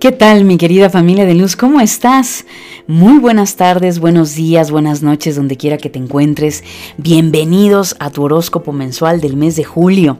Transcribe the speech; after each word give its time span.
¿Qué 0.00 0.12
tal 0.12 0.44
mi 0.44 0.58
querida 0.58 0.90
familia 0.90 1.26
de 1.26 1.34
luz? 1.34 1.56
¿Cómo 1.56 1.80
estás? 1.80 2.46
Muy 2.86 3.18
buenas 3.18 3.56
tardes, 3.56 3.98
buenos 3.98 4.36
días, 4.36 4.70
buenas 4.70 5.02
noches, 5.02 5.34
donde 5.34 5.56
quiera 5.56 5.76
que 5.76 5.90
te 5.90 5.98
encuentres. 5.98 6.62
Bienvenidos 6.98 7.96
a 7.98 8.10
tu 8.10 8.22
horóscopo 8.22 8.72
mensual 8.72 9.20
del 9.20 9.36
mes 9.36 9.56
de 9.56 9.64
julio. 9.64 10.18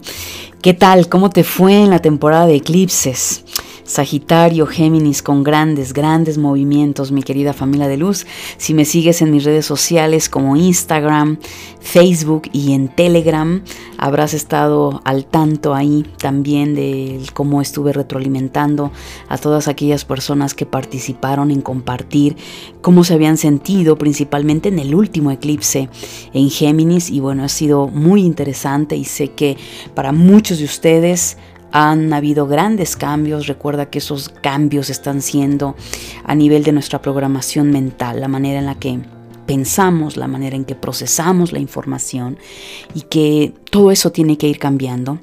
¿Qué 0.62 0.74
tal? 0.74 1.08
¿Cómo 1.08 1.30
te 1.30 1.44
fue 1.44 1.80
en 1.80 1.90
la 1.90 2.00
temporada 2.00 2.46
de 2.46 2.56
eclipses? 2.56 3.44
Sagitario, 3.88 4.66
Géminis, 4.66 5.22
con 5.22 5.42
grandes, 5.42 5.94
grandes 5.94 6.36
movimientos, 6.36 7.10
mi 7.10 7.22
querida 7.22 7.54
familia 7.54 7.88
de 7.88 7.96
luz. 7.96 8.26
Si 8.58 8.74
me 8.74 8.84
sigues 8.84 9.22
en 9.22 9.30
mis 9.30 9.44
redes 9.44 9.64
sociales 9.64 10.28
como 10.28 10.56
Instagram, 10.56 11.38
Facebook 11.80 12.50
y 12.52 12.74
en 12.74 12.88
Telegram, 12.88 13.62
habrás 13.96 14.34
estado 14.34 15.00
al 15.04 15.24
tanto 15.24 15.74
ahí 15.74 16.04
también 16.18 16.74
de 16.74 17.22
cómo 17.32 17.62
estuve 17.62 17.94
retroalimentando 17.94 18.92
a 19.26 19.38
todas 19.38 19.68
aquellas 19.68 20.04
personas 20.04 20.52
que 20.52 20.66
participaron 20.66 21.50
en 21.50 21.62
compartir 21.62 22.36
cómo 22.82 23.04
se 23.04 23.14
habían 23.14 23.38
sentido, 23.38 23.96
principalmente 23.96 24.68
en 24.68 24.80
el 24.80 24.94
último 24.94 25.30
eclipse 25.30 25.88
en 26.34 26.50
Géminis. 26.50 27.08
Y 27.08 27.20
bueno, 27.20 27.42
ha 27.42 27.48
sido 27.48 27.88
muy 27.88 28.20
interesante 28.20 28.96
y 28.96 29.06
sé 29.06 29.28
que 29.28 29.56
para 29.94 30.12
muchos 30.12 30.58
de 30.58 30.66
ustedes 30.66 31.38
han 31.72 32.12
habido 32.12 32.46
grandes 32.46 32.96
cambios. 32.96 33.46
Recuerda 33.46 33.90
que 33.90 33.98
esos 33.98 34.28
cambios 34.28 34.90
están 34.90 35.22
siendo 35.22 35.76
a 36.24 36.34
nivel 36.34 36.64
de 36.64 36.72
nuestra 36.72 37.00
programación 37.00 37.70
mental, 37.70 38.20
la 38.20 38.28
manera 38.28 38.58
en 38.58 38.66
la 38.66 38.74
que 38.74 39.00
pensamos, 39.46 40.16
la 40.16 40.28
manera 40.28 40.56
en 40.56 40.64
que 40.64 40.74
procesamos 40.74 41.52
la 41.52 41.58
información 41.58 42.38
y 42.94 43.02
que 43.02 43.54
todo 43.70 43.90
eso 43.90 44.12
tiene 44.12 44.36
que 44.36 44.48
ir 44.48 44.58
cambiando 44.58 45.20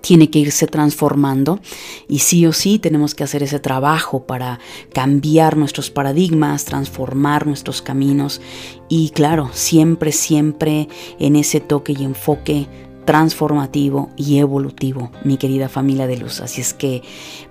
tiene 0.00 0.30
que 0.30 0.38
irse 0.38 0.66
transformando 0.66 1.60
y 2.08 2.20
sí 2.20 2.46
o 2.46 2.52
sí 2.52 2.78
tenemos 2.78 3.14
que 3.14 3.24
hacer 3.24 3.42
ese 3.42 3.60
trabajo 3.60 4.26
para 4.26 4.58
cambiar 4.92 5.56
nuestros 5.56 5.90
paradigmas, 5.90 6.64
transformar 6.64 7.46
nuestros 7.46 7.82
caminos 7.82 8.40
y 8.88 9.10
claro, 9.10 9.50
siempre, 9.52 10.12
siempre 10.12 10.88
en 11.18 11.36
ese 11.36 11.60
toque 11.60 11.94
y 11.96 12.04
enfoque 12.04 12.66
transformativo 13.06 14.10
y 14.16 14.38
evolutivo, 14.38 15.10
mi 15.24 15.38
querida 15.38 15.70
familia 15.70 16.06
de 16.06 16.18
luz. 16.18 16.40
Así 16.42 16.60
es 16.60 16.74
que, 16.74 17.02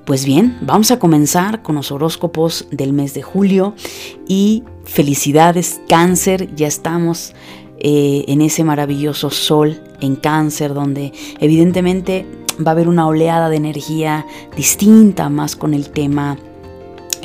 pues 0.05 0.25
bien, 0.25 0.59
vamos 0.61 0.91
a 0.91 0.99
comenzar 0.99 1.63
con 1.63 1.75
los 1.75 1.91
horóscopos 1.91 2.67
del 2.69 2.93
mes 2.93 3.15
de 3.15 3.23
julio 3.23 3.73
y 4.27 4.63
felicidades 4.83 5.81
cáncer, 5.89 6.53
ya 6.55 6.67
estamos 6.67 7.33
eh, 7.79 8.25
en 8.27 8.41
ese 8.41 8.63
maravilloso 8.63 9.29
sol 9.31 9.81
en 10.01 10.15
cáncer 10.15 10.73
donde 10.73 11.11
evidentemente 11.39 12.25
va 12.65 12.71
a 12.71 12.73
haber 12.73 12.87
una 12.87 13.07
oleada 13.07 13.49
de 13.49 13.57
energía 13.57 14.25
distinta 14.55 15.29
más 15.29 15.55
con 15.55 15.73
el 15.73 15.89
tema 15.89 16.37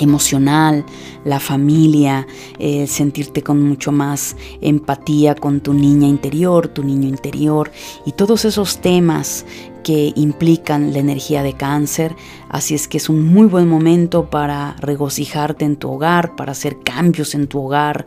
emocional, 0.00 0.84
la 1.24 1.38
familia, 1.38 2.26
eh, 2.58 2.86
sentirte 2.86 3.42
con 3.42 3.62
mucho 3.62 3.92
más 3.92 4.36
empatía 4.60 5.34
con 5.34 5.60
tu 5.60 5.74
niña 5.74 6.08
interior, 6.08 6.68
tu 6.68 6.82
niño 6.82 7.08
interior 7.08 7.70
y 8.06 8.12
todos 8.12 8.44
esos 8.44 8.78
temas 8.78 9.44
que 9.84 10.12
implican 10.16 10.92
la 10.92 10.98
energía 10.98 11.42
de 11.42 11.54
cáncer. 11.54 12.14
Así 12.48 12.75
es 12.75 12.88
que 12.88 12.98
es 12.98 13.08
un 13.08 13.25
muy 13.25 13.47
buen 13.47 13.69
momento 13.69 14.28
para 14.28 14.76
regocijarte 14.80 15.64
en 15.64 15.76
tu 15.76 15.91
hogar, 15.91 16.36
para 16.36 16.52
hacer 16.52 16.78
cambios 16.80 17.34
en 17.34 17.46
tu 17.46 17.60
hogar 17.60 18.06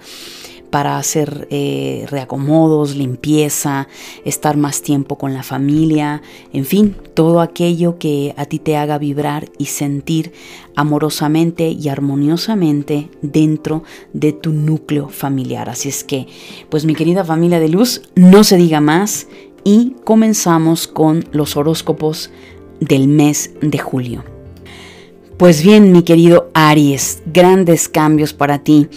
para 0.74 0.98
hacer 0.98 1.48
eh, 1.52 2.08
reacomodos, 2.10 2.96
limpieza, 2.96 3.88
estar 4.26 4.58
más 4.58 4.82
tiempo 4.82 5.20
con 5.20 5.36
la 5.36 5.44
familia, 5.44 6.24
en 6.52 6.66
fin, 6.66 6.96
todo 7.14 7.42
aquello 7.42 8.00
que 8.00 8.34
a 8.38 8.46
ti 8.46 8.58
te 8.58 8.76
haga 8.76 8.98
vibrar 8.98 9.52
y 9.60 9.66
sentir 9.66 10.34
amorosamente 10.76 11.70
y 11.70 11.90
armoniosamente 11.90 13.12
dentro 13.22 13.84
de 14.14 14.34
tu 14.34 14.52
núcleo 14.52 15.10
familiar. 15.10 15.70
Así 15.70 15.90
es 15.90 16.04
que, 16.04 16.26
pues 16.70 16.86
mi 16.86 16.96
querida 16.96 17.24
familia 17.24 17.60
de 17.60 17.70
luz, 17.70 18.02
no 18.16 18.44
se 18.44 18.58
diga 18.58 18.82
más 18.82 19.28
y 19.64 19.94
comenzamos 20.04 20.88
con 20.88 21.24
los 21.34 21.56
horóscopos 21.56 22.32
del 22.80 23.08
mes 23.08 23.52
de 23.62 23.78
julio. 23.78 24.24
Pues 25.38 25.62
bien, 25.62 25.92
mi 25.92 26.04
querido 26.04 26.50
Aries, 26.54 27.22
grandes 27.26 27.90
cambios 27.90 28.34
para 28.34 28.60
ti 28.60 28.88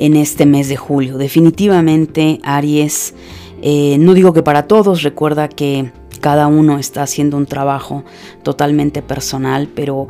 en 0.00 0.16
este 0.16 0.46
mes 0.46 0.68
de 0.68 0.76
julio. 0.76 1.18
Definitivamente, 1.18 2.40
Aries, 2.42 3.14
eh, 3.62 3.98
no 4.00 4.14
digo 4.14 4.32
que 4.32 4.42
para 4.42 4.66
todos, 4.66 5.02
recuerda 5.02 5.48
que 5.48 5.92
cada 6.20 6.46
uno 6.46 6.78
está 6.78 7.02
haciendo 7.02 7.36
un 7.36 7.46
trabajo 7.46 8.04
totalmente 8.42 9.02
personal, 9.02 9.68
pero 9.74 10.08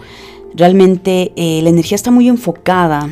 realmente 0.55 1.33
eh, 1.35 1.61
la 1.63 1.71
energía 1.71 1.97
está 1.97 2.13
muy 2.13 2.29
enfocada 2.29 3.11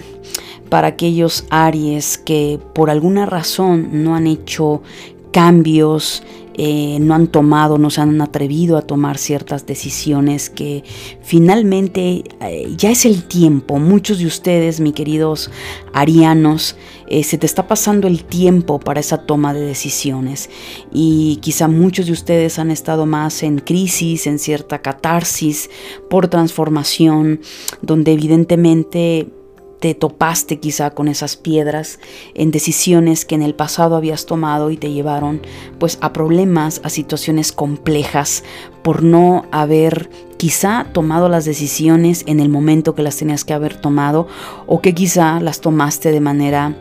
para 0.69 0.89
aquellos 0.89 1.45
Aries 1.51 2.17
que 2.17 2.61
por 2.75 2.91
alguna 2.91 3.27
razón 3.27 4.05
no 4.05 4.15
han 4.15 4.29
hecho 4.29 4.83
cambios 5.33 6.23
eh, 6.61 6.99
no 7.01 7.15
han 7.15 7.29
tomado, 7.29 7.79
no 7.79 7.89
se 7.89 8.01
han 8.01 8.21
atrevido 8.21 8.77
a 8.77 8.83
tomar 8.83 9.17
ciertas 9.17 9.65
decisiones 9.65 10.51
que 10.51 10.83
finalmente 11.23 12.25
eh, 12.41 12.75
ya 12.77 12.91
es 12.91 13.07
el 13.07 13.23
tiempo. 13.23 13.79
Muchos 13.79 14.19
de 14.19 14.27
ustedes, 14.27 14.81
mis 14.81 14.93
queridos 14.93 15.53
arianos, 15.93 16.75
eh, 17.07 17.23
se 17.23 17.39
te 17.39 17.47
está 17.47 17.69
pasando 17.69 18.09
el 18.09 18.25
tiempo 18.25 18.81
para 18.81 18.99
esa 18.99 19.19
toma 19.19 19.55
de 19.55 19.61
decisiones 19.61 20.51
y 20.93 21.39
quizá 21.43 21.69
muchos 21.69 22.07
de 22.07 22.13
ustedes 22.13 22.59
han 22.59 22.73
estado 22.73 23.07
más 23.07 23.45
en 23.45 23.61
crisis, 23.61 24.27
en 24.27 24.41
cierta 24.41 24.83
catarsis 24.83 25.71
por 26.11 26.27
transformación, 26.27 27.41
donde 27.83 28.13
evidentemente 28.15 29.29
te 29.81 29.95
topaste 29.95 30.59
quizá 30.59 30.91
con 30.91 31.09
esas 31.09 31.37
piedras 31.37 32.01
en 32.35 32.51
decisiones 32.51 33.25
que 33.25 33.35
en 33.35 33.43
el 33.43 33.55
pasado 33.55 33.97
habías 33.97 34.27
tomado 34.27 34.71
y 34.71 34.77
te 34.77 34.91
llevaron 34.91 35.41
pues 35.79 35.99
a 36.01 36.13
problemas, 36.13 36.81
a 36.85 36.91
situaciones 36.91 37.53
complejas 37.53 38.45
por 38.83 39.03
no 39.03 39.45
haber 39.53 40.11
quizá 40.37 40.87
tomado 40.93 41.29
las 41.29 41.45
decisiones 41.45 42.25
en 42.27 42.41
el 42.41 42.49
momento 42.49 42.95
que 42.95 43.03
las 43.03 43.17
tenías 43.17 43.45
que 43.45 43.55
haber 43.55 43.81
tomado 43.81 44.29
o 44.67 44.81
que 44.81 44.95
quizá 44.95 45.41
las 45.41 45.61
tomaste 45.61 46.13
de 46.13 46.21
manera 46.21 46.77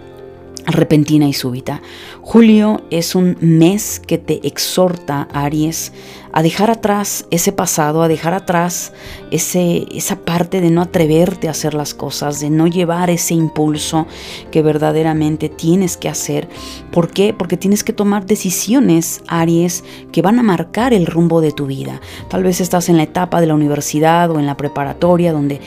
repentina 0.68 1.28
y 1.28 1.34
súbita. 1.34 1.82
Julio 2.22 2.82
es 2.92 3.16
un 3.16 3.38
mes 3.40 4.00
que 4.00 4.18
te 4.18 4.46
exhorta, 4.46 5.28
Aries, 5.34 5.94
a 6.34 6.44
dejar 6.44 6.70
atrás 6.70 7.26
ese 7.32 7.52
pasado, 7.52 8.04
a 8.04 8.08
dejar 8.08 8.34
atrás 8.34 8.94
ese, 9.32 9.86
esa 9.92 10.18
parte 10.18 10.62
de 10.62 10.70
no 10.70 10.82
atreverte 10.82 11.48
a 11.48 11.52
hacer 11.52 11.74
las 11.74 11.94
cosas, 11.94 12.40
de 12.40 12.50
no 12.50 12.68
llevar 12.68 13.10
ese 13.10 13.34
impulso 13.34 14.06
que 14.52 14.62
verdaderamente 14.62 15.50
tienes 15.50 15.98
que 15.98 16.10
hacer. 16.10 16.48
¿Por 16.92 17.10
qué? 17.10 17.34
Porque 17.34 17.58
tienes 17.58 17.84
que 17.84 17.94
tomar 17.94 18.26
decisiones, 18.26 19.24
Aries, 19.28 19.84
que 20.12 20.22
van 20.22 20.38
a 20.38 20.44
marcar 20.44 20.94
el 20.94 21.06
rumbo 21.06 21.42
de 21.42 21.54
tu 21.54 21.66
vida. 21.66 22.02
Tal 22.30 22.44
vez 22.44 22.62
estás 22.62 22.90
en 22.90 22.98
la 22.98 23.04
etapa 23.04 23.42
de 23.42 23.48
la 23.48 23.56
universidad 23.56 24.30
o 24.30 24.40
en 24.40 24.46
la 24.46 24.58
preparatoria 24.58 25.32
donde 25.32 25.62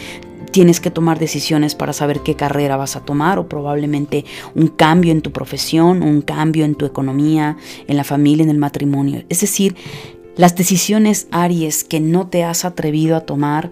tienes 0.51 0.81
que 0.81 0.91
tomar 0.91 1.19
decisiones 1.19 1.75
para 1.75 1.93
saber 1.93 2.21
qué 2.21 2.35
carrera 2.35 2.77
vas 2.77 2.97
a 2.97 3.01
tomar 3.01 3.39
o 3.39 3.49
probablemente 3.49 4.25
un 4.55 4.69
cambio 4.69 5.13
en 5.13 5.23
tu 5.23 5.33
profesión, 5.33 6.03
un 6.03 6.23
cambio 6.23 6.65
en 6.65 6.75
tu 6.75 6.87
economía, 6.87 7.57
en 7.87 7.97
la 7.97 8.05
familia, 8.05 8.45
en 8.45 8.51
el 8.51 8.59
matrimonio. 8.59 9.25
Es 9.29 9.41
decir, 9.41 9.77
las 10.37 10.57
decisiones 10.57 11.29
Aries 11.31 11.85
que 11.85 12.01
no 12.01 12.29
te 12.29 12.45
has 12.45 12.65
atrevido 12.65 13.17
a 13.17 13.21
tomar, 13.21 13.71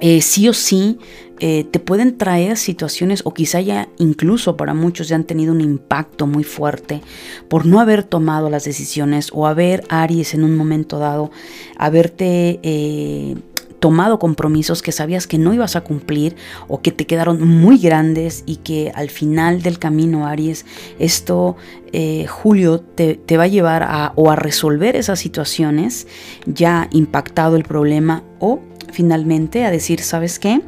eh, 0.00 0.20
sí 0.20 0.48
o 0.48 0.52
sí 0.52 0.98
eh, 1.38 1.64
te 1.64 1.80
pueden 1.80 2.18
traer 2.18 2.58
situaciones 2.58 3.22
o 3.24 3.32
quizá 3.32 3.60
ya 3.60 3.88
incluso 3.98 4.56
para 4.56 4.74
muchos 4.74 5.08
ya 5.08 5.16
han 5.16 5.24
tenido 5.24 5.52
un 5.52 5.62
impacto 5.62 6.26
muy 6.26 6.44
fuerte 6.44 7.00
por 7.48 7.64
no 7.64 7.80
haber 7.80 8.04
tomado 8.04 8.50
las 8.50 8.64
decisiones 8.64 9.30
o 9.32 9.46
haber 9.46 9.84
Aries 9.88 10.34
en 10.34 10.44
un 10.44 10.56
momento 10.56 10.98
dado, 10.98 11.30
haberte... 11.78 12.60
Eh, 12.62 13.36
tomado 13.80 14.18
compromisos 14.18 14.82
que 14.82 14.92
sabías 14.92 15.26
que 15.26 15.38
no 15.38 15.54
ibas 15.54 15.76
a 15.76 15.82
cumplir 15.82 16.36
o 16.68 16.80
que 16.80 16.92
te 16.92 17.06
quedaron 17.06 17.46
muy 17.46 17.78
grandes 17.78 18.42
y 18.46 18.56
que 18.56 18.92
al 18.94 19.10
final 19.10 19.62
del 19.62 19.78
camino, 19.78 20.26
Aries, 20.26 20.64
esto, 20.98 21.56
eh, 21.92 22.26
Julio, 22.26 22.80
te, 22.80 23.36
va 23.36 23.44
a 23.44 23.48
llevar 23.48 23.82
a, 23.82 24.12
o 24.16 24.30
a 24.30 24.36
resolver 24.36 24.96
esas 24.96 25.18
situaciones, 25.18 26.06
ya 26.46 26.88
impactado 26.90 27.56
el 27.56 27.64
problema 27.64 28.22
o 28.38 28.60
finalmente 28.92 29.64
a 29.64 29.70
decir, 29.70 30.00
¿sabes 30.00 30.38
qué? 30.38 30.62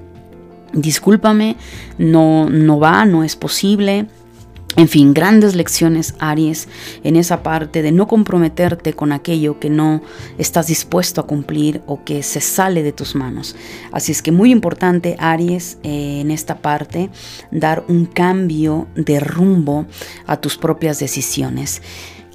Discúlpame, 0.73 1.57
no, 1.97 2.51
no 2.51 2.79
va, 2.79 3.05
no 3.07 3.25
es 3.25 3.37
posible 3.37 4.07
En 4.77 4.87
fin, 4.87 5.13
grandes 5.13 5.57
lecciones, 5.57 6.15
Aries, 6.21 6.69
en 7.03 7.17
esa 7.17 7.43
parte 7.43 7.83
de 7.83 7.91
no 7.91 8.07
comprometerte 8.07 8.93
con 8.93 9.13
aquello 9.13 9.59
que 9.59 9.71
no 9.71 10.03
estás 10.37 10.69
dispuesto 10.69 11.21
a 11.21 11.27
cumplir 11.27 11.83
o 11.87 12.05
que 12.05 12.23
se 12.23 12.41
sale 12.41 12.83
de 12.83 12.93
tus 12.93 13.15
manos. 13.15 13.57
Así 13.91 14.13
es 14.13 14.23
que 14.23 14.31
muy 14.31 14.53
importante, 14.53 15.17
Aries, 15.19 15.79
eh, 15.83 16.21
en 16.21 16.31
esta 16.31 16.59
parte, 16.59 17.11
dar 17.51 17.85
un 17.89 18.07
cambio 18.07 18.87
de 18.95 19.19
rumbo 19.19 19.87
a 20.27 20.37
tus 20.41 20.57
propias 20.57 21.01
decisiones. 21.01 21.83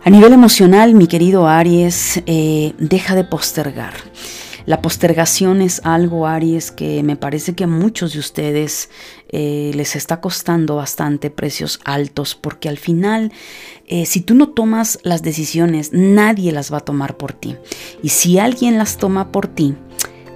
A 0.03 0.09
nivel 0.09 0.33
emocional, 0.33 0.95
mi 0.95 1.07
querido 1.07 1.47
Aries, 1.47 2.21
eh, 2.25 2.73
deja 2.77 3.15
de 3.15 3.23
postergar. 3.23 3.93
La 4.65 4.81
postergación 4.81 5.61
es 5.61 5.81
algo, 5.83 6.25
Aries, 6.27 6.71
que 6.71 7.03
me 7.03 7.15
parece 7.15 7.53
que 7.53 7.65
a 7.65 7.67
muchos 7.67 8.13
de 8.13 8.19
ustedes 8.19 8.89
eh, 9.29 9.71
les 9.75 9.95
está 9.95 10.21
costando 10.21 10.77
bastante 10.77 11.29
precios 11.29 11.79
altos, 11.83 12.35
porque 12.35 12.69
al 12.69 12.77
final, 12.77 13.31
eh, 13.87 14.05
si 14.05 14.21
tú 14.21 14.35
no 14.35 14.49
tomas 14.49 14.99
las 15.03 15.21
decisiones, 15.21 15.91
nadie 15.91 16.51
las 16.51 16.71
va 16.71 16.77
a 16.77 16.85
tomar 16.85 17.17
por 17.17 17.33
ti. 17.33 17.57
Y 18.01 18.09
si 18.09 18.39
alguien 18.39 18.77
las 18.77 18.97
toma 18.97 19.31
por 19.31 19.47
ti, 19.47 19.75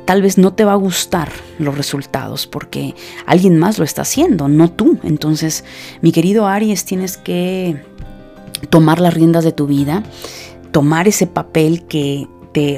tal 0.05 0.21
vez 0.21 0.37
no 0.37 0.53
te 0.53 0.65
va 0.65 0.73
a 0.73 0.77
gustar 0.77 1.31
los 1.59 1.77
resultados 1.77 2.47
porque 2.47 2.95
alguien 3.25 3.57
más 3.57 3.77
lo 3.77 3.85
está 3.85 4.01
haciendo, 4.01 4.47
no 4.47 4.71
tú. 4.71 4.99
Entonces, 5.03 5.63
mi 6.01 6.11
querido 6.11 6.47
Aries, 6.47 6.85
tienes 6.85 7.17
que 7.17 7.81
tomar 8.69 8.99
las 8.99 9.13
riendas 9.13 9.43
de 9.43 9.51
tu 9.51 9.67
vida, 9.67 10.03
tomar 10.71 11.07
ese 11.07 11.27
papel 11.27 11.85
que 11.87 12.27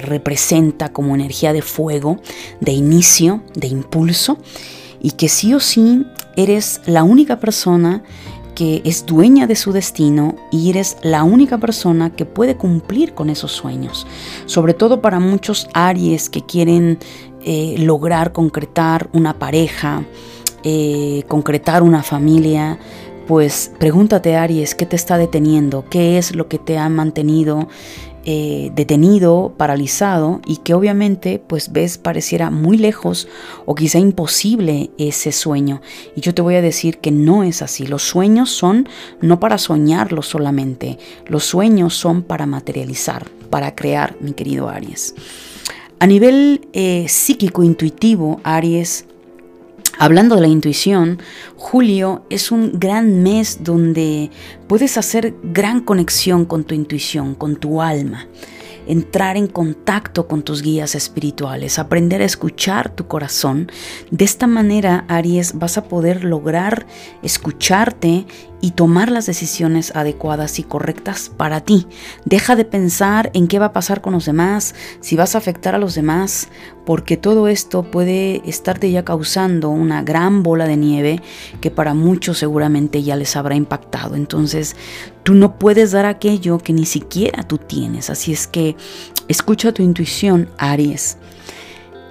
representa 0.01 0.91
como 0.91 1.15
energía 1.15 1.53
de 1.53 1.61
fuego, 1.61 2.17
de 2.59 2.71
inicio, 2.71 3.41
de 3.55 3.67
impulso, 3.67 4.37
y 5.01 5.11
que 5.11 5.29
sí 5.29 5.53
o 5.53 5.59
sí 5.59 6.05
eres 6.35 6.81
la 6.85 7.03
única 7.03 7.39
persona 7.39 8.03
que 8.55 8.81
es 8.83 9.05
dueña 9.05 9.47
de 9.47 9.55
su 9.55 9.71
destino 9.71 10.35
y 10.51 10.69
eres 10.69 10.97
la 11.01 11.23
única 11.23 11.59
persona 11.59 12.09
que 12.09 12.25
puede 12.25 12.57
cumplir 12.57 13.13
con 13.13 13.29
esos 13.29 13.53
sueños. 13.53 14.05
Sobre 14.45 14.73
todo 14.73 15.01
para 15.01 15.21
muchos 15.21 15.69
Aries 15.73 16.29
que 16.29 16.41
quieren 16.41 16.99
eh, 17.41 17.75
lograr 17.79 18.33
concretar 18.33 19.09
una 19.13 19.39
pareja, 19.39 20.03
eh, 20.63 21.23
concretar 21.29 21.83
una 21.83 22.03
familia, 22.03 22.77
pues 23.29 23.71
pregúntate 23.79 24.35
Aries, 24.35 24.75
¿qué 24.75 24.85
te 24.85 24.97
está 24.97 25.17
deteniendo? 25.17 25.85
¿Qué 25.89 26.17
es 26.17 26.35
lo 26.35 26.49
que 26.49 26.57
te 26.57 26.77
ha 26.77 26.89
mantenido 26.89 27.69
eh, 28.31 28.71
detenido, 28.75 29.55
paralizado 29.57 30.39
y 30.45 30.57
que 30.57 30.75
obviamente 30.75 31.41
pues 31.47 31.71
ves 31.71 31.97
pareciera 31.97 32.51
muy 32.51 32.77
lejos 32.77 33.27
o 33.65 33.73
quizá 33.73 33.97
imposible 33.97 34.91
ese 34.99 35.31
sueño. 35.31 35.81
Y 36.15 36.21
yo 36.21 36.35
te 36.35 36.43
voy 36.43 36.53
a 36.53 36.61
decir 36.61 36.99
que 36.99 37.09
no 37.09 37.41
es 37.41 37.63
así. 37.63 37.87
Los 37.87 38.03
sueños 38.03 38.51
son 38.51 38.87
no 39.19 39.39
para 39.39 39.57
soñarlos 39.57 40.27
solamente, 40.27 40.99
los 41.25 41.43
sueños 41.43 41.95
son 41.95 42.21
para 42.21 42.45
materializar, 42.45 43.25
para 43.49 43.73
crear, 43.73 44.15
mi 44.19 44.33
querido 44.33 44.69
Aries. 44.69 45.15
A 45.97 46.05
nivel 46.05 46.67
eh, 46.73 47.07
psíquico 47.07 47.63
intuitivo, 47.63 48.41
Aries, 48.43 49.05
Hablando 50.01 50.35
de 50.35 50.41
la 50.41 50.47
intuición, 50.47 51.19
julio 51.57 52.23
es 52.29 52.53
un 52.53 52.79
gran 52.79 53.21
mes 53.21 53.65
donde 53.65 54.31
puedes 54.69 54.97
hacer 54.97 55.35
gran 55.43 55.81
conexión 55.81 56.45
con 56.45 56.63
tu 56.63 56.73
intuición, 56.73 57.35
con 57.35 57.57
tu 57.57 57.81
alma 57.81 58.25
entrar 58.87 59.37
en 59.37 59.45
contacto 59.45 60.27
con 60.27 60.41
tus 60.41 60.63
guías 60.63 60.95
espirituales, 60.95 61.77
aprender 61.77 62.23
a 62.23 62.25
escuchar 62.25 62.89
tu 62.89 63.07
corazón. 63.07 63.71
De 64.09 64.25
esta 64.25 64.47
manera, 64.47 65.05
Aries, 65.07 65.59
vas 65.59 65.77
a 65.77 65.83
poder 65.83 66.23
lograr 66.23 66.87
escucharte 67.21 68.25
y 68.61 68.71
tomar 68.71 69.11
las 69.11 69.25
decisiones 69.25 69.95
adecuadas 69.95 70.59
y 70.59 70.63
correctas 70.63 71.31
para 71.35 71.61
ti. 71.61 71.87
Deja 72.25 72.55
de 72.55 72.65
pensar 72.65 73.31
en 73.33 73.47
qué 73.47 73.59
va 73.59 73.67
a 73.67 73.73
pasar 73.73 74.01
con 74.01 74.13
los 74.13 74.25
demás, 74.25 74.75
si 74.99 75.15
vas 75.15 75.35
a 75.35 75.37
afectar 75.37 75.75
a 75.75 75.79
los 75.79 75.95
demás, 75.95 76.49
porque 76.85 77.17
todo 77.17 77.47
esto 77.47 77.83
puede 77.83 78.41
estarte 78.49 78.91
ya 78.91 79.05
causando 79.05 79.69
una 79.69 80.01
gran 80.01 80.43
bola 80.43 80.65
de 80.65 80.77
nieve 80.77 81.21
que 81.61 81.71
para 81.71 81.93
muchos 81.93 82.37
seguramente 82.37 83.03
ya 83.03 83.15
les 83.15 83.35
habrá 83.35 83.55
impactado. 83.55 84.15
Entonces, 84.15 84.75
tú 85.23 85.33
no 85.33 85.57
puedes 85.57 85.91
dar 85.91 86.05
aquello 86.05 86.57
que 86.57 86.73
ni 86.73 86.85
siquiera 86.85 87.43
tú 87.43 87.57
tienes. 87.57 88.09
Así 88.09 88.33
es 88.33 88.47
que 88.47 88.75
escucha 89.27 89.71
tu 89.71 89.83
intuición, 89.83 90.49
Aries. 90.57 91.17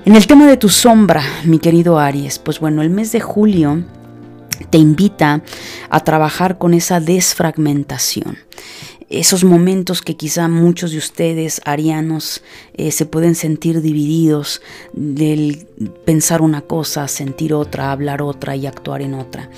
En 0.04 0.16
el 0.16 0.26
tema 0.26 0.46
de 0.46 0.56
tu 0.56 0.68
sombra, 0.68 1.22
mi 1.44 1.58
querido 1.58 1.98
Aries, 1.98 2.38
pues 2.38 2.60
bueno, 2.60 2.80
el 2.80 2.88
mes 2.88 3.12
de 3.12 3.20
julio 3.20 3.84
te 4.70 4.78
invita 4.78 5.42
a 5.90 6.00
trabajar 6.00 6.58
con 6.58 6.74
esa 6.74 7.00
desfragmentación. 7.00 8.38
Esos 9.10 9.42
momentos 9.42 10.02
que 10.02 10.16
quizá 10.16 10.48
muchos 10.48 10.90
de 10.90 10.98
ustedes, 10.98 11.62
arianos, 11.64 12.42
eh, 12.74 12.92
se 12.92 13.06
pueden 13.06 13.34
sentir 13.34 13.80
divididos 13.80 14.60
del 14.92 15.66
pensar 16.04 16.42
una 16.42 16.60
cosa, 16.60 17.08
sentir 17.08 17.54
otra, 17.54 17.90
hablar 17.90 18.20
otra 18.20 18.54
y 18.54 18.66
actuar 18.66 19.00
en 19.00 19.14
otra. 19.14 19.48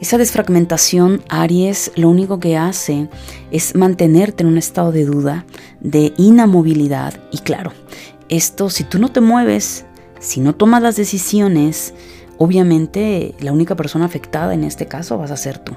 Esa 0.00 0.18
desfragmentación, 0.18 1.22
Aries, 1.28 1.90
lo 1.96 2.10
único 2.10 2.38
que 2.38 2.56
hace 2.56 3.08
es 3.50 3.74
mantenerte 3.74 4.42
en 4.42 4.50
un 4.50 4.58
estado 4.58 4.92
de 4.92 5.04
duda, 5.04 5.44
de 5.80 6.12
inamovilidad. 6.16 7.20
Y 7.32 7.38
claro, 7.38 7.72
esto 8.28 8.70
si 8.70 8.84
tú 8.84 8.98
no 8.98 9.10
te 9.10 9.20
mueves, 9.20 9.86
si 10.20 10.40
no 10.40 10.54
tomas 10.54 10.82
las 10.82 10.96
decisiones, 10.96 11.94
obviamente 12.38 13.34
la 13.40 13.52
única 13.52 13.74
persona 13.74 14.04
afectada 14.04 14.54
en 14.54 14.64
este 14.64 14.86
caso 14.86 15.18
vas 15.18 15.30
a 15.30 15.36
ser 15.36 15.58
tú. 15.58 15.74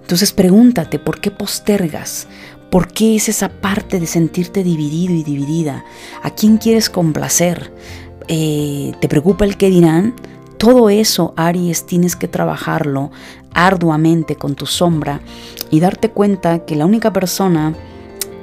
Entonces 0.00 0.32
pregúntate, 0.32 0.98
¿por 0.98 1.20
qué 1.20 1.30
postergas? 1.30 2.26
¿Por 2.70 2.88
qué 2.88 3.16
es 3.16 3.28
esa 3.28 3.48
parte 3.48 3.98
de 3.98 4.06
sentirte 4.06 4.62
dividido 4.62 5.14
y 5.14 5.22
dividida? 5.22 5.84
¿A 6.22 6.30
quién 6.30 6.58
quieres 6.58 6.90
complacer? 6.90 7.72
Eh, 8.28 8.92
¿Te 9.00 9.08
preocupa 9.08 9.44
el 9.44 9.56
qué 9.56 9.70
dirán? 9.70 10.14
Todo 10.58 10.90
eso, 10.90 11.34
Aries, 11.36 11.86
tienes 11.86 12.16
que 12.16 12.28
trabajarlo 12.28 13.10
arduamente 13.54 14.36
con 14.36 14.54
tu 14.54 14.66
sombra 14.66 15.20
y 15.70 15.80
darte 15.80 16.10
cuenta 16.10 16.64
que 16.64 16.76
la 16.76 16.84
única 16.84 17.12
persona 17.12 17.74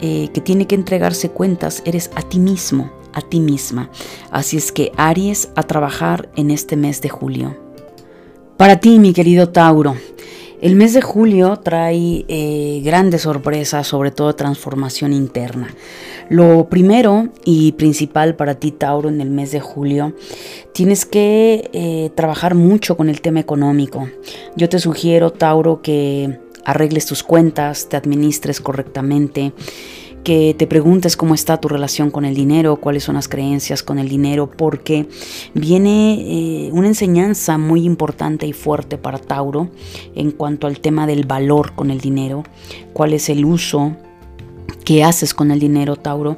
eh, 0.01 0.29
que 0.33 0.41
tiene 0.41 0.65
que 0.65 0.75
entregarse 0.75 1.29
cuentas 1.29 1.81
eres 1.85 2.09
a 2.15 2.21
ti 2.21 2.39
mismo 2.39 2.91
a 3.15 3.21
ti 3.21 3.39
misma. 3.39 3.89
Así 4.29 4.57
es 4.57 4.71
que 4.71 4.91
Aries 4.97 5.49
a 5.55 5.63
trabajar 5.63 6.29
en 6.35 6.51
este 6.51 6.75
mes 6.75 7.01
de 7.01 7.09
julio. 7.09 7.57
Para 8.57 8.79
ti, 8.79 8.99
mi 8.99 9.13
querido 9.13 9.49
Tauro, 9.49 9.95
el 10.61 10.75
mes 10.75 10.93
de 10.93 11.01
julio 11.01 11.57
trae 11.57 12.25
eh, 12.27 12.81
grandes 12.83 13.23
sorpresas, 13.23 13.85
sobre 13.87 14.11
todo 14.11 14.35
transformación 14.35 15.11
interna. 15.13 15.73
Lo 16.29 16.69
primero 16.69 17.29
y 17.43 17.73
principal 17.73 18.35
para 18.35 18.55
ti, 18.55 18.71
Tauro, 18.71 19.09
en 19.09 19.19
el 19.19 19.29
mes 19.29 19.51
de 19.51 19.59
julio, 19.59 20.13
tienes 20.73 21.05
que 21.05 21.69
eh, 21.73 22.09
trabajar 22.15 22.55
mucho 22.55 22.95
con 22.95 23.09
el 23.09 23.21
tema 23.21 23.41
económico. 23.41 24.09
Yo 24.55 24.69
te 24.69 24.79
sugiero, 24.79 25.31
Tauro, 25.31 25.81
que 25.81 26.39
arregles 26.63 27.05
tus 27.05 27.21
cuentas, 27.21 27.89
te 27.89 27.97
administres 27.97 28.59
correctamente 28.61 29.53
que 30.25 30.55
te 30.57 30.65
preguntes 30.65 31.15
cómo 31.15 31.35
está 31.35 31.57
tu 31.61 31.67
relación 31.67 32.09
con 32.09 32.25
el 32.25 32.33
dinero, 32.33 32.77
cuáles 32.77 33.03
son 33.03 33.13
las 33.13 33.29
creencias 33.29 33.83
con 33.83 33.99
el 33.99 34.09
dinero, 34.09 34.49
porque 34.49 35.07
viene 35.53 36.15
eh, 36.67 36.71
una 36.73 36.87
enseñanza 36.87 37.59
muy 37.59 37.85
importante 37.85 38.47
y 38.47 38.51
fuerte 38.51 38.97
para 38.97 39.19
Tauro 39.19 39.69
en 40.15 40.31
cuanto 40.31 40.65
al 40.65 40.79
tema 40.79 41.05
del 41.05 41.27
valor 41.27 41.73
con 41.75 41.91
el 41.91 42.01
dinero, 42.01 42.43
cuál 42.91 43.13
es 43.13 43.29
el 43.29 43.45
uso 43.45 43.95
que 44.83 45.03
haces 45.03 45.35
con 45.35 45.51
el 45.51 45.59
dinero, 45.59 45.95
Tauro. 45.95 46.37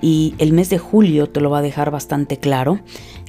Y 0.00 0.34
el 0.38 0.54
mes 0.54 0.70
de 0.70 0.78
julio 0.78 1.28
te 1.28 1.40
lo 1.40 1.50
va 1.50 1.58
a 1.58 1.62
dejar 1.62 1.90
bastante 1.90 2.38
claro. 2.38 2.80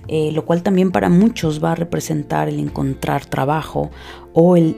Eh, 0.10 0.32
lo 0.32 0.46
cual 0.46 0.64
también 0.64 0.92
para 0.92 1.10
muchos 1.10 1.62
va 1.62 1.74
a 1.74 1.76
representar 1.76 2.48
el 2.48 2.60
encontrar 2.60 3.26
trabajo 3.26 3.92
o 4.40 4.56
el 4.56 4.78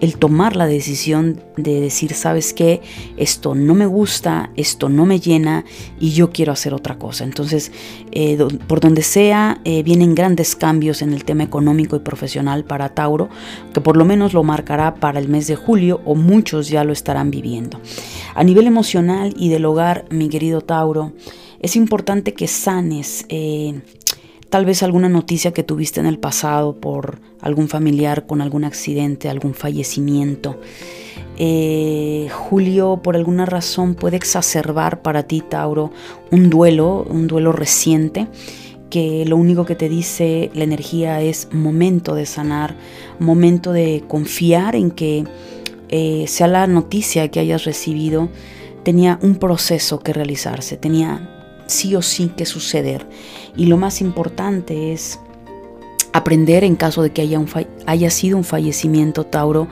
el 0.00 0.16
tomar 0.16 0.56
la 0.56 0.66
decisión 0.66 1.40
de 1.56 1.80
decir, 1.80 2.14
sabes 2.14 2.52
qué, 2.52 2.80
esto 3.16 3.54
no 3.54 3.74
me 3.74 3.86
gusta, 3.86 4.50
esto 4.56 4.88
no 4.88 5.06
me 5.06 5.20
llena 5.20 5.64
y 6.00 6.10
yo 6.10 6.30
quiero 6.30 6.52
hacer 6.52 6.74
otra 6.74 6.98
cosa. 6.98 7.24
Entonces, 7.24 7.72
eh, 8.10 8.38
por 8.66 8.80
donde 8.80 9.02
sea, 9.02 9.60
eh, 9.64 9.82
vienen 9.82 10.14
grandes 10.14 10.56
cambios 10.56 11.02
en 11.02 11.12
el 11.12 11.24
tema 11.24 11.44
económico 11.44 11.96
y 11.96 12.00
profesional 12.00 12.64
para 12.64 12.90
Tauro, 12.90 13.28
que 13.72 13.80
por 13.80 13.96
lo 13.96 14.04
menos 14.04 14.32
lo 14.32 14.42
marcará 14.42 14.94
para 14.94 15.18
el 15.18 15.28
mes 15.28 15.46
de 15.46 15.56
julio 15.56 16.00
o 16.04 16.14
muchos 16.14 16.68
ya 16.68 16.84
lo 16.84 16.92
estarán 16.92 17.30
viviendo. 17.30 17.80
A 18.34 18.44
nivel 18.44 18.66
emocional 18.66 19.34
y 19.36 19.48
del 19.48 19.64
hogar, 19.64 20.06
mi 20.10 20.28
querido 20.28 20.60
Tauro, 20.60 21.12
es 21.60 21.76
importante 21.76 22.34
que 22.34 22.48
sanes. 22.48 23.24
Eh, 23.28 23.80
tal 24.52 24.66
vez 24.66 24.82
alguna 24.82 25.08
noticia 25.08 25.54
que 25.54 25.62
tuviste 25.62 25.98
en 25.98 26.04
el 26.04 26.18
pasado 26.18 26.76
por 26.76 27.22
algún 27.40 27.70
familiar 27.70 28.26
con 28.26 28.42
algún 28.42 28.64
accidente, 28.64 29.30
algún 29.30 29.54
fallecimiento. 29.54 30.60
Eh, 31.38 32.28
Julio 32.30 33.00
por 33.02 33.16
alguna 33.16 33.46
razón 33.46 33.94
puede 33.94 34.18
exacerbar 34.18 35.00
para 35.00 35.22
ti, 35.22 35.40
Tauro, 35.40 35.90
un 36.30 36.50
duelo, 36.50 37.06
un 37.08 37.28
duelo 37.28 37.52
reciente 37.52 38.28
que 38.90 39.24
lo 39.24 39.38
único 39.38 39.64
que 39.64 39.74
te 39.74 39.88
dice 39.88 40.50
la 40.52 40.64
energía 40.64 41.22
es 41.22 41.48
momento 41.50 42.14
de 42.14 42.26
sanar, 42.26 42.76
momento 43.18 43.72
de 43.72 44.04
confiar 44.06 44.76
en 44.76 44.90
que 44.90 45.24
eh, 45.88 46.26
sea 46.28 46.46
la 46.46 46.66
noticia 46.66 47.28
que 47.28 47.40
hayas 47.40 47.64
recibido, 47.64 48.28
tenía 48.82 49.18
un 49.22 49.36
proceso 49.36 50.00
que 50.00 50.12
realizarse, 50.12 50.76
tenía 50.76 51.31
sí 51.66 51.94
o 51.96 52.02
sí 52.02 52.30
que 52.36 52.46
suceder. 52.46 53.08
Y 53.56 53.66
lo 53.66 53.76
más 53.76 54.00
importante 54.00 54.92
es 54.92 55.18
aprender 56.12 56.62
en 56.64 56.76
caso 56.76 57.02
de 57.02 57.10
que 57.10 57.22
haya, 57.22 57.38
un 57.38 57.48
haya 57.86 58.10
sido 58.10 58.36
un 58.36 58.44
fallecimiento, 58.44 59.24
Tauro, 59.24 59.68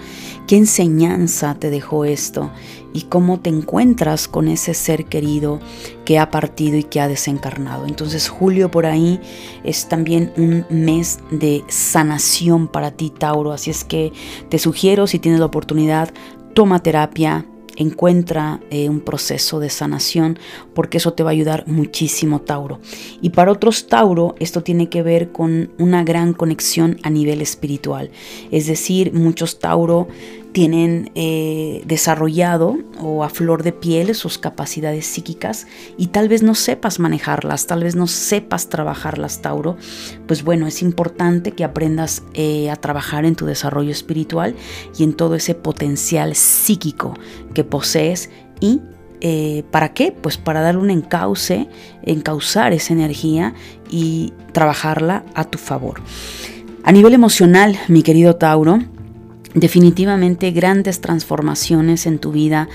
qué 0.46 0.56
enseñanza 0.56 1.54
te 1.54 1.70
dejó 1.70 2.04
esto 2.04 2.50
y 2.92 3.02
cómo 3.02 3.40
te 3.40 3.50
encuentras 3.50 4.26
con 4.26 4.48
ese 4.48 4.74
ser 4.74 5.04
querido 5.04 5.60
que 6.04 6.18
ha 6.18 6.30
partido 6.30 6.76
y 6.76 6.84
que 6.84 7.00
ha 7.00 7.08
desencarnado. 7.08 7.86
Entonces 7.86 8.28
julio 8.28 8.70
por 8.70 8.86
ahí 8.86 9.20
es 9.64 9.88
también 9.88 10.32
un 10.36 10.64
mes 10.70 11.20
de 11.30 11.62
sanación 11.68 12.68
para 12.68 12.90
ti, 12.90 13.10
Tauro, 13.10 13.52
así 13.52 13.70
es 13.70 13.84
que 13.84 14.12
te 14.48 14.58
sugiero 14.58 15.06
si 15.06 15.18
tienes 15.18 15.40
la 15.40 15.46
oportunidad, 15.46 16.12
toma 16.54 16.82
terapia, 16.82 17.46
encuentra 17.80 18.60
eh, 18.70 18.90
un 18.90 19.00
proceso 19.00 19.58
de 19.58 19.70
sanación 19.70 20.38
porque 20.74 20.98
eso 20.98 21.14
te 21.14 21.22
va 21.22 21.30
a 21.30 21.32
ayudar 21.32 21.66
muchísimo 21.66 22.42
Tauro. 22.42 22.78
Y 23.22 23.30
para 23.30 23.52
otros 23.52 23.86
Tauro 23.86 24.34
esto 24.38 24.62
tiene 24.62 24.90
que 24.90 25.02
ver 25.02 25.32
con 25.32 25.70
una 25.78 26.04
gran 26.04 26.34
conexión 26.34 26.98
a 27.02 27.10
nivel 27.10 27.40
espiritual. 27.40 28.10
Es 28.50 28.66
decir, 28.66 29.14
muchos 29.14 29.58
Tauro 29.58 30.08
tienen 30.52 31.10
eh, 31.14 31.82
desarrollado 31.86 32.78
o 32.98 33.24
a 33.24 33.28
flor 33.28 33.62
de 33.62 33.72
piel 33.72 34.14
sus 34.14 34.38
capacidades 34.38 35.06
psíquicas 35.06 35.66
y 35.96 36.08
tal 36.08 36.28
vez 36.28 36.42
no 36.42 36.54
sepas 36.54 36.98
manejarlas, 36.98 37.66
tal 37.66 37.84
vez 37.84 37.96
no 37.96 38.06
sepas 38.06 38.68
trabajarlas, 38.68 39.42
Tauro, 39.42 39.76
pues 40.26 40.42
bueno, 40.42 40.66
es 40.66 40.82
importante 40.82 41.52
que 41.52 41.64
aprendas 41.64 42.22
eh, 42.34 42.70
a 42.70 42.76
trabajar 42.76 43.24
en 43.24 43.36
tu 43.36 43.46
desarrollo 43.46 43.90
espiritual 43.90 44.54
y 44.96 45.04
en 45.04 45.14
todo 45.14 45.34
ese 45.34 45.54
potencial 45.54 46.34
psíquico 46.34 47.14
que 47.54 47.64
posees 47.64 48.30
y 48.60 48.80
eh, 49.22 49.64
¿Para 49.70 49.92
qué? 49.92 50.12
Pues 50.12 50.38
para 50.38 50.62
darle 50.62 50.80
un 50.80 50.90
encauce, 50.90 51.68
encauzar 52.02 52.72
esa 52.72 52.94
energía 52.94 53.52
y 53.90 54.32
trabajarla 54.52 55.24
a 55.34 55.44
tu 55.44 55.58
favor. 55.58 56.00
A 56.84 56.92
nivel 56.92 57.12
emocional, 57.12 57.78
mi 57.88 58.02
querido 58.02 58.36
Tauro, 58.36 58.78
definitivamente 59.54 60.50
grandes 60.52 61.00
transformaciones 61.00 62.06
en 62.06 62.18
tu 62.18 62.32
vida, 62.32 62.68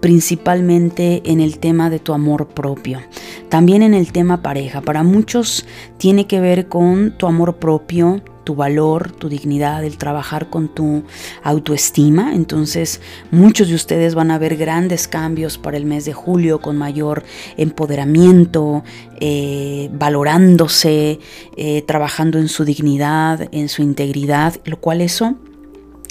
principalmente 0.00 1.22
en 1.24 1.40
el 1.40 1.58
tema 1.58 1.90
de 1.90 1.98
tu 1.98 2.12
amor 2.14 2.48
propio, 2.48 3.00
también 3.48 3.82
en 3.82 3.94
el 3.94 4.12
tema 4.12 4.42
pareja. 4.42 4.80
Para 4.80 5.02
muchos 5.02 5.66
tiene 5.98 6.26
que 6.26 6.40
ver 6.40 6.68
con 6.68 7.16
tu 7.18 7.26
amor 7.26 7.56
propio, 7.56 8.22
tu 8.44 8.54
valor, 8.54 9.12
tu 9.12 9.28
dignidad, 9.28 9.84
el 9.84 9.98
trabajar 9.98 10.50
con 10.50 10.68
tu 10.68 11.04
autoestima. 11.42 12.34
Entonces 12.34 13.00
muchos 13.30 13.68
de 13.68 13.74
ustedes 13.74 14.14
van 14.14 14.30
a 14.30 14.38
ver 14.38 14.56
grandes 14.56 15.06
cambios 15.08 15.58
para 15.58 15.76
el 15.76 15.84
mes 15.84 16.04
de 16.04 16.12
julio 16.12 16.60
con 16.60 16.76
mayor 16.76 17.24
empoderamiento, 17.56 18.82
eh, 19.20 19.90
valorándose, 19.92 21.20
eh, 21.56 21.82
trabajando 21.82 22.38
en 22.38 22.48
su 22.48 22.64
dignidad, 22.64 23.48
en 23.52 23.68
su 23.68 23.82
integridad, 23.82 24.56
lo 24.64 24.80
cual 24.80 25.00
eso 25.02 25.36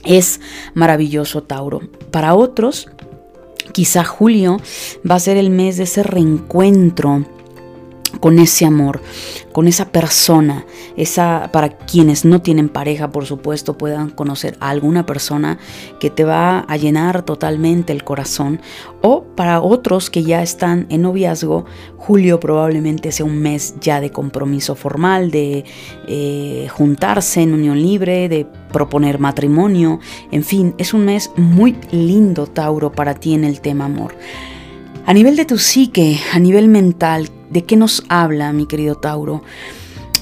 es 0.03 0.39
maravilloso, 0.73 1.43
Tauro. 1.43 1.81
Para 2.11 2.35
otros, 2.35 2.87
quizá 3.73 4.03
julio 4.03 4.57
va 5.09 5.15
a 5.15 5.19
ser 5.19 5.37
el 5.37 5.49
mes 5.49 5.77
de 5.77 5.83
ese 5.83 6.03
reencuentro 6.03 7.25
con 8.19 8.39
ese 8.39 8.65
amor, 8.65 9.01
con 9.51 9.67
esa 9.67 9.91
persona, 9.91 10.65
esa 10.97 11.49
para 11.51 11.69
quienes 11.69 12.25
no 12.25 12.41
tienen 12.41 12.69
pareja, 12.69 13.11
por 13.11 13.25
supuesto, 13.25 13.77
puedan 13.77 14.09
conocer 14.09 14.57
a 14.59 14.69
alguna 14.69 15.05
persona 15.05 15.57
que 15.99 16.09
te 16.09 16.23
va 16.23 16.59
a 16.59 16.77
llenar 16.77 17.23
totalmente 17.23 17.93
el 17.93 18.03
corazón, 18.03 18.61
o 19.01 19.23
para 19.35 19.61
otros 19.61 20.09
que 20.09 20.23
ya 20.23 20.41
están 20.41 20.85
en 20.89 21.03
noviazgo, 21.03 21.65
julio 21.97 22.39
probablemente 22.39 23.11
sea 23.11 23.25
un 23.25 23.37
mes 23.37 23.75
ya 23.79 24.01
de 24.01 24.11
compromiso 24.11 24.75
formal, 24.75 25.31
de 25.31 25.65
eh, 26.07 26.67
juntarse 26.71 27.41
en 27.41 27.53
unión 27.53 27.81
libre, 27.81 28.29
de 28.29 28.45
proponer 28.71 29.19
matrimonio, 29.19 29.99
en 30.31 30.43
fin, 30.43 30.75
es 30.77 30.93
un 30.93 31.05
mes 31.05 31.31
muy 31.37 31.77
lindo, 31.91 32.47
Tauro, 32.47 32.91
para 32.91 33.15
ti 33.15 33.33
en 33.33 33.43
el 33.43 33.61
tema 33.61 33.85
amor. 33.85 34.15
A 35.05 35.13
nivel 35.13 35.35
de 35.35 35.45
tu 35.45 35.57
psique, 35.57 36.19
a 36.31 36.39
nivel 36.39 36.67
mental, 36.67 37.29
¿de 37.51 37.65
qué 37.65 37.75
nos 37.75 38.03
habla, 38.09 38.51
mi 38.53 38.65
querido 38.65 38.95
Tauro? 38.95 39.43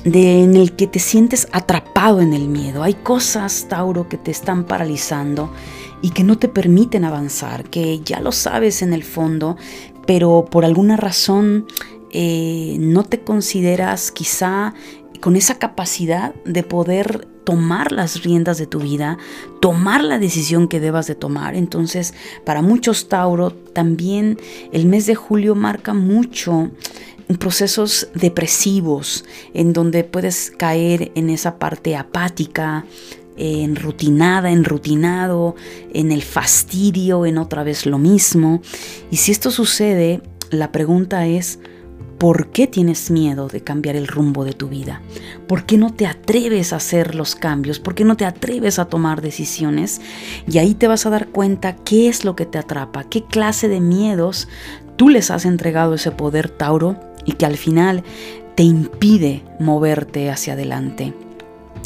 De, 0.03 0.43
en 0.43 0.55
el 0.55 0.75
que 0.75 0.87
te 0.87 0.99
sientes 0.99 1.47
atrapado 1.51 2.21
en 2.21 2.33
el 2.33 2.47
miedo. 2.47 2.83
Hay 2.83 2.93
cosas, 2.95 3.67
Tauro, 3.69 4.07
que 4.07 4.17
te 4.17 4.31
están 4.31 4.63
paralizando 4.63 5.51
y 6.01 6.11
que 6.11 6.23
no 6.23 6.37
te 6.37 6.47
permiten 6.47 7.03
avanzar, 7.03 7.69
que 7.69 7.99
ya 7.99 8.19
lo 8.21 8.31
sabes 8.31 8.81
en 8.81 8.93
el 8.93 9.03
fondo, 9.03 9.57
pero 10.07 10.45
por 10.49 10.65
alguna 10.65 10.95
razón 10.97 11.65
eh, 12.11 12.77
no 12.79 13.03
te 13.03 13.19
consideras 13.21 14.11
quizá 14.11 14.73
con 15.19 15.35
esa 15.35 15.59
capacidad 15.59 16.33
de 16.45 16.63
poder 16.63 17.27
tomar 17.43 17.91
las 17.91 18.23
riendas 18.23 18.57
de 18.57 18.67
tu 18.67 18.79
vida, 18.79 19.17
tomar 19.59 20.03
la 20.03 20.19
decisión 20.19 20.67
que 20.67 20.79
debas 20.79 21.07
de 21.07 21.15
tomar. 21.15 21.55
Entonces, 21.55 22.13
para 22.45 22.61
muchos 22.61 23.09
Tauro, 23.09 23.51
también 23.51 24.37
el 24.71 24.85
mes 24.85 25.05
de 25.07 25.15
julio 25.15 25.55
marca 25.55 25.93
mucho 25.93 26.69
procesos 27.37 28.09
depresivos 28.13 29.25
en 29.53 29.73
donde 29.73 30.03
puedes 30.03 30.51
caer 30.51 31.11
en 31.15 31.29
esa 31.29 31.59
parte 31.59 31.95
apática, 31.95 32.85
en 33.37 33.75
rutinada, 33.75 34.51
en 34.51 34.63
rutinado, 34.65 35.55
en 35.93 36.11
el 36.11 36.23
fastidio, 36.23 37.25
en 37.25 37.37
otra 37.37 37.63
vez 37.63 37.85
lo 37.85 37.97
mismo. 37.97 38.61
Y 39.11 39.17
si 39.17 39.31
esto 39.31 39.51
sucede, 39.51 40.21
la 40.49 40.71
pregunta 40.71 41.27
es, 41.27 41.59
¿Por 42.19 42.51
qué 42.51 42.67
tienes 42.67 43.11
miedo 43.11 43.47
de 43.47 43.61
cambiar 43.61 43.95
el 43.95 44.05
rumbo 44.05 44.43
de 44.43 44.51
tu 44.51 44.67
vida? 44.67 45.01
¿Por 45.47 45.65
qué 45.65 45.77
no 45.77 45.93
te 45.93 46.05
atreves 46.05 46.73
a 46.73 46.75
hacer 46.75 47.15
los 47.15 47.33
cambios? 47.33 47.79
¿Por 47.79 47.95
qué 47.95 48.03
no 48.03 48.17
te 48.17 48.25
atreves 48.25 48.77
a 48.77 48.89
tomar 48.89 49.21
decisiones? 49.21 50.01
Y 50.45 50.57
ahí 50.57 50.73
te 50.73 50.89
vas 50.89 51.05
a 51.05 51.11
dar 51.11 51.29
cuenta 51.29 51.77
qué 51.77 52.09
es 52.09 52.25
lo 52.25 52.35
que 52.35 52.45
te 52.45 52.57
atrapa, 52.57 53.05
qué 53.05 53.23
clase 53.23 53.69
de 53.69 53.79
miedos 53.79 54.49
tú 54.99 55.07
les 55.07 55.31
has 55.31 55.45
entregado 55.45 55.93
ese 55.93 56.11
poder, 56.11 56.49
Tauro, 56.49 56.99
y 57.29 57.33
que 57.33 57.45
al 57.45 57.57
final 57.57 58.03
te 58.55 58.63
impide 58.63 59.43
moverte 59.59 60.31
hacia 60.31 60.53
adelante. 60.53 61.13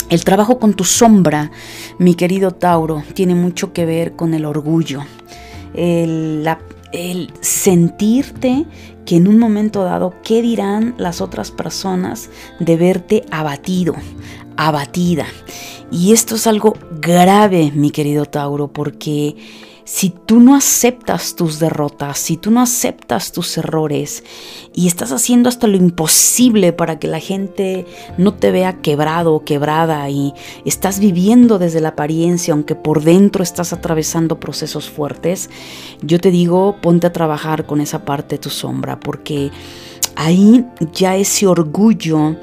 El 0.10 0.24
trabajo 0.24 0.58
con 0.58 0.74
tu 0.74 0.86
sombra, 0.86 1.52
mi 1.98 2.16
querido 2.16 2.52
Tauro, 2.52 3.04
tiene 3.14 3.36
mucho 3.36 3.74
que 3.74 3.86
ver 3.86 4.16
con 4.16 4.34
el 4.34 4.46
orgullo, 4.46 5.02
el, 5.74 6.48
el 6.94 7.34
sentirte 7.42 8.66
que 9.06 9.18
en 9.18 9.28
un 9.28 9.38
momento 9.38 9.84
dado, 9.84 10.14
¿qué 10.24 10.42
dirán 10.42 10.96
las 10.98 11.20
otras 11.20 11.52
personas 11.52 12.30
de 12.60 12.78
verte 12.78 13.26
abatido, 13.30 13.96
abatida? 14.56 15.26
Y 15.92 16.14
esto 16.14 16.36
es 16.36 16.48
algo 16.48 16.78
grave, 17.02 17.74
mi 17.76 17.92
querido 17.92 18.26
Tauro, 18.26 18.70
porque 18.70 19.36
si 19.86 20.10
tú 20.10 20.40
no 20.40 20.56
aceptas 20.56 21.36
tus 21.36 21.60
derrotas, 21.60 22.18
si 22.18 22.38
tú 22.38 22.52
no 22.52 22.62
aceptas 22.62 23.32
tus 23.32 23.58
errores 23.58 24.24
y 24.74 24.88
estás 24.88 25.12
haciendo 25.12 25.50
hasta 25.50 25.68
lo 25.68 25.75
imposible 25.75 26.72
para 26.72 27.00
que 27.00 27.08
la 27.08 27.20
gente 27.20 27.86
no 28.18 28.34
te 28.34 28.52
vea 28.52 28.82
quebrado 28.82 29.34
o 29.34 29.44
quebrada 29.44 30.10
y 30.10 30.34
estás 30.66 31.00
viviendo 31.00 31.60
desde 31.60 31.82
la 31.82 31.90
apariencia, 31.90 32.54
aunque 32.54 32.75
por 32.75 33.04
dentro 33.04 33.44
estás 33.44 33.74
atravesando 33.74 34.40
procesos 34.40 34.90
fuertes, 34.90 35.50
yo 36.02 36.20
te 36.20 36.32
digo, 36.32 36.78
ponte 36.82 37.08
a 37.08 37.13
trabajar 37.13 37.66
con 37.66 37.82
esa 37.82 38.06
parte 38.06 38.36
de 38.36 38.40
tu 38.40 38.50
sombra, 38.50 39.00
porque 39.00 39.52
ahí 40.16 40.66
ya 40.94 41.18
ese 41.18 41.46
orgullo 41.48 42.38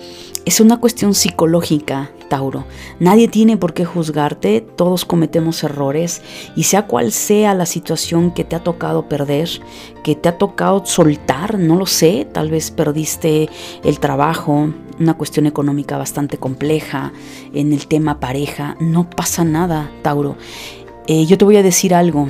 es 0.45 0.61
una 0.61 0.79
cuestión 0.79 1.15
psicológica 1.15 2.11
Tauro. 2.31 2.65
Nadie 3.01 3.29
tiene 3.29 3.59
por 3.59 3.75
qué 3.75 3.85
juzgarte, 3.85 4.63
todos 4.63 5.05
cometemos 5.05 5.63
errores 5.63 6.23
y 6.57 6.63
sea 6.63 6.87
cual 6.87 7.13
sea 7.13 7.55
la 7.55 7.67
situación 7.67 8.31
que 8.33 8.45
te 8.45 8.57
ha 8.57 8.63
tocado 8.63 9.09
perder, 9.09 9.51
que 10.03 10.15
te 10.15 10.31
ha 10.31 10.39
tocado 10.39 10.87
soltar, 10.87 11.59
no 11.59 11.77
lo 11.77 11.85
sé, 11.85 12.27
tal 12.33 12.49
vez 12.49 12.71
perdiste 12.71 13.51
el 13.85 13.99
trabajo, 13.99 14.73
una 14.99 15.15
cuestión 15.15 15.47
económica 15.47 15.99
bastante 15.99 16.39
compleja, 16.39 17.13
en 17.53 17.73
el 17.73 17.87
tema 17.87 18.21
pareja, 18.21 18.77
no 18.81 19.11
pasa 19.11 19.45
nada, 19.45 19.91
Tauro. 20.03 20.37
Eh, 21.09 21.27
yo 21.27 21.37
te 21.37 21.45
voy 21.45 21.57
a 21.57 21.63
decir 21.63 21.95
algo, 21.95 22.29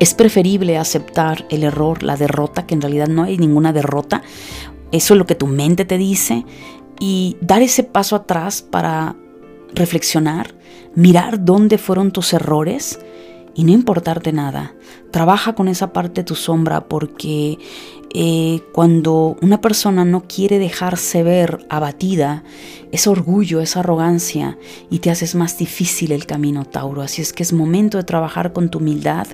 es 0.00 0.14
preferible 0.14 0.78
aceptar 0.78 1.46
el 1.48 1.62
error, 1.62 2.02
la 2.02 2.16
derrota, 2.16 2.66
que 2.66 2.74
en 2.74 2.80
realidad 2.80 3.06
no 3.06 3.22
hay 3.22 3.38
ninguna 3.38 3.72
derrota. 3.72 4.22
Eso 4.90 5.14
es 5.14 5.18
lo 5.18 5.26
que 5.26 5.36
tu 5.36 5.46
mente 5.46 5.84
te 5.84 5.98
dice 5.98 6.44
y 7.00 7.36
dar 7.40 7.62
ese 7.62 7.82
paso 7.82 8.14
atrás 8.14 8.62
para 8.62 9.16
reflexionar, 9.74 10.54
mirar 10.94 11.44
dónde 11.44 11.78
fueron 11.78 12.12
tus 12.12 12.32
errores 12.32 13.00
y 13.60 13.64
no 13.64 13.72
importarte 13.72 14.32
nada. 14.32 14.72
Trabaja 15.10 15.54
con 15.54 15.68
esa 15.68 15.92
parte 15.92 16.22
de 16.22 16.24
tu 16.24 16.34
sombra 16.34 16.88
porque 16.88 17.58
eh, 18.14 18.60
cuando 18.72 19.36
una 19.42 19.60
persona 19.60 20.06
no 20.06 20.22
quiere 20.26 20.58
dejarse 20.58 21.22
ver 21.22 21.66
abatida, 21.68 22.42
es 22.90 23.06
orgullo, 23.06 23.60
es 23.60 23.76
arrogancia 23.76 24.56
y 24.88 25.00
te 25.00 25.10
haces 25.10 25.34
más 25.34 25.58
difícil 25.58 26.12
el 26.12 26.24
camino, 26.24 26.64
Tauro. 26.64 27.02
Así 27.02 27.20
es 27.20 27.34
que 27.34 27.42
es 27.42 27.52
momento 27.52 27.98
de 27.98 28.04
trabajar 28.04 28.54
con 28.54 28.70
tu 28.70 28.78
humildad 28.78 29.26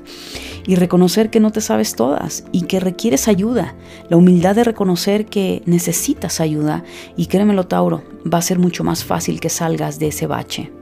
y 0.66 0.74
reconocer 0.74 1.30
que 1.30 1.38
no 1.38 1.52
te 1.52 1.60
sabes 1.60 1.94
todas 1.94 2.42
y 2.50 2.62
que 2.62 2.80
requieres 2.80 3.28
ayuda. 3.28 3.76
La 4.10 4.16
humildad 4.16 4.56
de 4.56 4.64
reconocer 4.64 5.26
que 5.26 5.62
necesitas 5.66 6.40
ayuda 6.40 6.82
y 7.16 7.26
créemelo, 7.26 7.68
Tauro, 7.68 8.02
va 8.26 8.38
a 8.38 8.42
ser 8.42 8.58
mucho 8.58 8.82
más 8.82 9.04
fácil 9.04 9.38
que 9.38 9.50
salgas 9.50 10.00
de 10.00 10.08
ese 10.08 10.26
bache. 10.26 10.72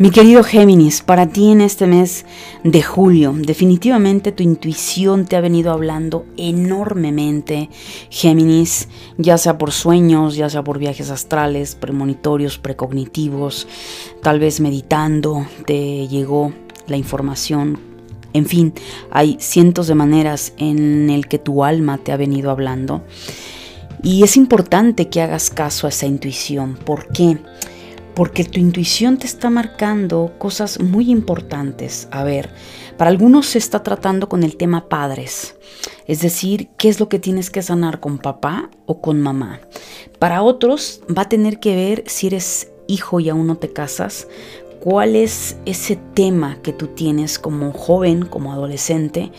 Mi 0.00 0.10
querido 0.12 0.44
Géminis, 0.44 1.02
para 1.02 1.26
ti 1.26 1.50
en 1.50 1.60
este 1.60 1.88
mes 1.88 2.24
de 2.62 2.82
julio, 2.82 3.34
definitivamente 3.36 4.30
tu 4.30 4.44
intuición 4.44 5.26
te 5.26 5.34
ha 5.34 5.40
venido 5.40 5.72
hablando 5.72 6.24
enormemente, 6.36 7.68
Géminis, 8.08 8.88
ya 9.16 9.36
sea 9.38 9.58
por 9.58 9.72
sueños, 9.72 10.36
ya 10.36 10.48
sea 10.50 10.62
por 10.62 10.78
viajes 10.78 11.10
astrales, 11.10 11.74
premonitorios, 11.74 12.58
precognitivos, 12.58 13.66
tal 14.22 14.38
vez 14.38 14.60
meditando, 14.60 15.44
te 15.66 16.06
llegó 16.06 16.52
la 16.86 16.96
información. 16.96 17.80
En 18.34 18.46
fin, 18.46 18.74
hay 19.10 19.36
cientos 19.40 19.88
de 19.88 19.96
maneras 19.96 20.52
en 20.58 21.10
el 21.10 21.26
que 21.26 21.40
tu 21.40 21.64
alma 21.64 21.98
te 21.98 22.12
ha 22.12 22.16
venido 22.16 22.52
hablando. 22.52 23.02
Y 24.04 24.22
es 24.22 24.36
importante 24.36 25.08
que 25.08 25.22
hagas 25.22 25.50
caso 25.50 25.88
a 25.88 25.90
esa 25.90 26.06
intuición. 26.06 26.78
¿Por 26.84 27.08
qué? 27.08 27.38
porque 27.38 27.77
tu 28.44 28.58
intuición 28.58 29.16
te 29.16 29.26
está 29.26 29.48
marcando 29.48 30.34
cosas 30.38 30.80
muy 30.80 31.08
importantes. 31.08 32.08
A 32.10 32.24
ver, 32.24 32.50
para 32.96 33.10
algunos 33.10 33.46
se 33.46 33.58
está 33.58 33.84
tratando 33.84 34.28
con 34.28 34.42
el 34.42 34.56
tema 34.56 34.88
padres, 34.88 35.54
es 36.08 36.20
decir, 36.20 36.68
qué 36.78 36.88
es 36.88 36.98
lo 36.98 37.08
que 37.08 37.20
tienes 37.20 37.48
que 37.48 37.62
sanar 37.62 38.00
con 38.00 38.18
papá 38.18 38.70
o 38.86 39.00
con 39.00 39.20
mamá. 39.20 39.60
Para 40.18 40.42
otros 40.42 41.00
va 41.16 41.22
a 41.22 41.28
tener 41.28 41.60
que 41.60 41.76
ver 41.76 42.02
si 42.08 42.26
eres 42.26 42.72
hijo 42.88 43.20
y 43.20 43.28
aún 43.28 43.46
no 43.46 43.56
te 43.56 43.72
casas, 43.72 44.26
cuál 44.80 45.16
es 45.16 45.56
ese 45.66 45.96
tema 46.14 46.58
que 46.62 46.72
tú 46.72 46.88
tienes 46.88 47.38
como 47.38 47.72
joven, 47.72 48.24
como 48.24 48.52
adolescente, 48.52 49.32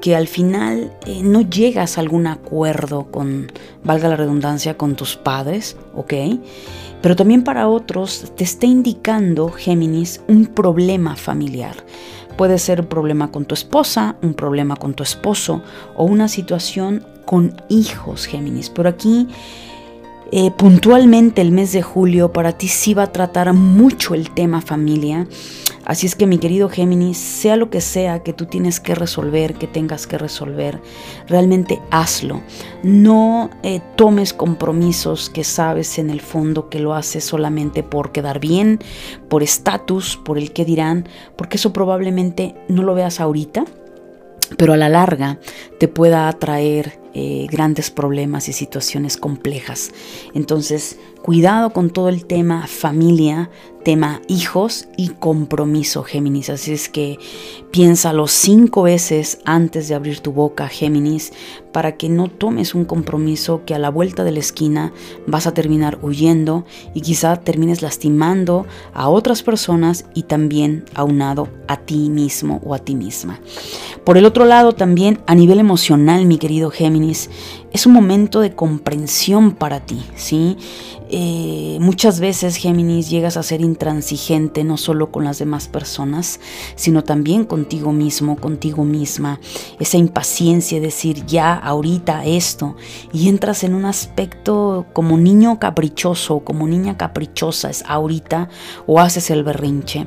que 0.00 0.16
al 0.16 0.28
final 0.28 0.92
eh, 1.06 1.22
no 1.22 1.42
llegas 1.42 1.96
a 1.96 2.00
algún 2.00 2.26
acuerdo 2.26 3.10
con, 3.10 3.50
valga 3.84 4.08
la 4.08 4.16
redundancia, 4.16 4.76
con 4.76 4.96
tus 4.96 5.16
padres, 5.16 5.76
¿ok? 5.94 6.14
Pero 7.00 7.16
también 7.16 7.42
para 7.42 7.68
otros 7.68 8.32
te 8.36 8.44
está 8.44 8.66
indicando, 8.66 9.50
Géminis, 9.50 10.20
un 10.28 10.46
problema 10.46 11.16
familiar. 11.16 11.74
Puede 12.36 12.58
ser 12.58 12.80
un 12.80 12.86
problema 12.86 13.30
con 13.30 13.44
tu 13.44 13.54
esposa, 13.54 14.16
un 14.22 14.34
problema 14.34 14.76
con 14.76 14.94
tu 14.94 15.02
esposo 15.02 15.62
o 15.96 16.04
una 16.04 16.28
situación 16.28 17.04
con 17.24 17.54
hijos, 17.68 18.26
Géminis. 18.26 18.70
Pero 18.70 18.88
aquí 18.88 19.28
eh, 20.34 20.50
puntualmente 20.50 21.42
el 21.42 21.52
mes 21.52 21.72
de 21.72 21.82
julio 21.82 22.32
para 22.32 22.52
ti 22.52 22.66
sí 22.66 22.94
va 22.94 23.02
a 23.02 23.12
tratar 23.12 23.52
mucho 23.52 24.14
el 24.14 24.30
tema 24.30 24.62
familia. 24.62 25.26
Así 25.84 26.06
es 26.06 26.14
que 26.14 26.26
mi 26.26 26.38
querido 26.38 26.70
Géminis, 26.70 27.18
sea 27.18 27.56
lo 27.56 27.68
que 27.68 27.82
sea 27.82 28.22
que 28.22 28.32
tú 28.32 28.46
tienes 28.46 28.80
que 28.80 28.94
resolver, 28.94 29.54
que 29.54 29.66
tengas 29.66 30.06
que 30.06 30.16
resolver, 30.16 30.80
realmente 31.28 31.82
hazlo. 31.90 32.40
No 32.82 33.50
eh, 33.62 33.82
tomes 33.96 34.32
compromisos 34.32 35.28
que 35.28 35.44
sabes 35.44 35.98
en 35.98 36.08
el 36.08 36.22
fondo 36.22 36.70
que 36.70 36.78
lo 36.78 36.94
haces 36.94 37.24
solamente 37.24 37.82
por 37.82 38.10
quedar 38.10 38.40
bien, 38.40 38.78
por 39.28 39.42
estatus, 39.42 40.16
por 40.16 40.38
el 40.38 40.52
que 40.52 40.64
dirán, 40.64 41.08
porque 41.36 41.58
eso 41.58 41.74
probablemente 41.74 42.54
no 42.68 42.82
lo 42.84 42.94
veas 42.94 43.20
ahorita, 43.20 43.66
pero 44.56 44.72
a 44.72 44.76
la 44.76 44.88
larga 44.88 45.38
te 45.78 45.88
pueda 45.88 46.28
atraer 46.28 47.00
eh, 47.14 47.46
grandes 47.50 47.90
problemas 47.90 48.48
y 48.48 48.54
situaciones 48.54 49.18
complejas. 49.18 49.92
Entonces, 50.32 50.98
cuidado 51.22 51.70
con 51.74 51.90
todo 51.90 52.08
el 52.08 52.24
tema 52.24 52.66
familia, 52.66 53.50
tema 53.84 54.22
hijos 54.28 54.88
y 54.96 55.08
compromiso, 55.10 56.04
Géminis. 56.04 56.48
Así 56.48 56.72
es 56.72 56.88
que 56.88 57.18
piénsalo 57.70 58.28
cinco 58.28 58.84
veces 58.84 59.40
antes 59.44 59.88
de 59.88 59.94
abrir 59.94 60.20
tu 60.20 60.32
boca, 60.32 60.68
Géminis, 60.68 61.32
para 61.72 61.96
que 61.96 62.08
no 62.08 62.28
tomes 62.28 62.74
un 62.74 62.84
compromiso 62.84 63.62
que 63.64 63.74
a 63.74 63.78
la 63.78 63.90
vuelta 63.90 64.24
de 64.24 64.32
la 64.32 64.38
esquina 64.40 64.92
vas 65.26 65.46
a 65.46 65.54
terminar 65.54 65.98
huyendo 66.02 66.64
y 66.94 67.00
quizá 67.00 67.36
termines 67.36 67.82
lastimando 67.82 68.66
a 68.94 69.08
otras 69.08 69.42
personas 69.42 70.04
y 70.14 70.24
también 70.24 70.84
aunado 70.94 71.48
a 71.68 71.78
ti 71.78 72.10
mismo 72.10 72.60
o 72.64 72.74
a 72.74 72.78
ti 72.78 72.94
misma. 72.94 73.40
Por 74.04 74.18
el 74.18 74.24
otro 74.24 74.44
lado, 74.44 74.72
también 74.72 75.20
a 75.26 75.34
nivel 75.34 75.60
emocional, 75.60 76.26
mi 76.26 76.38
querido 76.38 76.70
Géminis, 76.70 77.30
es 77.72 77.86
un 77.86 77.92
momento 77.92 78.40
de 78.40 78.54
comprensión 78.54 79.52
para 79.52 79.80
ti, 79.80 80.02
¿sí? 80.14 80.58
Eh, 81.14 81.76
muchas 81.78 82.20
veces, 82.20 82.56
Géminis, 82.56 83.10
llegas 83.10 83.36
a 83.36 83.42
ser 83.42 83.60
intransigente 83.60 84.64
no 84.64 84.78
solo 84.78 85.10
con 85.10 85.24
las 85.24 85.38
demás 85.38 85.68
personas, 85.68 86.40
sino 86.74 87.04
también 87.04 87.44
contigo 87.44 87.92
mismo, 87.92 88.36
contigo 88.36 88.84
misma. 88.84 89.38
Esa 89.78 89.98
impaciencia 89.98 90.80
de 90.80 90.86
decir 90.86 91.26
ya, 91.26 91.52
ahorita, 91.62 92.24
esto, 92.24 92.76
y 93.12 93.28
entras 93.28 93.64
en 93.64 93.74
un 93.74 93.84
aspecto 93.84 94.86
como 94.92 95.16
niño 95.16 95.58
caprichoso, 95.58 96.40
como 96.40 96.66
niña 96.66 96.96
caprichosa, 96.96 97.70
es 97.70 97.84
ahorita, 97.86 98.48
o 98.86 99.00
haces 99.00 99.30
el 99.30 99.44
berrinche. 99.44 100.06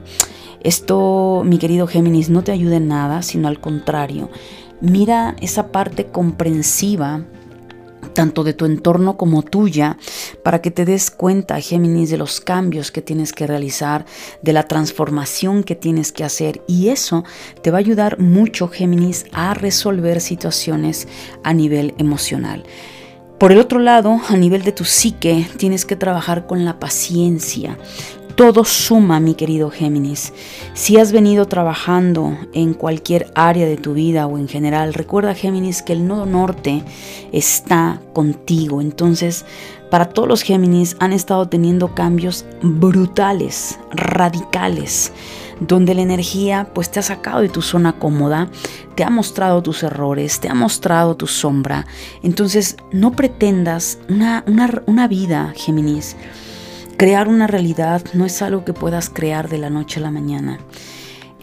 Esto, 0.61 1.43
mi 1.45 1.57
querido 1.57 1.87
Géminis, 1.87 2.29
no 2.29 2.43
te 2.43 2.51
ayuda 2.51 2.77
en 2.77 2.87
nada, 2.87 3.21
sino 3.21 3.47
al 3.47 3.59
contrario. 3.59 4.29
Mira 4.81 5.35
esa 5.39 5.71
parte 5.71 6.07
comprensiva 6.07 7.23
tanto 8.15 8.43
de 8.43 8.53
tu 8.53 8.65
entorno 8.65 9.17
como 9.17 9.43
tuya, 9.43 9.97
para 10.41 10.61
que 10.61 10.71
te 10.71 10.85
des 10.85 11.11
cuenta, 11.11 11.61
Géminis, 11.61 12.09
de 12.09 12.17
los 12.17 12.41
cambios 12.41 12.89
que 12.89 13.03
tienes 13.03 13.31
que 13.31 13.45
realizar, 13.45 14.05
de 14.41 14.53
la 14.53 14.63
transformación 14.63 15.63
que 15.63 15.75
tienes 15.75 16.11
que 16.11 16.23
hacer. 16.23 16.63
Y 16.67 16.87
eso 16.87 17.23
te 17.61 17.69
va 17.69 17.77
a 17.77 17.79
ayudar 17.79 18.19
mucho, 18.19 18.69
Géminis, 18.69 19.25
a 19.33 19.53
resolver 19.53 20.21
situaciones 20.21 21.07
a 21.43 21.53
nivel 21.53 21.93
emocional. 21.99 22.63
Por 23.37 23.51
el 23.51 23.59
otro 23.59 23.79
lado, 23.79 24.21
a 24.29 24.37
nivel 24.37 24.63
de 24.63 24.71
tu 24.71 24.85
psique, 24.85 25.45
tienes 25.57 25.85
que 25.85 25.97
trabajar 25.97 26.47
con 26.47 26.63
la 26.63 26.79
paciencia, 26.79 27.77
todo 28.35 28.65
suma, 28.65 29.19
mi 29.19 29.33
querido 29.33 29.69
Géminis. 29.69 30.33
Si 30.73 30.97
has 30.97 31.11
venido 31.11 31.45
trabajando 31.45 32.37
en 32.53 32.73
cualquier 32.73 33.31
área 33.33 33.65
de 33.65 33.77
tu 33.77 33.93
vida 33.93 34.27
o 34.27 34.37
en 34.37 34.47
general, 34.47 34.93
recuerda 34.93 35.33
Géminis 35.33 35.81
que 35.81 35.93
el 35.93 36.07
nodo 36.07 36.25
norte 36.25 36.83
está 37.31 38.01
contigo. 38.13 38.81
Entonces, 38.81 39.45
para 39.89 40.09
todos 40.09 40.27
los 40.27 40.41
Géminis 40.41 40.97
han 40.99 41.13
estado 41.13 41.47
teniendo 41.47 41.95
cambios 41.95 42.45
brutales, 42.61 43.79
radicales 43.91 45.13
donde 45.59 45.93
la 45.93 46.01
energía 46.01 46.69
pues 46.73 46.91
te 46.91 46.99
ha 46.99 47.03
sacado 47.03 47.39
de 47.39 47.47
tu 47.47 47.61
zona 47.61 47.97
cómoda, 47.97 48.49
te 48.95 49.05
ha 49.05 49.09
mostrado 49.09 49.63
tus 49.63 49.83
errores, 49.83 50.39
te 50.39 50.49
ha 50.49 50.53
mostrado 50.53 51.15
tu 51.15 51.27
sombra. 51.27 51.85
Entonces 52.23 52.75
no 52.91 53.13
pretendas 53.13 53.99
una, 54.09 54.43
una, 54.47 54.83
una 54.85 55.07
vida, 55.07 55.53
Géminis, 55.55 56.17
Crear 56.97 57.27
una 57.27 57.45
realidad 57.45 58.01
no 58.13 58.25
es 58.25 58.41
algo 58.41 58.63
que 58.63 58.71
puedas 58.71 59.09
crear 59.09 59.49
de 59.49 59.57
la 59.57 59.69
noche 59.69 59.99
a 59.99 60.03
la 60.03 60.11
mañana. 60.11 60.59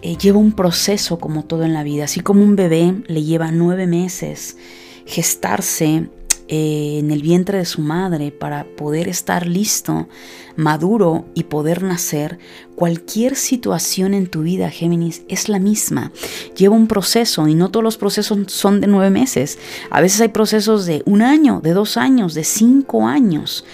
Eh, 0.00 0.16
lleva 0.16 0.38
un 0.38 0.52
proceso 0.52 1.18
como 1.18 1.44
todo 1.44 1.64
en 1.64 1.74
la 1.74 1.82
vida. 1.82 2.04
Así 2.04 2.20
como 2.20 2.42
un 2.42 2.56
bebé 2.56 3.02
le 3.06 3.22
lleva 3.22 3.52
nueve 3.52 3.86
meses 3.86 4.56
gestarse 5.04 6.08
eh, 6.48 6.98
en 6.98 7.10
el 7.10 7.22
vientre 7.22 7.58
de 7.58 7.64
su 7.66 7.82
madre 7.82 8.30
para 8.32 8.64
poder 8.64 9.08
estar 9.08 9.46
listo, 9.46 10.08
maduro 10.56 11.26
y 11.34 11.44
poder 11.44 11.82
nacer, 11.82 12.38
cualquier 12.74 13.36
situación 13.36 14.14
en 14.14 14.28
tu 14.28 14.42
vida, 14.42 14.70
Géminis, 14.70 15.22
es 15.28 15.50
la 15.50 15.58
misma. 15.58 16.12
Lleva 16.56 16.74
un 16.74 16.88
proceso 16.88 17.46
y 17.46 17.54
no 17.54 17.70
todos 17.70 17.84
los 17.84 17.98
procesos 17.98 18.38
son 18.48 18.80
de 18.80 18.86
nueve 18.86 19.10
meses. 19.10 19.58
A 19.90 20.00
veces 20.00 20.20
hay 20.22 20.28
procesos 20.28 20.86
de 20.86 21.02
un 21.04 21.20
año, 21.20 21.60
de 21.62 21.74
dos 21.74 21.96
años, 21.96 22.32
de 22.32 22.44
cinco 22.44 23.06
años. 23.06 23.64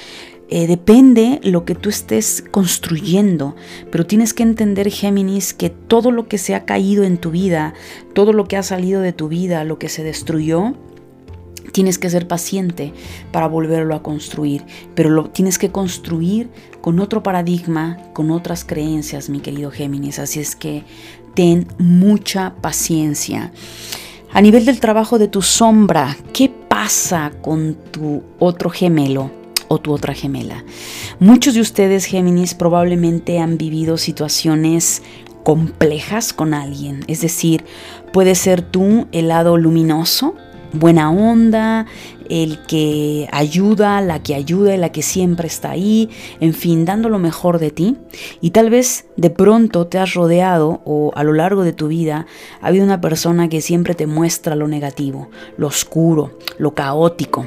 Eh, 0.50 0.66
depende 0.66 1.40
lo 1.42 1.66
que 1.66 1.74
tú 1.74 1.90
estés 1.90 2.42
construyendo, 2.50 3.54
pero 3.90 4.06
tienes 4.06 4.32
que 4.32 4.42
entender, 4.42 4.90
Géminis, 4.90 5.52
que 5.52 5.68
todo 5.68 6.10
lo 6.10 6.26
que 6.26 6.38
se 6.38 6.54
ha 6.54 6.64
caído 6.64 7.04
en 7.04 7.18
tu 7.18 7.30
vida, 7.30 7.74
todo 8.14 8.32
lo 8.32 8.46
que 8.46 8.56
ha 8.56 8.62
salido 8.62 9.02
de 9.02 9.12
tu 9.12 9.28
vida, 9.28 9.64
lo 9.64 9.78
que 9.78 9.90
se 9.90 10.02
destruyó, 10.02 10.74
tienes 11.72 11.98
que 11.98 12.08
ser 12.08 12.26
paciente 12.26 12.94
para 13.30 13.46
volverlo 13.46 13.94
a 13.94 14.02
construir, 14.02 14.64
pero 14.94 15.10
lo 15.10 15.28
tienes 15.28 15.58
que 15.58 15.70
construir 15.70 16.48
con 16.80 16.98
otro 16.98 17.22
paradigma, 17.22 17.98
con 18.14 18.30
otras 18.30 18.64
creencias, 18.64 19.28
mi 19.28 19.40
querido 19.40 19.70
Géminis. 19.70 20.18
Así 20.18 20.40
es 20.40 20.56
que 20.56 20.84
ten 21.34 21.68
mucha 21.78 22.54
paciencia. 22.62 23.52
A 24.32 24.40
nivel 24.40 24.64
del 24.64 24.80
trabajo 24.80 25.18
de 25.18 25.28
tu 25.28 25.42
sombra, 25.42 26.16
¿qué 26.32 26.48
pasa 26.48 27.32
con 27.42 27.76
tu 27.92 28.22
otro 28.38 28.70
gemelo? 28.70 29.37
O 29.68 29.78
tu 29.78 29.92
otra 29.92 30.14
gemela. 30.14 30.64
Muchos 31.20 31.54
de 31.54 31.60
ustedes, 31.60 32.04
Géminis, 32.06 32.54
probablemente 32.54 33.38
han 33.38 33.58
vivido 33.58 33.96
situaciones 33.96 35.02
complejas 35.44 36.32
con 36.32 36.52
alguien. 36.52 37.04
Es 37.06 37.20
decir, 37.20 37.64
puede 38.12 38.34
ser 38.34 38.62
tú 38.62 39.06
el 39.12 39.28
lado 39.28 39.56
luminoso, 39.56 40.34
buena 40.72 41.10
onda, 41.10 41.86
el 42.28 42.58
que 42.66 43.28
ayuda, 43.32 44.00
la 44.00 44.22
que 44.22 44.34
ayuda, 44.34 44.76
la 44.76 44.92
que 44.92 45.02
siempre 45.02 45.46
está 45.46 45.70
ahí, 45.70 46.10
en 46.40 46.54
fin, 46.54 46.84
dando 46.84 47.08
lo 47.08 47.18
mejor 47.18 47.58
de 47.58 47.70
ti. 47.70 47.96
Y 48.40 48.50
tal 48.50 48.70
vez 48.70 49.06
de 49.16 49.30
pronto 49.30 49.86
te 49.86 49.98
has 49.98 50.14
rodeado 50.14 50.80
o 50.84 51.12
a 51.14 51.24
lo 51.24 51.32
largo 51.32 51.64
de 51.64 51.72
tu 51.72 51.88
vida 51.88 52.26
ha 52.60 52.66
habido 52.66 52.84
una 52.84 53.00
persona 53.00 53.48
que 53.48 53.60
siempre 53.60 53.94
te 53.94 54.06
muestra 54.06 54.56
lo 54.56 54.68
negativo, 54.68 55.30
lo 55.56 55.68
oscuro, 55.68 56.38
lo 56.58 56.74
caótico. 56.74 57.46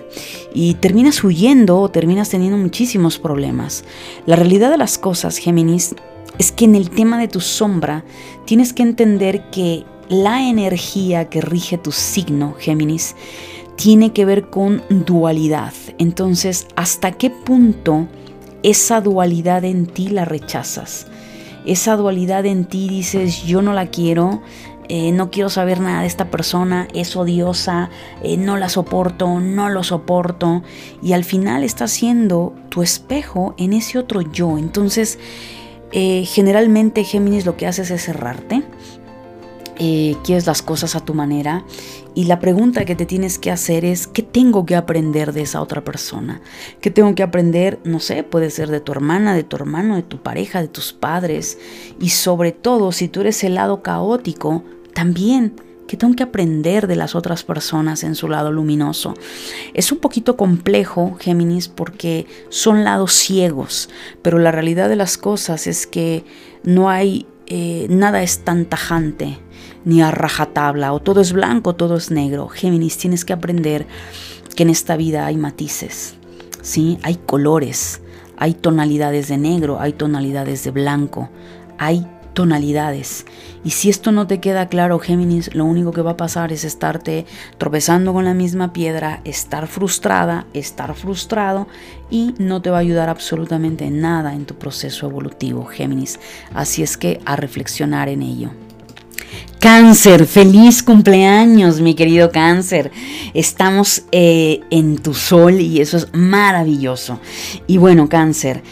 Y 0.54 0.76
terminas 0.76 1.24
huyendo 1.24 1.80
o 1.80 1.90
terminas 1.90 2.30
teniendo 2.30 2.58
muchísimos 2.58 3.20
problemas. 3.20 3.84
La 4.26 4.36
realidad 4.36 4.72
de 4.72 4.78
las 4.78 4.98
cosas, 4.98 5.38
Géminis, 5.38 5.96
es 6.38 6.52
que 6.52 6.66
en 6.66 6.76
el 6.76 6.90
tema 6.90 7.20
de 7.20 7.28
tu 7.28 7.40
sombra 7.40 8.04
tienes 8.46 8.74
que 8.74 8.84
entender 8.84 9.50
que 9.52 9.84
la 10.12 10.46
energía 10.46 11.30
que 11.30 11.40
rige 11.40 11.78
tu 11.78 11.94
signo, 11.94 12.54
Géminis, 12.60 13.16
tiene 13.78 14.12
que 14.12 14.26
ver 14.26 14.50
con 14.50 14.84
dualidad. 14.90 15.72
Entonces, 16.00 16.68
¿hasta 16.76 17.14
qué 17.14 17.30
punto 17.30 18.10
esa 18.62 19.00
dualidad 19.00 19.64
en 19.64 19.88
ti 19.88 20.10
la 20.10 20.26
rechazas? 20.26 21.08
Esa 21.66 21.96
dualidad 21.96 22.46
en 22.46 22.66
ti 22.66 22.90
dices, 22.90 23.44
yo 23.44 23.62
no 23.62 23.72
la 23.72 23.88
quiero, 23.88 24.42
eh, 24.90 25.14
no 25.14 25.32
quiero 25.32 25.50
saber 25.50 25.80
nada 25.80 26.02
de 26.02 26.08
esta 26.08 26.30
persona, 26.30 26.90
es 26.94 27.16
odiosa, 27.16 27.90
eh, 28.22 28.36
no 28.36 28.58
la 28.58 28.68
soporto, 28.68 29.40
no 29.40 29.70
lo 29.70 29.82
soporto. 29.82 30.62
Y 31.02 31.14
al 31.14 31.24
final 31.24 31.64
está 31.64 31.88
siendo 31.88 32.54
tu 32.68 32.84
espejo 32.84 33.56
en 33.58 33.72
ese 33.72 33.98
otro 33.98 34.20
yo. 34.20 34.58
Entonces, 34.58 35.20
eh, 35.94 36.26
generalmente 36.26 37.06
Géminis 37.06 37.46
lo 37.46 37.56
que 37.56 37.68
haces 37.68 37.92
es 37.92 38.04
cerrarte, 38.04 38.64
eh, 39.84 40.16
quieres 40.24 40.46
las 40.46 40.62
cosas 40.62 40.96
a 40.96 41.00
tu 41.00 41.16
manera 41.16 41.66
y 42.14 42.26
la 42.26 42.40
pregunta 42.40 42.86
que 42.86 42.96
te 42.96 43.08
tienes 43.08 43.40
que 43.40 43.50
hacer 43.50 43.84
es, 43.84 44.06
¿qué 44.06 44.22
tengo 44.22 44.64
que 44.64 44.76
aprender 44.76 45.34
de 45.34 45.42
esa 45.42 45.60
otra 45.60 45.84
persona? 45.84 46.40
¿Qué 46.82 46.92
tengo 46.92 47.16
que 47.16 47.24
aprender? 47.24 47.80
No 47.84 48.00
sé, 48.00 48.22
puede 48.22 48.52
ser 48.52 48.70
de 48.70 48.80
tu 48.80 48.92
hermana, 48.92 49.34
de 49.34 49.44
tu 49.44 49.56
hermano, 49.56 49.96
de 49.96 50.04
tu 50.04 50.22
pareja, 50.22 50.62
de 50.62 50.68
tus 50.68 50.94
padres 50.94 51.58
y 52.00 52.10
sobre 52.10 52.52
todo, 52.52 52.92
si 52.92 53.08
tú 53.08 53.22
eres 53.22 53.44
el 53.44 53.56
lado 53.56 53.82
caótico, 53.82 54.64
también. 54.94 55.56
¿Qué 55.88 55.98
tengo 55.98 56.16
que 56.16 56.24
aprender 56.24 56.86
de 56.86 56.96
las 56.96 57.16
otras 57.16 57.44
personas 57.44 58.04
en 58.04 58.14
su 58.14 58.28
lado 58.30 58.52
luminoso? 58.52 59.16
Es 59.74 59.92
un 59.92 59.98
poquito 59.98 60.38
complejo, 60.38 61.18
Géminis, 61.20 61.70
porque 61.70 62.28
son 62.50 62.84
lados 62.84 63.14
ciegos, 63.14 63.90
pero 64.22 64.38
la 64.38 64.52
realidad 64.52 64.90
de 64.90 64.96
las 64.96 65.18
cosas 65.18 65.66
es 65.66 65.88
que 65.88 66.24
no 66.64 66.92
hay, 66.92 67.26
eh, 67.48 67.88
nada 67.90 68.22
es 68.22 68.46
tan 68.46 68.66
tajante 68.66 69.40
ni 69.86 70.02
a 70.02 70.12
rajatabla, 70.12 70.94
o 70.94 71.00
todo 71.00 71.22
es 71.22 71.34
blanco, 71.34 71.76
todo 71.76 71.96
es 71.98 72.12
negro. 72.12 72.48
Géminis, 72.48 72.98
tienes 72.98 73.26
que 73.26 73.34
aprender 73.34 73.88
que 74.56 74.64
en 74.64 74.70
esta 74.70 74.98
vida 74.98 75.26
hay 75.26 75.38
matices, 75.38 76.16
¿sí? 76.62 77.00
Hay 77.04 77.16
colores, 77.16 78.02
hay 78.38 78.54
tonalidades 78.54 79.28
de 79.28 79.38
negro, 79.38 79.80
hay 79.80 79.94
tonalidades 79.94 80.64
de 80.64 80.72
blanco, 80.72 81.30
hay 81.78 82.06
tonalidades. 82.34 83.26
Y 83.64 83.72
si 83.72 83.90
esto 83.90 84.12
no 84.12 84.28
te 84.28 84.40
queda 84.40 84.68
claro, 84.68 85.00
Géminis, 85.00 85.54
lo 85.54 85.66
único 85.66 85.92
que 85.92 86.02
va 86.02 86.12
a 86.12 86.18
pasar 86.18 86.52
es 86.52 86.64
estarte 86.64 87.26
tropezando 87.58 88.14
con 88.14 88.26
la 88.26 88.34
misma 88.34 88.74
piedra, 88.74 89.22
estar 89.26 89.68
frustrada, 89.68 90.46
estar 90.54 90.96
frustrado 90.96 91.68
y 92.10 92.34
no 92.38 92.62
te 92.62 92.70
va 92.70 92.78
a 92.78 92.82
ayudar 92.82 93.10
absolutamente 93.10 93.90
nada 93.92 94.34
en 94.34 94.46
tu 94.46 94.56
proceso 94.56 95.08
evolutivo, 95.08 95.66
Géminis. 95.66 96.20
Así 96.54 96.84
es 96.84 96.98
que 96.98 97.20
a 97.26 97.36
reflexionar 97.36 98.10
en 98.10 98.24
ello. 98.24 98.52
Cáncer, 99.60 100.26
feliz 100.26 100.82
cumpleaños, 100.82 101.82
mi 101.82 101.94
querido 101.94 102.32
cáncer. 102.32 102.92
Estamos 103.36 104.04
eh, 104.12 104.62
en 104.72 104.98
tu 104.98 105.14
sol 105.14 105.60
y 105.60 105.82
eso 105.82 105.98
es 105.98 106.08
maravilloso. 106.14 107.20
Y 107.68 107.78
bueno, 107.78 108.10
cáncer, 108.10 108.64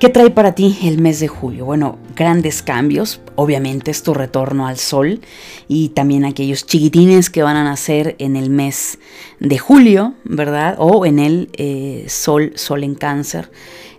¿qué 0.00 0.08
trae 0.08 0.30
para 0.30 0.56
ti 0.56 0.76
el 0.82 1.00
mes 1.00 1.20
de 1.20 1.28
julio? 1.28 1.66
Bueno, 1.66 1.98
grandes 2.16 2.62
cambios. 2.62 3.20
Obviamente 3.36 3.92
es 3.92 4.02
tu 4.02 4.12
retorno 4.12 4.66
al 4.66 4.76
sol 4.76 5.20
y 5.68 5.90
también 5.90 6.24
aquellos 6.24 6.66
chiquitines 6.66 7.30
que 7.30 7.44
van 7.44 7.56
a 7.56 7.62
nacer 7.62 8.16
en 8.18 8.34
el 8.34 8.50
mes 8.50 8.98
de 9.38 9.58
julio, 9.58 10.14
¿verdad? 10.24 10.74
O 10.78 11.06
en 11.06 11.20
el 11.20 11.48
eh, 11.52 12.06
sol, 12.08 12.52
sol 12.56 12.82
en 12.82 12.96
cáncer. 12.96 13.50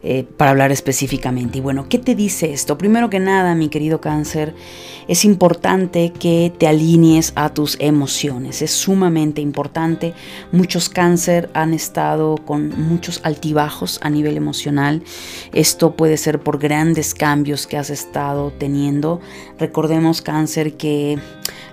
Eh, 0.08 0.24
para 0.24 0.52
hablar 0.52 0.72
específicamente. 0.72 1.58
Y 1.58 1.62
bueno, 1.62 1.88
¿qué 1.89 1.98
te 1.98 2.13
dice 2.13 2.54
esto? 2.54 2.78
Primero 2.78 3.10
que 3.10 3.20
nada, 3.20 3.56
mi 3.56 3.70
querido 3.70 4.02
cáncer, 4.02 4.54
es 5.08 5.26
importante 5.26 6.12
que 6.12 6.54
te 6.56 6.68
alinees 6.68 7.34
a 7.36 7.56
tus 7.56 7.76
emociones. 7.80 8.62
Es 8.62 8.70
sumamente 8.70 9.41
importante. 9.41 10.13
Muchos 10.52 10.89
cáncer 10.89 11.50
han 11.56 11.74
estado 11.74 12.36
con 12.38 12.70
muchos 12.88 13.20
altibajos 13.24 13.98
a 14.04 14.12
nivel 14.12 14.38
emocional. 14.38 15.02
Esto 15.54 15.96
puede 15.96 16.18
ser 16.18 16.39
por 16.39 16.60
grandes 16.60 17.15
cambios 17.15 17.65
que 17.65 17.78
has 17.78 17.89
estado 17.89 18.52
teniendo. 18.52 19.22
Recordemos 19.58 20.22
cáncer 20.22 20.78
que 20.78 21.18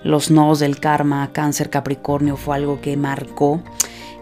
los 0.04 0.30
nodos 0.30 0.60
del 0.60 0.80
karma, 0.80 1.32
cáncer 1.34 1.68
Capricornio 1.68 2.38
fue 2.38 2.56
algo 2.56 2.80
que 2.80 2.96
marcó 2.96 3.62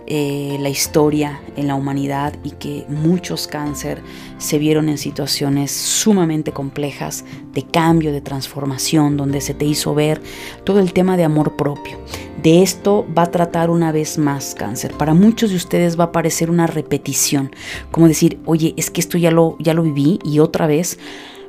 eh, 0.06 0.56
la 0.60 0.68
historia 0.68 1.40
en 1.56 1.68
la 1.68 1.74
humanidad 1.74 2.34
y 2.42 2.52
que 2.52 2.84
muchos 2.88 3.46
cáncer 3.46 4.02
se 4.38 4.58
vieron 4.58 4.88
en 4.88 4.98
situaciones 4.98 5.70
sumamente 5.70 6.52
complejas 6.52 7.24
de 7.52 7.62
cambio, 7.62 8.12
de 8.12 8.20
transformación, 8.20 9.16
donde 9.16 9.40
se 9.40 9.54
te 9.54 9.64
hizo 9.64 9.94
ver 9.94 10.20
todo 10.64 10.80
el 10.80 10.92
tema 10.92 11.16
de 11.16 11.24
amor 11.24 11.56
propio. 11.56 11.98
De 12.42 12.62
esto 12.62 13.06
va 13.16 13.24
a 13.24 13.30
tratar 13.30 13.68
una 13.68 13.92
vez 13.92 14.16
más 14.16 14.54
cáncer. 14.54 14.94
Para 14.94 15.14
muchos 15.14 15.50
de 15.50 15.56
ustedes 15.56 16.00
va 16.00 16.04
a 16.04 16.12
parecer 16.12 16.50
una 16.50 16.66
repetición, 16.66 17.50
como 17.90 18.08
decir, 18.08 18.40
oye, 18.46 18.74
es 18.76 18.90
que 18.90 19.00
esto 19.00 19.18
ya 19.18 19.30
lo, 19.30 19.56
ya 19.58 19.74
lo 19.74 19.82
viví 19.82 20.18
y 20.24 20.38
otra 20.38 20.66
vez. 20.66 20.98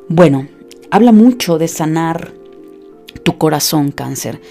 Bueno, 0.09 0.47
habla 0.91 1.13
mucho 1.13 1.57
de 1.57 1.67
sanar 1.67 2.33
tu 3.23 3.37
corazón 3.37 3.91
cáncer. 3.91 4.41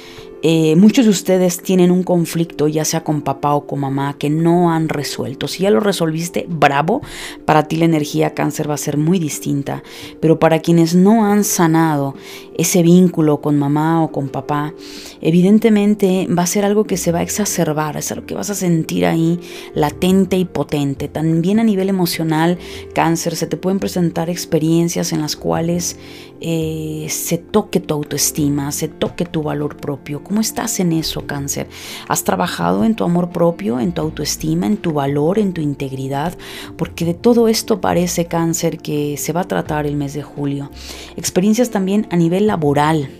Eh, 0.42 0.74
muchos 0.76 1.04
de 1.04 1.10
ustedes 1.10 1.62
tienen 1.62 1.90
un 1.90 2.02
conflicto, 2.02 2.66
ya 2.66 2.84
sea 2.84 3.04
con 3.04 3.20
papá 3.20 3.54
o 3.54 3.66
con 3.66 3.80
mamá, 3.80 4.16
que 4.18 4.30
no 4.30 4.72
han 4.72 4.88
resuelto. 4.88 5.48
Si 5.48 5.62
ya 5.62 5.70
lo 5.70 5.80
resolviste, 5.80 6.46
bravo, 6.48 7.02
para 7.44 7.64
ti 7.64 7.76
la 7.76 7.84
energía 7.84 8.32
cáncer 8.32 8.70
va 8.70 8.74
a 8.74 8.78
ser 8.78 8.96
muy 8.96 9.18
distinta. 9.18 9.82
Pero 10.20 10.38
para 10.38 10.60
quienes 10.60 10.94
no 10.94 11.26
han 11.26 11.44
sanado 11.44 12.14
ese 12.56 12.82
vínculo 12.82 13.40
con 13.40 13.58
mamá 13.58 14.02
o 14.02 14.12
con 14.12 14.28
papá, 14.28 14.74
evidentemente 15.20 16.26
va 16.26 16.44
a 16.44 16.46
ser 16.46 16.64
algo 16.64 16.84
que 16.84 16.96
se 16.96 17.12
va 17.12 17.20
a 17.20 17.22
exacerbar, 17.22 17.96
es 17.96 18.10
algo 18.12 18.26
que 18.26 18.34
vas 18.34 18.50
a 18.50 18.54
sentir 18.54 19.06
ahí 19.06 19.40
latente 19.74 20.36
y 20.36 20.44
potente. 20.46 21.08
También 21.08 21.60
a 21.60 21.64
nivel 21.64 21.88
emocional, 21.88 22.58
cáncer, 22.94 23.36
se 23.36 23.46
te 23.46 23.56
pueden 23.56 23.78
presentar 23.78 24.30
experiencias 24.30 25.12
en 25.12 25.20
las 25.20 25.36
cuales 25.36 25.98
eh, 26.40 27.06
se 27.08 27.38
toque 27.38 27.80
tu 27.80 27.94
autoestima, 27.94 28.72
se 28.72 28.88
toque 28.88 29.24
tu 29.24 29.42
valor 29.42 29.76
propio 29.76 30.10
¿Cómo 30.18 30.40
estás 30.40 30.80
en 30.80 30.92
eso, 30.92 31.26
cáncer? 31.26 31.68
¿Has 32.08 32.24
trabajado 32.24 32.84
en 32.84 32.94
tu 32.94 33.04
amor 33.04 33.30
propio, 33.30 33.80
en 33.80 33.92
tu 33.92 34.00
autoestima, 34.00 34.66
en 34.66 34.76
tu 34.76 34.92
valor, 34.92 35.38
en 35.38 35.52
tu 35.52 35.60
integridad? 35.60 36.36
Porque 36.76 37.04
de 37.04 37.14
todo 37.14 37.48
esto 37.48 37.80
parece 37.80 38.26
cáncer 38.26 38.78
que 38.78 39.16
se 39.16 39.32
va 39.32 39.42
a 39.42 39.48
tratar 39.48 39.86
el 39.86 39.96
mes 39.96 40.14
de 40.14 40.22
julio. 40.22 40.70
Experiencias 41.16 41.70
también 41.70 42.06
a 42.10 42.16
nivel 42.16 42.46
laboral. 42.46 43.10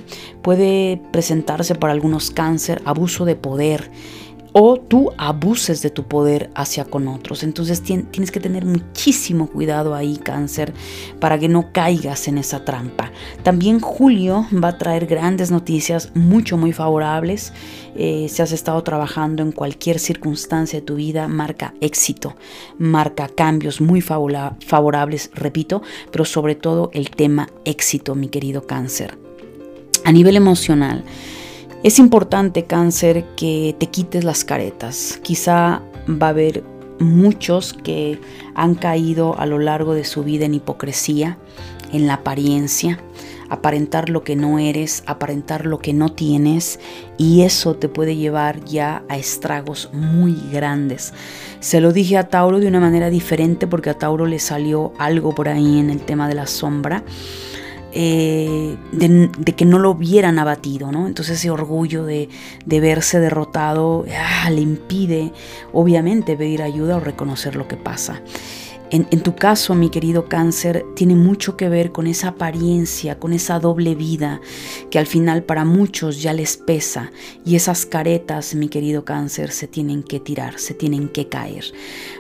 Puede 0.43 1.01
presentarse 1.13 1.75
para 1.75 1.93
algunos 1.93 2.31
cáncer 2.31 2.81
abuso 2.85 3.25
de 3.25 3.37
poder 3.37 3.91
o 4.53 4.79
tú 4.79 5.13
abuses 5.19 5.83
de 5.83 5.91
tu 5.91 6.05
poder 6.05 6.51
hacia 6.55 6.85
con 6.85 7.09
otros. 7.09 7.43
Entonces 7.43 7.83
tienes 7.83 8.31
que 8.31 8.41
tener 8.41 8.65
muchísimo 8.65 9.49
cuidado 9.49 9.95
ahí, 9.95 10.17
cáncer, 10.17 10.73
para 11.19 11.39
que 11.39 11.49
no 11.49 11.73
caigas 11.73 12.29
en 12.29 12.39
esa 12.39 12.65
trampa. 12.65 13.13
También 13.43 13.81
julio 13.81 14.47
va 14.53 14.69
a 14.69 14.79
traer 14.79 15.07
grandes 15.07 15.51
noticias, 15.51 16.11
mucho, 16.15 16.57
muy 16.57 16.73
favorables. 16.73 17.53
Eh, 17.97 18.27
si 18.29 18.43
has 18.43 18.53
estado 18.53 18.83
trabajando 18.83 19.43
en 19.43 19.53
cualquier 19.53 19.99
circunstancia 19.99 20.81
de 20.81 20.87
tu 20.87 20.97
vida, 20.97 21.29
marca 21.29 21.75
éxito, 21.81 22.37
marca 22.79 23.29
cambios 23.29 23.81
muy 23.81 24.01
favorables, 24.01 25.31
repito, 25.35 25.83
pero 26.11 26.25
sobre 26.25 26.55
todo 26.55 26.91
el 26.93 27.11
tema 27.11 27.49
éxito, 27.65 28.15
mi 28.15 28.29
querido 28.29 28.67
cáncer. 28.67 29.19
A 30.05 30.13
nivel 30.13 30.37
emocional, 30.37 31.05
es 31.83 31.99
importante, 31.99 32.65
cáncer, 32.65 33.25
que 33.37 33.75
te 33.79 33.87
quites 33.87 34.25
las 34.25 34.45
caretas. 34.45 35.19
Quizá 35.23 35.83
va 36.09 36.27
a 36.27 36.31
haber 36.31 36.63
muchos 36.99 37.73
que 37.73 38.21
han 38.55 38.75
caído 38.75 39.39
a 39.39 39.47
lo 39.47 39.59
largo 39.59 39.95
de 39.95 40.05
su 40.05 40.23
vida 40.23 40.45
en 40.45 40.55
hipocresía, 40.55 41.39
en 41.93 42.07
la 42.07 42.15
apariencia, 42.15 43.01
aparentar 43.49 44.11
lo 44.11 44.23
que 44.23 44.37
no 44.37 44.59
eres, 44.59 45.03
aparentar 45.07 45.65
lo 45.65 45.79
que 45.79 45.95
no 45.95 46.11
tienes 46.11 46.79
y 47.17 47.43
eso 47.43 47.75
te 47.75 47.89
puede 47.89 48.15
llevar 48.15 48.63
ya 48.65 49.03
a 49.09 49.17
estragos 49.17 49.89
muy 49.93 50.37
grandes. 50.53 51.15
Se 51.61 51.81
lo 51.81 51.93
dije 51.93 52.19
a 52.19 52.29
Tauro 52.29 52.61
de 52.61 52.69
una 52.69 52.81
manera 52.81 53.09
diferente 53.09 53.67
porque 53.67 53.91
a 53.91 53.99
Tauro 53.99 54.27
le 54.27 54.39
salió 54.39 54.93
algo 54.99 55.35
por 55.35 55.49
ahí 55.49 55.79
en 55.79 55.89
el 55.89 56.01
tema 56.01 56.29
de 56.29 56.35
la 56.35 56.47
sombra 56.47 57.03
eh, 57.93 58.77
de, 58.93 59.55
que 59.57 59.65
no 59.65 59.79
lo 59.79 59.91
hubieran 59.91 60.39
abatido, 60.39 60.93
¿no? 60.93 61.07
Entonces 61.07 61.39
ese 61.39 61.51
orgullo 61.51 62.05
de, 62.05 62.29
verse 62.67 63.21
derrotado 63.21 64.05
ah, 64.17 64.51
le 64.51 64.61
impide, 64.61 65.33
obviamente, 65.73 66.37
pedir 66.37 66.63
ayuda 66.63 66.97
o 66.97 67.01
reconocer 67.01 67.57
lo 67.57 67.69
que 67.69 67.77
pasa. 67.77 68.21
En, 68.93 69.21
tu 69.21 69.37
caso, 69.37 69.77
mi 69.77 69.89
querido 69.89 70.25
cáncer, 70.25 70.85
tiene 70.97 71.15
mucho 71.15 71.57
que 71.57 71.69
ver 71.69 71.93
con 71.93 72.09
esa 72.09 72.29
apariencia, 72.29 73.21
con 73.21 73.33
esa 73.33 73.61
doble 73.61 73.95
vida 73.95 74.41
que 74.91 74.99
al 74.99 75.07
final 75.07 75.45
para 75.45 75.65
muchos 75.65 76.21
ya 76.21 76.33
les 76.33 76.57
pesa 76.57 77.13
y 77.45 77.55
esas 77.55 77.87
caretas, 77.87 78.57
mi 78.57 78.69
querido 78.69 79.05
cáncer, 79.05 79.53
se 79.53 79.69
tienen 79.69 80.03
que 80.03 80.19
tirar, 80.19 80.59
se 80.59 80.75
tienen 80.75 81.09
que 81.09 81.29
caer. 81.29 81.67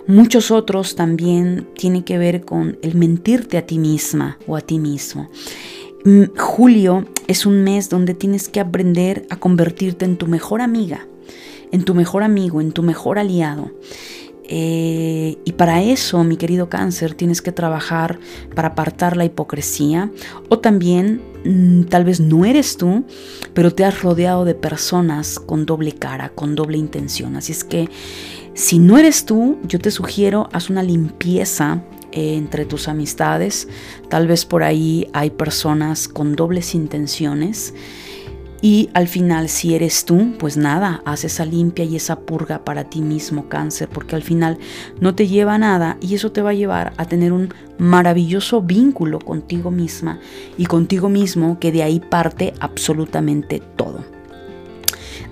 Muchos 0.07 0.53
otros 0.53 0.95
también 0.95 1.69
tienen 1.75 2.05
que 2.05 2.19
ver 2.19 2.45
con 2.45 2.79
el 2.83 2.95
mentirte 2.95 3.59
a 3.59 3.67
ti 3.67 3.79
misma 3.79 4.39
o 4.47 4.57
a 4.57 4.61
ti 4.61 4.79
mismo. 4.79 5.29
Mm, 6.05 6.37
julio 6.37 7.05
es 7.27 7.47
un 7.47 7.65
mes 7.65 7.89
donde 7.89 8.15
tienes 8.15 8.49
que 8.49 8.61
aprender 8.61 9.27
a 9.29 9.37
convertirte 9.37 10.05
en 10.05 10.17
tu 10.17 10.29
mejor 10.29 10.63
amiga, 10.63 11.07
en 11.73 11.85
tu 11.85 11.97
mejor 11.97 12.23
amigo, 12.23 12.61
en 12.61 12.71
tu 12.71 12.85
mejor 12.85 13.19
aliado. 13.19 13.73
Eh, 14.53 15.39
y 15.45 15.53
para 15.53 15.81
eso, 15.81 16.25
mi 16.25 16.37
querido 16.37 16.69
cáncer, 16.69 17.15
tienes 17.15 17.41
que 17.41 17.53
trabajar 17.53 18.19
para 18.53 18.69
apartar 18.69 19.17
la 19.17 19.25
hipocresía 19.25 20.11
o 20.49 20.59
también 20.59 21.23
mm, 21.45 21.85
tal 21.85 22.05
vez 22.05 22.19
no 22.19 22.45
eres 22.45 22.77
tú, 22.77 23.05
pero 23.55 23.73
te 23.73 23.85
has 23.85 24.03
rodeado 24.03 24.45
de 24.45 24.57
personas 24.57 25.39
con 25.39 25.67
doble 25.67 25.93
cara, 25.93 26.31
con 26.31 26.57
doble 26.57 26.79
intención. 26.79 27.37
Así 27.37 27.53
es 27.53 27.63
que 27.63 27.89
si 28.55 28.81
no 28.81 28.99
eres 28.99 29.25
tú, 29.25 29.57
yo 29.69 29.79
te 29.79 29.93
sugiero, 29.93 30.49
haz 30.53 30.69
una 30.69 30.83
limpieza 30.83 31.85
eh, 32.11 32.35
entre 32.35 32.65
tus 32.65 32.89
amistades. 32.89 33.69
Tal 34.09 34.27
vez 34.27 34.45
por 34.45 34.65
ahí 34.65 35.07
hay 35.13 35.31
personas 35.31 36.09
con 36.09 36.35
dobles 36.35 36.75
intenciones 36.75 37.73
y 38.62 38.90
al 38.92 39.09
final, 39.09 39.49
si 39.49 39.75
eres 39.75 40.05
tú, 40.05 40.35
pues 40.38 40.57
nada, 40.57 41.03
haz 41.05 41.25
esa 41.25 41.46
limpia 41.46 41.85
y 41.85 41.96
esa 41.96 42.20
purga 42.20 42.64
para 42.64 42.85
ti 42.85 43.01
mismo, 43.01 43.49
cáncer, 43.49 43.88
porque 43.88 44.16
al 44.16 44.23
final 44.23 44.59
no 45.01 45.14
te 45.14 45.29
lleva 45.29 45.55
a 45.55 45.59
nada 45.59 45.96
y 46.01 46.14
eso 46.14 46.31
te 46.33 46.42
va 46.42 46.51
a 46.51 46.55
llevar 46.55 46.92
a 46.96 47.07
tener 47.07 47.33
un 47.33 47.55
maravilloso 47.79 48.61
vínculo 48.61 49.18
contigo 49.18 49.70
misma 49.70 50.20
y 50.59 50.66
contigo 50.66 51.09
mismo, 51.09 51.59
que 51.59 51.73
de 51.73 51.83
ahí 51.83 52.01
parte 52.01 52.53
absolutamente 52.61 53.62
todo. 53.77 54.20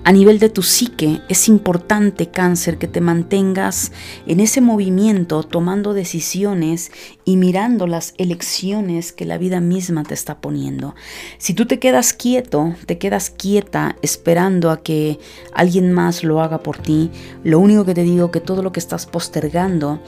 A 0.09 0.13
nivel 0.13 0.39
de 0.39 0.49
tu 0.49 0.63
psique 0.63 1.21
es 1.29 1.49
importante, 1.49 2.31
cáncer, 2.31 2.79
que 2.79 2.89
te 2.89 3.03
mantengas 3.03 3.93
en 4.27 4.41
ese 4.41 4.63
movimiento, 4.63 5.43
tomando 5.43 5.93
decisiones 5.93 6.91
y 7.27 7.37
mirando 7.37 7.87
las 7.87 8.15
elecciones 8.17 9.13
que 9.13 9.27
la 9.27 9.37
vida 9.37 9.61
misma 9.61 10.05
te 10.05 10.15
está 10.15 10.41
poniendo. 10.41 10.95
Si 11.37 11.53
tú 11.53 11.67
te 11.67 11.79
quedas 11.79 12.15
quieto, 12.15 12.75
te 12.87 12.97
quedas 12.97 13.29
quieta 13.29 13.97
esperando 14.01 14.71
a 14.71 14.83
que 14.83 15.19
alguien 15.53 15.93
más 15.93 16.25
lo 16.25 16.41
haga 16.41 16.63
por 16.63 16.79
ti, 16.79 17.11
lo 17.45 17.59
único 17.59 17.85
que 17.85 17.93
te 17.93 18.03
digo 18.03 18.31
que 18.31 18.41
todo 18.41 18.63
lo 18.63 18.73
que 18.73 18.81
estás 18.81 19.05
postergando, 19.05 20.01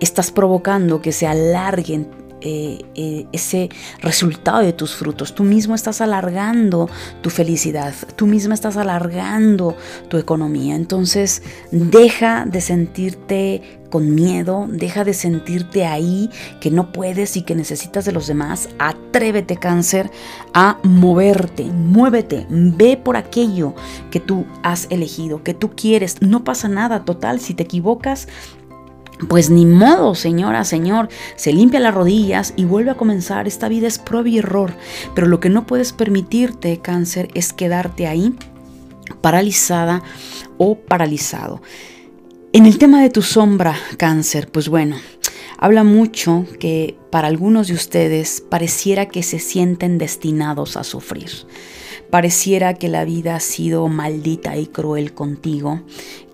estás 0.00 0.32
provocando 0.32 1.00
que 1.00 1.12
se 1.12 1.28
alarguen 1.28 2.08
eh, 2.40 2.84
eh, 2.94 3.26
ese 3.32 3.68
resultado 4.00 4.60
de 4.60 4.72
tus 4.72 4.94
frutos. 4.94 5.34
Tú 5.34 5.44
mismo 5.44 5.74
estás 5.74 6.00
alargando 6.00 6.88
tu 7.22 7.30
felicidad, 7.30 7.94
tú 8.16 8.26
misma 8.26 8.54
estás 8.54 8.76
alargando 8.76 9.76
tu 10.08 10.16
economía. 10.16 10.74
Entonces, 10.74 11.42
deja 11.70 12.44
de 12.46 12.60
sentirte 12.60 13.80
con 13.90 14.14
miedo, 14.14 14.66
deja 14.70 15.04
de 15.04 15.12
sentirte 15.12 15.84
ahí 15.84 16.30
que 16.60 16.70
no 16.70 16.92
puedes 16.92 17.36
y 17.36 17.42
que 17.42 17.54
necesitas 17.54 18.04
de 18.04 18.12
los 18.12 18.26
demás. 18.26 18.68
Atrévete, 18.78 19.56
cáncer, 19.56 20.10
a 20.54 20.78
moverte, 20.82 21.64
muévete, 21.64 22.46
ve 22.48 22.96
por 22.96 23.16
aquello 23.16 23.74
que 24.10 24.20
tú 24.20 24.46
has 24.62 24.86
elegido, 24.90 25.42
que 25.42 25.54
tú 25.54 25.72
quieres. 25.74 26.22
No 26.22 26.44
pasa 26.44 26.68
nada, 26.68 27.04
total, 27.04 27.40
si 27.40 27.54
te 27.54 27.64
equivocas, 27.64 28.28
pues 29.28 29.50
ni 29.50 29.66
modo, 29.66 30.14
señora, 30.14 30.64
señor, 30.64 31.08
se 31.36 31.52
limpia 31.52 31.80
las 31.80 31.94
rodillas 31.94 32.54
y 32.56 32.64
vuelve 32.64 32.90
a 32.90 32.96
comenzar. 32.96 33.46
Esta 33.46 33.68
vida 33.68 33.86
es 33.86 33.98
prueba 33.98 34.28
y 34.28 34.38
error, 34.38 34.74
pero 35.14 35.26
lo 35.26 35.40
que 35.40 35.50
no 35.50 35.66
puedes 35.66 35.92
permitirte, 35.92 36.78
cáncer, 36.78 37.28
es 37.34 37.52
quedarte 37.52 38.06
ahí 38.06 38.34
paralizada 39.20 40.02
o 40.58 40.76
paralizado. 40.76 41.62
En 42.52 42.66
el 42.66 42.78
tema 42.78 43.02
de 43.02 43.10
tu 43.10 43.22
sombra, 43.22 43.76
cáncer, 43.96 44.50
pues 44.50 44.68
bueno, 44.68 44.96
habla 45.58 45.84
mucho 45.84 46.46
que 46.58 46.96
para 47.10 47.28
algunos 47.28 47.68
de 47.68 47.74
ustedes 47.74 48.42
pareciera 48.48 49.06
que 49.06 49.22
se 49.22 49.38
sienten 49.38 49.98
destinados 49.98 50.76
a 50.76 50.84
sufrir. 50.84 51.30
Pareciera 52.10 52.74
que 52.74 52.88
la 52.88 53.04
vida 53.04 53.36
ha 53.36 53.40
sido 53.40 53.86
maldita 53.88 54.56
y 54.56 54.66
cruel 54.66 55.14
contigo, 55.14 55.80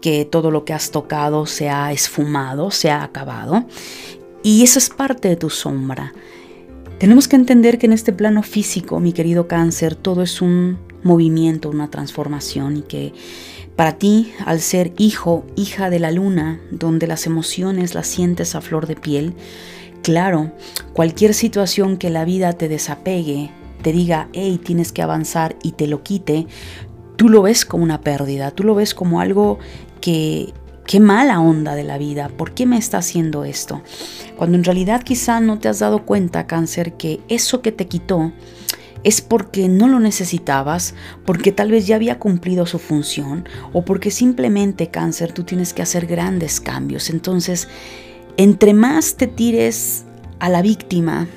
que 0.00 0.24
todo 0.24 0.50
lo 0.50 0.64
que 0.64 0.72
has 0.72 0.90
tocado 0.90 1.46
se 1.46 1.68
ha 1.68 1.92
esfumado, 1.92 2.70
se 2.70 2.90
ha 2.90 3.02
acabado. 3.02 3.66
Y 4.42 4.62
eso 4.62 4.78
es 4.78 4.88
parte 4.88 5.28
de 5.28 5.36
tu 5.36 5.50
sombra. 5.50 6.14
Tenemos 6.98 7.28
que 7.28 7.36
entender 7.36 7.78
que 7.78 7.86
en 7.86 7.92
este 7.92 8.12
plano 8.12 8.42
físico, 8.42 9.00
mi 9.00 9.12
querido 9.12 9.48
cáncer, 9.48 9.94
todo 9.96 10.22
es 10.22 10.40
un 10.40 10.78
movimiento, 11.02 11.68
una 11.68 11.90
transformación 11.90 12.78
y 12.78 12.82
que 12.82 13.12
para 13.76 13.98
ti, 13.98 14.32
al 14.46 14.62
ser 14.62 14.94
hijo, 14.96 15.44
hija 15.56 15.90
de 15.90 15.98
la 15.98 16.10
luna, 16.10 16.58
donde 16.70 17.06
las 17.06 17.26
emociones 17.26 17.94
las 17.94 18.06
sientes 18.06 18.54
a 18.54 18.62
flor 18.62 18.86
de 18.86 18.96
piel, 18.96 19.34
claro, 20.02 20.52
cualquier 20.94 21.34
situación 21.34 21.98
que 21.98 22.08
la 22.08 22.24
vida 22.24 22.54
te 22.54 22.68
desapegue, 22.68 23.50
te 23.86 23.92
diga, 23.92 24.28
hey, 24.32 24.60
tienes 24.60 24.90
que 24.90 25.00
avanzar 25.00 25.54
y 25.62 25.70
te 25.70 25.86
lo 25.86 26.02
quite, 26.02 26.48
tú 27.14 27.28
lo 27.28 27.42
ves 27.42 27.64
como 27.64 27.84
una 27.84 28.00
pérdida, 28.00 28.50
tú 28.50 28.64
lo 28.64 28.74
ves 28.74 28.94
como 28.94 29.20
algo 29.20 29.60
que, 30.00 30.52
qué 30.88 30.98
mala 30.98 31.38
onda 31.38 31.76
de 31.76 31.84
la 31.84 31.96
vida, 31.96 32.28
¿por 32.36 32.50
qué 32.50 32.66
me 32.66 32.78
está 32.78 32.98
haciendo 32.98 33.44
esto? 33.44 33.82
Cuando 34.36 34.56
en 34.56 34.64
realidad 34.64 35.04
quizá 35.04 35.38
no 35.38 35.60
te 35.60 35.68
has 35.68 35.78
dado 35.78 36.04
cuenta, 36.04 36.48
cáncer, 36.48 36.94
que 36.94 37.20
eso 37.28 37.62
que 37.62 37.70
te 37.70 37.86
quitó 37.86 38.32
es 39.04 39.20
porque 39.20 39.68
no 39.68 39.86
lo 39.86 40.00
necesitabas, 40.00 40.96
porque 41.24 41.52
tal 41.52 41.70
vez 41.70 41.86
ya 41.86 41.94
había 41.94 42.18
cumplido 42.18 42.66
su 42.66 42.80
función 42.80 43.48
o 43.72 43.84
porque 43.84 44.10
simplemente, 44.10 44.88
cáncer, 44.88 45.30
tú 45.30 45.44
tienes 45.44 45.72
que 45.72 45.82
hacer 45.82 46.06
grandes 46.06 46.60
cambios. 46.60 47.08
Entonces, 47.08 47.68
entre 48.36 48.74
más 48.74 49.14
te 49.14 49.28
tires 49.28 50.06
a 50.40 50.48
la 50.48 50.60
víctima, 50.60 51.28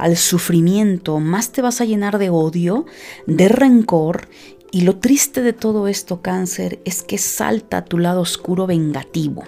al 0.00 0.16
sufrimiento, 0.16 1.20
más 1.20 1.52
te 1.52 1.62
vas 1.62 1.80
a 1.80 1.84
llenar 1.84 2.18
de 2.18 2.30
odio, 2.30 2.86
de 3.26 3.48
rencor 3.48 4.28
y 4.72 4.82
lo 4.82 4.96
triste 4.96 5.42
de 5.42 5.52
todo 5.52 5.88
esto, 5.88 6.22
cáncer, 6.22 6.80
es 6.84 7.02
que 7.02 7.18
salta 7.18 7.78
a 7.78 7.84
tu 7.84 7.98
lado 7.98 8.20
oscuro 8.20 8.66
vengativo 8.66 9.44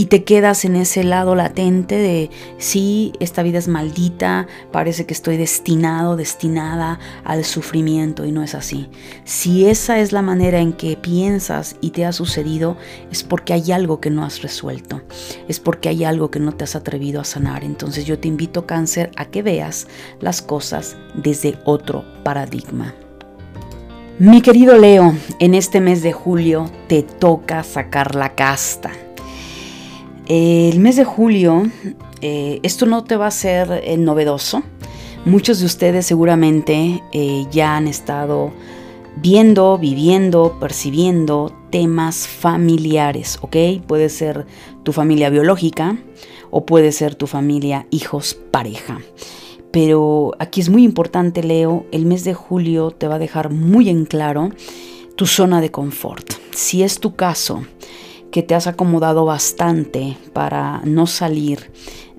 y 0.00 0.06
te 0.06 0.24
quedas 0.24 0.64
en 0.64 0.76
ese 0.76 1.04
lado 1.04 1.34
latente 1.34 1.96
de, 1.96 2.30
sí, 2.56 3.12
esta 3.20 3.42
vida 3.42 3.58
es 3.58 3.68
maldita, 3.68 4.46
parece 4.72 5.04
que 5.04 5.12
estoy 5.12 5.36
destinado, 5.36 6.16
destinada 6.16 6.98
al 7.22 7.44
sufrimiento 7.44 8.24
y 8.24 8.32
no 8.32 8.42
es 8.42 8.54
así. 8.54 8.88
Si 9.24 9.66
esa 9.66 9.98
es 9.98 10.12
la 10.12 10.22
manera 10.22 10.58
en 10.58 10.72
que 10.72 10.96
piensas 10.96 11.76
y 11.82 11.90
te 11.90 12.06
ha 12.06 12.12
sucedido, 12.12 12.78
es 13.12 13.22
porque 13.22 13.52
hay 13.52 13.72
algo 13.72 14.00
que 14.00 14.08
no 14.08 14.24
has 14.24 14.40
resuelto, 14.40 15.02
es 15.48 15.60
porque 15.60 15.90
hay 15.90 16.04
algo 16.04 16.30
que 16.30 16.40
no 16.40 16.52
te 16.52 16.64
has 16.64 16.76
atrevido 16.76 17.20
a 17.20 17.24
sanar. 17.24 17.62
Entonces 17.62 18.06
yo 18.06 18.18
te 18.18 18.28
invito, 18.28 18.64
cáncer, 18.64 19.10
a 19.16 19.26
que 19.26 19.42
veas 19.42 19.86
las 20.18 20.40
cosas 20.40 20.96
desde 21.12 21.58
otro 21.66 22.06
paradigma. 22.24 22.94
Mi 24.18 24.40
querido 24.40 24.78
Leo, 24.78 25.14
en 25.40 25.52
este 25.52 25.82
mes 25.82 26.02
de 26.02 26.12
julio 26.12 26.70
te 26.88 27.02
toca 27.02 27.62
sacar 27.64 28.14
la 28.14 28.34
casta. 28.34 28.92
El 30.32 30.78
mes 30.78 30.94
de 30.94 31.04
julio, 31.04 31.64
eh, 32.20 32.60
esto 32.62 32.86
no 32.86 33.02
te 33.02 33.16
va 33.16 33.26
a 33.26 33.32
ser 33.32 33.82
eh, 33.82 33.96
novedoso. 33.96 34.62
Muchos 35.24 35.58
de 35.58 35.66
ustedes 35.66 36.06
seguramente 36.06 37.02
eh, 37.12 37.46
ya 37.50 37.76
han 37.76 37.88
estado 37.88 38.52
viendo, 39.16 39.76
viviendo, 39.76 40.56
percibiendo 40.60 41.52
temas 41.70 42.28
familiares, 42.28 43.40
¿ok? 43.40 43.56
Puede 43.88 44.08
ser 44.08 44.46
tu 44.84 44.92
familia 44.92 45.30
biológica 45.30 45.98
o 46.52 46.64
puede 46.64 46.92
ser 46.92 47.16
tu 47.16 47.26
familia 47.26 47.88
hijos 47.90 48.38
pareja. 48.52 49.00
Pero 49.72 50.36
aquí 50.38 50.60
es 50.60 50.68
muy 50.68 50.84
importante, 50.84 51.42
Leo, 51.42 51.86
el 51.90 52.06
mes 52.06 52.22
de 52.22 52.34
julio 52.34 52.92
te 52.92 53.08
va 53.08 53.16
a 53.16 53.18
dejar 53.18 53.50
muy 53.50 53.88
en 53.88 54.04
claro 54.04 54.50
tu 55.16 55.26
zona 55.26 55.60
de 55.60 55.72
confort. 55.72 56.34
Si 56.54 56.84
es 56.84 57.00
tu 57.00 57.16
caso, 57.16 57.64
que 58.30 58.42
te 58.42 58.54
has 58.54 58.66
acomodado 58.66 59.24
bastante 59.24 60.16
para 60.32 60.80
no 60.84 61.06
salir 61.06 61.70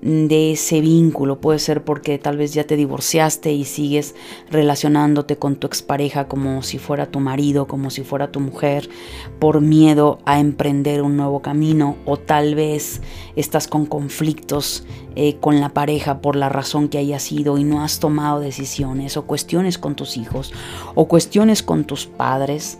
de 0.02 0.50
ese 0.52 0.80
vínculo. 0.80 1.40
Puede 1.40 1.60
ser 1.60 1.84
porque 1.84 2.18
tal 2.18 2.36
vez 2.36 2.52
ya 2.52 2.64
te 2.64 2.76
divorciaste 2.76 3.52
y 3.52 3.64
sigues 3.64 4.16
relacionándote 4.50 5.36
con 5.36 5.56
tu 5.56 5.68
expareja 5.68 6.26
como 6.26 6.62
si 6.62 6.78
fuera 6.78 7.06
tu 7.06 7.20
marido, 7.20 7.66
como 7.66 7.88
si 7.88 8.02
fuera 8.02 8.32
tu 8.32 8.40
mujer, 8.40 8.90
por 9.38 9.60
miedo 9.60 10.18
a 10.24 10.40
emprender 10.40 11.02
un 11.02 11.16
nuevo 11.16 11.40
camino. 11.40 11.96
O 12.04 12.18
tal 12.18 12.56
vez 12.56 13.00
estás 13.36 13.68
con 13.68 13.86
conflictos 13.86 14.84
eh, 15.14 15.36
con 15.36 15.60
la 15.60 15.68
pareja 15.68 16.20
por 16.20 16.34
la 16.34 16.48
razón 16.48 16.88
que 16.88 16.98
haya 16.98 17.20
sido 17.20 17.56
y 17.56 17.64
no 17.64 17.82
has 17.82 18.00
tomado 18.00 18.40
decisiones 18.40 19.16
o 19.16 19.26
cuestiones 19.26 19.78
con 19.78 19.94
tus 19.94 20.16
hijos 20.16 20.52
o 20.96 21.06
cuestiones 21.06 21.62
con 21.62 21.84
tus 21.84 22.06
padres. 22.06 22.78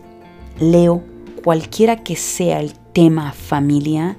Leo, 0.59 1.03
cualquiera 1.43 1.97
que 1.97 2.17
sea 2.17 2.61
el 2.61 2.75
tema 2.93 3.33
familia, 3.33 4.17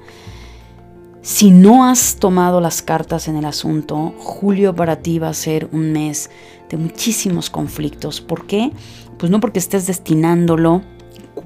si 1.22 1.52
no 1.52 1.86
has 1.86 2.18
tomado 2.18 2.60
las 2.60 2.82
cartas 2.82 3.28
en 3.30 3.38
el 3.38 3.46
asunto, 3.46 4.14
julio 4.18 4.76
para 4.76 4.98
ti 4.98 5.20
va 5.20 5.30
a 5.30 5.34
ser 5.34 5.70
un 5.72 5.94
mes 5.94 6.30
de 6.70 6.76
muchísimos 6.76 7.50
conflictos. 7.50 8.20
¿Por 8.20 8.46
qué? 8.46 8.72
Pues 9.18 9.32
no 9.32 9.40
porque 9.40 9.60
estés 9.60 9.88
destinándolo 9.88 10.82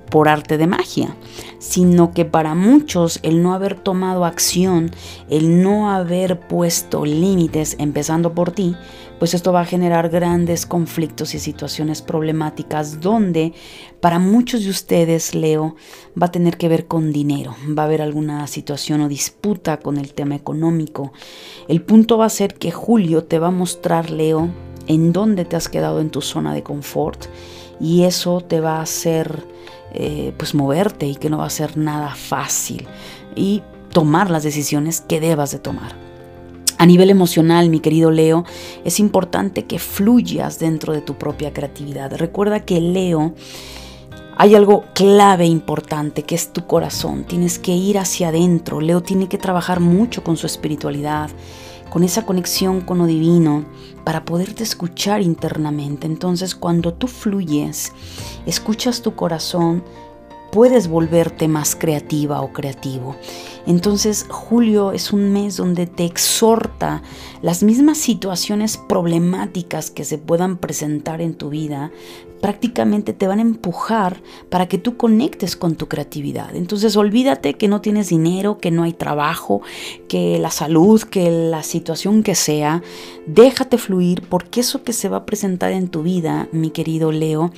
por 0.09 0.29
arte 0.29 0.57
de 0.57 0.67
magia, 0.67 1.15
sino 1.59 2.11
que 2.11 2.25
para 2.25 2.55
muchos 2.55 3.19
el 3.23 3.43
no 3.43 3.53
haber 3.53 3.75
tomado 3.75 4.25
acción, 4.25 4.91
el 5.29 5.61
no 5.61 5.91
haber 5.91 6.39
puesto 6.39 7.05
límites, 7.05 7.75
empezando 7.77 8.33
por 8.33 8.51
ti, 8.51 8.75
pues 9.19 9.33
esto 9.33 9.51
va 9.51 9.61
a 9.61 9.65
generar 9.65 10.09
grandes 10.09 10.65
conflictos 10.65 11.33
y 11.33 11.39
situaciones 11.39 12.01
problemáticas 12.01 13.01
donde 13.01 13.53
para 13.99 14.19
muchos 14.19 14.63
de 14.63 14.69
ustedes, 14.69 15.33
Leo, 15.33 15.75
va 16.21 16.27
a 16.27 16.31
tener 16.31 16.57
que 16.57 16.69
ver 16.69 16.87
con 16.87 17.11
dinero, 17.11 17.55
va 17.77 17.83
a 17.83 17.85
haber 17.85 18.01
alguna 18.01 18.45
situación 18.47 19.01
o 19.01 19.07
disputa 19.07 19.77
con 19.77 19.97
el 19.97 20.13
tema 20.13 20.35
económico. 20.35 21.13
El 21.67 21.81
punto 21.81 22.17
va 22.17 22.25
a 22.25 22.29
ser 22.29 22.55
que 22.55 22.71
Julio 22.71 23.23
te 23.23 23.39
va 23.39 23.47
a 23.47 23.51
mostrar, 23.51 24.11
Leo, 24.11 24.49
en 24.87 25.13
dónde 25.13 25.45
te 25.45 25.55
has 25.55 25.67
quedado 25.67 25.99
en 25.99 26.09
tu 26.09 26.21
zona 26.21 26.53
de 26.53 26.63
confort 26.63 27.25
y 27.79 28.03
eso 28.03 28.41
te 28.41 28.59
va 28.59 28.77
a 28.77 28.81
hacer 28.81 29.43
eh, 29.93 30.33
pues 30.37 30.53
moverte 30.53 31.07
y 31.07 31.15
que 31.15 31.29
no 31.29 31.39
va 31.39 31.45
a 31.45 31.49
ser 31.49 31.77
nada 31.77 32.15
fácil 32.15 32.87
y 33.35 33.63
tomar 33.91 34.29
las 34.29 34.43
decisiones 34.43 35.01
que 35.01 35.19
debas 35.19 35.51
de 35.51 35.59
tomar. 35.59 36.06
A 36.77 36.85
nivel 36.85 37.09
emocional, 37.09 37.69
mi 37.69 37.79
querido 37.79 38.11
Leo, 38.11 38.45
es 38.85 38.99
importante 38.99 39.65
que 39.65 39.79
fluyas 39.79 40.59
dentro 40.59 40.93
de 40.93 41.01
tu 41.01 41.15
propia 41.15 41.51
creatividad. 41.51 42.15
Recuerda 42.15 42.65
que 42.65 42.79
Leo 42.79 43.33
hay 44.39 44.53
algo 44.53 44.83
clave 44.93 45.47
importante 45.47 46.21
que 46.21 46.35
es 46.35 46.53
tu 46.53 46.67
corazón. 46.67 47.23
Tienes 47.23 47.57
que 47.57 47.71
ir 47.71 47.97
hacia 47.97 48.27
adentro. 48.27 48.81
Leo 48.81 49.01
tiene 49.01 49.27
que 49.27 49.39
trabajar 49.39 49.79
mucho 49.79 50.23
con 50.23 50.37
su 50.37 50.45
espiritualidad, 50.45 51.31
con 51.89 52.03
esa 52.03 52.23
conexión 52.23 52.81
con 52.81 52.99
lo 52.99 53.07
divino 53.07 53.65
para 54.03 54.25
poderte 54.25 54.61
escuchar 54.61 55.23
internamente. 55.23 56.05
Entonces, 56.05 56.53
cuando 56.53 56.93
tú 56.93 57.07
fluyes, 57.07 57.91
escuchas 58.45 59.01
tu 59.01 59.15
corazón, 59.15 59.83
puedes 60.57 60.87
volverte 60.87 61.47
más 61.47 61.75
creativa 61.75 62.41
o 62.41 62.51
creativo. 62.51 63.15
Entonces 63.67 64.25
julio 64.27 64.91
es 64.91 65.13
un 65.13 65.31
mes 65.31 65.55
donde 65.57 65.85
te 65.85 66.03
exhorta 66.03 67.03
las 67.43 67.61
mismas 67.61 67.99
situaciones 67.99 68.75
problemáticas 68.75 69.91
que 69.91 70.03
se 70.03 70.17
puedan 70.17 70.57
presentar 70.57 71.21
en 71.21 71.35
tu 71.35 71.51
vida, 71.51 71.91
prácticamente 72.41 73.13
te 73.13 73.27
van 73.27 73.39
a 73.39 73.43
empujar 73.43 74.21
para 74.49 74.67
que 74.67 74.77
tú 74.77 74.97
conectes 74.97 75.55
con 75.55 75.75
tu 75.75 75.87
creatividad. 75.87 76.55
Entonces 76.55 76.95
olvídate 76.95 77.55
que 77.55 77.67
no 77.67 77.81
tienes 77.81 78.09
dinero, 78.09 78.57
que 78.57 78.71
no 78.71 78.83
hay 78.83 78.93
trabajo, 78.93 79.61
que 80.07 80.39
la 80.39 80.51
salud, 80.51 81.01
que 81.01 81.29
la 81.29 81.63
situación 81.63 82.23
que 82.23 82.35
sea, 82.35 82.83
déjate 83.25 83.77
fluir 83.77 84.23
porque 84.29 84.61
eso 84.61 84.83
que 84.83 84.93
se 84.93 85.09
va 85.09 85.17
a 85.17 85.25
presentar 85.25 85.71
en 85.71 85.89
tu 85.89 86.03
vida, 86.03 86.47
mi 86.51 86.69
querido 86.69 87.11
Leo, 87.11 87.51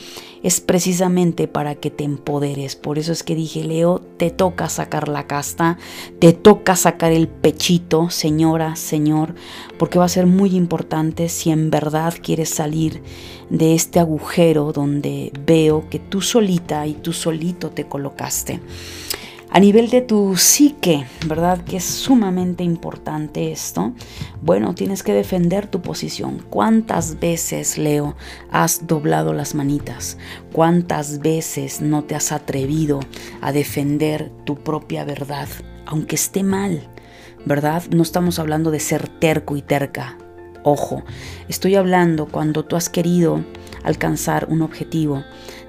es 0.43 0.61
precisamente 0.61 1.47
para 1.47 1.75
que 1.75 1.89
te 1.89 2.03
empoderes. 2.03 2.75
Por 2.75 2.97
eso 2.97 3.11
es 3.11 3.23
que 3.23 3.35
dije, 3.35 3.63
Leo, 3.63 4.01
te 4.17 4.29
toca 4.31 4.69
sacar 4.69 5.07
la 5.09 5.27
casta, 5.27 5.77
te 6.19 6.33
toca 6.33 6.75
sacar 6.75 7.11
el 7.11 7.27
pechito, 7.27 8.09
señora, 8.09 8.75
señor, 8.75 9.35
porque 9.77 9.99
va 9.99 10.05
a 10.05 10.09
ser 10.09 10.25
muy 10.25 10.55
importante 10.55 11.29
si 11.29 11.51
en 11.51 11.69
verdad 11.69 12.13
quieres 12.21 12.49
salir 12.49 13.01
de 13.49 13.73
este 13.73 13.99
agujero 13.99 14.71
donde 14.71 15.31
veo 15.45 15.89
que 15.89 15.99
tú 15.99 16.21
solita 16.21 16.85
y 16.87 16.93
tú 16.93 17.13
solito 17.13 17.71
te 17.71 17.85
colocaste. 17.85 18.59
A 19.51 19.59
nivel 19.59 19.89
de 19.89 20.01
tu 20.01 20.37
psique, 20.37 21.07
¿verdad? 21.25 21.63
Que 21.63 21.77
es 21.77 21.83
sumamente 21.83 22.63
importante 22.63 23.51
esto. 23.51 23.93
Bueno, 24.43 24.75
tienes 24.75 25.01
que 25.01 25.11
defender 25.11 25.65
tu 25.65 25.81
posición. 25.81 26.45
¿Cuántas 26.51 27.19
veces, 27.19 27.79
Leo, 27.79 28.15
has 28.51 28.85
doblado 28.85 29.33
las 29.33 29.55
manitas? 29.55 30.19
¿Cuántas 30.53 31.19
veces 31.19 31.81
no 31.81 32.03
te 32.03 32.13
has 32.13 32.31
atrevido 32.31 32.99
a 33.41 33.51
defender 33.51 34.31
tu 34.45 34.55
propia 34.55 35.03
verdad? 35.03 35.47
Aunque 35.87 36.15
esté 36.15 36.43
mal, 36.43 36.87
¿verdad? 37.43 37.81
No 37.89 38.03
estamos 38.03 38.37
hablando 38.37 38.69
de 38.69 38.79
ser 38.79 39.07
terco 39.07 39.57
y 39.57 39.63
terca. 39.63 40.15
Ojo, 40.63 41.03
estoy 41.47 41.73
hablando 41.73 42.27
cuando 42.27 42.65
tú 42.65 42.75
has 42.75 42.87
querido 42.87 43.43
alcanzar 43.83 44.45
un 44.49 44.61
objetivo, 44.61 45.23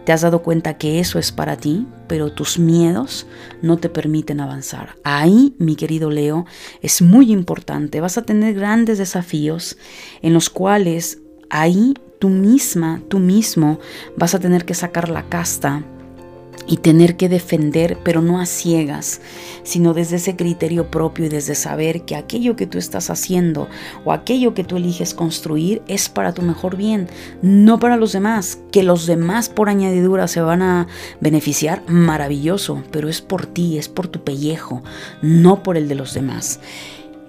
te 0.04 0.12
has 0.12 0.22
dado 0.22 0.42
cuenta 0.42 0.78
que 0.78 1.00
eso 1.00 1.18
es 1.18 1.32
para 1.32 1.56
ti, 1.56 1.86
pero 2.06 2.32
tus 2.32 2.58
miedos 2.58 3.26
no 3.62 3.76
te 3.76 3.88
permiten 3.88 4.40
avanzar. 4.40 4.96
Ahí, 5.04 5.54
mi 5.58 5.76
querido 5.76 6.10
Leo, 6.10 6.46
es 6.82 7.02
muy 7.02 7.32
importante. 7.32 8.00
Vas 8.00 8.18
a 8.18 8.22
tener 8.22 8.54
grandes 8.54 8.98
desafíos 8.98 9.76
en 10.22 10.32
los 10.32 10.50
cuales 10.50 11.18
ahí 11.50 11.94
tú 12.18 12.28
misma, 12.28 13.02
tú 13.08 13.18
mismo, 13.18 13.80
vas 14.16 14.34
a 14.34 14.40
tener 14.40 14.64
que 14.64 14.74
sacar 14.74 15.08
la 15.08 15.28
casta 15.28 15.84
y 16.66 16.78
tener 16.78 17.16
que 17.16 17.28
defender, 17.28 17.98
pero 18.04 18.22
no 18.22 18.40
a 18.40 18.46
ciegas, 18.46 19.20
sino 19.62 19.94
desde 19.94 20.16
ese 20.16 20.36
criterio 20.36 20.90
propio 20.90 21.26
y 21.26 21.28
desde 21.28 21.54
saber 21.54 22.02
que 22.02 22.16
aquello 22.16 22.56
que 22.56 22.66
tú 22.66 22.78
estás 22.78 23.10
haciendo 23.10 23.68
o 24.04 24.12
aquello 24.12 24.54
que 24.54 24.64
tú 24.64 24.76
eliges 24.76 25.14
construir 25.14 25.82
es 25.88 26.08
para 26.08 26.32
tu 26.32 26.42
mejor 26.42 26.76
bien, 26.76 27.08
no 27.42 27.78
para 27.78 27.96
los 27.96 28.12
demás. 28.12 28.58
Que 28.70 28.82
los 28.82 29.06
demás 29.06 29.48
por 29.48 29.68
añadidura 29.68 30.28
se 30.28 30.40
van 30.40 30.62
a 30.62 30.86
beneficiar, 31.20 31.82
maravilloso, 31.88 32.82
pero 32.90 33.08
es 33.08 33.20
por 33.20 33.46
ti, 33.46 33.78
es 33.78 33.88
por 33.88 34.08
tu 34.08 34.22
pellejo, 34.22 34.82
no 35.22 35.62
por 35.62 35.76
el 35.76 35.88
de 35.88 35.94
los 35.96 36.14
demás. 36.14 36.60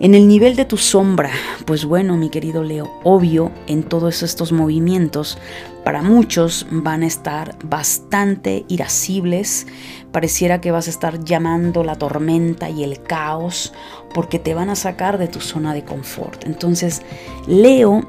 En 0.04 0.16
el 0.16 0.28
nivel 0.28 0.56
de 0.56 0.66
tu 0.66 0.78
sombra, 0.78 1.30
pues 1.66 1.86
bueno, 1.86 2.18
mi 2.18 2.32
querido 2.32 2.64
Leo, 2.64 2.92
obvio, 3.04 3.52
en 3.68 3.84
todos 3.84 4.24
estos 4.24 4.52
movimientos, 4.52 5.38
para 5.86 6.02
muchos 6.02 6.66
van 6.72 7.04
a 7.04 7.06
estar 7.06 7.56
bastante 7.64 8.66
irascibles, 8.68 9.68
pareciera 10.12 10.60
que 10.60 10.72
vas 10.72 10.88
a 10.88 10.90
estar 10.90 11.24
llamando 11.24 11.84
la 11.84 12.00
tormenta 12.00 12.68
y 12.68 12.84
el 12.84 13.04
caos, 13.04 13.74
porque 14.16 14.40
te 14.40 14.56
van 14.56 14.72
a 14.72 14.76
sacar 14.76 15.20
de 15.20 15.28
tu 15.28 15.40
zona 15.40 15.72
de 15.72 15.86
confort. 15.86 16.48
Entonces, 16.48 17.04
Leo 17.46 18.02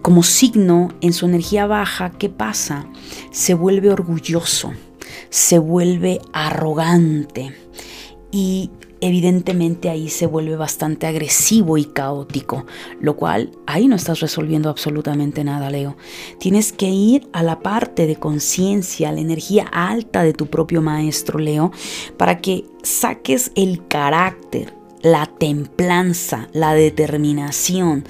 como 0.00 0.22
signo 0.22 0.88
en 1.02 1.12
su 1.12 1.26
energía 1.26 1.66
baja, 1.66 2.12
¿qué 2.12 2.30
pasa? 2.30 2.86
Se 3.30 3.52
vuelve 3.52 3.90
orgulloso, 3.90 4.72
se 5.28 5.58
vuelve 5.58 6.18
arrogante 6.32 7.54
y 8.30 8.70
evidentemente 9.00 9.90
ahí 9.90 10.08
se 10.08 10.26
vuelve 10.26 10.56
bastante 10.56 11.06
agresivo 11.06 11.78
y 11.78 11.84
caótico, 11.84 12.66
lo 13.00 13.16
cual 13.16 13.52
ahí 13.66 13.88
no 13.88 13.96
estás 13.96 14.20
resolviendo 14.20 14.70
absolutamente 14.70 15.44
nada, 15.44 15.70
Leo. 15.70 15.96
Tienes 16.38 16.72
que 16.72 16.88
ir 16.88 17.28
a 17.32 17.42
la 17.42 17.60
parte 17.60 18.06
de 18.06 18.16
conciencia, 18.16 19.12
la 19.12 19.20
energía 19.20 19.64
alta 19.64 20.22
de 20.22 20.32
tu 20.32 20.46
propio 20.46 20.82
maestro, 20.82 21.38
Leo, 21.38 21.72
para 22.16 22.38
que 22.40 22.64
saques 22.82 23.52
el 23.54 23.86
carácter, 23.86 24.74
la 25.02 25.26
templanza, 25.26 26.48
la 26.52 26.74
determinación, 26.74 28.04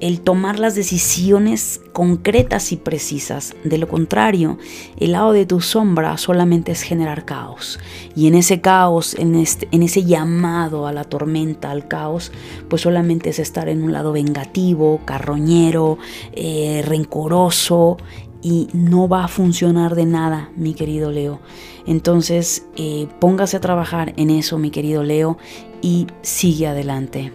el 0.00 0.20
tomar 0.20 0.58
las 0.58 0.74
decisiones 0.74 1.80
concretas 1.92 2.72
y 2.72 2.76
precisas. 2.76 3.54
De 3.64 3.78
lo 3.78 3.86
contrario, 3.86 4.58
el 4.98 5.12
lado 5.12 5.32
de 5.32 5.46
tu 5.46 5.60
sombra 5.60 6.16
solamente 6.16 6.72
es 6.72 6.82
generar 6.82 7.24
caos. 7.24 7.78
Y 8.16 8.26
en 8.26 8.34
ese 8.34 8.60
caos, 8.60 9.14
en, 9.14 9.34
este, 9.36 9.68
ese 9.70 10.04
llamado 10.04 10.86
a 10.86 10.92
la 10.92 11.04
tormenta, 11.04 11.70
al 11.70 11.86
caos, 11.86 12.32
pues 12.68 12.82
solamente 12.82 13.30
es 13.30 13.38
estar 13.38 13.68
en 13.68 13.82
un 13.82 13.92
lado 13.92 14.12
vengativo, 14.12 15.00
carroñero, 15.04 15.98
eh, 16.32 16.82
rencoroso. 16.86 17.98
Y 18.42 18.68
no 18.72 19.06
va 19.06 19.24
a 19.24 19.28
funcionar 19.28 19.94
de 19.94 20.06
nada, 20.06 20.50
mi 20.56 20.72
querido 20.72 21.10
Leo. 21.10 21.40
Entonces, 21.86 22.64
eh, 22.76 23.06
póngase 23.20 23.58
a 23.58 23.60
trabajar 23.60 24.14
en 24.16 24.30
eso, 24.30 24.56
mi 24.56 24.70
querido 24.70 25.02
Leo, 25.02 25.36
y 25.82 26.06
sigue 26.22 26.66
adelante. 26.66 27.32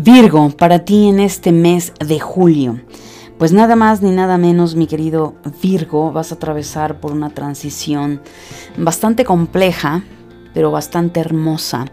Virgo, 0.00 0.50
para 0.50 0.84
ti 0.84 1.08
en 1.08 1.18
este 1.18 1.50
mes 1.50 1.92
de 1.98 2.20
julio. 2.20 2.80
Pues 3.36 3.52
nada 3.52 3.74
más 3.74 4.00
ni 4.00 4.12
nada 4.12 4.38
menos, 4.38 4.76
mi 4.76 4.86
querido 4.86 5.34
Virgo, 5.60 6.12
vas 6.12 6.30
a 6.30 6.36
atravesar 6.36 7.00
por 7.00 7.10
una 7.10 7.30
transición 7.30 8.22
bastante 8.76 9.24
compleja, 9.24 10.04
pero 10.54 10.70
bastante 10.70 11.18
hermosa. 11.18 11.86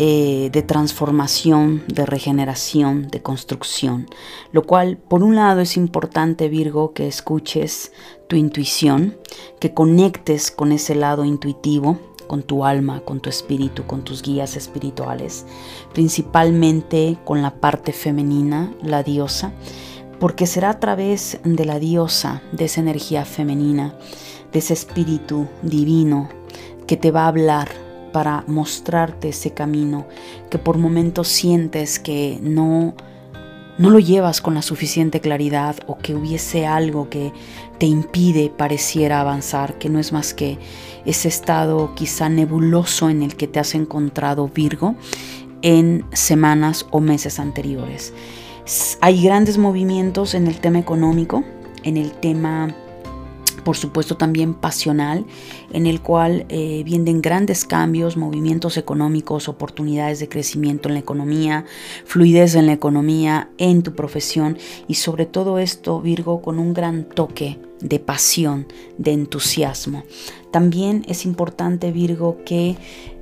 eh, 0.00 0.50
de 0.52 0.62
transformación, 0.62 1.82
de 1.88 2.06
regeneración, 2.06 3.08
de 3.08 3.20
construcción. 3.20 4.06
Lo 4.52 4.62
cual, 4.62 4.96
por 4.96 5.24
un 5.24 5.34
lado, 5.34 5.60
es 5.60 5.76
importante, 5.76 6.48
Virgo, 6.48 6.92
que 6.92 7.08
escuches 7.08 7.90
tu 8.28 8.36
intuición, 8.36 9.16
que 9.58 9.74
conectes 9.74 10.52
con 10.52 10.70
ese 10.70 10.94
lado 10.94 11.24
intuitivo, 11.24 11.98
con 12.28 12.44
tu 12.44 12.64
alma, 12.64 13.00
con 13.00 13.18
tu 13.18 13.28
espíritu, 13.28 13.84
con 13.84 14.04
tus 14.04 14.22
guías 14.22 14.56
espirituales, 14.56 15.44
principalmente 15.92 17.18
con 17.24 17.42
la 17.42 17.56
parte 17.56 17.92
femenina, 17.92 18.72
la 18.80 19.02
diosa, 19.02 19.52
porque 20.20 20.46
será 20.46 20.70
a 20.70 20.78
través 20.78 21.40
de 21.42 21.64
la 21.64 21.80
diosa, 21.80 22.42
de 22.52 22.66
esa 22.66 22.80
energía 22.80 23.24
femenina, 23.24 23.96
de 24.52 24.60
ese 24.60 24.74
espíritu 24.74 25.48
divino 25.62 26.28
que 26.86 26.96
te 26.96 27.10
va 27.10 27.24
a 27.24 27.28
hablar 27.28 27.68
para 28.12 28.44
mostrarte 28.46 29.30
ese 29.30 29.52
camino 29.52 30.06
que 30.50 30.58
por 30.58 30.78
momentos 30.78 31.28
sientes 31.28 31.98
que 31.98 32.38
no 32.40 32.94
no 33.78 33.90
lo 33.90 34.00
llevas 34.00 34.40
con 34.40 34.54
la 34.54 34.62
suficiente 34.62 35.20
claridad 35.20 35.76
o 35.86 35.98
que 35.98 36.14
hubiese 36.14 36.66
algo 36.66 37.08
que 37.08 37.32
te 37.78 37.86
impide 37.86 38.50
pareciera 38.50 39.20
avanzar, 39.20 39.78
que 39.78 39.88
no 39.88 39.98
es 39.98 40.12
más 40.12 40.34
que 40.34 40.58
ese 41.04 41.28
estado 41.28 41.94
quizá 41.94 42.28
nebuloso 42.28 43.08
en 43.08 43.22
el 43.22 43.36
que 43.36 43.46
te 43.46 43.60
has 43.60 43.74
encontrado 43.74 44.48
Virgo 44.48 44.94
en 45.62 46.04
semanas 46.12 46.86
o 46.90 47.00
meses 47.00 47.38
anteriores. 47.38 48.12
Hay 49.00 49.22
grandes 49.22 49.58
movimientos 49.58 50.34
en 50.34 50.46
el 50.46 50.60
tema 50.60 50.78
económico, 50.78 51.44
en 51.84 51.96
el 51.96 52.12
tema 52.12 52.74
por 53.64 53.76
supuesto 53.76 54.16
también 54.16 54.54
pasional, 54.54 55.26
en 55.72 55.86
el 55.86 56.00
cual 56.00 56.46
eh, 56.48 56.82
vienen 56.84 57.20
grandes 57.20 57.64
cambios, 57.64 58.16
movimientos 58.16 58.76
económicos, 58.76 59.48
oportunidades 59.48 60.20
de 60.20 60.28
crecimiento 60.28 60.88
en 60.88 60.94
la 60.94 61.00
economía, 61.00 61.64
fluidez 62.04 62.54
en 62.54 62.66
la 62.66 62.72
economía, 62.72 63.50
en 63.58 63.82
tu 63.82 63.94
profesión 63.94 64.58
y 64.86 64.94
sobre 64.94 65.26
todo 65.26 65.58
esto, 65.58 66.00
Virgo, 66.00 66.42
con 66.42 66.58
un 66.58 66.74
gran 66.74 67.04
toque 67.04 67.58
de 67.80 67.98
pasión, 67.98 68.66
de 68.96 69.12
entusiasmo. 69.12 70.04
También 70.50 71.04
es 71.08 71.24
importante, 71.24 71.92
Virgo, 71.92 72.38
que 72.44 72.76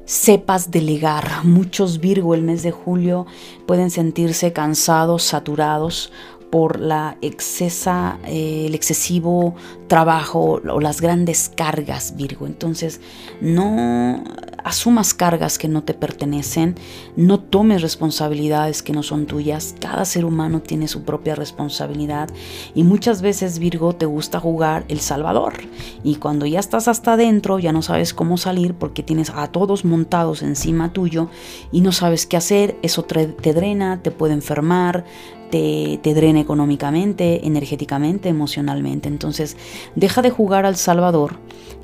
sepas 0.06 0.70
delegar. 0.70 1.44
Muchos 1.44 2.00
Virgo 2.00 2.34
el 2.34 2.42
mes 2.42 2.62
de 2.62 2.70
julio 2.70 3.26
pueden 3.66 3.90
sentirse 3.90 4.52
cansados, 4.52 5.24
saturados 5.24 6.12
por 6.50 6.80
la 6.80 7.16
excesa, 7.22 8.18
eh, 8.24 8.66
el 8.66 8.74
excesivo 8.74 9.54
trabajo 9.88 10.60
o 10.68 10.80
las 10.80 11.00
grandes 11.00 11.50
cargas, 11.54 12.16
Virgo. 12.16 12.46
Entonces, 12.46 13.00
no 13.40 14.22
asumas 14.66 15.14
cargas 15.14 15.58
que 15.58 15.68
no 15.68 15.84
te 15.84 15.94
pertenecen, 15.94 16.74
no 17.14 17.38
tomes 17.38 17.82
responsabilidades 17.82 18.82
que 18.82 18.92
no 18.92 19.04
son 19.04 19.26
tuyas. 19.26 19.76
Cada 19.78 20.04
ser 20.04 20.24
humano 20.24 20.60
tiene 20.60 20.88
su 20.88 21.04
propia 21.04 21.36
responsabilidad 21.36 22.28
y 22.74 22.82
muchas 22.82 23.22
veces, 23.22 23.60
Virgo, 23.60 23.94
te 23.94 24.06
gusta 24.06 24.40
jugar 24.40 24.84
el 24.88 24.98
salvador. 25.00 25.54
Y 26.02 26.16
cuando 26.16 26.46
ya 26.46 26.58
estás 26.58 26.88
hasta 26.88 27.12
adentro, 27.12 27.60
ya 27.60 27.72
no 27.72 27.82
sabes 27.82 28.12
cómo 28.12 28.38
salir 28.38 28.74
porque 28.74 29.04
tienes 29.04 29.30
a 29.30 29.46
todos 29.48 29.84
montados 29.84 30.42
encima 30.42 30.92
tuyo 30.92 31.28
y 31.70 31.80
no 31.80 31.92
sabes 31.92 32.26
qué 32.26 32.36
hacer. 32.36 32.76
Eso 32.82 33.04
te 33.04 33.54
drena, 33.54 34.02
te 34.02 34.10
puede 34.10 34.34
enfermar, 34.34 35.04
te, 35.50 36.14
drena 36.14 36.40
económicamente, 36.40 37.46
energéticamente, 37.46 38.28
emocionalmente. 38.28 39.08
Entonces, 39.08 39.56
deja 39.94 40.22
de 40.22 40.30
jugar 40.30 40.66
al 40.66 40.76
Salvador 40.76 41.38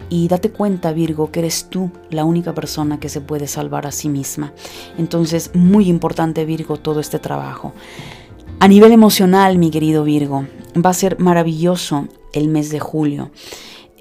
y 0.08 0.28
date 0.28 0.50
cuenta, 0.50 0.92
Virgo, 0.92 1.30
que 1.30 1.40
eres 1.40 1.68
tú 1.70 1.90
la 2.10 2.24
única 2.24 2.54
persona 2.54 3.00
que 3.00 3.08
se 3.08 3.20
puede 3.20 3.46
salvar 3.46 3.86
a 3.86 3.92
sí 3.92 4.08
misma. 4.08 4.52
Entonces, 4.98 5.50
muy 5.54 5.88
importante, 5.88 6.44
Virgo, 6.44 6.76
todo 6.76 7.00
este 7.00 7.18
trabajo. 7.18 7.72
A 8.60 8.68
nivel 8.68 8.92
emocional, 8.92 9.58
mi 9.58 9.70
querido 9.70 10.04
Virgo, 10.04 10.46
va 10.74 10.90
a 10.90 10.94
ser 10.94 11.18
maravilloso 11.18 12.08
el 12.32 12.48
mes 12.48 12.70
de 12.70 12.80
julio. 12.80 13.30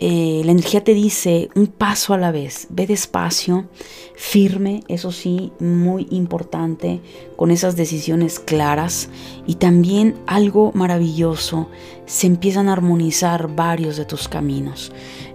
Eh, 0.04 0.42
la 0.46 0.52
energía 0.52 0.84
te 0.84 0.96
dice 0.96 1.50
un 1.54 1.68
paso 1.68 2.16
a 2.16 2.18
la 2.18 2.32
vez, 2.32 2.66
ve 2.72 2.88
despacio, 2.88 3.70
firme, 4.16 4.82
eso 4.88 5.12
sí, 5.12 5.54
muy 5.60 6.08
importante, 6.10 7.02
con 7.36 7.52
esas 7.52 7.76
decisiones 7.76 8.40
claras. 8.40 9.10
Y 9.46 9.56
también 9.56 10.16
algo 10.26 10.72
maravilloso, 10.74 11.70
se 12.08 12.26
empiezan 12.26 12.68
a 12.68 12.74
armonizar 12.74 13.56
varios 13.56 13.96
de 13.96 14.06
tus 14.06 14.28
caminos. 14.28 14.92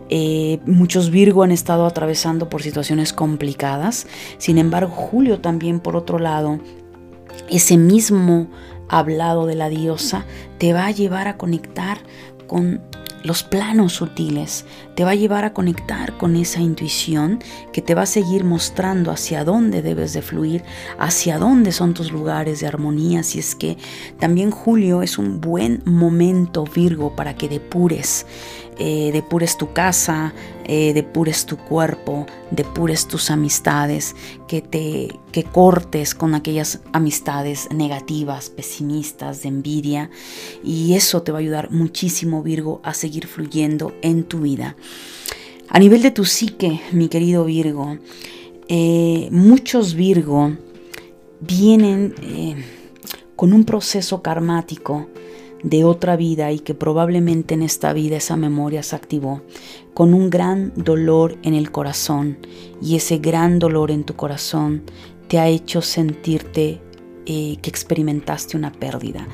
Eh, 0.09 0.59
muchos 0.67 1.11
Virgo 1.11 1.45
han 1.45 1.53
estado 1.53 1.87
atravesando 1.87 2.49
por 2.49 2.61
situaciones 2.61 3.13
complicadas, 3.13 4.09
sin 4.39 4.59
embargo 4.59 4.91
Julio 4.91 5.41
también 5.41 5.79
por 5.79 5.97
otro 5.97 6.19
lado, 6.19 6.59
ese 7.49 7.77
mismo 7.77 8.49
hablado 8.89 9.47
de 9.47 9.55
la 9.55 9.69
diosa 9.69 10.25
te 10.59 10.73
va 10.73 10.87
a 10.87 10.91
llevar 10.93 11.29
a 11.29 11.37
conectar 11.37 11.99
con 12.47 12.81
los 13.27 13.43
planos 13.43 13.95
sutiles, 13.95 14.65
te 14.95 15.05
va 15.05 15.11
a 15.11 15.17
llevar 15.17 15.45
a 15.45 15.53
conectar 15.53 16.17
con 16.17 16.37
esa 16.37 16.61
intuición 16.61 17.41
que 17.73 17.83
te 17.83 17.95
va 17.95 18.03
a 18.03 18.07
seguir 18.07 18.45
mostrando 18.45 19.11
hacia 19.11 19.43
dónde 19.43 19.83
debes 19.83 20.13
de 20.13 20.23
fluir, 20.23 20.63
hacia 20.99 21.39
dónde 21.39 21.73
son 21.73 21.93
tus 21.93 22.13
lugares 22.13 22.61
de 22.61 22.69
armonía, 22.69 23.25
si 23.25 23.41
es 23.41 23.57
que 23.57 23.77
también 24.21 24.53
julio 24.53 25.03
es 25.03 25.19
un 25.19 25.41
buen 25.41 25.83
momento 25.85 26.65
Virgo 26.65 27.17
para 27.17 27.37
que 27.37 27.49
depures 27.49 28.27
eh, 28.79 29.11
depures 29.13 29.57
tu 29.57 29.73
casa, 29.73 30.35
eh, 30.65 30.93
depures 30.93 31.47
tu 31.47 31.57
cuerpo, 31.57 32.27
depures 32.51 33.09
tus 33.09 33.31
amistades, 33.31 34.15
que 34.47 34.61
te 34.61 35.09
que 35.33 35.45
cortes 35.45 36.15
con 36.15 36.35
aquellas 36.35 36.81
amistades 36.93 37.69
negativas, 37.75 38.51
pesimistas, 38.51 39.43
de 39.43 39.49
envidia, 39.49 40.11
y 40.63 40.95
eso 40.95 41.23
te 41.23 41.33
va 41.33 41.39
a 41.39 41.41
ayudar 41.41 41.71
muchísimo, 41.71 42.43
Virgo, 42.43 42.81
a 42.85 42.93
seguir 42.93 43.27
fluyendo 43.27 43.95
en 44.03 44.25
tu 44.25 44.41
vida. 44.41 44.77
A 45.69 45.79
nivel 45.79 46.03
de 46.03 46.11
tu 46.11 46.25
psique, 46.25 46.81
mi 46.93 47.09
querido 47.09 47.47
Virgo, 47.47 47.99
eh, 48.69 49.29
muchos 49.31 49.95
Virgo 49.95 50.53
vienen 51.41 52.15
con 53.37 53.53
un 53.53 53.65
proceso 53.65 54.23
karmático 54.23 55.09
de 55.67 55.83
otra 55.83 56.15
vida 56.15 56.53
y 56.53 56.61
que 56.61 56.75
probablemente 56.75 57.55
en 57.55 57.63
esta 57.63 57.93
vida 57.93 58.17
esa 58.17 58.37
memoria 58.37 58.85
se 58.85 58.95
activó 58.95 59.43
con 59.95 60.15
un 60.15 60.31
gran 60.31 60.73
dolor 60.77 61.37
en 61.43 61.55
el 61.55 61.73
corazón 61.73 62.39
y 62.81 62.95
ese 62.95 63.19
gran 63.19 63.59
dolor 63.59 63.91
en 63.91 64.05
tu 64.05 64.15
corazón 64.15 64.85
te 65.27 65.41
ha 65.41 65.49
hecho 65.49 65.83
sentirte 65.83 66.81
eh, 67.27 67.57
que 67.61 67.69
experimentaste 67.69 68.57
una 68.57 68.71
pérdida. 68.71 69.27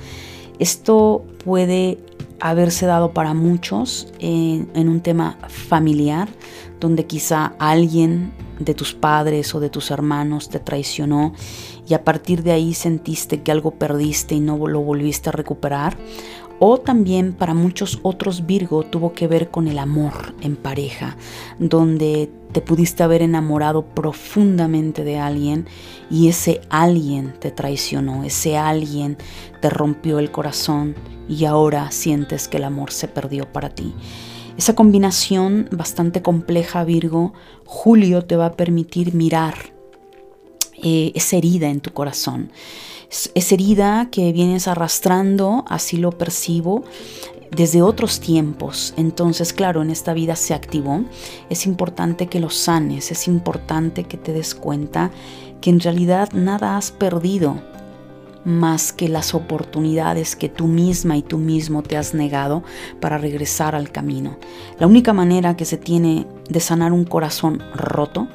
Esto 0.59 1.23
puede 1.45 1.99
haberse 2.41 2.87
dado 2.87 3.13
para 3.13 3.35
muchos 3.35 4.09
en, 4.19 4.71
en 4.75 4.89
un 4.89 5.03
tema 5.03 5.37
familiar, 5.49 6.31
donde 6.81 7.05
quizá 7.05 7.55
alguien 7.59 8.33
de 8.59 8.73
tus 8.73 8.95
padres 8.95 9.55
o 9.55 9.61
de 9.61 9.69
tus 9.69 9.91
hermanos 9.91 10.49
te 10.49 10.61
traicionó 10.61 11.35
a 11.95 12.05
partir 12.05 12.43
de 12.43 12.53
ahí 12.53 12.75
sentiste 12.75 13.43
que 13.43 13.53
algo 13.53 13.73
perdiste 13.73 14.35
y 14.35 14.41
no 14.41 14.67
lo 14.67 14.81
volviste 14.81 15.29
a 15.29 15.33
recuperar. 15.33 15.97
O 16.65 16.79
también 16.79 17.33
para 17.33 17.55
muchos 17.55 17.99
otros 18.03 18.47
Virgo 18.47 18.85
tuvo 18.85 19.15
que 19.15 19.27
ver 19.27 19.51
con 19.51 19.67
el 19.67 19.81
amor 19.81 20.13
en 20.43 20.55
pareja, 20.55 21.17
donde 21.59 22.31
te 22.53 22.61
pudiste 22.61 23.03
haber 23.03 23.23
enamorado 23.23 23.85
profundamente 23.85 25.03
de 25.03 25.19
alguien 25.19 25.67
y 26.09 26.29
ese 26.29 26.61
alguien 26.71 27.35
te 27.41 27.51
traicionó, 27.51 28.23
ese 28.23 28.57
alguien 28.57 29.17
te 29.61 29.71
rompió 29.71 30.21
el 30.21 30.31
corazón 30.31 30.95
y 31.29 31.47
ahora 31.47 31.91
sientes 31.91 32.47
que 32.47 32.59
el 32.59 32.65
amor 32.65 32.93
se 32.93 33.09
perdió 33.09 33.51
para 33.51 33.71
ti. 33.71 33.93
Esa 34.57 34.75
combinación 34.75 35.69
bastante 35.73 36.23
compleja, 36.23 36.85
Virgo, 36.85 37.33
Julio 37.65 38.25
te 38.25 38.37
va 38.37 38.47
a 38.47 38.53
permitir 38.53 39.15
mirar 39.15 39.73
eh, 40.83 41.13
esa 41.15 41.37
herida 41.37 41.69
en 41.69 41.81
tu 41.81 41.93
corazón. 41.93 42.51
Esa 43.35 43.55
herida 43.55 44.09
que 44.11 44.33
vienes 44.33 44.69
arrastrando, 44.69 45.65
así 45.69 45.99
lo 45.99 46.13
percibo, 46.13 46.83
desde 47.51 47.83
otros 47.83 48.21
tiempos. 48.21 48.95
Entonces, 48.97 49.53
claro, 49.53 49.83
en 49.83 49.91
esta 49.91 50.15
vida 50.15 50.37
se 50.37 50.55
activó. 50.55 51.05
Es 51.51 51.67
importante 51.67 52.27
que 52.27 52.41
lo 52.41 52.51
sanes, 52.51 53.11
es 53.11 53.29
importante 53.29 54.05
que 54.05 54.17
te 54.17 54.33
des 54.33 54.55
cuenta 54.55 55.11
que 55.61 55.71
en 55.71 55.81
realidad 55.81 56.31
nada 56.33 56.77
has 56.77 56.91
perdido 56.91 57.57
más 58.45 58.93
que 58.93 59.09
las 59.09 59.35
oportunidades 59.35 60.35
que 60.35 60.49
tú 60.49 60.67
misma 60.67 61.17
y 61.17 61.23
tú 61.23 61.39
mismo 61.39 61.83
te 61.83 61.97
has 61.97 62.15
negado 62.15 62.65
para 63.01 63.19
regresar 63.19 63.75
al 63.75 63.93
camino. 63.93 64.39
La 64.81 64.87
única 64.87 65.13
manera 65.13 65.57
que 65.57 65.65
se 65.65 65.77
tiene 65.77 66.27
de 66.49 66.61
sanar 66.61 66.93
un 66.93 67.05
corazón 67.05 67.63
roto 67.75 68.27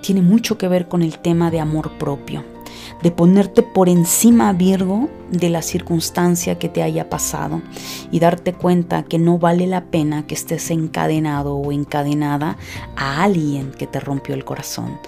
tiene 0.00 0.22
mucho 0.22 0.58
que 0.58 0.68
ver 0.68 0.88
con 0.88 1.02
el 1.02 1.18
tema 1.18 1.50
de 1.50 1.60
amor 1.60 1.98
propio, 1.98 2.44
de 3.02 3.10
ponerte 3.10 3.62
por 3.62 3.88
encima, 3.88 4.52
Virgo, 4.52 5.08
de 5.30 5.48
la 5.48 5.62
circunstancia 5.62 6.58
que 6.58 6.68
te 6.68 6.82
haya 6.82 7.08
pasado 7.08 7.62
y 8.10 8.20
darte 8.20 8.52
cuenta 8.52 9.04
que 9.04 9.18
no 9.18 9.38
vale 9.38 9.66
la 9.66 9.84
pena 9.84 10.26
que 10.26 10.34
estés 10.34 10.70
encadenado 10.70 11.54
o 11.54 11.72
encadenada 11.72 12.56
a 12.96 13.22
alguien 13.22 13.72
que 13.72 13.86
te 13.86 14.00
rompió 14.00 14.34
el 14.34 14.44
corazón. 14.44 14.98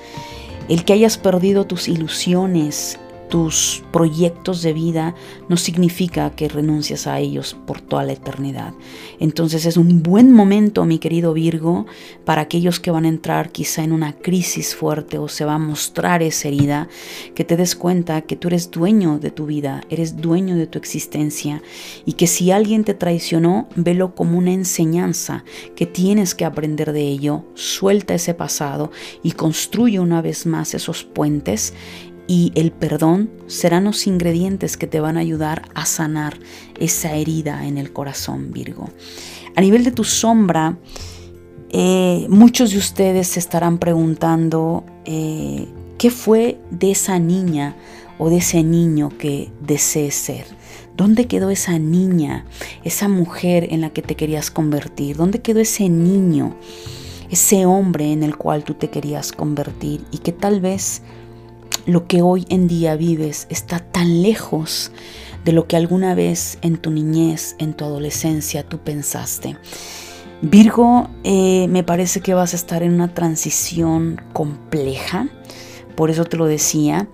El 0.68 0.84
que 0.84 0.92
hayas 0.92 1.18
perdido 1.18 1.66
tus 1.66 1.88
ilusiones, 1.88 2.98
tus 3.32 3.82
proyectos 3.92 4.60
de 4.60 4.74
vida 4.74 5.14
no 5.48 5.56
significa 5.56 6.28
que 6.32 6.50
renuncies 6.50 7.06
a 7.06 7.18
ellos 7.18 7.56
por 7.66 7.80
toda 7.80 8.04
la 8.04 8.12
eternidad. 8.12 8.74
Entonces 9.20 9.64
es 9.64 9.78
un 9.78 10.02
buen 10.02 10.32
momento, 10.32 10.84
mi 10.84 10.98
querido 10.98 11.32
Virgo, 11.32 11.86
para 12.26 12.42
aquellos 12.42 12.78
que 12.78 12.90
van 12.90 13.06
a 13.06 13.08
entrar 13.08 13.50
quizá 13.50 13.84
en 13.84 13.92
una 13.92 14.12
crisis 14.12 14.74
fuerte 14.74 15.16
o 15.16 15.28
se 15.28 15.46
va 15.46 15.54
a 15.54 15.58
mostrar 15.58 16.22
esa 16.22 16.48
herida, 16.48 16.88
que 17.34 17.42
te 17.46 17.56
des 17.56 17.74
cuenta 17.74 18.20
que 18.20 18.36
tú 18.36 18.48
eres 18.48 18.70
dueño 18.70 19.18
de 19.18 19.30
tu 19.30 19.46
vida, 19.46 19.80
eres 19.88 20.18
dueño 20.18 20.56
de 20.56 20.66
tu 20.66 20.76
existencia 20.76 21.62
y 22.04 22.12
que 22.12 22.26
si 22.26 22.50
alguien 22.50 22.84
te 22.84 22.92
traicionó, 22.92 23.66
velo 23.76 24.14
como 24.14 24.36
una 24.36 24.52
enseñanza, 24.52 25.42
que 25.74 25.86
tienes 25.86 26.34
que 26.34 26.44
aprender 26.44 26.92
de 26.92 27.08
ello, 27.08 27.46
suelta 27.54 28.12
ese 28.12 28.34
pasado 28.34 28.90
y 29.22 29.32
construye 29.32 30.00
una 30.00 30.20
vez 30.20 30.44
más 30.44 30.74
esos 30.74 31.02
puentes 31.02 31.72
y 32.26 32.52
el 32.54 32.72
perdón 32.72 33.30
serán 33.46 33.84
los 33.84 34.06
ingredientes 34.06 34.76
que 34.76 34.86
te 34.86 35.00
van 35.00 35.16
a 35.16 35.20
ayudar 35.20 35.68
a 35.74 35.86
sanar 35.86 36.38
esa 36.78 37.14
herida 37.14 37.66
en 37.66 37.78
el 37.78 37.92
corazón, 37.92 38.52
Virgo. 38.52 38.88
A 39.56 39.60
nivel 39.60 39.84
de 39.84 39.92
tu 39.92 40.04
sombra, 40.04 40.78
eh, 41.70 42.26
muchos 42.28 42.72
de 42.72 42.78
ustedes 42.78 43.28
se 43.28 43.38
estarán 43.38 43.78
preguntando 43.78 44.84
eh, 45.04 45.66
qué 45.98 46.10
fue 46.10 46.58
de 46.70 46.90
esa 46.92 47.18
niña 47.18 47.76
o 48.18 48.30
de 48.30 48.38
ese 48.38 48.62
niño 48.62 49.10
que 49.18 49.50
desees 49.60 50.14
ser. 50.14 50.44
¿Dónde 50.96 51.26
quedó 51.26 51.50
esa 51.50 51.78
niña, 51.78 52.44
esa 52.84 53.08
mujer 53.08 53.68
en 53.70 53.80
la 53.80 53.90
que 53.90 54.02
te 54.02 54.14
querías 54.14 54.50
convertir? 54.50 55.16
¿Dónde 55.16 55.40
quedó 55.40 55.60
ese 55.60 55.88
niño, 55.88 56.54
ese 57.30 57.64
hombre 57.64 58.12
en 58.12 58.22
el 58.22 58.36
cual 58.36 58.64
tú 58.64 58.74
te 58.74 58.90
querías 58.90 59.32
convertir 59.32 60.04
y 60.10 60.18
que 60.18 60.32
tal 60.32 60.60
vez 60.60 61.02
lo 61.86 62.06
que 62.06 62.22
hoy 62.22 62.46
en 62.48 62.68
día 62.68 62.96
vives 62.96 63.46
está 63.50 63.78
tan 63.80 64.22
lejos 64.22 64.92
de 65.44 65.52
lo 65.52 65.66
que 65.66 65.76
alguna 65.76 66.14
vez 66.14 66.58
en 66.62 66.76
tu 66.76 66.90
niñez, 66.90 67.56
en 67.58 67.74
tu 67.74 67.84
adolescencia, 67.84 68.62
tú 68.68 68.78
pensaste. 68.78 69.56
Virgo, 70.40 71.08
eh, 71.24 71.66
me 71.68 71.84
parece 71.84 72.20
que 72.20 72.34
vas 72.34 72.52
a 72.52 72.56
estar 72.56 72.82
en 72.82 72.92
una 72.92 73.14
transición 73.14 74.20
compleja, 74.32 75.28
por 75.94 76.10
eso 76.10 76.24
te 76.24 76.36
lo 76.36 76.46
decía, 76.46 77.08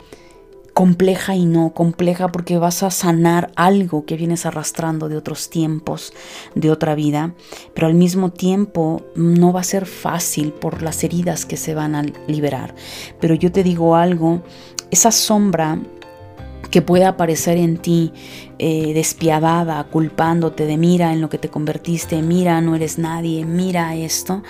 compleja 0.78 1.34
y 1.34 1.44
no 1.44 1.70
compleja 1.74 2.28
porque 2.28 2.56
vas 2.56 2.84
a 2.84 2.92
sanar 2.92 3.50
algo 3.56 4.04
que 4.04 4.14
vienes 4.14 4.46
arrastrando 4.46 5.08
de 5.08 5.16
otros 5.16 5.50
tiempos, 5.50 6.12
de 6.54 6.70
otra 6.70 6.94
vida, 6.94 7.34
pero 7.74 7.88
al 7.88 7.94
mismo 7.94 8.30
tiempo 8.30 9.02
no 9.16 9.52
va 9.52 9.62
a 9.62 9.64
ser 9.64 9.86
fácil 9.86 10.52
por 10.52 10.82
las 10.82 11.02
heridas 11.02 11.46
que 11.46 11.56
se 11.56 11.74
van 11.74 11.96
a 11.96 12.04
liberar. 12.28 12.76
Pero 13.18 13.34
yo 13.34 13.50
te 13.50 13.64
digo 13.64 13.96
algo, 13.96 14.40
esa 14.92 15.10
sombra 15.10 15.80
que 16.70 16.80
pueda 16.80 17.08
aparecer 17.08 17.58
en 17.58 17.78
ti 17.78 18.12
eh, 18.60 18.94
despiadada, 18.94 19.82
culpándote 19.82 20.64
de 20.64 20.76
mira 20.76 21.12
en 21.12 21.20
lo 21.20 21.28
que 21.28 21.38
te 21.38 21.48
convertiste, 21.48 22.22
mira, 22.22 22.60
no 22.60 22.76
eres 22.76 22.98
nadie, 22.98 23.44
mira 23.44 23.96
esto, 23.96 24.44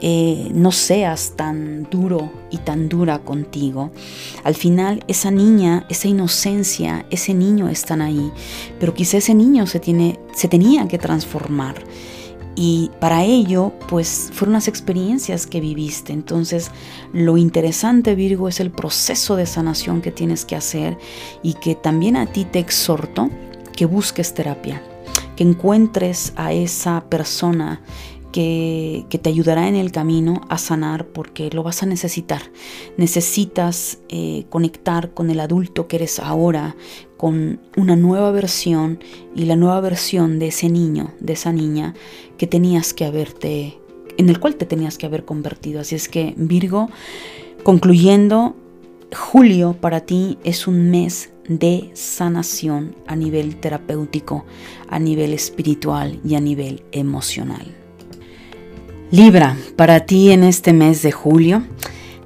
eh, 0.00 0.50
no 0.54 0.70
seas 0.70 1.32
tan 1.36 1.88
duro 1.90 2.30
y 2.50 2.58
tan 2.58 2.88
dura 2.88 3.18
contigo. 3.18 3.90
Al 4.44 4.54
final 4.54 5.04
esa 5.08 5.30
niña, 5.30 5.86
esa 5.88 6.08
inocencia, 6.08 7.06
ese 7.10 7.34
niño 7.34 7.68
están 7.68 8.00
ahí, 8.02 8.30
pero 8.78 8.94
quizá 8.94 9.18
ese 9.18 9.34
niño 9.34 9.66
se, 9.66 9.80
tiene, 9.80 10.18
se 10.32 10.48
tenía 10.48 10.86
que 10.88 10.98
transformar. 10.98 11.76
Y 12.60 12.90
para 12.98 13.22
ello, 13.22 13.72
pues 13.88 14.30
fueron 14.32 14.54
las 14.54 14.66
experiencias 14.66 15.46
que 15.46 15.60
viviste. 15.60 16.12
Entonces, 16.12 16.72
lo 17.12 17.36
interesante, 17.36 18.16
Virgo, 18.16 18.48
es 18.48 18.58
el 18.58 18.72
proceso 18.72 19.36
de 19.36 19.46
sanación 19.46 20.00
que 20.00 20.10
tienes 20.10 20.44
que 20.44 20.56
hacer 20.56 20.98
y 21.40 21.54
que 21.54 21.76
también 21.76 22.16
a 22.16 22.26
ti 22.26 22.44
te 22.44 22.58
exhorto 22.58 23.30
que 23.76 23.86
busques 23.86 24.34
terapia, 24.34 24.82
que 25.36 25.44
encuentres 25.44 26.32
a 26.34 26.52
esa 26.52 27.04
persona 27.08 27.80
que, 28.32 29.06
te 29.08 29.28
ayudará 29.30 29.68
en 29.68 29.74
el 29.74 29.92
camino 29.92 30.40
a 30.48 30.58
sanar 30.58 31.06
porque 31.06 31.50
lo 31.50 31.62
vas 31.62 31.82
a 31.82 31.86
necesitar. 31.86 32.42
Necesitas 32.96 33.98
eh, 34.08 34.44
conectar 34.50 35.12
con 35.14 35.30
el 35.30 35.40
adulto 35.40 35.88
que 35.88 35.96
eres 35.96 36.18
ahora, 36.20 36.76
con 37.16 37.60
una 37.76 37.96
nueva 37.96 38.30
versión 38.30 39.00
y 39.34 39.44
la 39.44 39.56
nueva 39.56 39.80
versión 39.80 40.38
de 40.38 40.48
ese 40.48 40.68
niño, 40.68 41.12
de 41.20 41.32
esa 41.32 41.52
niña 41.52 41.94
que 42.36 42.46
tenías 42.46 42.94
que 42.94 43.04
haberte, 43.04 43.78
en 44.16 44.28
el 44.28 44.38
cual 44.38 44.56
te 44.56 44.66
tenías 44.66 44.98
que 44.98 45.06
haber 45.06 45.24
convertido. 45.24 45.80
Así 45.80 45.94
es 45.94 46.08
que 46.08 46.34
Virgo, 46.36 46.88
concluyendo, 47.64 48.54
julio 49.16 49.74
para 49.80 50.00
ti 50.00 50.38
es 50.44 50.66
un 50.66 50.90
mes 50.90 51.30
de 51.48 51.90
sanación 51.94 52.94
a 53.06 53.16
nivel 53.16 53.56
terapéutico, 53.56 54.44
a 54.88 54.98
nivel 54.98 55.32
espiritual 55.32 56.20
y 56.24 56.34
a 56.34 56.40
nivel 56.40 56.84
emocional. 56.92 57.77
Libra, 59.10 59.56
para 59.76 60.00
ti 60.00 60.32
en 60.32 60.44
este 60.44 60.74
mes 60.74 61.00
de 61.00 61.12
julio, 61.12 61.62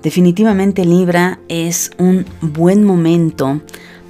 definitivamente 0.03 0.85
Libra 0.85 1.39
es 1.49 1.93
un 1.97 2.27
buen 2.41 2.83
momento 2.83 3.61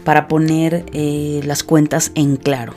para 0.05 0.27
poner 0.27 0.87
eh, 0.95 1.43
las 1.45 1.65
cuentas 1.65 2.13
en 2.15 2.37
claro. 2.37 2.73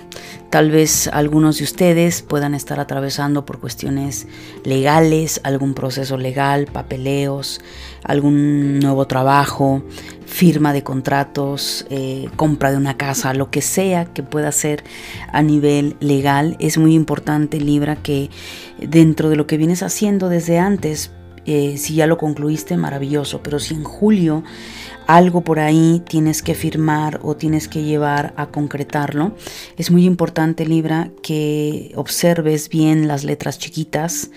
Tal 0.49 0.69
vez 0.69 1.07
algunos 1.07 1.59
de 1.59 1.63
ustedes 1.63 2.21
puedan 2.23 2.55
estar 2.55 2.77
atravesando 2.81 3.45
por 3.45 3.61
cuestiones 3.61 4.27
legales, 4.65 5.39
algún 5.45 5.73
proceso 5.73 6.17
legal, 6.17 6.65
papeleos, 6.65 7.61
algún 8.05 8.79
nuevo 8.79 9.05
trabajo, 9.07 9.83
firma 10.25 10.73
de 10.73 10.83
contratos, 10.83 11.85
eh, 11.89 12.29
compra 12.35 12.71
de 12.71 12.77
una 12.77 12.97
casa, 12.97 13.33
lo 13.33 13.49
que 13.49 13.61
sea 13.61 14.05
que 14.05 14.23
pueda 14.23 14.51
ser 14.51 14.83
a 15.31 15.41
nivel 15.41 15.95
legal. 15.99 16.55
Es 16.59 16.77
muy 16.77 16.95
importante, 16.95 17.59
Libra, 17.59 17.95
que 17.95 18.29
dentro 18.79 19.29
de 19.29 19.35
lo 19.35 19.47
que 19.47 19.57
vienes 19.57 19.83
haciendo 19.83 20.29
desde 20.29 20.59
antes, 20.59 21.11
eh, 21.45 21.77
si 21.77 21.95
ya 21.95 22.07
lo 22.07 22.17
concluiste, 22.17 22.75
maravilloso, 22.75 23.41
pero 23.43 23.59
si 23.59 23.75
en 23.75 23.83
julio 23.83 24.43
algo 25.07 25.41
por 25.41 25.59
ahí 25.59 26.01
tienes 26.07 26.41
que 26.41 26.55
firmar 26.55 27.19
o 27.23 27.35
tienes 27.35 27.67
que 27.67 27.83
llevar 27.83 28.33
a 28.37 28.47
concretarlo, 28.47 29.35
es 29.77 29.91
muy 29.91 30.05
importante, 30.05 30.65
Libra, 30.65 31.11
que 31.21 31.91
observes 31.95 32.69
bien 32.69 33.07
las 33.07 33.23
letras 33.23 33.59
chiquitas, 33.59 34.31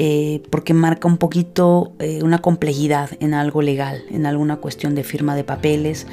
eh, 0.00 0.42
porque 0.50 0.74
marca 0.74 1.08
un 1.08 1.18
poquito 1.18 1.92
eh, 1.98 2.22
una 2.22 2.38
complejidad 2.38 3.10
en 3.18 3.34
algo 3.34 3.62
legal, 3.62 4.04
en 4.10 4.26
alguna 4.26 4.58
cuestión 4.58 4.94
de 4.94 5.02
firma 5.02 5.34
de 5.34 5.42
papeles 5.42 6.06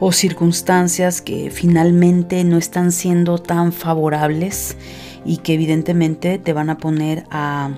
o 0.00 0.10
circunstancias 0.10 1.22
que 1.22 1.50
finalmente 1.50 2.42
no 2.42 2.58
están 2.58 2.90
siendo 2.90 3.38
tan 3.38 3.72
favorables 3.72 4.76
y 5.24 5.36
que 5.36 5.54
evidentemente 5.54 6.38
te 6.38 6.52
van 6.52 6.70
a 6.70 6.78
poner 6.78 7.24
a 7.30 7.70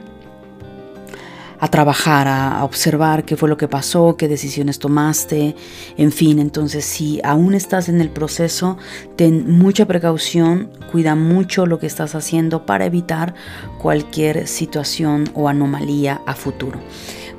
a 1.62 1.68
trabajar, 1.68 2.26
a, 2.26 2.64
observar 2.64 3.24
qué 3.24 3.36
fue 3.36 3.48
lo 3.48 3.56
que 3.56 3.68
pasó, 3.68 4.16
qué 4.16 4.26
decisiones 4.26 4.80
tomaste, 4.80 5.54
en 5.96 6.10
fin, 6.10 6.40
entonces 6.40 6.84
si 6.84 7.20
aún 7.22 7.54
estás 7.54 7.88
en 7.88 8.00
el 8.00 8.10
proceso, 8.10 8.78
ten 9.14 9.48
mucha 9.48 9.86
precaución, 9.86 10.70
cuida 10.90 11.14
mucho 11.14 11.64
lo 11.66 11.78
que 11.78 11.86
estás 11.86 12.16
haciendo 12.16 12.66
para 12.66 12.84
evitar 12.84 13.36
cualquier 13.80 14.48
situación 14.48 15.30
o 15.34 15.48
anomalía 15.48 16.20
a 16.26 16.34
futuro. 16.34 16.80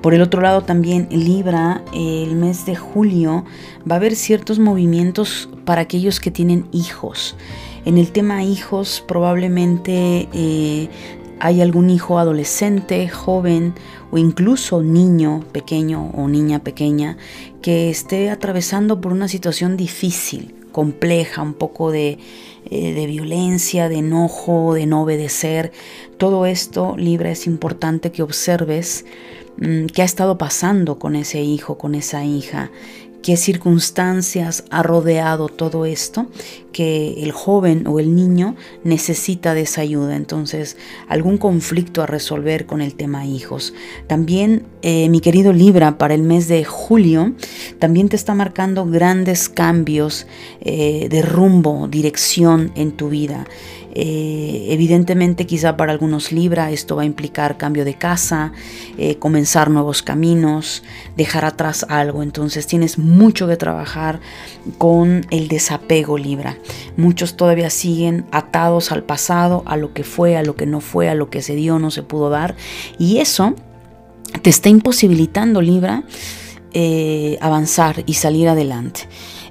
Por 0.02 0.14
el 0.14 0.22
otro 0.22 0.40
lado 0.40 0.62
también 0.62 1.10
Libra, 1.12 1.84
el 1.94 2.34
mes 2.38 2.66
de 2.66 2.78
julio 2.78 3.44
va 3.90 3.96
a 3.96 3.98
haber 3.98 4.16
ciertos 4.16 4.58
movimientos 4.58 5.50
para 5.66 5.82
aquellos 5.82 6.22
que 6.22 6.32
tienen 6.32 6.70
hijos. 6.72 7.36
En 7.84 7.98
el 7.98 8.14
tema 8.14 8.46
hijos 8.46 9.04
probablemente 9.06 10.30
eh, 10.32 10.90
hay 11.44 11.62
algún 11.62 11.90
hijo 11.90 12.20
adolescente, 12.20 13.10
joven 13.10 13.74
o 14.12 14.18
incluso 14.18 14.82
niño 14.82 15.44
pequeño 15.52 16.10
o 16.16 16.30
niña 16.30 16.60
pequeña 16.60 17.18
que 17.62 17.90
esté 17.90 18.30
atravesando 18.30 19.02
por 19.02 19.12
una 19.12 19.28
situación 19.28 19.76
difícil, 19.76 20.56
compleja, 20.72 21.42
un 21.42 21.54
poco 21.54 21.92
de, 21.92 22.18
eh, 22.72 23.08
violencia, 23.08 23.90
de 23.90 23.98
enojo, 23.98 24.74
de 24.74 24.86
no 24.86 25.02
obedecer. 25.02 25.74
Todo 26.18 26.46
esto, 26.46 26.96
Libra, 26.96 27.32
es 27.32 27.46
importante 27.46 28.14
que 28.14 28.24
observes 28.24 29.04
mm, 29.58 29.88
qué 29.88 30.02
ha 30.02 30.06
estado 30.06 30.38
pasando 30.38 30.98
con 30.98 31.18
ese 31.18 31.42
hijo, 31.42 31.78
con 31.78 31.94
esa 31.94 32.24
hija, 32.24 32.72
qué 33.24 33.38
circunstancias 33.38 34.66
ha 34.70 34.84
rodeado 34.84 35.48
todo 35.48 35.86
esto, 35.86 36.28
que 36.74 37.24
el 37.24 37.32
joven 37.32 37.88
o 37.88 38.00
el 38.00 38.16
niño 38.16 38.56
necesita 38.84 39.54
de 39.54 39.62
esa 39.62 39.82
ayuda. 39.82 40.16
Entonces, 40.16 40.76
algún 41.08 41.38
conflicto 41.38 42.04
a 42.04 42.06
resolver 42.06 42.66
con 42.66 42.82
el 42.82 42.96
tema 42.96 43.26
hijos. 43.26 43.74
También, 44.08 44.66
eh, 44.82 45.08
mi 45.10 45.22
querido 45.22 45.54
Libra, 45.54 45.98
para 45.98 46.14
el 46.14 46.22
mes 46.22 46.48
de 46.50 46.66
julio, 46.66 47.34
también 47.80 48.10
te 48.10 48.18
está 48.18 48.36
marcando 48.36 48.86
grandes 48.86 49.48
cambios 49.48 50.28
eh, 50.60 51.08
de 51.10 51.22
rumbo, 51.22 51.88
dirección 51.88 52.74
en 52.76 52.92
tu 52.92 53.10
vida. 53.10 53.48
Eh, 53.96 54.68
evidentemente 54.70 55.46
quizá 55.46 55.78
para 55.78 55.92
algunos 55.92 56.32
Libra 56.32 56.72
esto 56.72 56.96
va 56.96 57.04
a 57.04 57.06
implicar 57.06 57.58
cambio 57.58 57.86
de 57.86 57.94
casa, 57.94 58.52
eh, 58.98 59.20
comenzar 59.20 59.70
nuevos 59.70 60.02
caminos, 60.02 60.84
dejar 61.16 61.46
atrás 61.46 61.86
algo. 61.90 62.24
Entonces 62.24 62.66
tienes 62.66 62.98
mucho 62.98 63.48
que 63.48 63.56
trabajar 63.56 64.20
con 64.80 65.26
el 65.30 65.48
desapego 65.48 66.18
Libra. 66.18 66.58
Muchos 66.98 67.38
todavía 67.38 67.70
siguen 67.70 68.26
atados 68.32 68.92
al 68.92 69.04
pasado, 69.04 69.62
a 69.68 69.78
lo 69.78 69.94
que 69.94 70.04
fue, 70.04 70.38
a 70.38 70.44
lo 70.44 70.56
que 70.56 70.66
no 70.66 70.82
fue, 70.82 71.10
a 71.10 71.16
lo 71.16 71.30
que 71.30 71.44
se 71.44 71.56
dio, 71.56 71.78
no 71.78 71.92
se 71.92 72.02
pudo 72.02 72.30
dar. 72.30 72.56
Y 72.98 73.20
eso 73.20 73.54
te 74.42 74.50
está 74.50 74.70
imposibilitando 74.70 75.62
Libra 75.62 76.04
eh, 76.76 77.38
avanzar 77.40 78.04
y 78.08 78.16
salir 78.16 78.50
adelante. 78.50 79.02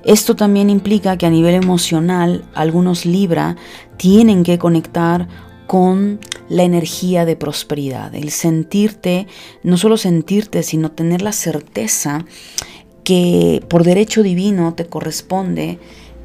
Esto 0.05 0.35
también 0.35 0.71
implica 0.71 1.17
que 1.17 1.27
a 1.27 1.31
nivel 1.31 1.55
emocional 1.55 2.45
algunos 2.55 3.07
Libra 3.07 3.57
tienen 3.97 4.43
que 4.43 4.59
conectar 4.59 5.29
con 5.67 6.21
la 6.49 6.65
energía 6.65 7.25
de 7.25 7.37
prosperidad, 7.37 8.15
el 8.15 8.31
sentirte, 8.31 9.27
no 9.63 9.77
solo 9.77 9.97
sentirte, 9.97 10.63
sino 10.63 10.91
tener 10.91 11.23
la 11.23 11.33
certeza 11.33 12.27
que 13.05 13.65
por 13.69 13.85
derecho 13.85 14.23
divino 14.23 14.75
te 14.75 14.87
corresponde 14.87 15.79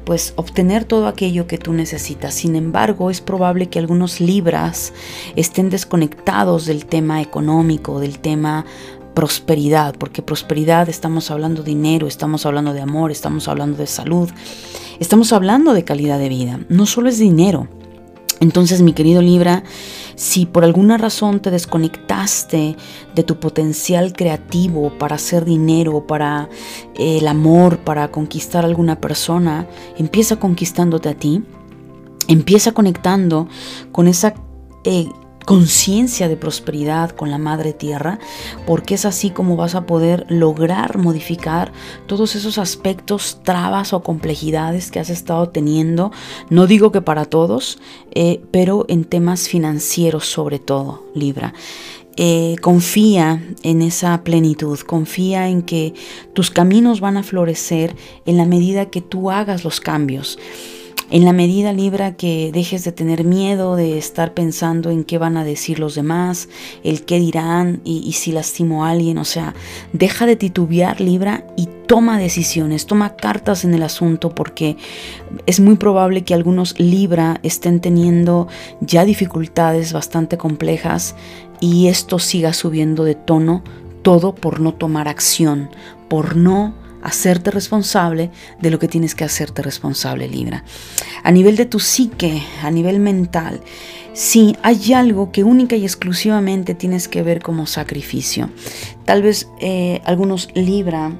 pues 0.08 0.32
obtener 0.36 0.86
todo 0.86 1.06
aquello 1.06 1.46
que 1.46 1.58
tú 1.58 1.74
necesitas. 1.74 2.32
Sin 2.32 2.56
embargo, 2.56 3.10
es 3.10 3.20
probable 3.20 3.66
que 3.68 3.78
algunos 3.78 4.22
libras 4.22 4.94
estén 5.36 5.68
desconectados 5.68 6.64
del 6.64 6.86
tema 6.86 7.20
económico, 7.20 8.00
del 8.00 8.18
tema 8.18 8.64
prosperidad, 9.18 9.96
porque 9.98 10.22
prosperidad 10.22 10.88
estamos 10.88 11.32
hablando 11.32 11.64
de 11.64 11.70
dinero, 11.70 12.06
estamos 12.06 12.46
hablando 12.46 12.72
de 12.72 12.82
amor, 12.82 13.10
estamos 13.10 13.48
hablando 13.48 13.76
de 13.76 13.88
salud, 13.88 14.30
estamos 15.00 15.32
hablando 15.32 15.74
de 15.74 15.82
calidad 15.82 16.20
de 16.20 16.28
vida, 16.28 16.60
no 16.68 16.86
solo 16.86 17.08
es 17.08 17.18
dinero. 17.18 17.66
Entonces, 18.38 18.80
mi 18.80 18.92
querido 18.92 19.20
Libra, 19.20 19.64
si 20.14 20.46
por 20.46 20.62
alguna 20.62 20.98
razón 20.98 21.40
te 21.40 21.50
desconectaste 21.50 22.76
de 23.12 23.22
tu 23.24 23.40
potencial 23.40 24.12
creativo 24.12 24.96
para 24.96 25.16
hacer 25.16 25.44
dinero, 25.44 26.06
para 26.06 26.48
eh, 26.94 27.18
el 27.18 27.26
amor, 27.26 27.78
para 27.78 28.12
conquistar 28.12 28.64
a 28.64 28.68
alguna 28.68 29.00
persona, 29.00 29.66
empieza 29.96 30.36
conquistándote 30.36 31.08
a 31.08 31.14
ti, 31.14 31.42
empieza 32.28 32.70
conectando 32.70 33.48
con 33.90 34.06
esa 34.06 34.34
eh, 34.84 35.08
conciencia 35.48 36.28
de 36.28 36.36
prosperidad 36.36 37.12
con 37.12 37.30
la 37.30 37.38
madre 37.38 37.72
tierra, 37.72 38.18
porque 38.66 38.96
es 38.96 39.06
así 39.06 39.30
como 39.30 39.56
vas 39.56 39.74
a 39.74 39.86
poder 39.86 40.26
lograr 40.28 40.98
modificar 40.98 41.72
todos 42.06 42.36
esos 42.36 42.58
aspectos, 42.58 43.40
trabas 43.44 43.94
o 43.94 44.02
complejidades 44.02 44.90
que 44.90 45.00
has 45.00 45.08
estado 45.08 45.48
teniendo. 45.48 46.12
No 46.50 46.66
digo 46.66 46.92
que 46.92 47.00
para 47.00 47.24
todos, 47.24 47.78
eh, 48.10 48.42
pero 48.50 48.84
en 48.90 49.06
temas 49.06 49.48
financieros 49.48 50.26
sobre 50.26 50.58
todo, 50.58 51.06
Libra. 51.14 51.54
Eh, 52.18 52.56
confía 52.60 53.42
en 53.62 53.80
esa 53.80 54.22
plenitud, 54.24 54.78
confía 54.80 55.48
en 55.48 55.62
que 55.62 55.94
tus 56.34 56.50
caminos 56.50 57.00
van 57.00 57.16
a 57.16 57.22
florecer 57.22 57.96
en 58.26 58.36
la 58.36 58.44
medida 58.44 58.90
que 58.90 59.00
tú 59.00 59.30
hagas 59.30 59.64
los 59.64 59.80
cambios. 59.80 60.38
En 61.10 61.24
la 61.24 61.32
medida, 61.32 61.72
Libra, 61.72 62.16
que 62.16 62.52
dejes 62.52 62.84
de 62.84 62.92
tener 62.92 63.24
miedo 63.24 63.76
de 63.76 63.96
estar 63.96 64.34
pensando 64.34 64.90
en 64.90 65.04
qué 65.04 65.16
van 65.16 65.38
a 65.38 65.44
decir 65.44 65.78
los 65.78 65.94
demás, 65.94 66.50
el 66.84 67.06
qué 67.06 67.18
dirán 67.18 67.80
y, 67.82 68.12
si 68.12 68.30
lastimo 68.30 68.84
a 68.84 68.90
alguien, 68.90 69.16
o 69.16 69.24
sea, 69.24 69.54
deja 69.94 70.26
de 70.26 70.36
titubear, 70.36 71.00
Libra, 71.00 71.46
y 71.56 71.66
toma 71.86 72.18
decisiones, 72.18 72.84
toma 72.84 73.16
cartas 73.16 73.64
en 73.64 73.72
el 73.72 73.84
asunto 73.84 74.34
porque 74.34 74.76
es 75.46 75.60
muy 75.60 75.76
probable 75.76 76.24
que 76.24 76.34
algunos 76.34 76.78
Libra 76.78 77.40
estén 77.42 77.80
teniendo 77.80 78.46
ya 78.82 79.06
dificultades 79.06 79.94
bastante 79.94 80.36
complejas 80.36 81.14
y 81.58 81.88
esto 81.88 82.18
siga 82.18 82.52
subiendo 82.52 83.04
de 83.04 83.14
tono, 83.14 83.64
todo 84.02 84.34
por 84.34 84.60
no 84.60 84.74
tomar 84.74 85.08
acción, 85.08 85.70
por 86.08 86.36
no 86.36 86.74
hacerte 87.02 87.50
responsable 87.50 88.30
de 88.60 88.70
lo 88.70 88.78
que 88.78 88.88
tienes 88.88 89.14
que 89.14 89.24
hacerte 89.24 89.62
responsable, 89.62 90.28
Libra. 90.28 90.64
A 91.22 91.30
nivel 91.30 91.56
de 91.56 91.66
tu 91.66 91.78
psique, 91.78 92.42
a 92.62 92.70
nivel 92.70 93.00
mental, 93.00 93.60
si 94.12 94.56
hay 94.62 94.92
algo 94.92 95.30
que 95.30 95.44
única 95.44 95.76
y 95.76 95.84
exclusivamente 95.84 96.74
tienes 96.74 97.08
que 97.08 97.22
ver 97.22 97.40
como 97.40 97.66
sacrificio. 97.66 98.50
Tal 99.04 99.22
vez 99.22 99.48
eh, 99.60 100.00
algunos 100.04 100.48
Libra 100.54 101.12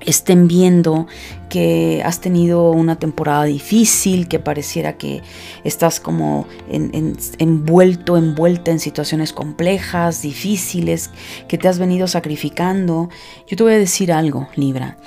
estén 0.00 0.48
viendo 0.48 1.06
que 1.48 2.02
has 2.04 2.20
tenido 2.20 2.70
una 2.70 2.96
temporada 2.96 3.44
difícil, 3.44 4.28
que 4.28 4.38
pareciera 4.38 4.96
que 4.96 5.22
estás 5.64 6.00
como 6.00 6.46
envuelto, 6.68 8.16
envuelta 8.16 8.70
en 8.70 8.78
situaciones 8.78 9.32
complejas, 9.32 10.22
difíciles, 10.22 11.10
que 11.48 11.58
te 11.58 11.68
has 11.68 11.78
venido 11.78 12.06
sacrificando. 12.06 13.08
Yo 13.46 13.56
te 13.56 13.62
voy 13.62 13.72
a 13.74 13.78
decir 13.78 14.12
algo, 14.12 14.48
Libra. 14.56 14.98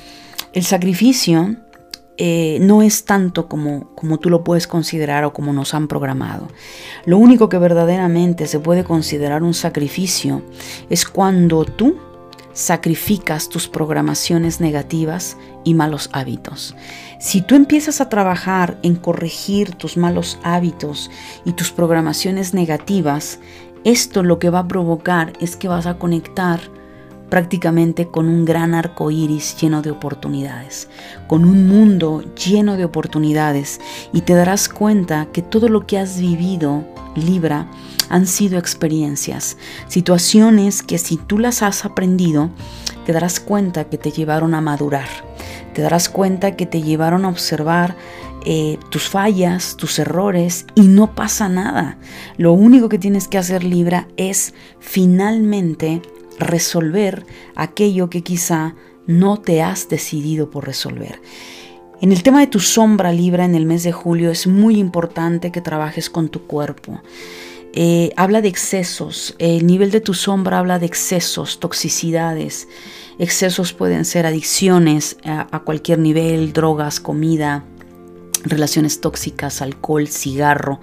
El 0.53 0.63
sacrificio 0.63 1.55
eh, 2.17 2.59
no 2.61 2.81
es 2.81 3.05
tanto 3.05 3.47
como, 3.47 3.95
como 3.95 4.19
tú 4.19 4.29
lo 4.29 4.43
puedes 4.43 4.67
considerar 4.67 5.23
o 5.23 5.33
como 5.33 5.53
nos 5.53 5.73
han 5.73 5.87
programado. 5.87 6.49
Lo 7.05 7.17
único 7.17 7.49
que 7.49 7.57
verdaderamente 7.57 8.47
se 8.47 8.59
puede 8.59 8.83
considerar 8.83 9.43
un 9.43 9.53
sacrificio 9.53 10.43
es 10.89 11.05
cuando 11.05 11.65
tú 11.65 11.95
sacrificas 12.53 13.49
tus 13.49 13.67
programaciones 13.67 14.59
negativas 14.59 15.37
y 15.63 15.73
malos 15.73 16.09
hábitos. 16.13 16.75
Si 17.19 17.41
tú 17.41 17.55
empiezas 17.55 18.01
a 18.01 18.09
trabajar 18.09 18.77
en 18.83 18.95
corregir 18.95 19.75
tus 19.75 19.97
malos 19.97 20.39
hábitos 20.43 21.11
y 21.45 21.53
tus 21.53 21.71
programaciones 21.71 22.53
negativas, 22.53 23.39
esto 23.83 24.23
lo 24.23 24.39
que 24.39 24.49
va 24.49 24.59
a 24.59 24.67
provocar 24.67 25.33
es 25.39 25.55
que 25.55 25.67
vas 25.67 25.85
a 25.85 25.97
conectar 25.97 26.59
prácticamente 27.31 28.09
con 28.09 28.27
un 28.27 28.43
gran 28.43 28.75
arco 28.75 29.09
iris 29.09 29.55
lleno 29.55 29.81
de 29.81 29.89
oportunidades, 29.89 30.89
con 31.27 31.45
un 31.45 31.65
mundo 31.65 32.25
lleno 32.35 32.75
de 32.75 32.83
oportunidades, 32.83 33.79
y 34.11 34.21
te 34.21 34.33
darás 34.33 34.67
cuenta 34.67 35.29
que 35.31 35.41
todo 35.41 35.69
lo 35.69 35.87
que 35.87 35.97
has 35.97 36.19
vivido, 36.19 36.83
Libra, 37.15 37.71
han 38.09 38.27
sido 38.27 38.59
experiencias, 38.59 39.57
situaciones 39.87 40.83
que 40.83 40.97
si 40.97 41.15
tú 41.15 41.39
las 41.39 41.61
has 41.61 41.85
aprendido, 41.85 42.49
te 43.05 43.13
darás 43.13 43.39
cuenta 43.39 43.85
que 43.85 43.97
te 43.97 44.11
llevaron 44.11 44.53
a 44.53 44.59
madurar, 44.59 45.07
te 45.73 45.81
darás 45.81 46.09
cuenta 46.09 46.57
que 46.57 46.65
te 46.65 46.81
llevaron 46.81 47.23
a 47.23 47.29
observar 47.29 47.95
eh, 48.43 48.77
tus 48.89 49.07
fallas, 49.07 49.77
tus 49.77 49.99
errores 49.99 50.65
y 50.75 50.81
no 50.81 51.15
pasa 51.15 51.47
nada. 51.47 51.97
Lo 52.35 52.51
único 52.51 52.89
que 52.89 52.99
tienes 52.99 53.29
que 53.29 53.37
hacer 53.37 53.63
Libra 53.63 54.09
es 54.17 54.53
finalmente 54.79 56.01
resolver 56.47 57.25
aquello 57.55 58.09
que 58.09 58.23
quizá 58.23 58.75
no 59.07 59.37
te 59.37 59.61
has 59.61 59.89
decidido 59.89 60.49
por 60.49 60.65
resolver. 60.65 61.21
En 62.01 62.11
el 62.11 62.23
tema 62.23 62.39
de 62.39 62.47
tu 62.47 62.59
sombra 62.59 63.11
Libra 63.11 63.45
en 63.45 63.55
el 63.55 63.65
mes 63.65 63.83
de 63.83 63.91
julio 63.91 64.31
es 64.31 64.47
muy 64.47 64.77
importante 64.77 65.51
que 65.51 65.61
trabajes 65.61 66.09
con 66.09 66.29
tu 66.29 66.47
cuerpo. 66.47 67.01
Eh, 67.73 68.11
habla 68.17 68.41
de 68.41 68.49
excesos, 68.49 69.35
el 69.37 69.65
nivel 69.65 69.91
de 69.91 70.01
tu 70.01 70.13
sombra 70.13 70.59
habla 70.59 70.79
de 70.79 70.87
excesos, 70.87 71.59
toxicidades. 71.59 72.67
Excesos 73.19 73.71
pueden 73.71 74.03
ser 74.03 74.25
adicciones 74.25 75.17
a 75.23 75.59
cualquier 75.59 75.99
nivel, 75.99 76.53
drogas, 76.53 76.99
comida, 76.99 77.63
relaciones 78.43 79.01
tóxicas, 79.01 79.61
alcohol, 79.61 80.07
cigarro, 80.07 80.79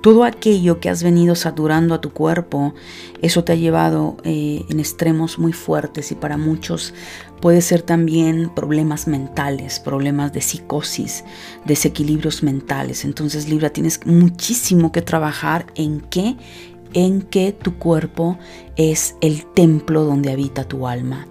todo 0.00 0.24
aquello 0.24 0.80
que 0.80 0.88
has 0.88 1.02
venido 1.02 1.34
saturando 1.34 1.94
a 1.94 2.00
tu 2.00 2.10
cuerpo, 2.10 2.74
eso 3.22 3.44
te 3.44 3.52
ha 3.52 3.56
llevado 3.56 4.16
eh, 4.24 4.64
en 4.68 4.80
extremos 4.80 5.38
muy 5.38 5.52
fuertes 5.52 6.12
y 6.12 6.14
para 6.14 6.36
muchos 6.36 6.94
puede 7.40 7.60
ser 7.60 7.82
también 7.82 8.50
problemas 8.54 9.06
mentales, 9.06 9.80
problemas 9.80 10.32
de 10.32 10.40
psicosis, 10.40 11.24
desequilibrios 11.64 12.42
mentales. 12.42 13.04
Entonces 13.04 13.48
Libra 13.48 13.70
tienes 13.70 14.00
muchísimo 14.06 14.92
que 14.92 15.02
trabajar 15.02 15.66
en 15.74 16.00
qué 16.00 16.36
en 16.92 17.20
que 17.20 17.52
tu 17.52 17.74
cuerpo 17.78 18.38
es 18.76 19.16
el 19.20 19.44
templo 19.44 20.04
donde 20.04 20.32
habita 20.32 20.64
tu 20.64 20.86
alma 20.86 21.26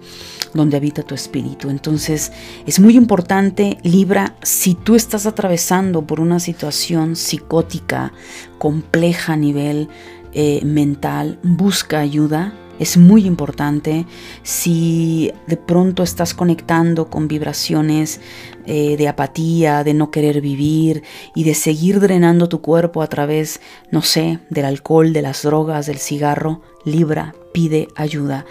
donde 0.56 0.76
habita 0.76 1.02
tu 1.02 1.14
espíritu. 1.14 1.70
Entonces 1.70 2.32
es 2.66 2.80
muy 2.80 2.96
importante, 2.96 3.78
Libra, 3.82 4.34
si 4.42 4.74
tú 4.74 4.94
estás 4.94 5.26
atravesando 5.26 6.02
por 6.02 6.20
una 6.20 6.40
situación 6.40 7.16
psicótica 7.16 8.12
compleja 8.58 9.34
a 9.34 9.36
nivel 9.36 9.88
eh, 10.32 10.64
mental, 10.64 11.38
busca 11.42 12.00
ayuda. 12.00 12.52
Es 12.78 12.98
muy 12.98 13.26
importante 13.26 14.06
si 14.42 15.32
de 15.46 15.56
pronto 15.56 16.02
estás 16.02 16.34
conectando 16.34 17.08
con 17.08 17.26
vibraciones 17.26 18.20
eh, 18.66 18.96
de 18.96 19.08
apatía, 19.08 19.82
de 19.82 19.94
no 19.94 20.10
querer 20.10 20.40
vivir 20.40 21.02
y 21.34 21.44
de 21.44 21.54
seguir 21.54 22.00
drenando 22.00 22.48
tu 22.48 22.60
cuerpo 22.60 23.00
a 23.00 23.06
través, 23.06 23.60
no 23.90 24.02
sé, 24.02 24.40
del 24.50 24.66
alcohol, 24.66 25.12
de 25.12 25.22
las 25.22 25.42
drogas, 25.42 25.86
del 25.86 25.98
cigarro, 25.98 26.60
Libra, 26.84 27.34
pide 27.52 27.88
ayuda. 27.96 28.44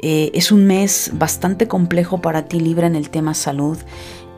Eh, 0.00 0.30
es 0.34 0.52
un 0.52 0.66
mes 0.66 1.10
bastante 1.14 1.66
complejo 1.66 2.20
para 2.20 2.46
ti, 2.46 2.60
Libra, 2.60 2.86
en 2.86 2.96
el 2.96 3.10
tema 3.10 3.34
salud. 3.34 3.78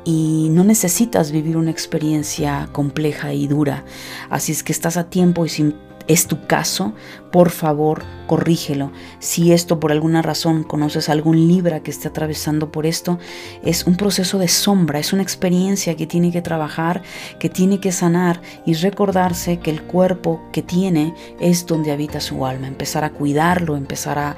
y 0.07 0.49
no 0.51 0.65
necesitas 0.65 1.33
vivir 1.33 1.57
una 1.57 1.71
experiencia 1.71 2.69
compleja 2.73 3.33
y 3.33 3.47
dura. 3.47 3.87
Así 4.29 4.53
es 4.53 4.63
que 4.63 4.71
estás 4.71 4.99
a 4.99 5.09
tiempo 5.09 5.47
y 5.47 5.49
sin 5.49 5.75
es 6.07 6.27
tu 6.27 6.47
caso, 6.47 6.93
por 7.33 7.51
favor, 7.51 8.05
corrígelo. 8.27 8.93
Si 9.19 9.53
esto 9.53 9.81
por 9.81 9.93
alguna 9.93 10.23
razón 10.23 10.63
conoces 10.63 11.09
algún 11.09 11.49
Libra 11.49 11.81
que 11.81 11.91
esté 11.91 12.09
atravesando 12.09 12.71
por 12.71 12.87
esto, 12.87 13.19
es 13.63 13.87
un 13.87 13.97
proceso 13.97 14.39
de 14.39 14.49
sombra, 14.49 14.99
es 14.99 15.13
una 15.13 15.23
experiencia 15.23 15.97
que 15.97 16.07
tiene 16.07 16.31
que 16.31 16.43
trabajar, 16.43 17.03
que 17.39 17.49
tiene 17.49 17.81
que 17.81 17.93
sanar 17.93 18.41
y 18.67 18.75
recordarse 18.75 19.59
que 19.59 19.71
el 19.71 19.83
cuerpo 19.83 20.43
que 20.53 20.63
tiene 20.63 21.15
es 21.41 21.67
donde 21.67 21.93
habita 21.93 22.21
su 22.21 22.47
alma. 22.47 22.69
Empezar 22.69 23.05
a 23.05 23.11
cuidarlo, 23.11 23.77
empezar 23.77 24.19
a, 24.19 24.37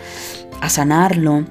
a 0.61 0.69
sanarlo 0.69 1.45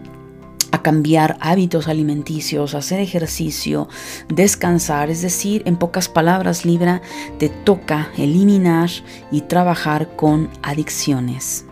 a 0.72 0.82
cambiar 0.82 1.38
hábitos 1.39 1.88
alimenticios, 1.88 2.76
hacer 2.76 2.99
ejercicio, 2.99 3.88
descansar, 4.28 5.09
es 5.09 5.22
decir, 5.22 5.63
en 5.66 5.78
pocas 5.78 6.09
palabras, 6.09 6.66
Libra, 6.66 7.01
te 7.38 7.49
toca 7.49 8.09
eliminar 8.18 8.89
y 9.32 9.41
trabajar 9.41 10.16
con 10.16 10.49
adicciones. 10.61 11.66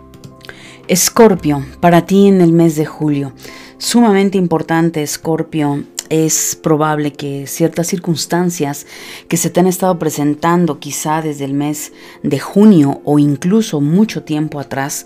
Escorpio, 0.87 1.65
para 1.79 2.05
ti 2.05 2.27
en 2.27 2.41
el 2.41 2.51
mes 2.51 2.75
de 2.75 2.85
julio, 2.85 3.33
sumamente 3.77 4.37
importante, 4.37 5.01
Escorpio, 5.01 5.83
es 6.09 6.55
probable 6.61 7.13
que 7.13 7.47
ciertas 7.47 7.87
circunstancias 7.87 8.85
que 9.27 9.37
se 9.37 9.49
te 9.49 9.61
han 9.61 9.67
estado 9.67 9.97
presentando 9.97 10.79
quizá 10.79 11.21
desde 11.21 11.45
el 11.45 11.53
mes 11.53 11.91
de 12.21 12.39
junio 12.39 13.01
o 13.03 13.17
incluso 13.17 13.81
mucho 13.81 14.23
tiempo 14.23 14.59
atrás 14.59 15.05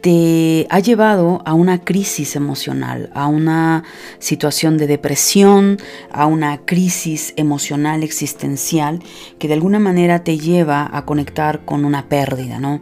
te 0.00 0.66
ha 0.70 0.78
llevado 0.78 1.42
a 1.44 1.54
una 1.54 1.84
crisis 1.84 2.36
emocional, 2.36 3.10
a 3.14 3.26
una 3.26 3.84
situación 4.18 4.78
de 4.78 4.86
depresión, 4.86 5.78
a 6.12 6.26
una 6.26 6.58
crisis 6.58 7.34
emocional 7.36 8.02
existencial 8.02 9.00
que 9.38 9.48
de 9.48 9.54
alguna 9.54 9.78
manera 9.78 10.22
te 10.22 10.38
lleva 10.38 10.88
a 10.92 11.04
conectar 11.04 11.64
con 11.64 11.84
una 11.84 12.08
pérdida, 12.08 12.58
¿no? 12.58 12.80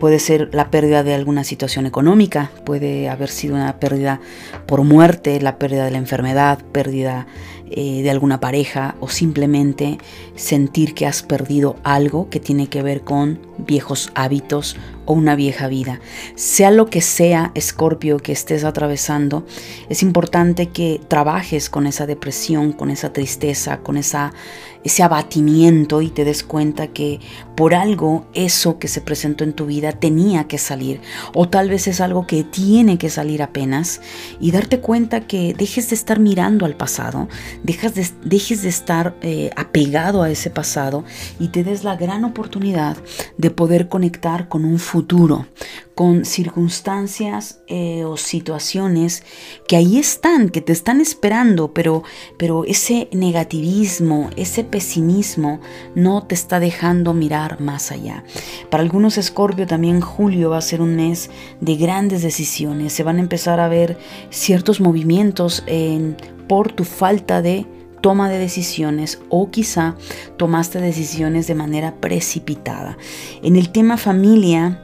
Puede 0.00 0.18
ser 0.18 0.50
la 0.52 0.70
pérdida 0.70 1.02
de 1.02 1.14
alguna 1.14 1.44
situación 1.44 1.86
económica, 1.86 2.50
puede 2.64 3.08
haber 3.08 3.30
sido 3.30 3.54
una 3.54 3.78
pérdida 3.78 4.20
por 4.66 4.82
muerte, 4.82 5.40
la 5.40 5.58
pérdida 5.58 5.84
de 5.84 5.92
la 5.92 5.98
enfermedad, 5.98 6.58
pérdida 6.72 7.26
eh, 7.70 8.02
de 8.02 8.10
alguna 8.10 8.40
pareja 8.40 8.94
o 9.00 9.08
simplemente 9.08 9.98
sentir 10.36 10.94
que 10.94 11.06
has 11.06 11.22
perdido 11.22 11.76
algo 11.82 12.28
que 12.28 12.38
tiene 12.38 12.68
que 12.68 12.82
ver 12.82 13.00
con 13.00 13.40
viejos 13.56 14.12
hábitos 14.14 14.76
o 15.06 15.14
una 15.14 15.34
vieja 15.34 15.66
vida. 15.66 15.98
Sea 16.34 16.70
lo 16.70 16.86
que 16.86 17.00
sea, 17.00 17.52
Escorpio, 17.54 18.18
que 18.18 18.32
estés 18.32 18.64
atravesando, 18.64 19.46
es 19.88 20.02
importante 20.02 20.68
que 20.68 21.00
trabajes 21.08 21.70
con 21.70 21.86
esa 21.86 22.06
depresión, 22.06 22.72
con 22.72 22.90
esa 22.90 23.12
tristeza, 23.12 23.78
con 23.78 23.96
esa, 23.96 24.32
ese 24.84 25.02
abatimiento 25.02 26.02
y 26.02 26.10
te 26.10 26.24
des 26.24 26.44
cuenta 26.44 26.88
que 26.88 27.20
por 27.56 27.74
algo 27.74 28.26
eso 28.34 28.78
que 28.78 28.88
se 28.88 29.00
presentó 29.00 29.42
en 29.44 29.54
tu 29.54 29.66
vida 29.66 29.92
tenía 29.92 30.44
que 30.44 30.58
salir 30.58 31.00
o 31.32 31.48
tal 31.48 31.70
vez 31.70 31.88
es 31.88 32.00
algo 32.00 32.26
que 32.26 32.44
tiene 32.44 32.98
que 32.98 33.10
salir 33.10 33.42
apenas 33.42 34.00
y 34.40 34.50
darte 34.50 34.80
cuenta 34.80 35.26
que 35.26 35.54
dejes 35.54 35.90
de 35.90 35.96
estar 35.96 36.20
mirando 36.20 36.66
al 36.66 36.76
pasado, 36.76 37.28
dejes 37.62 37.94
de, 37.94 38.06
dejes 38.24 38.62
de 38.62 38.68
estar 38.68 39.16
eh, 39.22 39.50
apegado 39.56 40.22
a 40.22 40.30
ese 40.30 40.50
pasado 40.50 41.04
y 41.40 41.48
te 41.48 41.64
des 41.64 41.84
la 41.84 41.96
gran 41.96 42.24
oportunidad 42.24 42.96
de 43.38 43.50
poder 43.50 43.88
conectar 43.88 44.48
con 44.48 44.64
un 44.64 44.78
futuro, 44.78 45.46
con 45.94 46.24
circunstancias 46.24 47.60
eh, 47.68 48.04
o 48.04 48.16
situaciones 48.16 49.22
que 49.68 49.76
ahí 49.76 49.98
están, 49.98 50.48
que 50.48 50.60
te 50.60 50.72
están 50.72 51.00
esperando, 51.00 51.72
pero, 51.72 52.02
pero 52.36 52.64
ese 52.64 53.08
negativismo, 53.12 54.30
ese 54.36 54.64
pesimismo 54.64 55.60
no 55.94 56.24
te 56.24 56.34
está 56.34 56.58
dejando 56.58 57.14
mirar 57.14 57.60
más 57.60 57.92
allá. 57.92 58.24
Para 58.70 58.82
algunos 58.82 59.18
Escorpio 59.18 59.66
también 59.66 60.00
julio 60.00 60.50
va 60.50 60.58
a 60.58 60.62
ser 60.62 60.80
un 60.80 60.96
mes 60.96 61.30
de 61.60 61.76
grandes 61.76 62.22
decisiones, 62.22 62.92
se 62.92 63.04
van 63.04 63.18
a 63.18 63.22
empezar 63.22 63.60
a 63.60 63.68
ver 63.68 63.96
ciertos 64.30 64.80
movimientos 64.80 65.62
en, 65.66 66.16
por 66.48 66.72
tu 66.72 66.84
falta 66.84 67.40
de 67.40 67.66
toma 68.00 68.28
de 68.28 68.38
decisiones 68.38 69.20
o 69.30 69.50
quizá 69.50 69.96
tomaste 70.36 70.78
decisiones 70.78 71.46
de 71.46 71.54
manera 71.54 71.94
precipitada. 72.00 72.98
En 73.42 73.56
el 73.56 73.70
tema 73.70 73.96
familia, 73.96 74.78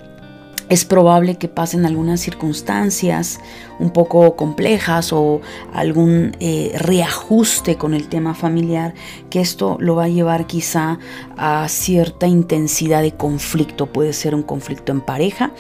es 0.71 0.85
probable 0.85 1.35
que 1.35 1.49
pasen 1.49 1.85
algunas 1.85 2.21
circunstancias 2.21 3.41
un 3.81 3.91
poco 3.91 4.37
complejas 4.37 5.13
o 5.13 5.41
algún 5.73 6.37
eh, 6.39 6.73
reajuste 6.79 7.77
con 7.77 7.93
el 7.93 8.09
tema 8.09 8.35
familiar, 8.35 8.95
que 9.31 9.41
esto 9.41 9.77
lo 9.81 9.97
va 9.97 10.05
a 10.05 10.09
llevar 10.09 10.47
quizá 10.47 11.01
a 11.37 11.67
cierta 11.69 12.29
intensidad 12.29 13.03
de 13.03 13.17
conflicto. 13.17 13.87
Puede 13.87 14.13
ser 14.13 14.33
un 14.33 14.45
conflicto 14.45 14.93
en 14.93 15.01
pareja, 15.01 15.51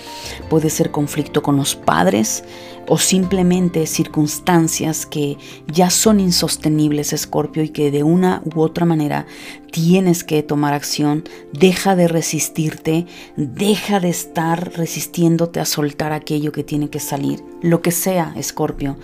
puede 0.49 0.71
ser 0.71 0.93
conflicto 0.93 1.43
con 1.43 1.57
los 1.57 1.75
padres, 1.75 2.45
o 2.91 2.99
simplemente 2.99 3.87
circunstancias 3.87 5.07
que 5.07 5.39
ya 5.69 5.91
son 5.91 6.19
insostenibles, 6.19 7.13
Escorpio, 7.13 7.63
y 7.63 7.69
que 7.69 7.93
de 7.93 8.03
una 8.03 8.43
u 8.45 8.61
otra 8.61 8.85
manera 8.85 9.27
tienes 9.71 10.25
que 10.25 10.43
tomar 10.43 10.73
acción, 10.73 11.25
deja 11.53 11.97
de 11.97 12.09
resistirte, 12.09 13.07
deja 13.37 14.01
de 14.01 14.09
estar 14.09 14.73
resistiéndote 14.77 15.61
a 15.61 15.65
soltar 15.65 16.13
aquello 16.13 16.53
que 16.53 16.65
tiene 16.65 16.91
que 16.91 17.01
salir, 17.01 17.43
lo 17.63 17.83
que 17.83 17.91
sea, 17.91 18.33
Escorpio, 18.37 18.97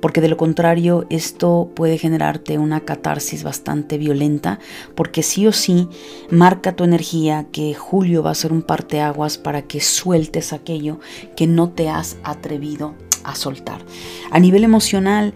porque 0.00 0.20
de 0.20 0.28
lo 0.28 0.36
contrario 0.36 1.06
esto 1.10 1.70
puede 1.74 1.98
generarte 1.98 2.58
una 2.58 2.80
catarsis 2.80 3.42
bastante 3.42 3.98
violenta, 3.98 4.58
porque 4.94 5.22
sí 5.22 5.46
o 5.46 5.52
sí 5.52 5.88
marca 6.30 6.76
tu 6.76 6.84
energía 6.84 7.46
que 7.52 7.74
julio 7.74 8.22
va 8.22 8.30
a 8.30 8.34
ser 8.34 8.52
un 8.52 8.62
parteaguas 8.62 9.38
para 9.38 9.62
que 9.62 9.80
sueltes 9.80 10.52
aquello 10.52 11.00
que 11.36 11.46
no 11.46 11.70
te 11.70 11.88
has 11.88 12.16
atrevido 12.24 12.94
a 13.24 13.34
soltar. 13.34 13.80
A 14.30 14.38
nivel 14.38 14.64
emocional, 14.64 15.34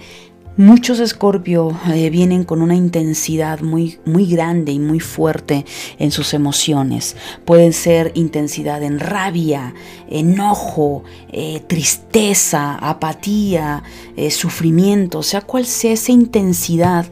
Muchos 0.59 0.99
Escorpio 0.99 1.79
eh, 1.87 2.11
vienen 2.11 2.43
con 2.43 2.63
una 2.63 2.75
intensidad 2.75 3.61
muy, 3.61 4.01
muy 4.05 4.27
grande 4.27 4.73
y 4.73 4.81
muy 4.81 4.99
fuerte 4.99 5.65
en 6.01 6.11
sus 6.11 6.35
emociones. 6.35 7.15
Pueden 7.45 7.73
ser 7.73 8.11
intensidad 8.17 8.83
en 8.83 8.99
rabia, 8.99 9.73
enojo, 10.09 11.05
eh, 11.31 11.63
tristeza, 11.65 12.75
apatía, 12.75 13.85
eh, 14.17 14.33
sufrimiento, 14.33 15.23
sea 15.23 15.43
cual 15.43 15.65
sea 15.65 15.93
esa 15.93 16.11
intensidad. 16.11 17.07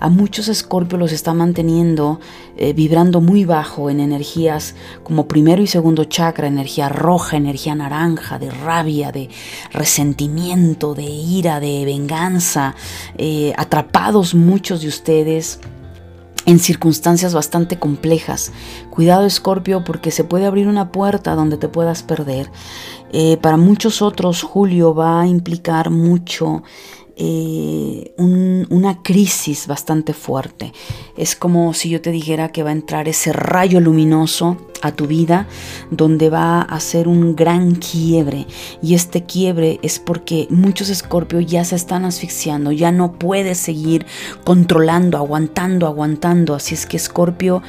A 0.00 0.08
muchos 0.08 0.48
Escorpio 0.48 0.98
los 0.98 1.12
está 1.12 1.32
manteniendo 1.34 2.18
vibrando 2.74 3.20
muy 3.20 3.44
bajo 3.44 3.90
en 3.90 4.00
energías 4.00 4.74
como 5.02 5.28
primero 5.28 5.62
y 5.62 5.66
segundo 5.66 6.04
chakra, 6.04 6.48
energía 6.48 6.88
roja, 6.88 7.36
energía 7.36 7.74
naranja, 7.74 8.38
de 8.38 8.50
rabia, 8.50 9.12
de 9.12 9.28
resentimiento, 9.72 10.94
de 10.94 11.04
ira, 11.04 11.60
de 11.60 11.84
venganza. 11.84 12.74
Eh, 13.16 13.52
atrapados 13.56 14.34
muchos 14.34 14.82
de 14.82 14.88
ustedes 14.88 15.60
en 16.46 16.58
circunstancias 16.58 17.34
bastante 17.34 17.78
complejas. 17.78 18.52
Cuidado 18.90 19.26
Escorpio 19.26 19.84
porque 19.84 20.10
se 20.10 20.24
puede 20.24 20.46
abrir 20.46 20.66
una 20.66 20.90
puerta 20.92 21.34
donde 21.34 21.58
te 21.58 21.68
puedas 21.68 22.02
perder. 22.02 22.50
Eh, 23.12 23.36
para 23.42 23.56
muchos 23.56 24.02
otros 24.02 24.42
Julio 24.42 24.94
va 24.94 25.20
a 25.20 25.26
implicar 25.26 25.90
mucho 25.90 26.62
eh, 27.20 28.14
una 28.16 29.02
crisis 29.02 29.66
bastante 29.66 30.12
fuerte. 30.12 30.72
Es 31.16 31.34
como 31.34 31.74
si 31.74 31.88
yo 31.88 32.00
te 32.00 32.12
dijera 32.12 32.50
que 32.50 32.62
va 32.62 32.70
a 32.70 32.74
entrar 32.74 33.08
ese 33.08 33.32
rayo 33.32 33.80
luminoso 33.80 34.56
a 34.82 34.92
tu 34.92 35.06
vida 35.08 35.48
donde 35.90 36.30
va 36.30 36.60
a 36.60 36.76
hacer 36.76 37.08
un 37.08 37.34
gran 37.34 37.74
quiebre 37.74 38.46
y 38.80 38.94
este 38.94 39.24
quiebre 39.24 39.80
es 39.82 39.98
porque 39.98 40.46
muchos 40.50 40.88
escorpios 40.88 41.46
ya 41.46 41.64
se 41.64 41.74
están 41.74 42.04
asfixiando, 42.04 42.70
ya 42.70 42.92
no 42.92 43.12
puedes 43.12 43.58
seguir 43.58 44.06
controlando, 44.44 45.18
aguantando, 45.18 45.86
aguantando. 45.86 46.54
Así 46.54 46.74
es 46.74 46.86
que 46.86 46.96
escorpio, 46.96 47.62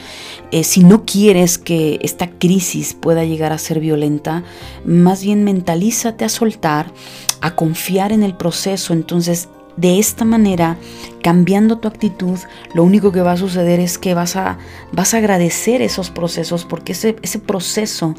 eh, 0.51 0.63
si 0.63 0.83
no 0.83 1.05
quieres 1.05 1.57
que 1.57 1.99
esta 2.03 2.29
crisis 2.29 2.93
pueda 2.93 3.23
llegar 3.25 3.51
a 3.51 3.57
ser 3.57 3.79
violenta, 3.79 4.43
más 4.85 5.23
bien 5.23 5.43
mentalízate 5.43 6.25
a 6.25 6.29
soltar, 6.29 6.91
a 7.41 7.55
confiar 7.55 8.11
en 8.11 8.23
el 8.23 8.35
proceso, 8.35 8.93
entonces 8.93 9.49
de 9.79 9.97
esta 9.97 10.25
manera, 10.25 10.77
cambiando 11.21 11.77
tu 11.77 11.87
actitud, 11.87 12.37
lo 12.73 12.83
único 12.83 13.13
que 13.13 13.21
va 13.21 13.31
a 13.31 13.37
suceder 13.37 13.79
es 13.79 13.97
que 13.97 14.13
vas 14.13 14.35
a, 14.35 14.57
vas 14.91 15.13
a 15.13 15.17
agradecer 15.19 15.81
esos 15.81 16.09
procesos 16.09 16.65
porque 16.65 16.91
ese, 16.91 17.15
ese 17.21 17.39
proceso 17.39 18.13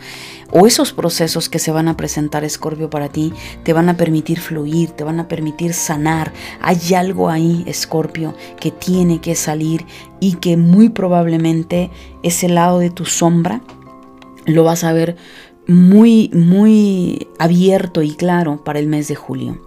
o 0.51 0.67
esos 0.67 0.95
procesos 0.95 1.51
que 1.51 1.59
se 1.59 1.71
van 1.71 1.89
a 1.89 1.99
presentar, 1.99 2.45
Escorpio, 2.45 2.89
para 2.89 3.11
ti, 3.11 3.35
te 3.63 3.75
van 3.75 3.91
a 3.91 3.99
permitir 3.99 4.41
fluir, 4.41 4.93
te 4.93 5.05
van 5.05 5.21
a 5.21 5.29
permitir 5.29 5.75
sanar. 5.75 6.33
Hay 6.63 6.95
algo 6.95 7.29
ahí, 7.29 7.63
Escorpio, 7.67 8.35
que 8.59 8.71
tiene 8.71 9.21
que 9.21 9.35
salir 9.35 9.85
y 10.19 10.37
que 10.37 10.57
muy 10.57 10.89
probablemente 10.89 11.91
ese 12.23 12.49
lado 12.49 12.79
de 12.79 12.89
tu 12.89 13.05
sombra 13.05 13.61
lo 14.47 14.65
vas 14.65 14.83
a 14.83 14.95
ver 14.95 15.17
muy, 15.71 16.31
muy 16.35 17.29
abierto 17.39 18.03
y 18.03 18.11
claro 18.11 18.63
para 18.65 18.79
el 18.79 18.89
mes 18.89 19.09
de 19.09 19.15
julio. 19.15 19.63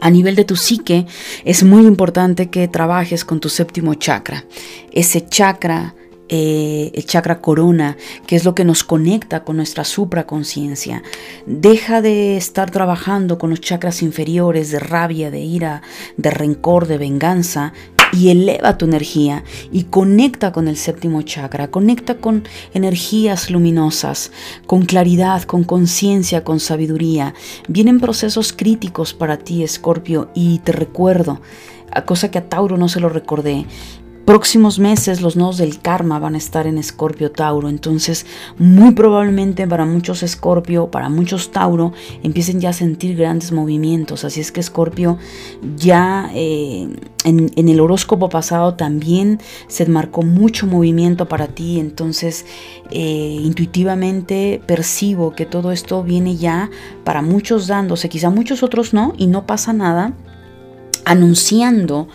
A 0.00 0.10
nivel 0.10 0.34
de 0.34 0.44
tu 0.44 0.56
psique, 0.56 1.06
es 1.44 1.62
muy 1.62 1.86
importante 1.86 2.50
que 2.50 2.68
trabajes 2.68 3.24
con 3.24 3.38
tu 3.38 3.48
séptimo 3.48 3.94
chakra. 3.94 4.44
Ese 4.92 5.26
chakra 5.26 5.94
eh, 6.32 6.92
el 6.94 7.06
chakra 7.06 7.40
corona, 7.40 7.96
que 8.24 8.36
es 8.36 8.44
lo 8.44 8.54
que 8.54 8.64
nos 8.64 8.84
conecta 8.84 9.42
con 9.42 9.56
nuestra 9.56 9.82
supraconciencia. 9.82 11.02
Deja 11.44 12.02
de 12.02 12.36
estar 12.36 12.70
trabajando 12.70 13.36
con 13.36 13.50
los 13.50 13.60
chakras 13.60 14.00
inferiores 14.00 14.70
de 14.70 14.78
rabia, 14.78 15.32
de 15.32 15.40
ira, 15.40 15.82
de 16.16 16.30
rencor, 16.30 16.86
de 16.86 16.98
venganza 16.98 17.72
y 18.12 18.30
eleva 18.30 18.78
tu 18.78 18.84
energía 18.86 19.44
y 19.72 19.84
conecta 19.84 20.52
con 20.52 20.68
el 20.68 20.76
séptimo 20.76 21.22
chakra, 21.22 21.70
conecta 21.70 22.16
con 22.16 22.44
energías 22.74 23.50
luminosas, 23.50 24.32
con 24.66 24.84
claridad, 24.84 25.42
con 25.42 25.64
conciencia, 25.64 26.44
con 26.44 26.60
sabiduría. 26.60 27.34
Vienen 27.68 28.00
procesos 28.00 28.52
críticos 28.52 29.14
para 29.14 29.38
ti, 29.38 29.62
Escorpio, 29.62 30.30
y 30.34 30.58
te 30.60 30.72
recuerdo, 30.72 31.40
cosa 32.06 32.30
que 32.30 32.38
a 32.38 32.48
Tauro 32.48 32.76
no 32.76 32.88
se 32.88 33.00
lo 33.00 33.08
recordé, 33.08 33.66
próximos 34.30 34.78
meses 34.78 35.22
los 35.22 35.34
nodos 35.34 35.58
del 35.58 35.80
karma 35.80 36.20
van 36.20 36.36
a 36.36 36.38
estar 36.38 36.68
en 36.68 36.78
Escorpio 36.78 37.32
Tauro. 37.32 37.68
Entonces, 37.68 38.26
muy 38.58 38.92
probablemente 38.92 39.66
para 39.66 39.84
muchos 39.84 40.22
Escorpio, 40.22 40.88
para 40.88 41.08
muchos 41.08 41.50
Tauro, 41.50 41.92
empiecen 42.22 42.60
ya 42.60 42.68
a 42.68 42.72
sentir 42.72 43.16
grandes 43.16 43.50
movimientos. 43.50 44.22
Así 44.24 44.40
es 44.40 44.52
que 44.52 44.60
Escorpio 44.60 45.18
ya 45.76 46.30
eh, 46.32 46.88
en, 47.24 47.50
el 47.56 47.80
horóscopo 47.80 48.28
pasado 48.28 48.74
también 48.74 49.40
se 49.66 49.84
marcó 49.86 50.22
mucho 50.22 50.68
movimiento 50.68 51.26
para 51.26 51.48
ti. 51.48 51.80
Entonces, 51.80 52.46
eh, 52.92 53.36
intuitivamente 53.42 54.62
percibo 54.64 55.34
que 55.34 55.44
todo 55.44 55.72
esto 55.72 56.04
viene 56.04 56.36
ya 56.36 56.70
para 57.02 57.20
muchos 57.20 57.66
dándose, 57.66 58.08
quizá 58.08 58.30
muchos 58.30 58.62
otros 58.62 58.94
no, 58.94 59.12
y 59.18 59.26
no 59.26 59.44
pasa 59.44 59.72
nada, 59.72 60.12
anunciando 61.04 62.06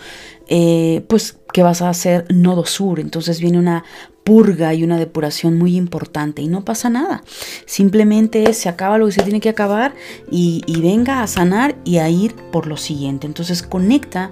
eh, 0.48 1.04
pues 1.08 1.38
que 1.52 1.62
vas 1.62 1.82
a 1.82 1.88
hacer 1.88 2.26
nodo 2.32 2.64
sur. 2.66 3.00
Entonces 3.00 3.40
viene 3.40 3.58
una 3.58 3.84
purga 4.24 4.74
y 4.74 4.82
una 4.82 4.98
depuración 4.98 5.56
muy 5.56 5.76
importante 5.76 6.42
y 6.42 6.48
no 6.48 6.64
pasa 6.64 6.90
nada. 6.90 7.22
Simplemente 7.64 8.52
se 8.52 8.68
acaba 8.68 8.98
lo 8.98 9.06
que 9.06 9.12
se 9.12 9.22
tiene 9.22 9.40
que 9.40 9.48
acabar 9.48 9.94
y, 10.30 10.62
y 10.66 10.80
venga 10.80 11.22
a 11.22 11.26
sanar 11.26 11.76
y 11.84 11.98
a 11.98 12.08
ir 12.08 12.34
por 12.52 12.66
lo 12.66 12.76
siguiente. 12.76 13.26
Entonces 13.26 13.62
conecta 13.62 14.30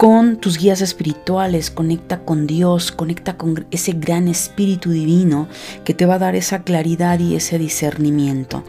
con 0.00 0.38
tus 0.38 0.56
guías 0.56 0.80
espirituales, 0.80 1.70
conecta 1.70 2.24
con 2.24 2.46
Dios, 2.46 2.90
conecta 2.90 3.36
con 3.36 3.66
ese 3.70 3.92
gran 3.92 4.28
espíritu 4.28 4.92
divino 4.92 5.46
que 5.84 5.92
te 5.92 6.06
va 6.06 6.14
a 6.14 6.18
dar 6.18 6.36
esa 6.36 6.62
claridad 6.62 7.18
y 7.18 7.34
ese 7.34 7.58
discernimiento. 7.58 8.64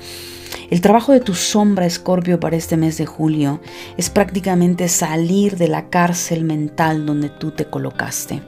El 0.71 0.79
trabajo 0.79 1.11
de 1.11 1.19
tu 1.19 1.33
sombra, 1.33 1.85
Escorpio, 1.85 2.39
para 2.39 2.55
este 2.55 2.77
mes 2.77 2.97
de 2.97 3.05
julio 3.05 3.59
es 3.97 4.09
prácticamente 4.09 4.87
salir 4.87 5.57
de 5.57 5.67
la 5.67 5.89
cárcel 5.89 6.45
mental 6.45 7.05
donde 7.05 7.27
tú 7.27 7.51
te 7.51 7.65
colocaste. 7.65 8.41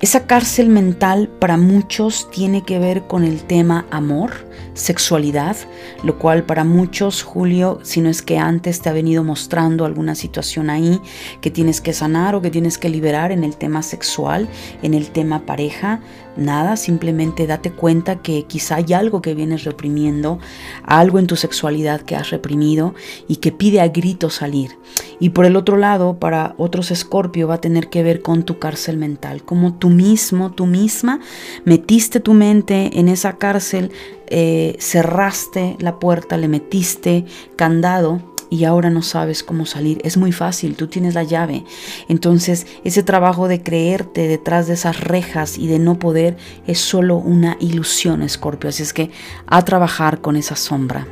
Esa 0.00 0.26
cárcel 0.26 0.68
mental 0.68 1.28
para 1.28 1.56
muchos 1.56 2.30
tiene 2.30 2.62
que 2.62 2.78
ver 2.78 3.06
con 3.06 3.24
el 3.24 3.42
tema 3.44 3.86
amor, 3.90 4.32
sexualidad, 4.74 5.56
lo 6.02 6.18
cual 6.18 6.44
para 6.44 6.64
muchos, 6.64 7.22
Julio, 7.22 7.80
si 7.82 8.00
no 8.00 8.08
es 8.10 8.20
que 8.20 8.38
antes 8.38 8.80
te 8.80 8.88
ha 8.88 8.94
venido 8.94 9.24
mostrando 9.24 9.84
alguna 9.84 10.14
situación 10.14 10.70
ahí 10.70 11.00
que 11.40 11.50
tienes 11.50 11.82
que 11.82 11.92
sanar 11.94 12.34
o 12.34 12.40
que 12.40 12.50
tienes 12.50 12.78
que 12.78 12.88
liberar 12.88 13.32
en 13.32 13.44
el 13.44 13.56
tema 13.56 13.82
sexual, 13.82 14.48
en 14.82 14.94
el 14.94 15.10
tema 15.10 15.44
pareja, 15.44 16.00
nada, 16.36 16.76
simplemente 16.76 17.46
date 17.46 17.70
cuenta 17.72 18.22
que 18.22 18.44
quizá 18.44 18.76
hay 18.76 18.92
algo 18.92 19.22
que 19.22 19.34
vienes 19.34 19.64
reprimiendo, 19.64 20.38
algo 20.84 21.18
en 21.18 21.26
tu 21.26 21.36
sexualidad 21.36 22.00
que 22.02 22.16
has 22.16 22.30
reprimido 22.30 22.94
y 23.28 23.36
que 23.36 23.52
pide 23.52 23.80
a 23.80 23.88
grito 23.88 24.30
salir. 24.30 24.78
Y 25.18 25.30
por 25.30 25.44
el 25.44 25.56
otro 25.56 25.76
lado, 25.76 26.18
para 26.18 26.54
otros 26.56 26.90
escorpio 26.90 27.48
va 27.48 27.54
a 27.54 27.60
tener 27.60 27.88
que 27.88 28.02
ver 28.02 28.22
con 28.22 28.44
tu 28.44 28.58
cárcel 28.58 28.96
mental, 28.96 29.42
como 29.44 29.74
tú 29.74 29.90
mismo, 29.90 30.52
tú 30.52 30.66
misma 30.66 31.20
metiste 31.64 32.20
tu 32.20 32.34
mente 32.34 32.98
en 32.98 33.08
esa 33.08 33.36
cárcel 33.36 33.90
eh, 34.28 34.76
cerraste 34.78 35.76
la 35.80 35.98
puerta, 35.98 36.36
le 36.36 36.46
metiste 36.46 37.24
candado 37.56 38.29
y 38.50 38.64
ahora 38.64 38.90
no 38.90 39.00
sabes 39.02 39.42
cómo 39.42 39.64
salir. 39.64 40.00
Es 40.04 40.16
muy 40.16 40.32
fácil, 40.32 40.76
tú 40.76 40.88
tienes 40.88 41.14
la 41.14 41.22
llave. 41.22 41.64
Entonces 42.08 42.66
ese 42.84 43.02
trabajo 43.02 43.48
de 43.48 43.62
creerte 43.62 44.28
detrás 44.28 44.66
de 44.66 44.74
esas 44.74 45.00
rejas 45.00 45.56
y 45.56 45.68
de 45.68 45.78
no 45.78 45.98
poder 45.98 46.36
es 46.66 46.80
solo 46.80 47.16
una 47.16 47.56
ilusión, 47.60 48.22
Escorpio. 48.22 48.68
Así 48.68 48.82
es 48.82 48.92
que 48.92 49.10
a 49.46 49.64
trabajar 49.64 50.20
con 50.20 50.36
esa 50.36 50.56
sombra. 50.56 51.06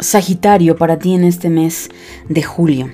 Sagitario 0.00 0.76
para 0.76 0.98
ti 0.98 1.14
en 1.14 1.24
este 1.24 1.50
mes 1.50 1.90
de 2.28 2.42
julio. 2.42 2.90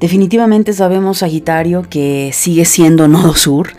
Definitivamente 0.00 0.72
sabemos, 0.72 1.18
Sagitario, 1.18 1.82
que 1.82 2.30
sigue 2.32 2.64
siendo 2.64 3.08
Nodo 3.08 3.34
Sur 3.34 3.70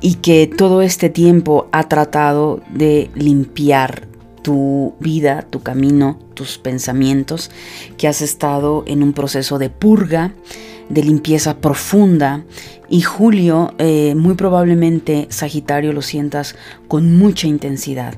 y 0.00 0.16
que 0.16 0.46
todo 0.46 0.82
este 0.82 1.08
tiempo 1.08 1.68
ha 1.72 1.88
tratado 1.88 2.60
de 2.70 3.10
limpiar 3.14 4.11
tu 4.42 4.94
vida, 5.00 5.46
tu 5.48 5.62
camino, 5.62 6.18
tus 6.34 6.58
pensamientos, 6.58 7.50
que 7.96 8.08
has 8.08 8.20
estado 8.22 8.84
en 8.86 9.02
un 9.02 9.12
proceso 9.12 9.58
de 9.58 9.70
purga, 9.70 10.32
de 10.88 11.02
limpieza 11.02 11.58
profunda. 11.58 12.44
Y 12.88 13.00
Julio, 13.00 13.72
eh, 13.78 14.14
muy 14.14 14.34
probablemente 14.34 15.26
Sagitario 15.30 15.92
lo 15.92 16.02
sientas 16.02 16.56
con 16.88 17.16
mucha 17.16 17.46
intensidad 17.46 18.14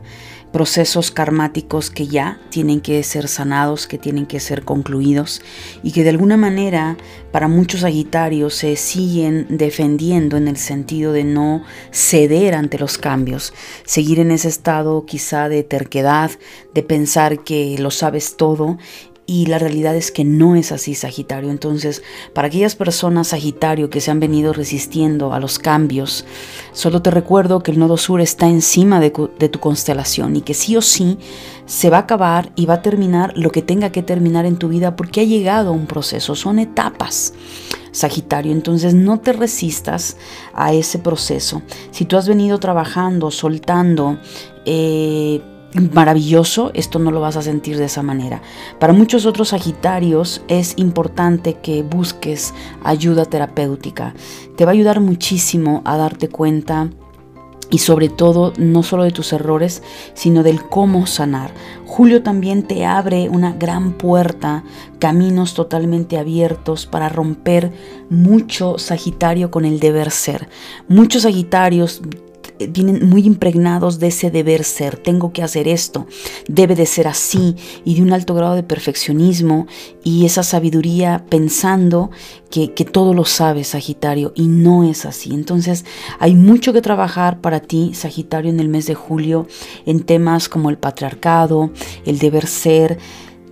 procesos 0.55 1.11
karmáticos 1.11 1.90
que 1.90 2.07
ya 2.07 2.38
tienen 2.48 2.80
que 2.80 3.02
ser 3.02 3.26
sanados, 3.26 3.88
que 3.88 3.98
tienen 3.98 4.24
que 4.24 4.38
ser 4.38 4.62
concluidos 4.62 5.42
y 5.82 5.90
que 5.90 6.05
de 6.05 6.11
alguna 6.11 6.36
manera 6.36 6.96
para 7.32 7.48
muchos 7.48 7.80
Sagitarios 7.80 8.55
se 8.55 8.76
siguen 8.76 9.48
defendiendo 9.50 10.36
en 10.36 10.46
el 10.46 10.57
sentido 10.57 11.12
de 11.12 11.24
no 11.24 11.64
ceder 11.90 12.55
ante 12.55 12.78
los 12.78 12.98
cambios, 12.98 13.52
seguir 13.84 14.20
en 14.20 14.30
ese 14.30 14.46
estado 14.46 15.05
quizá 15.07 15.48
de 15.48 15.64
terquedad, 15.64 16.30
de 16.72 16.84
pensar 16.84 17.42
que 17.42 17.74
lo 17.80 17.90
sabes 17.90 18.36
todo 18.36 18.78
y 19.27 19.47
la 19.47 19.59
realidad 19.59 19.97
es 19.97 20.11
que 20.12 20.25
no 20.25 20.55
es 20.55 20.70
así, 20.70 20.95
Sagitario. 20.95 21.51
Entonces, 21.51 22.03
para 22.35 22.49
aquellas 22.49 22.77
personas, 22.77 23.29
Sagitario, 23.29 23.89
que 23.89 24.01
se 24.01 24.11
han 24.11 24.20
venido 24.20 24.53
resistiendo 24.53 25.33
a 25.33 25.41
los 25.41 25.59
cambios, 25.59 26.27
solo 26.72 27.01
te 27.01 27.11
recuerdo 27.11 27.62
que 27.62 27.70
el 27.70 27.79
nodo 27.79 27.97
sur 27.97 28.20
está 28.20 28.49
encima 28.49 29.01
de, 29.01 29.11
tu 29.11 29.61
constelación 29.61 30.37
y 30.37 30.43
que 30.43 30.53
sí 30.53 30.77
o 30.77 30.83
sí 30.83 31.18
se 31.64 31.89
va 31.89 31.99
a 31.99 32.01
acabar 32.01 32.53
y 32.55 32.66
va 32.66 32.75
a 32.75 32.83
terminar 32.83 33.33
lo 33.37 33.51
que 33.51 33.62
tenga 33.62 33.91
que 33.91 34.03
terminar 34.03 34.45
en 34.45 34.57
tu 34.57 34.68
vida 34.68 34.95
porque 34.95 35.22
ha 35.22 35.25
llegado 35.25 35.72
un 35.72 35.87
proceso, 35.87 36.35
son 36.35 36.59
etapas. 36.59 37.33
Sagitario, 37.93 38.51
entonces 38.51 38.93
no 38.93 39.20
te 39.20 39.33
resistas 39.33 40.16
a 40.53 40.72
ese 40.72 40.99
proceso. 40.99 41.62
Si 41.93 42.05
tú 42.05 42.16
has 42.16 42.27
venido 42.27 42.59
trabajando, 42.59 43.31
soltando, 43.31 44.18
eh, 44.66 45.41
maravilloso, 45.75 46.70
esto 46.75 46.99
no 46.99 47.11
lo 47.11 47.20
vas 47.20 47.37
a 47.37 47.43
sentir 47.43 47.77
de 47.77 47.87
esa 47.87 48.03
manera. 48.03 48.43
Para 48.79 48.93
muchos 48.93 49.27
otros 49.27 49.49
Sagitarios 49.49 50.43
es 50.49 50.75
importante 50.77 51.55
que 51.55 51.83
busques 51.83 52.55
ayuda 52.83 53.25
terapéutica. 53.25 54.14
Te 54.57 54.64
va 54.64 54.70
a 54.70 54.75
ayudar 54.75 55.01
muchísimo 55.01 55.83
a 55.85 55.97
darte 55.97 56.29
cuenta 56.29 56.91
y 57.70 57.79
sobre 57.79 58.09
todo 58.09 58.53
no 58.57 58.83
solo 58.83 59.03
de 59.03 59.11
tus 59.11 59.33
errores, 59.33 59.83
sino 60.14 60.43
del 60.43 60.62
cómo 60.62 61.07
sanar. 61.07 61.53
Julio 61.87 62.22
también 62.22 62.62
te 62.62 62.85
abre 62.85 63.29
una 63.29 63.53
gran 63.53 63.93
puerta, 63.93 64.62
caminos 64.99 65.55
totalmente 65.55 66.18
abiertos 66.18 66.87
para 66.87 67.09
romper 67.09 67.72
mucho 68.11 68.79
Sagitario 68.79 69.51
con 69.51 69.64
el 69.64 69.81
deber 69.81 70.11
ser. 70.11 70.49
Muchos 70.89 71.22
Sagitarios 71.22 72.01
vienen 72.59 73.09
muy 73.09 73.26
impregnados 73.26 73.98
de 73.98 74.09
ese 74.09 74.30
deber 74.30 74.64
ser, 74.64 74.96
tengo 74.96 75.32
que 75.32 75.42
hacer 75.42 75.68
esto, 75.68 76.07
debe 76.48 76.74
de 76.74 76.86
ser 76.86 77.09
así, 77.09 77.57
y 77.84 77.96
de 77.96 78.02
un 78.02 78.12
alto 78.12 78.34
grado 78.34 78.55
de 78.55 78.62
perfeccionismo 78.62 79.66
y 80.02 80.26
esa 80.26 80.42
sabiduría 80.42 81.24
pensando 81.28 82.11
que, 82.50 82.72
que 82.72 82.84
todo 82.84 83.14
lo 83.14 83.24
sabe 83.24 83.64
Sagitario, 83.64 84.32
y 84.34 84.46
no 84.46 84.84
es 84.84 85.05
así. 85.05 85.34
Entonces 85.34 85.84
hay 86.18 86.34
mucho 86.34 86.72
que 86.72 86.82
trabajar 86.82 87.40
para 87.40 87.61
ti, 87.61 87.92
Sagitario, 87.94 88.50
en 88.50 88.61
el 88.61 88.68
mes 88.68 88.86
de 88.86 88.94
julio, 88.94 89.46
en 89.86 90.02
temas 90.02 90.48
como 90.48 90.70
el 90.70 90.78
patriarcado, 90.78 91.70
el 92.07 92.18
deber 92.18 92.46
ser, 92.46 92.98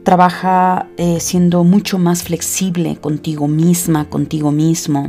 trabaja 0.02 0.88
eh, 0.96 1.20
siendo 1.20 1.64
mucho 1.64 1.98
más 1.98 2.22
flexible 2.22 2.96
contigo 2.96 3.48
misma, 3.48 4.08
contigo 4.08 4.50
mismo, 4.50 5.08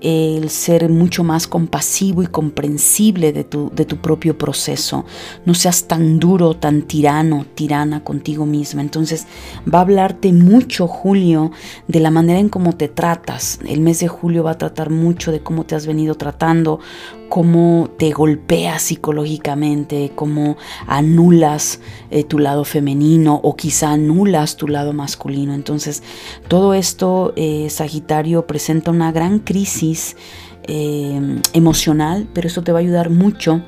el 0.00 0.50
ser 0.50 0.88
mucho 0.88 1.24
más 1.24 1.46
compasivo 1.46 2.22
y 2.22 2.26
comprensible 2.26 3.32
de 3.32 3.44
tu, 3.44 3.70
de 3.74 3.84
tu 3.84 3.96
propio 3.96 4.38
proceso. 4.38 5.04
No 5.44 5.54
seas 5.54 5.84
tan 5.88 6.18
duro, 6.18 6.54
tan 6.54 6.82
tirano, 6.82 7.46
tirana 7.54 8.04
contigo 8.04 8.46
misma. 8.46 8.80
Entonces 8.80 9.26
va 9.72 9.78
a 9.78 9.82
hablarte 9.82 10.32
mucho 10.32 10.86
Julio 10.86 11.50
de 11.86 12.00
la 12.00 12.10
manera 12.10 12.38
en 12.38 12.48
cómo 12.48 12.74
te 12.74 12.88
tratas. 12.88 13.58
El 13.66 13.80
mes 13.80 14.00
de 14.00 14.08
julio 14.08 14.44
va 14.44 14.52
a 14.52 14.58
tratar 14.58 14.90
mucho 14.90 15.32
de 15.32 15.40
cómo 15.40 15.64
te 15.64 15.74
has 15.74 15.86
venido 15.86 16.14
tratando, 16.14 16.80
cómo 17.28 17.90
te 17.98 18.10
golpeas 18.10 18.82
psicológicamente, 18.82 20.12
cómo 20.14 20.56
anulas 20.86 21.80
eh, 22.10 22.24
tu 22.24 22.38
lado 22.38 22.64
femenino 22.64 23.40
o 23.42 23.56
quizá 23.56 23.92
anulas 23.92 24.56
tu 24.56 24.68
lado 24.68 24.92
masculino. 24.92 25.54
Entonces, 25.54 26.02
todo 26.48 26.74
esto, 26.74 27.32
eh, 27.36 27.68
Sagitario, 27.70 28.46
presenta 28.46 28.90
una 28.90 29.12
gran 29.12 29.38
crisis 29.40 30.16
eh, 30.64 31.40
emocional, 31.52 32.28
pero 32.32 32.48
esto 32.48 32.62
te 32.62 32.72
va 32.72 32.78
a 32.78 32.82
ayudar 32.82 33.10
mucho 33.10 33.62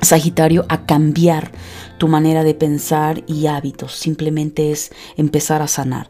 Sagitario, 0.00 0.66
a 0.68 0.84
cambiar 0.84 1.50
tu 1.98 2.08
manera 2.08 2.44
de 2.44 2.54
pensar 2.54 3.22
y 3.26 3.46
hábitos. 3.46 3.92
Simplemente 3.92 4.70
es 4.70 4.90
empezar 5.16 5.62
a 5.62 5.68
sanar. 5.68 6.08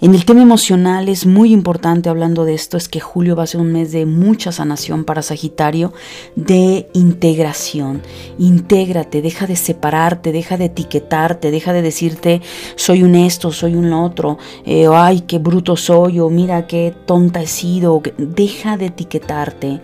En 0.00 0.14
el 0.16 0.24
tema 0.24 0.42
emocional 0.42 1.08
es 1.08 1.26
muy 1.26 1.52
importante 1.52 2.08
hablando 2.08 2.44
de 2.44 2.54
esto, 2.54 2.76
es 2.76 2.88
que 2.88 2.98
julio 2.98 3.36
va 3.36 3.44
a 3.44 3.46
ser 3.46 3.60
un 3.60 3.72
mes 3.72 3.92
de 3.92 4.04
mucha 4.04 4.50
sanación 4.50 5.04
para 5.04 5.22
Sagitario, 5.22 5.92
de 6.34 6.88
integración. 6.92 8.02
Intégrate, 8.36 9.22
deja 9.22 9.46
de 9.46 9.54
separarte, 9.54 10.32
deja 10.32 10.56
de 10.56 10.64
etiquetarte, 10.64 11.52
deja 11.52 11.72
de 11.72 11.82
decirte 11.82 12.42
soy 12.74 13.04
un 13.04 13.14
esto, 13.14 13.52
soy 13.52 13.76
un 13.76 13.92
otro, 13.92 14.38
eh, 14.66 14.88
ay, 14.92 15.20
qué 15.20 15.38
bruto 15.38 15.76
soy, 15.76 16.18
o 16.18 16.28
mira 16.28 16.66
qué 16.66 16.92
tonta 17.06 17.40
he 17.40 17.46
sido. 17.46 18.02
Deja 18.18 18.76
de 18.76 18.86
etiquetarte 18.86 19.80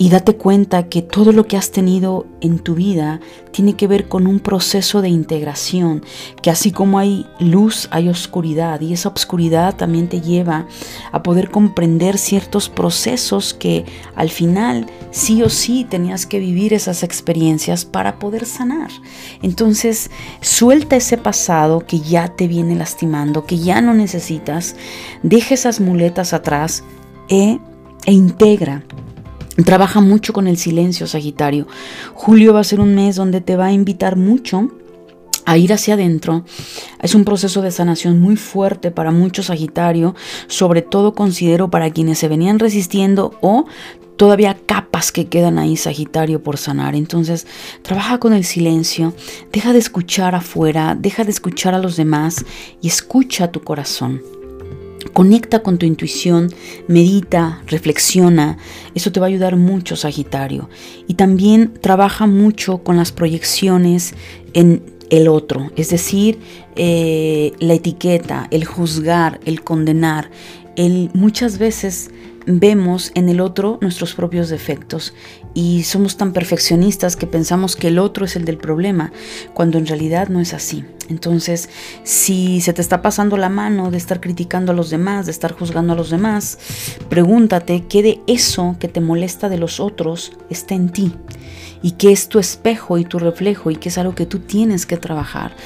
y 0.00 0.10
date 0.10 0.36
cuenta 0.36 0.88
que 0.88 1.02
todo 1.02 1.32
lo 1.32 1.46
que 1.46 1.56
has 1.56 1.72
tenido 1.72 2.24
en 2.40 2.60
tu 2.60 2.76
vida 2.76 3.20
tiene 3.50 3.74
que 3.74 3.88
ver 3.88 4.08
con 4.08 4.28
un 4.28 4.38
proceso 4.38 5.02
de 5.02 5.08
integración, 5.08 6.04
que 6.40 6.50
así 6.50 6.70
como 6.70 7.00
hay 7.00 7.26
luz, 7.40 7.88
hay 7.90 8.08
oscuridad 8.08 8.80
y 8.80 8.92
esa 8.92 9.08
oscuridad 9.08 9.74
también 9.74 10.08
te 10.08 10.20
lleva 10.20 10.68
a 11.10 11.24
poder 11.24 11.50
comprender 11.50 12.16
ciertos 12.16 12.68
procesos 12.68 13.54
que 13.54 13.84
al 14.14 14.30
final 14.30 14.86
sí 15.10 15.42
o 15.42 15.50
sí 15.50 15.84
tenías 15.84 16.26
que 16.26 16.38
vivir 16.38 16.74
esas 16.74 17.02
experiencias 17.02 17.84
para 17.84 18.20
poder 18.20 18.46
sanar. 18.46 18.90
Entonces, 19.42 20.12
suelta 20.40 20.94
ese 20.94 21.18
pasado 21.18 21.80
que 21.80 21.98
ya 21.98 22.28
te 22.28 22.46
viene 22.46 22.76
lastimando, 22.76 23.46
que 23.46 23.58
ya 23.58 23.80
no 23.80 23.94
necesitas, 23.94 24.76
deja 25.24 25.54
esas 25.54 25.80
muletas 25.80 26.32
atrás 26.32 26.84
e, 27.28 27.58
e 28.06 28.12
integra 28.12 28.84
Trabaja 29.64 30.00
mucho 30.00 30.32
con 30.32 30.46
el 30.46 30.56
silencio, 30.56 31.06
Sagitario. 31.06 31.66
Julio 32.14 32.54
va 32.54 32.60
a 32.60 32.64
ser 32.64 32.80
un 32.80 32.94
mes 32.94 33.16
donde 33.16 33.40
te 33.40 33.56
va 33.56 33.66
a 33.66 33.72
invitar 33.72 34.16
mucho 34.16 34.70
a 35.46 35.56
ir 35.56 35.72
hacia 35.72 35.94
adentro. 35.94 36.44
Es 37.00 37.14
un 37.14 37.24
proceso 37.24 37.62
de 37.62 37.70
sanación 37.70 38.20
muy 38.20 38.36
fuerte 38.36 38.90
para 38.90 39.10
muchos 39.10 39.46
Sagitario, 39.46 40.14
sobre 40.46 40.82
todo 40.82 41.14
considero 41.14 41.70
para 41.70 41.90
quienes 41.90 42.18
se 42.18 42.28
venían 42.28 42.58
resistiendo 42.58 43.34
o 43.40 43.66
todavía 44.16 44.58
capas 44.66 45.10
que 45.10 45.26
quedan 45.26 45.58
ahí 45.58 45.76
Sagitario 45.76 46.42
por 46.42 46.56
sanar. 46.56 46.94
Entonces, 46.94 47.46
trabaja 47.82 48.18
con 48.18 48.34
el 48.34 48.44
silencio, 48.44 49.14
deja 49.52 49.72
de 49.72 49.78
escuchar 49.78 50.34
afuera, 50.34 50.94
deja 50.94 51.24
de 51.24 51.30
escuchar 51.30 51.74
a 51.74 51.78
los 51.78 51.96
demás 51.96 52.44
y 52.80 52.88
escucha 52.88 53.50
tu 53.50 53.62
corazón. 53.62 54.37
Conecta 55.12 55.62
con 55.62 55.78
tu 55.78 55.86
intuición, 55.86 56.52
medita, 56.86 57.62
reflexiona. 57.66 58.58
Eso 58.94 59.12
te 59.12 59.20
va 59.20 59.26
a 59.26 59.28
ayudar 59.28 59.56
mucho, 59.56 59.96
Sagitario. 59.96 60.68
Y 61.06 61.14
también 61.14 61.74
trabaja 61.80 62.26
mucho 62.26 62.78
con 62.78 62.96
las 62.96 63.12
proyecciones 63.12 64.14
en 64.54 64.82
el 65.10 65.28
otro, 65.28 65.70
es 65.76 65.88
decir, 65.88 66.38
eh, 66.76 67.52
la 67.60 67.74
etiqueta, 67.74 68.46
el 68.50 68.64
juzgar, 68.64 69.40
el 69.44 69.62
condenar. 69.62 70.30
El, 70.76 71.10
muchas 71.14 71.58
veces 71.58 72.10
vemos 72.46 73.12
en 73.14 73.28
el 73.28 73.40
otro 73.40 73.78
nuestros 73.80 74.14
propios 74.14 74.48
defectos 74.48 75.14
y 75.58 75.82
somos 75.82 76.16
tan 76.16 76.32
perfeccionistas 76.32 77.16
que 77.16 77.26
pensamos 77.26 77.74
que 77.74 77.88
el 77.88 77.98
otro 77.98 78.24
es 78.24 78.36
el 78.36 78.44
del 78.44 78.58
problema, 78.58 79.10
cuando 79.54 79.76
en 79.76 79.88
realidad 79.88 80.28
no 80.28 80.38
es 80.38 80.54
así. 80.54 80.84
Entonces, 81.08 81.68
si 82.04 82.60
se 82.60 82.72
te 82.72 82.80
está 82.80 83.02
pasando 83.02 83.36
la 83.36 83.48
mano 83.48 83.90
de 83.90 83.98
estar 83.98 84.20
criticando 84.20 84.70
a 84.70 84.74
los 84.76 84.88
demás, 84.88 85.26
de 85.26 85.32
estar 85.32 85.50
juzgando 85.50 85.94
a 85.94 85.96
los 85.96 86.10
demás, 86.10 86.60
pregúntate 87.08 87.86
qué 87.88 88.04
de 88.04 88.20
eso 88.28 88.76
que 88.78 88.86
te 88.86 89.00
molesta 89.00 89.48
de 89.48 89.58
los 89.58 89.80
otros 89.80 90.30
está 90.48 90.76
en 90.76 90.90
ti 90.90 91.12
y 91.82 91.92
qué 91.92 92.12
es 92.12 92.28
tu 92.28 92.38
espejo 92.38 92.96
y 92.96 93.04
tu 93.04 93.18
reflejo 93.18 93.72
y 93.72 93.76
qué 93.76 93.88
es 93.88 93.98
algo 93.98 94.14
que 94.14 94.26
tú 94.26 94.38
tienes 94.38 94.86
que 94.86 94.96
trabajar. 94.96 95.56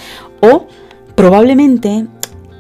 O 0.41 0.69
probablemente 1.15 2.07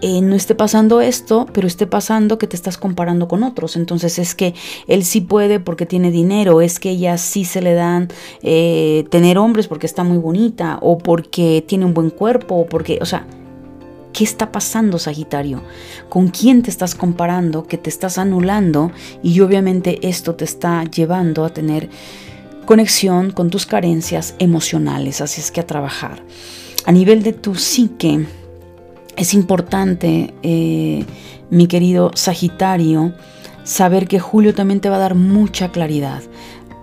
eh, 0.02 0.20
no 0.20 0.34
esté 0.34 0.56
pasando 0.56 1.00
esto, 1.00 1.46
pero 1.52 1.68
esté 1.68 1.86
pasando 1.86 2.36
que 2.36 2.48
te 2.48 2.56
estás 2.56 2.76
comparando 2.76 3.28
con 3.28 3.44
otros. 3.44 3.76
Entonces 3.76 4.18
es 4.18 4.34
que 4.34 4.52
él 4.88 5.04
sí 5.04 5.20
puede 5.20 5.60
porque 5.60 5.86
tiene 5.86 6.10
dinero, 6.10 6.60
es 6.60 6.80
que 6.80 6.90
ella 6.90 7.16
sí 7.18 7.44
se 7.44 7.62
le 7.62 7.74
dan 7.74 8.08
eh, 8.42 9.04
tener 9.10 9.38
hombres 9.38 9.68
porque 9.68 9.86
está 9.86 10.02
muy 10.02 10.18
bonita, 10.18 10.78
o 10.82 10.98
porque 10.98 11.64
tiene 11.66 11.84
un 11.84 11.94
buen 11.94 12.10
cuerpo, 12.10 12.56
o 12.56 12.66
porque, 12.66 12.98
o 13.00 13.06
sea, 13.06 13.26
¿Qué 14.12 14.24
está 14.24 14.52
pasando, 14.52 14.98
Sagitario? 14.98 15.62
¿Con 16.10 16.28
quién 16.28 16.62
te 16.62 16.68
estás 16.68 16.94
comparando? 16.94 17.66
Que 17.66 17.78
te 17.78 17.88
estás 17.88 18.18
anulando 18.18 18.92
y 19.22 19.40
obviamente 19.40 20.06
esto 20.06 20.34
te 20.34 20.44
está 20.44 20.84
llevando 20.84 21.46
a 21.46 21.48
tener 21.48 21.88
conexión 22.66 23.30
con 23.30 23.48
tus 23.48 23.64
carencias 23.64 24.34
emocionales. 24.38 25.22
Así 25.22 25.40
es 25.40 25.50
que 25.50 25.60
a 25.60 25.66
trabajar. 25.66 26.22
A 26.84 26.92
nivel 26.92 27.22
de 27.22 27.32
tu 27.32 27.54
psique, 27.54 28.26
es 29.16 29.34
importante, 29.34 30.34
eh, 30.42 31.04
mi 31.50 31.66
querido 31.66 32.10
Sagitario, 32.14 33.12
saber 33.64 34.08
que 34.08 34.20
Julio 34.20 34.54
también 34.54 34.80
te 34.80 34.88
va 34.88 34.96
a 34.96 35.00
dar 35.00 35.14
mucha 35.14 35.70
claridad. 35.70 36.22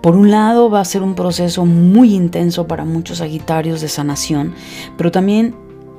Por 0.02 0.16
un 0.16 0.30
lado 0.30 0.70
va 0.70 0.80
a 0.80 0.84
ser 0.84 1.02
un 1.02 1.14
proceso 1.14 1.66
muy 1.66 2.14
intenso 2.14 2.66
para 2.66 2.84
muchos 2.84 3.18
Sagitarios 3.18 3.80
de 3.80 3.88
sanación, 3.88 4.54
pero 4.96 5.10
también 5.10 5.54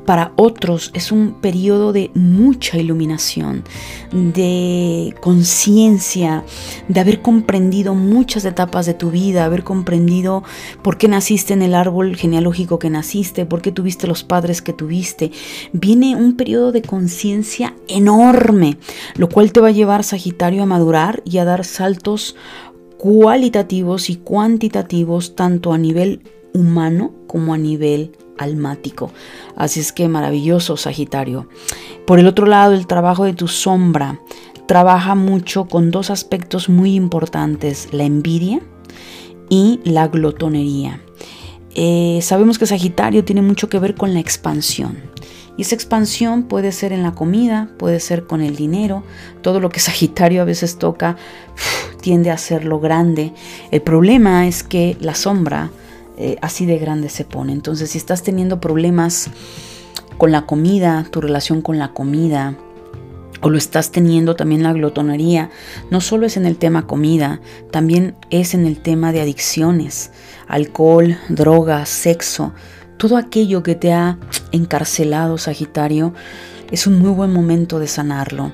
para 0.06 0.34
otros 0.36 0.92
es 0.94 1.12
un 1.12 1.34
periodo 1.42 1.94
de 1.94 2.12
mucha 2.14 2.78
iluminación, 2.78 3.64
de 4.12 5.16
conciencia, 5.22 6.44
de 6.88 7.00
haber 7.00 7.22
comprendido 7.22 7.94
muchas 7.94 8.46
etapas 8.46 8.86
de 8.86 8.94
tu 8.94 9.12
vida, 9.12 9.46
haber 9.46 9.64
comprendido 9.64 10.44
por 10.82 10.98
qué 10.98 11.08
naciste 11.08 11.54
en 11.54 11.62
el 11.62 11.76
árbol 11.76 12.16
genealógico 12.16 12.80
que 12.80 12.90
naciste, 12.90 13.46
por 13.46 13.62
qué 13.62 13.72
tuviste 13.72 14.08
los 14.08 14.24
padres 14.24 14.62
que 14.62 14.74
tuviste. 14.74 15.32
Viene 15.74 16.16
un 16.16 16.36
periodo 16.36 16.72
de 16.72 16.82
conciencia 16.82 17.76
enorme, 17.88 18.78
lo 19.16 19.30
cual 19.30 19.52
te 19.52 19.62
va 19.62 19.68
a 19.70 19.72
llevar 19.72 20.04
Sagitario 20.04 20.64
a 20.64 20.66
madurar 20.66 21.22
y 21.26 21.38
a 21.38 21.46
dar 21.46 21.64
saltos 21.64 22.36
cualitativos 22.98 24.10
y 24.10 24.18
cuantitativos 24.18 25.36
tanto 25.36 25.74
a 25.74 25.78
nivel 25.78 26.22
humano 26.54 27.12
como 27.28 27.54
a 27.54 27.58
nivel 27.58 28.12
almático. 28.38 29.12
Así 29.56 29.80
es 29.80 29.92
que 29.92 30.08
maravilloso, 30.08 30.78
Sagitario. 30.78 31.48
Por 32.06 32.20
el 32.20 32.28
otro 32.28 32.46
lado, 32.46 32.74
el 32.74 32.88
trabajo 32.88 33.26
de 33.26 33.34
tu 33.34 33.48
sombra 33.48 34.20
trabaja 34.68 35.16
mucho 35.16 35.66
con 35.66 35.92
dos 35.92 36.10
aspectos 36.10 36.70
muy 36.70 36.96
importantes, 36.96 37.90
la 37.92 38.04
envidia 38.04 38.62
y 39.50 39.80
la 39.84 40.08
glotonería. 40.08 41.02
Eh, 41.76 42.20
sabemos 42.22 42.60
que 42.60 42.66
Sagitario 42.66 43.24
tiene 43.24 43.42
mucho 43.42 43.70
que 43.70 43.80
ver 43.80 43.96
con 43.96 44.14
la 44.14 44.20
expansión. 44.20 44.98
Y 45.58 45.64
esa 45.64 45.76
expansión 45.76 46.44
puede 46.44 46.72
ser 46.72 46.94
en 46.94 47.04
la 47.04 47.14
comida, 47.14 47.70
puede 47.78 48.00
ser 48.00 48.26
con 48.26 48.42
el 48.42 48.56
dinero. 48.56 49.04
Todo 49.42 49.60
lo 49.60 49.70
que 49.70 49.80
Sagitario 49.82 50.42
a 50.42 50.46
veces 50.46 50.78
toca 50.78 51.18
tiende 52.02 52.32
a 52.32 52.36
hacerlo 52.36 52.80
grande. 52.80 53.34
El 53.72 53.82
problema 53.82 54.48
es 54.48 54.64
que 54.64 54.98
la 55.00 55.16
sombra 55.16 55.70
eh, 56.24 56.38
así 56.44 56.68
de 56.68 56.78
grande 56.78 57.10
se 57.10 57.26
pone. 57.26 57.52
Entonces, 57.52 57.90
si 57.90 57.98
estás 57.98 58.22
teniendo 58.22 58.62
problemas 58.62 59.32
con 60.20 60.32
la 60.32 60.46
comida, 60.46 61.04
tu 61.10 61.20
relación 61.20 61.64
con 61.64 61.80
la 61.80 61.94
comida, 61.94 62.56
o 63.42 63.50
lo 63.50 63.58
estás 63.58 63.90
teniendo 63.90 64.36
también 64.36 64.62
la 64.62 64.72
glotonería, 64.72 65.50
no 65.90 66.00
solo 66.00 66.28
es 66.28 66.38
en 66.38 66.46
el 66.46 66.58
tema 66.58 66.86
comida, 66.86 67.42
también 67.72 68.16
es 68.30 68.54
en 68.54 68.68
el 68.68 68.80
tema 68.80 69.12
de 69.12 69.22
adicciones, 69.22 70.12
alcohol, 70.48 71.18
drogas, 71.28 71.90
sexo, 71.90 72.54
todo 72.98 73.18
aquello 73.18 73.64
que 73.64 73.74
te 73.74 73.92
ha 73.92 74.20
encarcelado, 74.52 75.40
Sagitario, 75.40 76.14
es 76.70 76.86
un 76.86 77.00
muy 77.00 77.10
buen 77.10 77.34
momento 77.34 77.80
de 77.80 77.88
sanarlo. 77.88 78.52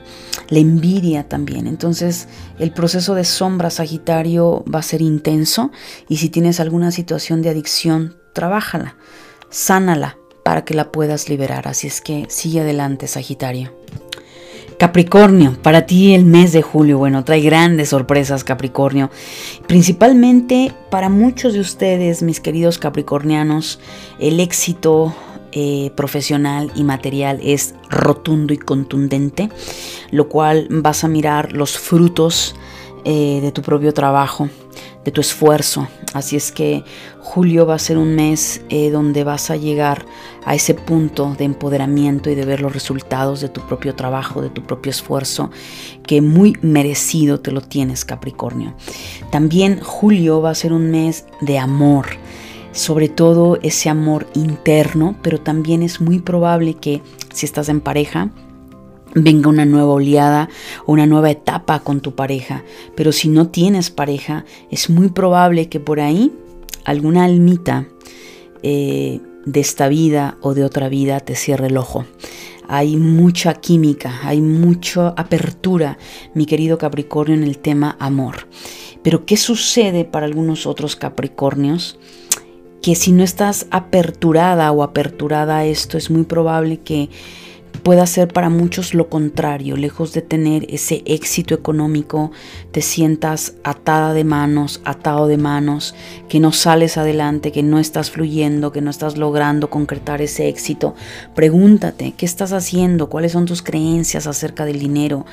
La 0.50 0.60
envidia 0.60 1.28
también. 1.28 1.68
Entonces 1.68 2.28
el 2.60 2.72
proceso 2.72 3.16
de 3.16 3.26
sombra 3.26 3.70
Sagitario 3.70 4.64
va 4.74 4.80
a 4.80 4.84
ser 4.84 5.02
intenso 5.02 5.72
y 6.08 6.18
si 6.18 6.30
tienes 6.30 6.60
alguna 6.60 6.92
situación 6.92 7.42
de 7.42 7.50
adicción, 7.50 8.16
trabájala, 8.34 8.96
sánala 9.50 10.18
para 10.44 10.64
que 10.64 10.74
la 10.74 10.92
puedas 10.92 11.30
liberar. 11.30 11.68
Así 11.68 11.88
es 11.88 12.02
que 12.02 12.26
sigue 12.30 12.62
adelante 12.62 13.08
Sagitario. 13.08 13.74
Capricornio, 14.78 15.58
para 15.64 15.88
ti 15.88 16.14
el 16.14 16.24
mes 16.24 16.52
de 16.52 16.62
julio, 16.62 17.00
bueno, 17.00 17.24
trae 17.26 17.42
grandes 17.42 17.90
sorpresas 17.90 18.44
Capricornio, 18.44 19.10
principalmente 19.68 20.72
para 20.92 21.10
muchos 21.10 21.54
de 21.54 21.62
ustedes, 21.62 22.22
mis 22.22 22.40
queridos 22.40 22.78
capricornianos, 22.78 23.80
el 24.20 24.40
éxito, 24.40 25.16
eh, 25.60 25.90
profesional 25.96 26.72
y 26.76 26.84
material 26.84 27.40
es 27.42 27.74
rotundo 27.90 28.54
y 28.54 28.60
contundente, 28.60 29.50
lo 30.12 30.30
cual 30.30 30.68
vas 30.70 31.04
a 31.04 31.08
mirar 31.08 31.52
los 31.52 31.80
frutos 31.80 32.56
eh, 33.06 33.40
de 33.42 33.52
tu 33.52 33.64
propio 33.64 33.92
trabajo. 33.92 34.50
de 35.04 35.12
tu 35.12 35.22
esfuerzo. 35.22 35.88
Así 36.14 36.36
es 36.36 36.52
que 36.52 36.84
julio 37.22 37.66
va 37.66 37.76
a 37.76 37.80
ser 37.80 37.98
un 37.98 38.14
mes 38.14 38.62
eh, 38.68 38.90
donde 38.90 39.24
vas 39.24 39.50
a 39.50 39.56
llegar 39.56 40.06
a 40.44 40.54
ese 40.54 40.74
punto 40.74 41.34
de 41.38 41.46
empoderamiento 41.46 42.30
y 42.30 42.36
de 42.36 42.44
ver 42.44 42.60
los 42.60 42.74
resultados 42.74 43.40
de 43.40 43.48
tu 43.48 43.62
propio 43.62 43.96
trabajo, 43.96 44.42
de 44.42 44.50
tu 44.50 44.64
propio 44.64 44.90
esfuerzo, 44.90 45.50
que 46.06 46.22
muy 46.22 46.58
merecido 46.62 47.40
te 47.40 47.52
lo 47.52 47.62
tienes, 47.62 48.04
Capricornio. 48.04 48.76
También 49.32 49.80
julio 49.80 50.42
va 50.42 50.50
a 50.50 50.56
ser 50.56 50.74
un 50.74 50.92
mes 50.92 51.26
de 51.40 51.58
amor 51.58 52.08
sobre 52.78 53.10
todo 53.10 53.58
ese 53.64 53.90
amor 53.90 54.28
interno, 54.36 55.18
pero 55.24 55.42
también 55.42 55.82
es 55.82 56.00
muy 56.00 56.20
probable 56.20 56.76
que 56.76 57.02
si 57.34 57.48
estás 57.48 57.70
en 57.70 57.82
pareja, 57.82 58.30
venga 59.16 59.50
una 59.50 59.66
nueva 59.66 59.94
oleada 59.94 60.48
o 60.86 60.94
una 60.94 61.08
nueva 61.08 61.32
etapa 61.32 61.80
con 61.80 62.02
tu 62.02 62.14
pareja. 62.14 62.64
Pero 62.96 63.12
si 63.12 63.30
no 63.30 63.50
tienes 63.50 63.90
pareja, 63.90 64.46
es 64.70 64.92
muy 64.92 65.10
probable 65.10 65.70
que 65.70 65.80
por 65.80 66.00
ahí 66.00 66.32
alguna 66.86 67.26
almita 67.26 67.88
eh, 68.62 69.22
de 69.46 69.60
esta 69.60 69.88
vida 69.88 70.38
o 70.42 70.54
de 70.54 70.64
otra 70.64 70.88
vida 70.88 71.20
te 71.20 71.36
cierre 71.36 71.68
el 71.68 71.78
ojo. 71.78 72.06
Hay 72.68 72.96
mucha 72.96 73.56
química, 73.56 74.20
hay 74.24 74.40
mucha 74.40 75.10
apertura, 75.10 75.98
mi 76.36 76.46
querido 76.46 76.78
Capricornio, 76.78 77.36
en 77.36 77.44
el 77.44 77.58
tema 77.58 77.96
amor. 78.00 78.48
Pero 79.02 79.26
¿qué 79.26 79.36
sucede 79.36 80.06
para 80.06 80.28
algunos 80.28 80.68
otros 80.68 80.96
Capricornios? 80.96 81.98
Que 82.82 82.96
si 82.96 83.12
no 83.12 83.24
estás 83.24 83.68
aperturada 83.72 84.72
o 84.72 84.84
aperturada 84.84 85.58
a 85.58 85.66
esto, 85.66 85.98
es 85.98 86.10
muy 86.10 86.24
probable 86.24 86.80
que 86.80 87.10
pueda 87.88 88.06
ser 88.06 88.28
para 88.28 88.50
muchos 88.50 88.94
lo 88.94 89.10
contrario, 89.10 89.78
lejos 89.78 90.14
de 90.14 90.22
tener 90.22 90.66
ese 90.70 91.04
éxito 91.06 91.54
económico, 91.54 92.32
te 92.72 92.82
sientas 92.82 93.54
atada 93.64 94.14
de 94.14 94.24
manos, 94.24 94.82
atado 94.84 95.28
de 95.28 95.38
manos, 95.38 95.96
que 96.28 96.40
no 96.40 96.52
sales 96.52 96.98
adelante, 96.98 97.52
que 97.52 97.64
no 97.64 97.80
estás 97.80 98.12
fluyendo, 98.12 98.72
que 98.72 98.82
no 98.82 98.90
estás 98.90 99.18
logrando 99.18 99.70
concretar 99.70 100.22
ese 100.22 100.50
éxito. 100.50 100.96
Pregúntate, 101.36 102.14
¿qué 102.18 102.26
estás 102.26 102.52
haciendo? 102.52 103.10
¿Cuáles 103.10 103.32
son 103.32 103.46
tus 103.46 103.62
creencias 103.62 104.28
acerca 104.28 104.66
del 104.66 104.80
dinero? 104.80 105.26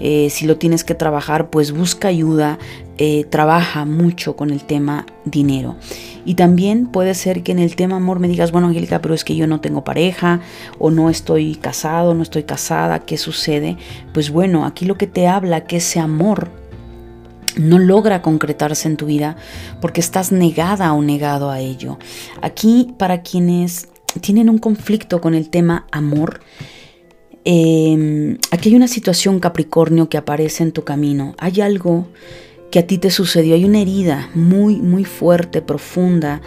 Eh, 0.00 0.28
si 0.30 0.46
lo 0.46 0.56
tienes 0.56 0.84
que 0.84 0.94
trabajar, 0.94 1.50
pues 1.50 1.72
busca 1.72 2.08
ayuda, 2.08 2.58
eh, 3.00 3.24
trabaja 3.30 3.84
mucho 3.84 4.34
con 4.34 4.50
el 4.50 4.64
tema 4.64 5.06
dinero. 5.24 5.76
Y 6.24 6.34
también 6.34 6.88
puede 6.88 7.14
ser 7.14 7.44
que 7.44 7.52
en 7.52 7.60
el 7.60 7.76
tema 7.76 7.96
amor 7.96 8.18
me 8.18 8.26
digas, 8.26 8.50
bueno 8.50 8.66
Angélica, 8.66 9.00
pero 9.00 9.14
es 9.14 9.22
que 9.22 9.36
yo 9.36 9.46
no 9.46 9.60
tengo 9.60 9.84
pareja 9.84 10.40
o 10.80 10.90
no 10.90 11.08
estoy 11.08 11.54
casado, 11.54 12.12
no 12.14 12.24
estoy 12.24 12.42
casada, 12.42 12.98
¿qué 13.00 13.16
sucede? 13.16 13.76
Pues 14.12 14.30
bueno, 14.30 14.66
aquí 14.66 14.84
lo 14.84 14.98
que 14.98 15.06
te 15.06 15.28
habla 15.28 15.64
que 15.64 15.76
ese 15.76 16.00
amor 16.00 16.50
no 17.56 17.78
logra 17.78 18.20
concretarse 18.20 18.88
en 18.88 18.96
tu 18.96 19.06
vida 19.06 19.36
porque 19.80 20.00
estás 20.00 20.32
negada 20.32 20.92
o 20.92 21.00
negado 21.00 21.50
a 21.50 21.60
ello. 21.60 21.98
Aquí 22.42 22.94
para 22.98 23.22
quienes 23.22 23.88
tienen 24.20 24.50
un 24.50 24.58
conflicto 24.58 25.20
con 25.20 25.34
el 25.34 25.50
tema 25.50 25.86
amor, 25.92 26.40
em, 27.44 28.38
aquí 28.50 28.70
hay 28.70 28.74
una 28.74 28.88
situación 28.88 29.38
Capricornio 29.38 30.08
que 30.08 30.18
aparece 30.18 30.64
en 30.64 30.72
tu 30.72 30.82
camino. 30.82 31.36
Hay 31.38 31.60
algo 31.60 32.08
que 32.70 32.78
a 32.80 32.86
ti 32.86 32.98
te 32.98 33.10
sucedió. 33.10 33.54
Hay 33.54 33.64
una 33.64 33.80
herida 33.80 34.30
muy, 34.34 34.76
muy 34.76 35.04
fuerte, 35.04 35.62
profunda, 35.62 36.40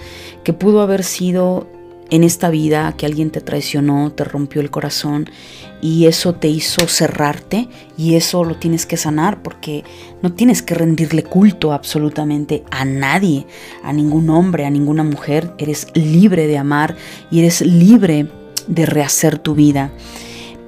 que 0.44 0.54
pudo 0.54 0.82
haber 0.82 1.04
sido 1.04 1.68
en 2.12 2.26
esta 2.26 2.50
vida 2.50 2.94
que 2.98 3.06
alguien 3.06 3.32
te 3.32 3.40
traicionó, 3.40 4.12
te 4.12 4.26
rompió 4.26 4.62
el 4.62 4.70
corazón 4.70 5.30
y 5.82 6.06
eso 6.06 6.36
te 6.36 6.50
hizo 6.50 6.88
cerrarte 6.88 7.70
y 7.98 8.16
eso 8.16 8.44
lo 8.44 8.58
tienes 8.58 8.86
que 8.86 8.98
sanar 8.98 9.42
porque 9.42 9.86
no 10.22 10.34
tienes 10.34 10.62
que 10.62 10.76
rendirle 10.76 11.24
culto 11.24 11.72
absolutamente 11.72 12.64
a 12.70 12.84
nadie, 12.84 13.48
a 13.82 13.94
ningún 13.94 14.30
hombre, 14.30 14.66
a 14.66 14.70
ninguna 14.70 15.04
mujer. 15.04 15.54
Eres 15.58 15.88
libre 15.96 16.48
de 16.48 16.58
amar 16.58 16.98
y 17.32 17.40
eres 17.40 17.62
libre 17.62 18.28
de 18.68 18.86
rehacer 18.86 19.40
tu 19.40 19.56
vida. 19.56 19.92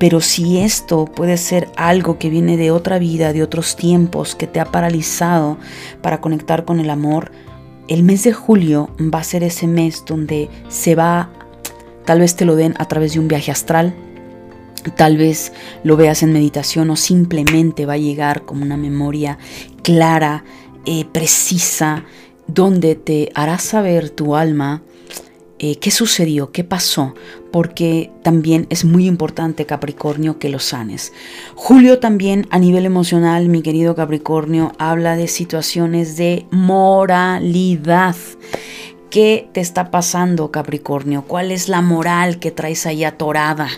Pero 0.04 0.20
si 0.20 0.58
esto 0.58 1.06
puede 1.06 1.38
ser 1.38 1.70
algo 1.78 2.20
que 2.20 2.30
viene 2.30 2.58
de 2.58 2.72
otra 2.72 3.00
vida, 3.00 3.32
de 3.32 3.42
otros 3.42 3.78
tiempos, 3.78 4.36
que 4.36 4.48
te 4.48 4.60
ha 4.60 4.66
paralizado 4.66 5.58
para 6.02 6.20
conectar 6.20 6.66
con 6.66 6.82
el 6.82 6.90
amor, 6.90 7.32
el 7.88 8.04
mes 8.04 8.26
de 8.26 8.34
julio 8.34 8.90
va 9.00 9.20
a 9.20 9.24
ser 9.24 9.44
ese 9.44 9.66
mes 9.66 10.04
donde 10.06 10.50
se 10.68 10.96
va, 10.96 11.32
tal 12.04 12.20
vez 12.20 12.36
te 12.36 12.44
lo 12.44 12.58
den 12.58 12.74
a 12.80 12.86
través 12.90 13.14
de 13.14 13.22
un 13.22 13.30
viaje 13.30 13.50
astral, 13.50 13.96
tal 14.98 15.16
vez 15.16 15.54
lo 15.86 15.96
veas 15.96 16.22
en 16.22 16.34
meditación 16.34 16.90
o 16.90 16.98
simplemente 16.98 17.86
va 17.86 17.94
a 17.94 17.98
llegar 17.98 18.42
como 18.44 18.64
una 18.64 18.76
memoria 18.76 19.38
clara, 19.84 20.44
eh, 20.86 21.06
precisa, 21.14 22.04
donde 22.48 22.96
te 22.96 23.32
hará 23.36 23.58
saber 23.58 24.10
tu 24.10 24.36
alma 24.36 24.84
eh, 25.60 25.78
qué 25.78 25.92
sucedió, 25.92 26.52
qué 26.52 26.66
pasó, 26.66 27.16
porque 27.54 28.10
también 28.24 28.66
es 28.72 28.84
muy 28.84 29.06
importante 29.06 29.68
Capricornio 29.68 30.40
que 30.40 30.50
lo 30.50 30.58
sanes. 30.58 31.14
Julio 31.54 32.00
también 32.00 32.48
a 32.50 32.58
nivel 32.58 32.88
emocional, 32.88 33.48
mi 33.48 33.62
querido 33.62 33.94
Capricornio, 33.94 34.72
habla 34.80 35.16
de 35.16 35.28
situaciones 35.28 36.18
de 36.18 36.48
moralidad. 36.50 38.16
¿Qué 39.14 39.48
te 39.52 39.62
está 39.62 39.92
pasando, 39.92 40.50
Capricornio? 40.50 41.26
¿Cuál 41.28 41.52
es 41.52 41.70
la 41.70 41.84
moral 41.84 42.40
que 42.40 42.50
traes 42.50 42.88
ahí 42.88 43.04
atorada? 43.04 43.70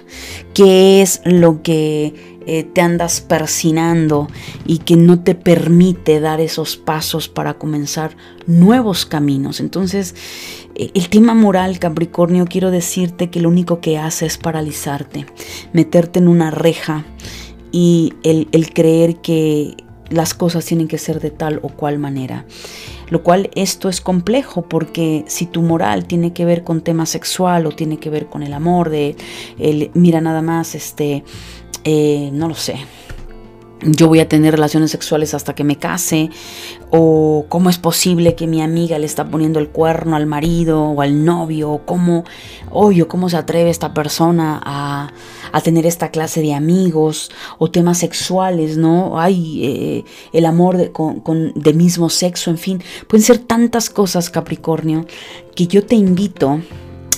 ¿Qué 0.53 1.01
es 1.01 1.19
lo 1.25 1.61
que 1.61 2.38
eh, 2.45 2.63
te 2.63 2.79
andas 2.79 3.19
persinando 3.19 4.29
y 4.65 4.77
que 4.77 4.95
no 4.95 5.19
te 5.19 5.36
permite 5.36 6.21
dar 6.21 6.39
esos 6.39 6.77
pasos 6.77 7.27
para 7.27 7.55
comenzar 7.55 8.15
nuevos 8.47 9.05
caminos. 9.05 9.59
Entonces, 9.59 10.15
eh, 10.75 10.91
el 10.93 11.09
tema 11.09 11.33
moral, 11.33 11.79
Capricornio, 11.79 12.45
quiero 12.45 12.71
decirte 12.71 13.29
que 13.29 13.41
lo 13.41 13.49
único 13.49 13.81
que 13.81 13.97
hace 13.97 14.27
es 14.27 14.38
paralizarte, 14.38 15.25
meterte 15.73 16.19
en 16.19 16.29
una 16.29 16.49
reja 16.49 17.03
y 17.73 18.13
el, 18.23 18.47
el 18.53 18.73
creer 18.73 19.17
que 19.17 19.75
las 20.09 20.33
cosas 20.33 20.63
tienen 20.63 20.88
que 20.88 20.97
ser 20.97 21.19
de 21.19 21.31
tal 21.31 21.59
o 21.61 21.67
cual 21.67 21.99
manera. 21.99 22.45
Lo 23.10 23.24
cual 23.24 23.49
esto 23.56 23.89
es 23.89 24.01
complejo 24.01 24.64
porque 24.64 25.24
si 25.28 25.45
tu 25.45 25.62
moral 25.62 26.06
tiene 26.06 26.34
que 26.34 26.45
ver 26.45 26.64
con 26.64 26.82
tema 26.82 27.06
sexual 27.06 27.66
o 27.66 27.72
tiene 27.72 27.97
que 27.97 28.10
ver 28.10 28.28
con 28.28 28.43
el 28.43 28.53
amor, 28.53 28.89
de 28.89 29.16
el, 29.60 29.91
mira 29.93 30.22
nada 30.22 30.41
más, 30.41 30.76
este, 30.76 31.24
eh, 31.84 32.30
no 32.34 32.47
lo 32.47 32.56
sé, 32.56 32.78
yo 33.82 34.07
voy 34.07 34.19
a 34.19 34.30
tener 34.30 34.53
relaciones 34.53 34.91
sexuales 34.91 35.34
hasta 35.34 35.53
que 35.53 35.63
me 35.63 35.78
case, 35.78 36.30
o 36.91 37.45
cómo 37.49 37.69
es 37.69 37.78
posible 37.78 38.36
que 38.36 38.47
mi 38.47 38.61
amiga 38.61 38.97
le 38.97 39.05
está 39.05 39.30
poniendo 39.30 39.59
el 39.59 39.69
cuerno 39.69 40.15
al 40.15 40.26
marido 40.26 40.82
o 40.82 41.01
al 41.01 41.26
novio, 41.26 41.71
o 41.71 41.86
cómo, 41.86 42.23
oye, 42.71 43.05
cómo 43.05 43.30
se 43.30 43.38
atreve 43.38 43.69
esta 43.69 43.93
persona 43.93 44.61
a, 44.63 45.11
tener 45.63 45.86
esta 45.86 46.11
clase 46.11 46.41
de 46.41 46.53
amigos, 46.53 47.32
o 47.57 47.71
temas 47.71 47.97
sexuales, 47.97 48.78
¿no? 48.78 49.19
Hay 49.19 49.65
eh, 49.65 50.05
el 50.34 50.45
amor 50.45 50.78
de, 50.78 50.91
con, 50.91 51.23
de 51.55 51.73
mismo 51.73 52.09
sexo, 52.09 52.51
en 52.51 52.57
fin, 52.57 52.84
pueden 53.07 53.23
ser 53.23 53.39
tantas 53.39 53.89
cosas, 53.89 54.30
Capricornio, 54.30 55.05
que 55.55 55.67
yo 55.67 55.86
te 55.86 55.95
invito 55.95 56.61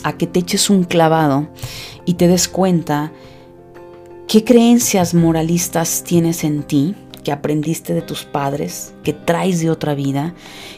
a 0.03 0.17
que 0.17 0.27
te 0.27 0.39
eches 0.39 0.69
un 0.69 0.83
clavado 0.83 1.49
y 2.05 2.13
te 2.13 2.27
des 2.27 2.47
cuenta 2.47 3.11
¿Qué 4.27 4.43
creencias 4.43 5.13
moralistas 5.13 6.03
tienes 6.03 6.43
en 6.43 6.63
ti 6.63 6.95
que 7.23 7.31
aprendiste 7.31 7.93
de 7.93 8.01
tus 8.01 8.25
padres, 8.25 8.93
que 9.01 9.13
traes 9.13 9.61
de 9.61 9.69
otra 9.69 9.95
vida? 9.95 10.33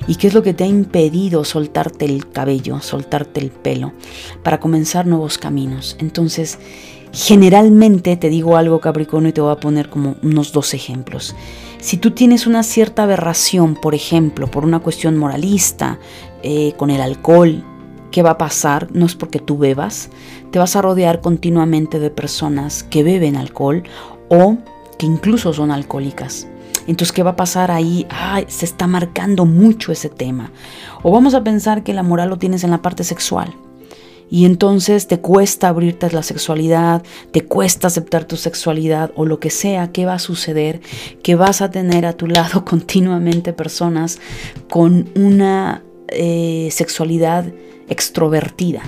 ¿Y 0.08 0.18
qué 0.18 0.28
es 0.28 0.36
lo 0.36 0.44
que 0.44 0.54
te 0.54 0.66
ha 0.66 0.68
impedido 0.68 1.44
soltarte 1.44 2.06
el 2.06 2.30
cabello, 2.30 2.80
soltarte 2.80 3.40
el 3.40 3.50
pelo 3.50 3.94
para 4.44 4.60
comenzar 4.60 5.08
nuevos 5.08 5.40
caminos? 5.40 5.98
Entonces, 6.00 6.60
generalmente 7.12 8.16
te 8.18 8.30
digo 8.30 8.56
algo 8.56 8.80
Capricornio 8.82 9.30
y 9.30 9.34
te 9.34 9.42
voy 9.42 9.52
a 9.52 9.60
poner 9.60 9.90
como 9.90 10.18
unos 10.22 10.52
dos 10.52 10.76
ejemplos. 10.76 11.36
Si 11.80 11.98
tú 11.98 12.12
tienes 12.12 12.46
una 12.46 12.62
cierta 12.62 13.02
aberración, 13.02 13.74
por 13.74 13.96
ejemplo, 13.96 14.46
por 14.52 14.64
una 14.64 14.78
cuestión 14.78 15.18
moralista, 15.18 15.98
eh, 16.44 16.74
con 16.78 16.92
el 16.92 17.02
alcohol, 17.02 17.64
¿qué 18.12 18.22
va 18.22 18.32
a 18.32 18.38
pasar? 18.38 18.90
No 18.92 19.08
es 19.08 19.16
porque 19.16 19.40
tú 19.40 19.58
bebas, 19.58 20.10
te 20.52 20.60
vas 20.60 20.76
a 20.76 20.82
rodear 20.82 21.22
continuamente 21.22 22.00
de 22.00 22.10
personas 22.10 22.84
que 22.84 23.04
beben 23.04 23.36
alcohol 23.36 23.84
o 24.30 24.58
que 24.98 25.06
incluso 25.06 25.54
son 25.54 25.72
alcohólicas. 25.72 26.48
Entonces, 26.88 27.12
¿qué 27.12 27.24
va 27.24 27.32
a 27.32 27.36
pasar 27.36 27.72
ahí? 27.72 28.08
se 28.48 28.66
está 28.66 28.88
marcando 28.88 29.46
mucho 29.46 29.92
ese 29.92 30.10
tema. 30.10 30.52
O 31.04 31.12
vamos 31.12 31.36
a 31.36 31.44
pensar 31.44 31.84
que 31.84 31.94
la 31.94 32.04
moral 32.04 32.30
lo 32.30 32.38
tienes 32.38 32.64
en 32.64 32.72
la 32.72 32.82
parte 32.82 33.04
sexual. 33.04 33.54
Y 34.32 34.46
entonces 34.46 35.08
te 35.08 35.20
cuesta 35.20 35.70
abrirte 35.70 36.06
a 36.06 36.12
la 36.12 36.24
sexualidad, 36.24 37.04
te 37.32 37.42
cuesta 37.42 37.88
aceptar 37.88 38.26
tu 38.26 38.38
sexualidad 38.38 39.12
o 39.16 39.26
lo 39.26 39.40
que 39.40 39.50
sea, 39.50 39.92
¿qué 39.92 40.06
va 40.06 40.14
a 40.14 40.20
suceder? 40.20 40.82
Que 41.24 41.36
vas 41.36 41.62
a 41.62 41.72
tener 41.72 42.06
a 42.06 42.14
tu 42.14 42.28
lado 42.28 42.66
continuamente 42.66 43.54
personas 43.54 44.20
con 44.70 45.10
una 45.16 45.84
eh, 46.10 46.70
sexualidad 46.72 47.46
extrovertida. 47.88 48.84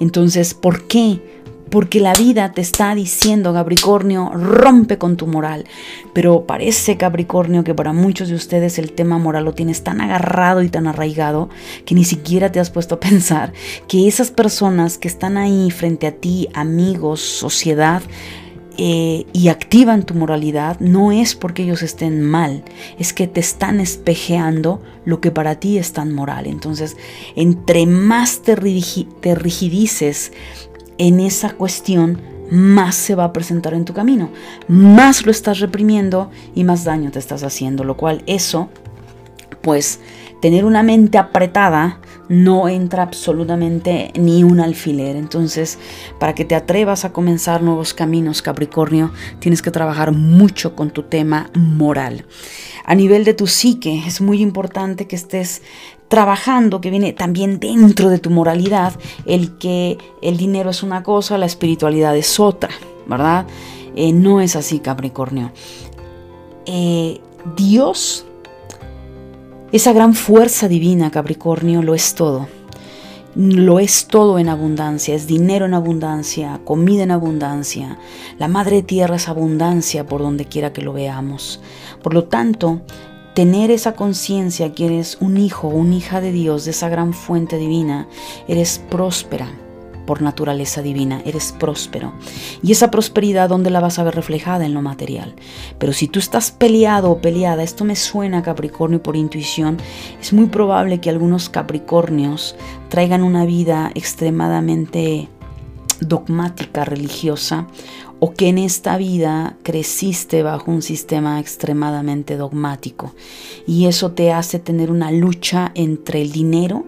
Entonces, 0.00 0.54
¿por 0.54 0.88
qué? 0.88 1.20
porque 1.70 2.00
la 2.00 2.12
vida 2.12 2.52
te 2.52 2.60
está 2.60 2.94
diciendo, 2.94 3.54
Capricornio, 3.54 4.30
rompe 4.34 4.98
con 4.98 5.16
tu 5.16 5.26
moral. 5.26 5.64
Pero 6.12 6.44
parece, 6.44 6.96
Capricornio, 6.96 7.64
que 7.64 7.74
para 7.74 7.92
muchos 7.92 8.28
de 8.28 8.34
ustedes 8.34 8.78
el 8.78 8.92
tema 8.92 9.18
moral 9.18 9.44
lo 9.44 9.54
tienes 9.54 9.82
tan 9.82 10.00
agarrado 10.00 10.62
y 10.62 10.68
tan 10.68 10.86
arraigado 10.86 11.48
que 11.84 11.94
ni 11.94 12.04
siquiera 12.04 12.52
te 12.52 12.60
has 12.60 12.70
puesto 12.70 12.96
a 12.96 13.00
pensar 13.00 13.52
que 13.88 14.08
esas 14.08 14.30
personas 14.30 14.98
que 14.98 15.08
están 15.08 15.36
ahí 15.36 15.70
frente 15.70 16.06
a 16.06 16.12
ti, 16.12 16.48
amigos, 16.54 17.20
sociedad, 17.20 18.02
eh, 18.82 19.26
y 19.34 19.48
activan 19.48 20.04
tu 20.04 20.14
moralidad, 20.14 20.80
no 20.80 21.12
es 21.12 21.34
porque 21.34 21.64
ellos 21.64 21.82
estén 21.82 22.22
mal, 22.22 22.64
es 22.98 23.12
que 23.12 23.26
te 23.26 23.38
están 23.38 23.78
espejeando 23.78 24.80
lo 25.04 25.20
que 25.20 25.30
para 25.30 25.56
ti 25.56 25.76
es 25.76 25.92
tan 25.92 26.14
moral. 26.14 26.46
Entonces, 26.46 26.96
entre 27.36 27.84
más 27.84 28.40
te, 28.40 28.56
te 29.20 29.34
rigidices 29.34 30.32
en 30.96 31.20
esa 31.20 31.50
cuestión, 31.50 32.22
más 32.50 32.94
se 32.94 33.14
va 33.14 33.24
a 33.24 33.32
presentar 33.34 33.74
en 33.74 33.84
tu 33.84 33.92
camino, 33.92 34.30
más 34.66 35.26
lo 35.26 35.30
estás 35.30 35.60
reprimiendo 35.60 36.30
y 36.54 36.64
más 36.64 36.84
daño 36.84 37.10
te 37.10 37.18
estás 37.18 37.42
haciendo, 37.42 37.84
lo 37.84 37.98
cual 37.98 38.22
eso, 38.24 38.70
pues 39.60 40.00
tener 40.40 40.64
una 40.64 40.82
mente 40.82 41.18
apretada 41.18 42.00
no 42.30 42.68
entra 42.68 43.02
absolutamente 43.02 44.12
ni 44.14 44.44
un 44.44 44.60
alfiler. 44.60 45.16
Entonces, 45.16 45.78
para 46.20 46.34
que 46.34 46.44
te 46.44 46.54
atrevas 46.54 47.04
a 47.04 47.12
comenzar 47.12 47.60
nuevos 47.60 47.92
caminos, 47.92 48.40
Capricornio, 48.40 49.10
tienes 49.40 49.62
que 49.62 49.72
trabajar 49.72 50.12
mucho 50.12 50.76
con 50.76 50.90
tu 50.90 51.02
tema 51.02 51.50
moral. 51.54 52.24
A 52.84 52.94
nivel 52.94 53.24
de 53.24 53.34
tu 53.34 53.48
psique, 53.48 54.04
es 54.06 54.20
muy 54.20 54.40
importante 54.40 55.08
que 55.08 55.16
estés 55.16 55.62
trabajando, 56.06 56.80
que 56.80 56.90
viene 56.90 57.12
también 57.12 57.58
dentro 57.58 58.10
de 58.10 58.20
tu 58.20 58.30
moralidad, 58.30 58.94
el 59.26 59.58
que 59.58 59.98
el 60.22 60.36
dinero 60.36 60.70
es 60.70 60.84
una 60.84 61.02
cosa, 61.02 61.36
la 61.36 61.46
espiritualidad 61.46 62.16
es 62.16 62.38
otra, 62.38 62.70
¿verdad? 63.08 63.44
Eh, 63.96 64.12
no 64.12 64.40
es 64.40 64.54
así, 64.54 64.78
Capricornio. 64.78 65.50
Eh, 66.66 67.20
Dios, 67.56 68.24
esa 69.72 69.92
gran 69.92 70.14
fuerza 70.14 70.66
divina, 70.66 71.10
Capricornio, 71.10 71.82
lo 71.82 71.94
es 71.94 72.14
todo. 72.14 72.48
Lo 73.36 73.78
es 73.78 74.06
todo 74.08 74.40
en 74.40 74.48
abundancia, 74.48 75.14
es 75.14 75.28
dinero 75.28 75.66
en 75.66 75.74
abundancia, 75.74 76.60
comida 76.64 77.04
en 77.04 77.12
abundancia. 77.12 77.98
La 78.38 78.48
madre 78.48 78.82
tierra 78.82 79.16
es 79.16 79.28
abundancia 79.28 80.06
por 80.06 80.20
donde 80.20 80.46
quiera 80.46 80.72
que 80.72 80.82
lo 80.82 80.92
veamos. 80.92 81.60
Por 82.02 82.14
lo 82.14 82.24
tanto, 82.24 82.80
tener 83.34 83.70
esa 83.70 83.94
conciencia 83.94 84.72
que 84.72 84.86
eres 84.86 85.18
un 85.20 85.36
hijo 85.36 85.68
una 85.68 85.94
hija 85.94 86.20
de 86.20 86.32
Dios, 86.32 86.64
de 86.64 86.72
esa 86.72 86.88
gran 86.88 87.12
fuente 87.12 87.56
divina, 87.56 88.08
eres 88.48 88.80
próspera 88.90 89.48
por 90.10 90.22
naturaleza 90.22 90.82
divina, 90.82 91.22
eres 91.24 91.52
próspero. 91.52 92.12
Y 92.64 92.72
esa 92.72 92.90
prosperidad, 92.90 93.48
¿dónde 93.48 93.70
la 93.70 93.78
vas 93.78 94.00
a 94.00 94.02
ver 94.02 94.16
reflejada? 94.16 94.66
En 94.66 94.74
lo 94.74 94.82
material. 94.82 95.36
Pero 95.78 95.92
si 95.92 96.08
tú 96.08 96.18
estás 96.18 96.50
peleado 96.50 97.12
o 97.12 97.20
peleada, 97.20 97.62
esto 97.62 97.84
me 97.84 97.94
suena 97.94 98.42
Capricornio 98.42 99.00
por 99.00 99.14
intuición, 99.14 99.76
es 100.20 100.32
muy 100.32 100.46
probable 100.46 101.00
que 101.00 101.10
algunos 101.10 101.48
Capricornios 101.48 102.56
traigan 102.88 103.22
una 103.22 103.46
vida 103.46 103.92
extremadamente 103.94 105.28
dogmática, 106.00 106.84
religiosa, 106.84 107.68
o 108.18 108.34
que 108.34 108.48
en 108.48 108.58
esta 108.58 108.96
vida 108.96 109.58
creciste 109.62 110.42
bajo 110.42 110.72
un 110.72 110.82
sistema 110.82 111.38
extremadamente 111.38 112.36
dogmático 112.36 113.14
y 113.66 113.86
eso 113.86 114.10
te 114.10 114.32
hace 114.32 114.58
tener 114.58 114.90
una 114.90 115.10
lucha 115.10 115.70
entre 115.74 116.20
el 116.20 116.32
dinero 116.32 116.84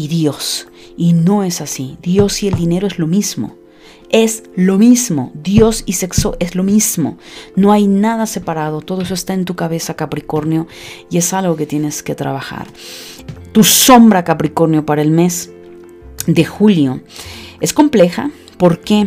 y 0.00 0.08
Dios. 0.08 0.68
Y 0.96 1.12
no 1.12 1.44
es 1.44 1.60
así. 1.60 1.98
Dios 2.02 2.42
y 2.42 2.48
el 2.48 2.54
dinero 2.54 2.86
es 2.86 2.98
lo 2.98 3.06
mismo. 3.06 3.56
Es 4.08 4.44
lo 4.56 4.78
mismo. 4.78 5.30
Dios 5.34 5.82
y 5.84 5.92
sexo 5.92 6.36
es 6.40 6.54
lo 6.54 6.62
mismo. 6.62 7.18
No 7.54 7.70
hay 7.72 7.86
nada 7.86 8.26
separado. 8.26 8.80
Todo 8.80 9.02
eso 9.02 9.14
está 9.14 9.34
en 9.34 9.44
tu 9.44 9.56
cabeza, 9.56 9.94
Capricornio, 9.94 10.66
y 11.10 11.18
es 11.18 11.32
algo 11.32 11.56
que 11.56 11.66
tienes 11.66 12.02
que 12.02 12.14
trabajar. 12.14 12.66
Tu 13.52 13.62
sombra, 13.62 14.24
Capricornio, 14.24 14.86
para 14.86 15.02
el 15.02 15.10
mes 15.10 15.50
de 16.26 16.44
julio 16.44 17.02
es 17.60 17.72
compleja. 17.72 18.30
¿Por 18.56 18.80
qué? 18.80 19.06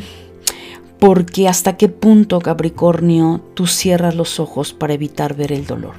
porque 1.00 1.50
hasta 1.50 1.76
qué 1.76 1.90
punto, 1.90 2.40
Capricornio, 2.40 3.42
tú 3.56 3.68
cierras 3.68 4.16
los 4.16 4.40
ojos 4.40 4.72
para 4.72 4.94
evitar 4.94 5.36
ver 5.36 5.52
el 5.52 5.66
dolor. 5.66 5.96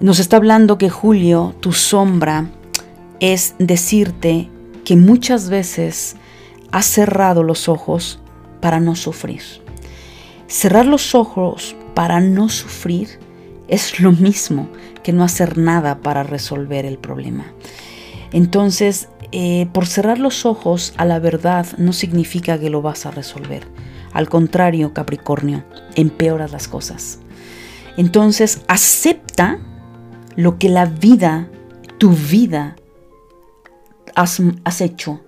Nos 0.00 0.20
está 0.20 0.38
hablando 0.38 0.78
que 0.78 0.88
Julio, 0.88 1.54
tu 1.60 1.74
sombra, 1.74 2.48
es 3.32 3.54
decirte 3.58 4.50
que 4.84 4.96
muchas 4.96 5.48
veces 5.48 6.16
has 6.72 6.84
cerrado 6.84 7.42
los 7.42 7.70
ojos 7.70 8.20
para 8.60 8.80
no 8.80 8.96
sufrir. 8.96 9.40
Cerrar 10.46 10.84
los 10.84 11.14
ojos 11.14 11.74
para 11.94 12.20
no 12.20 12.50
sufrir 12.50 13.18
es 13.66 13.98
lo 13.98 14.12
mismo 14.12 14.68
que 15.02 15.14
no 15.14 15.24
hacer 15.24 15.56
nada 15.56 16.00
para 16.00 16.22
resolver 16.22 16.84
el 16.84 16.98
problema. 16.98 17.46
Entonces, 18.30 19.08
eh, 19.32 19.68
por 19.72 19.86
cerrar 19.86 20.18
los 20.18 20.44
ojos 20.44 20.92
a 20.98 21.06
la 21.06 21.18
verdad 21.18 21.66
no 21.78 21.94
significa 21.94 22.58
que 22.58 22.68
lo 22.68 22.82
vas 22.82 23.06
a 23.06 23.10
resolver. 23.10 23.66
Al 24.12 24.28
contrario, 24.28 24.92
Capricornio, 24.92 25.64
empeoras 25.94 26.52
las 26.52 26.68
cosas. 26.68 27.20
Entonces, 27.96 28.60
acepta 28.68 29.60
lo 30.36 30.58
que 30.58 30.68
la 30.68 30.84
vida, 30.84 31.48
tu 31.96 32.10
vida, 32.10 32.76
has, 34.14 34.80
hecho. 34.80 35.20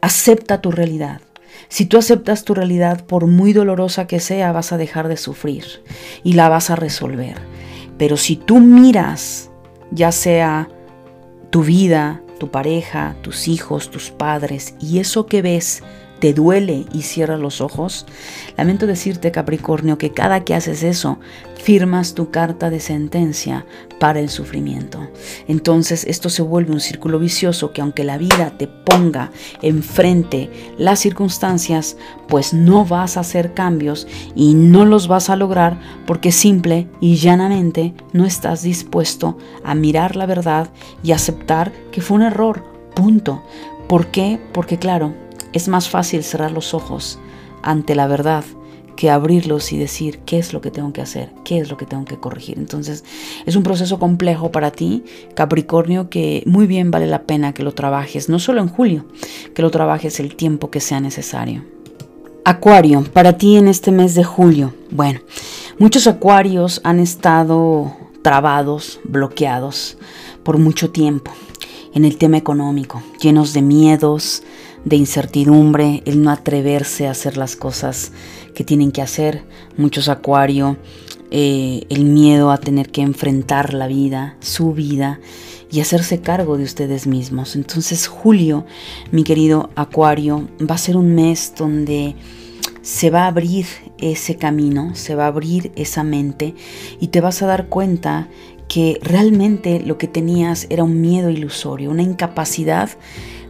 Acepta 0.00 0.60
tu 0.60 0.70
realidad. 0.70 1.20
Si 1.68 1.86
tú 1.86 1.98
aceptas 1.98 2.44
tu 2.44 2.54
realidad, 2.54 3.04
por 3.04 3.26
muy 3.26 3.52
dolorosa 3.52 4.06
que 4.06 4.20
sea, 4.20 4.52
vas 4.52 4.72
a 4.72 4.78
dejar 4.78 5.08
de 5.08 5.16
sufrir 5.16 5.64
y 6.22 6.34
la 6.34 6.48
vas 6.48 6.70
a 6.70 6.76
resolver. 6.76 7.36
Pero 7.98 8.16
si 8.16 8.36
tú 8.36 8.60
miras, 8.60 9.50
ya 9.90 10.12
sea 10.12 10.68
tu 11.50 11.62
vida, 11.62 12.22
tu 12.38 12.50
pareja, 12.50 13.16
tus 13.22 13.48
hijos, 13.48 13.90
tus 13.90 14.10
padres, 14.10 14.74
y 14.80 15.00
eso 15.00 15.26
que 15.26 15.42
ves 15.42 15.82
te 16.20 16.32
duele 16.32 16.86
y 16.92 17.02
cierras 17.02 17.40
los 17.40 17.60
ojos, 17.60 18.06
lamento 18.56 18.86
decirte 18.86 19.30
Capricornio 19.30 19.98
que 19.98 20.12
cada 20.12 20.44
que 20.44 20.54
haces 20.54 20.82
eso, 20.82 21.18
firmas 21.68 22.14
tu 22.14 22.30
carta 22.30 22.70
de 22.70 22.80
sentencia 22.80 23.66
para 24.00 24.20
el 24.20 24.30
sufrimiento. 24.30 25.06
Entonces 25.48 26.06
esto 26.08 26.30
se 26.30 26.40
vuelve 26.40 26.72
un 26.72 26.80
círculo 26.80 27.18
vicioso 27.18 27.74
que 27.74 27.82
aunque 27.82 28.04
la 28.04 28.16
vida 28.16 28.54
te 28.56 28.68
ponga 28.68 29.32
enfrente 29.60 30.50
las 30.78 30.98
circunstancias, 31.00 31.98
pues 32.26 32.54
no 32.54 32.86
vas 32.86 33.18
a 33.18 33.20
hacer 33.20 33.52
cambios 33.52 34.08
y 34.34 34.54
no 34.54 34.86
los 34.86 35.08
vas 35.08 35.28
a 35.28 35.36
lograr 35.36 35.78
porque 36.06 36.32
simple 36.32 36.88
y 37.02 37.16
llanamente 37.16 37.92
no 38.14 38.24
estás 38.24 38.62
dispuesto 38.62 39.36
a 39.62 39.74
mirar 39.74 40.16
la 40.16 40.24
verdad 40.24 40.70
y 41.02 41.12
aceptar 41.12 41.70
que 41.92 42.00
fue 42.00 42.16
un 42.16 42.22
error. 42.22 42.64
Punto. 42.94 43.42
¿Por 43.90 44.06
qué? 44.06 44.40
Porque 44.54 44.78
claro, 44.78 45.12
es 45.52 45.68
más 45.68 45.90
fácil 45.90 46.24
cerrar 46.24 46.50
los 46.50 46.72
ojos 46.72 47.18
ante 47.62 47.94
la 47.94 48.06
verdad 48.06 48.42
que 48.98 49.10
abrirlos 49.10 49.72
y 49.72 49.78
decir 49.78 50.18
qué 50.26 50.40
es 50.40 50.52
lo 50.52 50.60
que 50.60 50.72
tengo 50.72 50.92
que 50.92 51.00
hacer, 51.00 51.30
qué 51.44 51.60
es 51.60 51.70
lo 51.70 51.76
que 51.76 51.86
tengo 51.86 52.04
que 52.04 52.16
corregir. 52.16 52.58
Entonces 52.58 53.04
es 53.46 53.54
un 53.54 53.62
proceso 53.62 54.00
complejo 54.00 54.50
para 54.50 54.72
ti, 54.72 55.04
Capricornio, 55.36 56.10
que 56.10 56.42
muy 56.46 56.66
bien 56.66 56.90
vale 56.90 57.06
la 57.06 57.22
pena 57.22 57.54
que 57.54 57.62
lo 57.62 57.74
trabajes, 57.74 58.28
no 58.28 58.40
solo 58.40 58.60
en 58.60 58.66
julio, 58.66 59.04
que 59.54 59.62
lo 59.62 59.70
trabajes 59.70 60.18
el 60.18 60.34
tiempo 60.34 60.72
que 60.72 60.80
sea 60.80 60.98
necesario. 60.98 61.64
Acuario, 62.44 63.04
para 63.12 63.38
ti 63.38 63.56
en 63.56 63.68
este 63.68 63.92
mes 63.92 64.16
de 64.16 64.24
julio. 64.24 64.74
Bueno, 64.90 65.20
muchos 65.78 66.08
acuarios 66.08 66.80
han 66.82 66.98
estado 66.98 67.92
trabados, 68.22 68.98
bloqueados 69.04 69.96
por 70.42 70.58
mucho 70.58 70.90
tiempo 70.90 71.30
en 71.94 72.04
el 72.04 72.18
tema 72.18 72.36
económico, 72.36 73.00
llenos 73.20 73.52
de 73.52 73.62
miedos, 73.62 74.42
de 74.84 74.96
incertidumbre, 74.96 76.02
el 76.04 76.22
no 76.22 76.30
atreverse 76.30 77.06
a 77.06 77.12
hacer 77.12 77.36
las 77.36 77.56
cosas 77.56 78.12
que 78.54 78.64
tienen 78.64 78.92
que 78.92 79.02
hacer. 79.02 79.44
Muchos 79.76 80.08
acuario, 80.08 80.76
eh, 81.30 81.84
el 81.90 82.04
miedo 82.04 82.50
a 82.50 82.58
tener 82.58 82.90
que 82.90 83.02
enfrentar 83.02 83.74
la 83.74 83.86
vida, 83.86 84.36
su 84.40 84.72
vida 84.72 85.20
y 85.70 85.80
hacerse 85.80 86.20
cargo 86.20 86.56
de 86.56 86.64
ustedes 86.64 87.06
mismos. 87.06 87.54
Entonces 87.56 88.06
julio, 88.06 88.64
mi 89.12 89.24
querido 89.24 89.70
acuario, 89.76 90.48
va 90.60 90.76
a 90.76 90.78
ser 90.78 90.96
un 90.96 91.14
mes 91.14 91.52
donde 91.56 92.14
se 92.82 93.10
va 93.10 93.24
a 93.24 93.26
abrir 93.26 93.66
ese 93.98 94.36
camino, 94.36 94.94
se 94.94 95.14
va 95.14 95.24
a 95.24 95.28
abrir 95.28 95.72
esa 95.76 96.04
mente 96.04 96.54
y 97.00 97.08
te 97.08 97.20
vas 97.20 97.42
a 97.42 97.46
dar 97.46 97.66
cuenta 97.66 98.28
que 98.68 98.98
realmente 99.02 99.80
lo 99.80 99.98
que 99.98 100.08
tenías 100.08 100.66
era 100.70 100.84
un 100.84 101.00
miedo 101.00 101.30
ilusorio, 101.30 101.90
una 101.90 102.02
incapacidad 102.02 102.90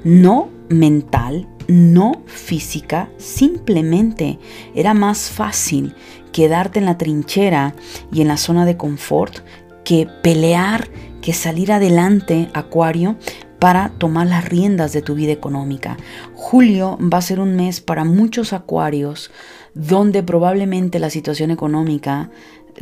no 0.05 0.49
mental, 0.69 1.49
no 1.69 2.23
física, 2.27 3.11
simplemente 3.19 4.39
era 4.74 4.95
más 4.95 5.31
fácil 5.31 5.95
quedarte 6.32 6.78
en 6.78 6.86
la 6.86 6.99
trinchera 6.99 7.74
y 8.11 8.23
en 8.23 8.28
la 8.28 8.36
zona 8.39 8.65
de 8.65 8.77
confort 8.77 9.39
que 9.85 10.09
pelear, 10.23 10.89
que 11.23 11.32
salir 11.32 11.70
adelante, 11.73 12.49
Acuario, 12.55 13.16
para 13.59 13.90
tomar 13.99 14.27
las 14.27 14.45
riendas 14.49 14.93
de 14.93 15.03
tu 15.03 15.15
vida 15.15 15.32
económica. 15.32 15.97
Julio 16.35 16.99
va 17.01 17.19
a 17.19 17.23
ser 17.23 17.40
un 17.40 17.57
mes 17.57 17.81
para 17.81 18.05
muchos 18.05 18.53
acuarios 18.53 19.31
donde 19.74 20.23
probablemente 20.23 20.99
la 20.99 21.11
situación 21.11 21.51
económica 21.51 22.31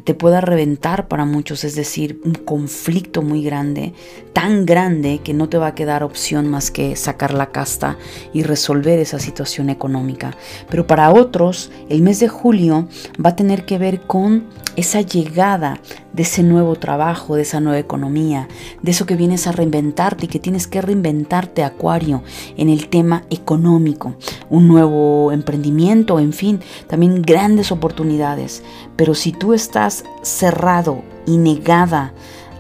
te 0.04 0.14
pueda 0.14 0.40
reventar 0.40 1.08
para 1.08 1.24
muchos, 1.24 1.64
es 1.64 1.74
decir, 1.74 2.20
un 2.24 2.34
conflicto 2.34 3.22
muy 3.22 3.42
grande, 3.42 3.92
tan 4.32 4.66
grande 4.66 5.20
que 5.22 5.34
no 5.34 5.48
te 5.48 5.58
va 5.58 5.68
a 5.68 5.74
quedar 5.74 6.02
opción 6.02 6.48
más 6.48 6.70
que 6.70 6.96
sacar 6.96 7.32
la 7.32 7.50
casta 7.50 7.96
y 8.32 8.42
resolver 8.42 8.98
esa 8.98 9.18
situación 9.18 9.70
económica. 9.70 10.36
Pero 10.68 10.86
para 10.86 11.12
otros, 11.12 11.70
el 11.88 12.02
mes 12.02 12.20
de 12.20 12.28
julio 12.28 12.88
va 13.24 13.30
a 13.30 13.36
tener 13.36 13.64
que 13.64 13.78
ver 13.78 14.00
con 14.02 14.44
esa 14.76 15.00
llegada 15.00 15.80
de 16.12 16.22
ese 16.22 16.42
nuevo 16.42 16.76
trabajo, 16.76 17.34
de 17.34 17.42
esa 17.42 17.60
nueva 17.60 17.78
economía, 17.78 18.48
de 18.82 18.90
eso 18.90 19.06
que 19.06 19.16
vienes 19.16 19.46
a 19.46 19.52
reinventarte 19.52 20.26
y 20.26 20.28
que 20.28 20.38
tienes 20.38 20.66
que 20.66 20.80
reinventarte, 20.80 21.64
Acuario, 21.64 22.22
en 22.56 22.68
el 22.68 22.88
tema 22.88 23.24
económico, 23.30 24.16
un 24.48 24.68
nuevo 24.68 25.32
emprendimiento, 25.32 26.18
en 26.18 26.32
fin, 26.32 26.60
también 26.88 27.22
grandes 27.22 27.72
oportunidades. 27.72 28.62
Pero 28.96 29.14
si 29.14 29.32
tú 29.32 29.52
estás 29.54 29.85
cerrado 30.22 31.02
y 31.26 31.38
negada, 31.38 32.12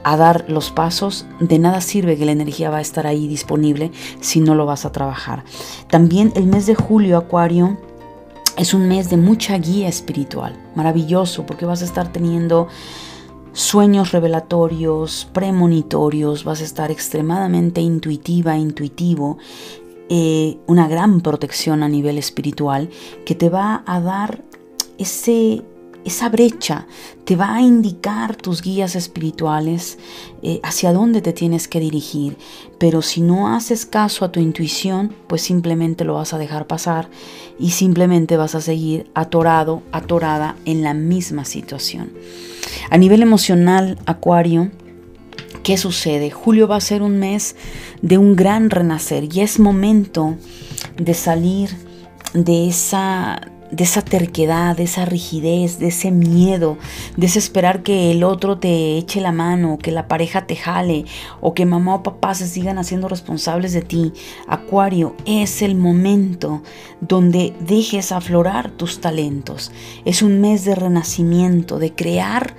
a 0.06 0.16
dar 0.16 0.44
los 0.48 0.70
pasos, 0.70 1.26
de 1.40 1.58
nada 1.58 1.80
sirve 1.80 2.16
que 2.16 2.24
la 2.24 2.30
energía 2.30 2.70
va 2.70 2.76
a 2.76 2.80
estar 2.80 3.08
ahí 3.08 3.26
disponible 3.26 3.90
si 4.20 4.38
no 4.38 4.54
lo 4.54 4.64
vas 4.64 4.84
a 4.84 4.92
trabajar. 4.92 5.42
También 5.90 6.32
el 6.36 6.46
mes 6.46 6.66
de 6.66 6.76
julio, 6.76 7.18
Acuario, 7.18 7.76
es 8.56 8.72
un 8.72 8.86
mes 8.86 9.10
de 9.10 9.16
mucha 9.16 9.58
guía 9.58 9.88
espiritual, 9.88 10.56
maravilloso, 10.76 11.44
porque 11.44 11.66
vas 11.66 11.82
a 11.82 11.86
estar 11.86 12.12
teniendo 12.12 12.68
sueños 13.52 14.12
revelatorios, 14.12 15.28
premonitorios, 15.32 16.44
vas 16.44 16.60
a 16.60 16.64
estar 16.64 16.92
extremadamente 16.92 17.80
intuitiva, 17.80 18.56
intuitivo, 18.56 19.38
eh, 20.08 20.58
una 20.68 20.86
gran 20.86 21.20
protección 21.20 21.82
a 21.82 21.88
nivel 21.88 22.16
espiritual 22.16 22.90
que 23.24 23.34
te 23.34 23.48
va 23.48 23.82
a 23.86 24.00
dar 24.00 24.44
ese 24.98 25.64
esa 26.06 26.28
brecha 26.28 26.86
te 27.24 27.34
va 27.34 27.56
a 27.56 27.60
indicar 27.60 28.36
tus 28.36 28.62
guías 28.62 28.94
espirituales 28.94 29.98
eh, 30.42 30.60
hacia 30.62 30.92
dónde 30.92 31.20
te 31.20 31.32
tienes 31.32 31.66
que 31.66 31.80
dirigir. 31.80 32.38
Pero 32.78 33.02
si 33.02 33.20
no 33.20 33.54
haces 33.54 33.84
caso 33.86 34.24
a 34.24 34.30
tu 34.30 34.38
intuición, 34.38 35.12
pues 35.26 35.42
simplemente 35.42 36.04
lo 36.04 36.14
vas 36.14 36.32
a 36.32 36.38
dejar 36.38 36.68
pasar 36.68 37.10
y 37.58 37.70
simplemente 37.70 38.36
vas 38.36 38.54
a 38.54 38.60
seguir 38.60 39.10
atorado, 39.14 39.82
atorada 39.90 40.54
en 40.64 40.82
la 40.82 40.94
misma 40.94 41.44
situación. 41.44 42.12
A 42.90 42.98
nivel 42.98 43.22
emocional, 43.22 43.98
Acuario, 44.06 44.70
¿qué 45.64 45.76
sucede? 45.76 46.30
Julio 46.30 46.68
va 46.68 46.76
a 46.76 46.80
ser 46.80 47.02
un 47.02 47.18
mes 47.18 47.56
de 48.00 48.16
un 48.16 48.36
gran 48.36 48.70
renacer 48.70 49.24
y 49.34 49.40
es 49.40 49.58
momento 49.58 50.36
de 50.96 51.14
salir 51.14 51.70
de 52.32 52.68
esa 52.68 53.40
de 53.70 53.84
esa 53.84 54.02
terquedad, 54.02 54.76
de 54.76 54.84
esa 54.84 55.04
rigidez, 55.04 55.78
de 55.78 55.88
ese 55.88 56.10
miedo, 56.10 56.78
de 57.16 57.26
ese 57.26 57.38
esperar 57.38 57.82
que 57.82 58.10
el 58.10 58.24
otro 58.24 58.58
te 58.58 58.96
eche 58.98 59.20
la 59.20 59.32
mano, 59.32 59.78
que 59.78 59.92
la 59.92 60.08
pareja 60.08 60.46
te 60.46 60.56
jale 60.56 61.04
o 61.40 61.54
que 61.54 61.66
mamá 61.66 61.96
o 61.96 62.02
papá 62.02 62.34
se 62.34 62.46
sigan 62.46 62.78
haciendo 62.78 63.08
responsables 63.08 63.72
de 63.72 63.82
ti. 63.82 64.12
Acuario, 64.48 65.14
es 65.24 65.62
el 65.62 65.74
momento 65.74 66.62
donde 67.00 67.54
dejes 67.60 68.12
aflorar 68.12 68.70
tus 68.70 69.00
talentos. 69.00 69.72
Es 70.04 70.22
un 70.22 70.40
mes 70.40 70.64
de 70.64 70.74
renacimiento, 70.74 71.78
de 71.78 71.92
crear 71.94 72.54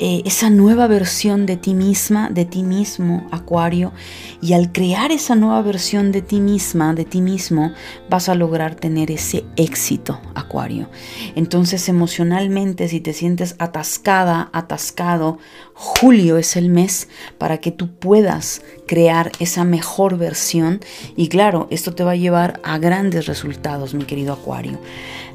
eh, 0.00 0.22
esa 0.24 0.48
nueva 0.48 0.86
versión 0.86 1.44
de 1.44 1.56
ti 1.56 1.74
misma, 1.74 2.30
de 2.30 2.44
ti 2.44 2.62
mismo, 2.62 3.26
Acuario. 3.32 3.92
Y 4.40 4.52
al 4.52 4.70
crear 4.70 5.10
esa 5.10 5.34
nueva 5.34 5.60
versión 5.62 6.12
de 6.12 6.22
ti 6.22 6.40
misma, 6.40 6.94
de 6.94 7.04
ti 7.04 7.20
mismo, 7.20 7.72
vas 8.08 8.28
a 8.28 8.36
lograr 8.36 8.76
tener 8.76 9.10
ese 9.10 9.44
éxito, 9.56 10.20
Acuario. 10.34 10.88
Entonces 11.34 11.88
emocionalmente, 11.88 12.88
si 12.88 13.00
te 13.00 13.12
sientes 13.12 13.56
atascada, 13.58 14.50
atascado, 14.52 15.38
julio 15.74 16.38
es 16.38 16.56
el 16.56 16.68
mes 16.68 17.08
para 17.36 17.58
que 17.58 17.72
tú 17.72 17.90
puedas 17.90 18.62
crear 18.86 19.32
esa 19.40 19.64
mejor 19.64 20.16
versión. 20.16 20.80
Y 21.16 21.28
claro, 21.28 21.66
esto 21.70 21.94
te 21.94 22.04
va 22.04 22.12
a 22.12 22.16
llevar 22.16 22.60
a 22.62 22.78
grandes 22.78 23.26
resultados, 23.26 23.94
mi 23.94 24.04
querido 24.04 24.32
Acuario. 24.32 24.78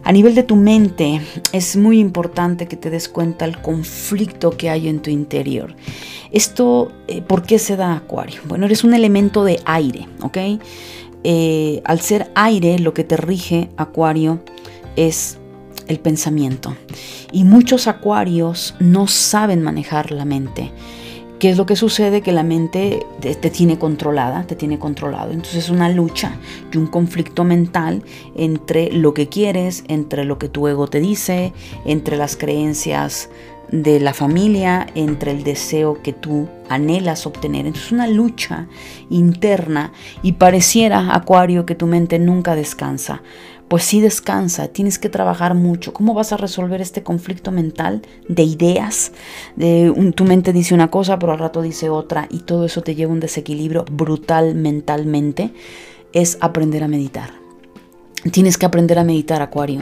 A 0.03 0.11
nivel 0.11 0.35
de 0.35 0.43
tu 0.43 0.55
mente, 0.55 1.21
es 1.53 1.77
muy 1.77 1.99
importante 1.99 2.67
que 2.67 2.75
te 2.75 2.89
des 2.89 3.07
cuenta 3.07 3.45
el 3.45 3.61
conflicto 3.61 4.51
que 4.51 4.69
hay 4.69 4.89
en 4.89 5.01
tu 5.01 5.09
interior. 5.09 5.75
Esto, 6.31 6.91
eh, 7.07 7.21
¿por 7.21 7.43
qué 7.43 7.57
se 7.57 7.77
da 7.77 7.95
Acuario? 7.95 8.41
Bueno, 8.45 8.65
eres 8.65 8.83
un 8.83 8.93
elemento 8.93 9.45
de 9.45 9.61
aire, 9.65 10.07
¿ok? 10.21 10.37
Eh, 11.23 11.81
al 11.85 12.01
ser 12.01 12.31
aire, 12.35 12.79
lo 12.79 12.93
que 12.93 13.05
te 13.05 13.15
rige 13.15 13.69
Acuario 13.77 14.43
es 14.97 15.37
el 15.87 15.99
pensamiento. 15.99 16.75
Y 17.31 17.45
muchos 17.45 17.87
acuarios 17.87 18.75
no 18.79 19.07
saben 19.07 19.61
manejar 19.61 20.11
la 20.11 20.25
mente. 20.25 20.71
¿Qué 21.43 21.49
es 21.49 21.57
lo 21.57 21.65
que 21.65 21.75
sucede? 21.75 22.21
Que 22.21 22.31
la 22.31 22.43
mente 22.43 23.05
te, 23.19 23.35
tiene 23.35 23.77
controlada, 23.77 24.47
te 24.47 24.55
tiene 24.55 24.79
controlado. 24.79 25.33
Entonces 25.33 25.65
es 25.65 25.69
una 25.69 25.89
lucha 25.89 26.37
y 26.71 26.77
un 26.77 26.87
conflicto 26.87 27.43
mental 27.43 28.01
entre 28.33 28.93
lo 28.93 29.13
que 29.13 29.27
quieres, 29.27 29.83
entre 29.89 30.23
lo 30.23 30.39
que 30.39 30.47
tu 30.47 30.69
ego 30.69 30.87
te 30.87 31.01
dice, 31.01 31.51
entre 31.83 32.15
las 32.15 32.37
creencias 32.37 33.29
de 33.73 33.99
la 33.99 34.13
familia, 34.13 34.87
entre 34.95 35.31
el 35.31 35.43
deseo 35.43 36.01
que 36.01 36.13
tú 36.13 36.47
anhelas 36.69 37.25
obtener. 37.25 37.65
Entonces 37.65 37.87
es 37.87 37.91
una 37.91 38.07
lucha 38.07 38.67
interna 39.09 39.91
y 40.21 40.33
pareciera, 40.33 41.13
Acuario, 41.13 41.65
que 41.65 41.75
tu 41.75 41.87
mente 41.87 42.19
nunca 42.19 42.55
descansa 42.55 43.21
pues 43.73 43.85
sí 43.85 44.01
descansa, 44.01 44.67
tienes 44.67 44.99
que 44.99 45.09
trabajar 45.09 45.55
mucho. 45.55 45.93
¿Cómo 45.93 46.13
vas 46.13 46.31
a 46.31 46.37
resolver 46.37 46.79
este 46.79 47.01
conflicto 47.01 47.51
mental 47.51 48.03
de 48.27 48.43
ideas? 48.43 49.13
De 49.55 49.91
tu 50.15 50.25
mente 50.25 50.53
dice 50.53 50.75
una 50.75 50.91
cosa, 50.91 51.17
pero 51.17 51.31
al 51.31 51.39
rato 51.39 51.63
dice 51.63 51.89
otra 51.89 52.27
y 52.29 52.41
todo 52.41 52.65
eso 52.65 52.83
te 52.83 52.93
lleva 52.93 53.09
a 53.09 53.15
un 53.15 53.19
desequilibrio 53.19 53.83
brutal 53.91 54.53
mentalmente. 54.53 55.55
Es 56.11 56.37
aprender 56.39 56.83
a 56.83 56.87
meditar. 56.87 57.31
Tienes 58.31 58.59
que 58.59 58.67
aprender 58.67 58.99
a 58.99 59.03
meditar, 59.03 59.41
Acuario. 59.41 59.81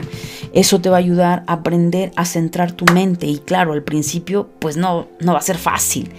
Eso 0.54 0.80
te 0.80 0.88
va 0.88 0.96
a 0.96 1.00
ayudar 1.00 1.44
a 1.46 1.52
aprender 1.52 2.12
a 2.16 2.24
centrar 2.24 2.72
tu 2.72 2.86
mente. 2.86 3.26
Y 3.26 3.40
claro, 3.40 3.74
al 3.74 3.82
principio, 3.82 4.48
pues 4.58 4.78
no, 4.78 5.08
no 5.20 5.34
va 5.34 5.38
a 5.38 5.42
ser 5.42 5.58
fácil. 5.58 6.10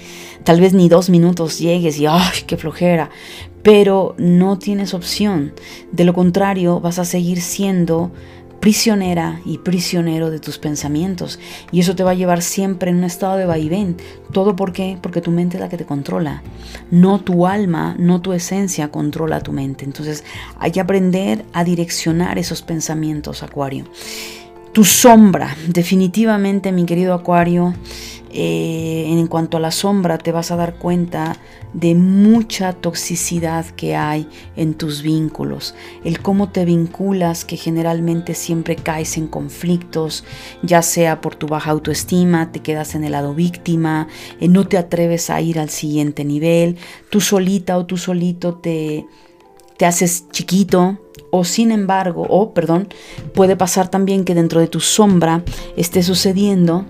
Tal 0.44 0.62
vez 0.62 0.74
ni 0.74 0.90
dos 0.90 1.10
minutos 1.10 1.58
llegues 1.58 1.98
y 1.98 2.06
¡ay, 2.06 2.44
qué 2.45 2.56
flojera! 2.56 3.10
Pero 3.64 4.14
no 4.18 4.60
tienes 4.60 4.94
opción. 4.94 5.53
De 5.91 6.03
lo 6.03 6.14
contrario, 6.14 6.80
vas 6.80 6.99
a 6.99 7.06
seguir 7.06 7.41
siendo 7.41 8.11
prisionera 8.64 9.41
y 9.44 9.57
prisionero 9.57 10.31
de 10.31 10.40
tus 10.40 10.57
pensamientos. 10.57 11.38
Y 11.73 11.81
eso 11.81 11.98
te 11.98 12.03
va 12.03 12.11
a 12.11 12.14
llevar 12.14 12.41
siempre 12.41 12.91
en 12.91 12.98
un 12.98 13.03
estado 13.03 13.35
de 13.35 13.45
vaivén. 13.45 13.98
¿Todo 14.31 14.56
por 14.56 14.72
qué? 14.72 14.98
Porque 15.02 15.19
tu 15.19 15.31
mente 15.31 15.57
es 15.57 15.61
la 15.61 15.68
que 15.68 15.76
te 15.76 15.85
controla. 15.85 16.44
No 16.90 17.19
tu 17.19 17.45
alma, 17.45 17.95
no 17.99 18.22
tu 18.22 18.31
esencia 18.31 18.90
controla 18.90 19.41
tu 19.41 19.52
mente. 19.52 19.84
Entonces 19.84 20.23
hay 20.60 20.72
que 20.72 20.80
aprender 20.80 21.44
a 21.52 21.65
direccionar 21.65 22.38
esos 22.38 22.61
pensamientos, 22.61 23.44
Acuario. 23.44 23.85
Tu 24.72 24.85
sombra, 24.85 25.57
definitivamente, 25.68 26.72
mi 26.72 26.85
querido 26.85 27.14
Acuario, 27.14 27.73
eh, 28.31 29.07
en 29.10 29.27
cuanto 29.27 29.57
a 29.57 29.60
la 29.60 29.72
sombra, 29.72 30.18
te 30.18 30.31
vas 30.31 30.52
a 30.52 30.56
dar 30.56 30.76
cuenta 30.76 31.35
de 31.74 31.95
mucha 31.95 32.74
toxicidad 32.74 33.66
que 33.66 33.95
hay 33.95 34.28
en 34.56 34.76
tus 34.76 35.02
vínculos, 35.02 35.74
el 36.04 36.22
cómo 36.22 36.50
te 36.50 36.66
vinculas, 36.66 37.45
que 37.45 37.58
generalmente 37.58 38.36
siempre 38.36 38.76
caes 38.76 39.18
en 39.18 39.28
conflictos, 39.28 40.24
ya 40.62 40.82
sea 40.82 41.22
por 41.22 41.36
tu 41.36 41.48
baja 41.48 41.72
autoestima, 41.72 42.52
te 42.52 42.60
quedas 42.60 42.95
en 42.95 43.04
el 43.04 43.14
lado 43.14 43.34
víctima, 43.34 44.08
eh, 44.40 44.48
no 44.48 44.68
te 44.68 44.78
atreves 44.78 45.30
a 45.30 45.41
ir 45.41 45.60
al 45.60 45.70
siguiente 45.70 46.24
nivel, 46.26 46.78
tú 47.10 47.22
solita 47.22 47.78
o 47.78 47.86
tú 47.86 47.98
solito 47.98 48.56
te, 48.56 49.06
te 49.78 49.86
haces 49.86 50.30
chiquito, 50.32 51.00
o 51.32 51.44
sin 51.44 51.72
embargo, 51.72 52.28
o 52.30 52.54
perdón, 52.54 52.88
puede 53.34 53.56
pasar 53.56 53.90
también 53.90 54.24
que 54.24 54.36
dentro 54.36 54.60
de 54.60 54.68
tu 54.68 54.80
sombra 54.80 55.44
esté 55.76 56.04
sucediendo 56.04 56.86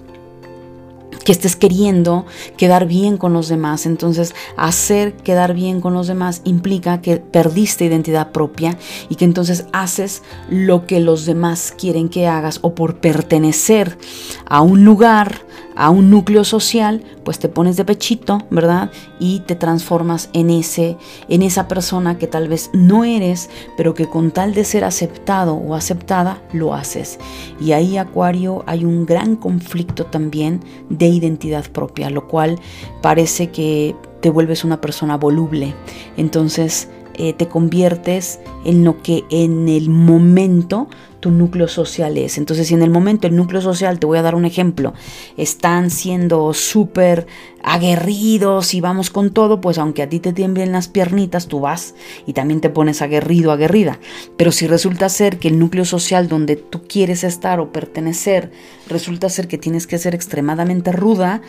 que 1.23 1.31
estés 1.31 1.55
queriendo 1.55 2.25
quedar 2.57 2.85
bien 2.85 3.17
con 3.17 3.33
los 3.33 3.47
demás. 3.47 3.85
Entonces, 3.85 4.33
hacer 4.57 5.13
quedar 5.13 5.53
bien 5.53 5.81
con 5.81 5.93
los 5.93 6.07
demás 6.07 6.41
implica 6.43 7.01
que 7.01 7.17
perdiste 7.17 7.85
identidad 7.85 8.31
propia 8.31 8.77
y 9.09 9.15
que 9.15 9.25
entonces 9.25 9.65
haces 9.73 10.23
lo 10.49 10.85
que 10.85 10.99
los 10.99 11.25
demás 11.25 11.73
quieren 11.77 12.09
que 12.09 12.27
hagas 12.27 12.59
o 12.61 12.75
por 12.75 12.97
pertenecer 12.97 13.97
a 14.45 14.61
un 14.61 14.83
lugar, 14.83 15.41
a 15.75 15.89
un 15.89 16.09
núcleo 16.09 16.43
social, 16.43 17.03
pues 17.23 17.39
te 17.39 17.49
pones 17.49 17.77
de 17.77 17.85
pechito, 17.85 18.39
¿verdad? 18.49 18.91
Y 19.19 19.41
te 19.41 19.55
transformas 19.55 20.29
en 20.33 20.49
ese 20.49 20.97
en 21.29 21.41
esa 21.41 21.67
persona 21.67 22.17
que 22.17 22.27
tal 22.27 22.47
vez 22.47 22.69
no 22.73 23.03
eres, 23.03 23.49
pero 23.77 23.93
que 23.93 24.07
con 24.07 24.31
tal 24.31 24.53
de 24.53 24.63
ser 24.63 24.83
aceptado 24.83 25.55
o 25.55 25.75
aceptada 25.75 26.41
lo 26.51 26.73
haces. 26.73 27.19
Y 27.59 27.71
ahí 27.71 27.97
Acuario 27.97 28.63
hay 28.67 28.85
un 28.85 29.05
gran 29.05 29.35
conflicto 29.35 30.05
también 30.05 30.61
de 30.89 31.07
identidad 31.07 31.69
propia, 31.71 32.09
lo 32.09 32.27
cual 32.27 32.59
parece 33.01 33.49
que 33.49 33.95
te 34.21 34.29
vuelves 34.29 34.63
una 34.63 34.81
persona 34.81 35.17
voluble. 35.17 35.73
Entonces 36.17 36.89
eh, 37.15 37.33
te 37.33 37.47
conviertes 37.47 38.39
en 38.65 38.83
lo 38.83 39.01
que 39.01 39.23
en 39.29 39.69
el 39.69 39.89
momento 39.89 40.87
tu 41.23 41.31
núcleo 41.31 41.69
social 41.69 42.17
es. 42.17 42.37
Entonces, 42.37 42.67
si 42.67 42.73
en 42.73 42.83
el 42.83 42.89
momento 42.89 43.27
el 43.27 43.35
núcleo 43.37 43.61
social, 43.61 43.97
te 43.97 44.05
voy 44.05 44.17
a 44.17 44.21
dar 44.21 44.35
un 44.35 44.43
ejemplo, 44.43 44.93
están 45.37 45.89
siendo 45.89 46.53
súper 46.53 47.27
aguerridos 47.63 48.73
y 48.73 48.81
vamos 48.81 49.09
con 49.09 49.31
todo, 49.31 49.61
pues 49.61 49.77
aunque 49.77 50.03
a 50.03 50.09
ti 50.09 50.19
te 50.19 50.33
tiemblen 50.33 50.73
las 50.73 50.89
piernitas, 50.89 51.47
tú 51.47 51.61
vas 51.61 51.95
y 52.27 52.33
también 52.33 52.59
te 52.59 52.69
pones 52.69 53.01
aguerrido, 53.01 53.53
aguerrida. 53.53 53.99
Pero 54.35 54.51
si 54.51 54.67
resulta 54.67 55.07
ser 55.07 55.39
que 55.39 55.47
el 55.47 55.59
núcleo 55.59 55.85
social 55.85 56.27
donde 56.27 56.57
tú 56.57 56.81
quieres 56.89 57.23
estar 57.23 57.61
o 57.61 57.71
pertenecer, 57.71 58.51
resulta 58.89 59.29
ser 59.29 59.47
que 59.47 59.57
tienes 59.57 59.87
que 59.87 59.99
ser 59.99 60.13
extremadamente 60.13 60.91
ruda 60.91 61.41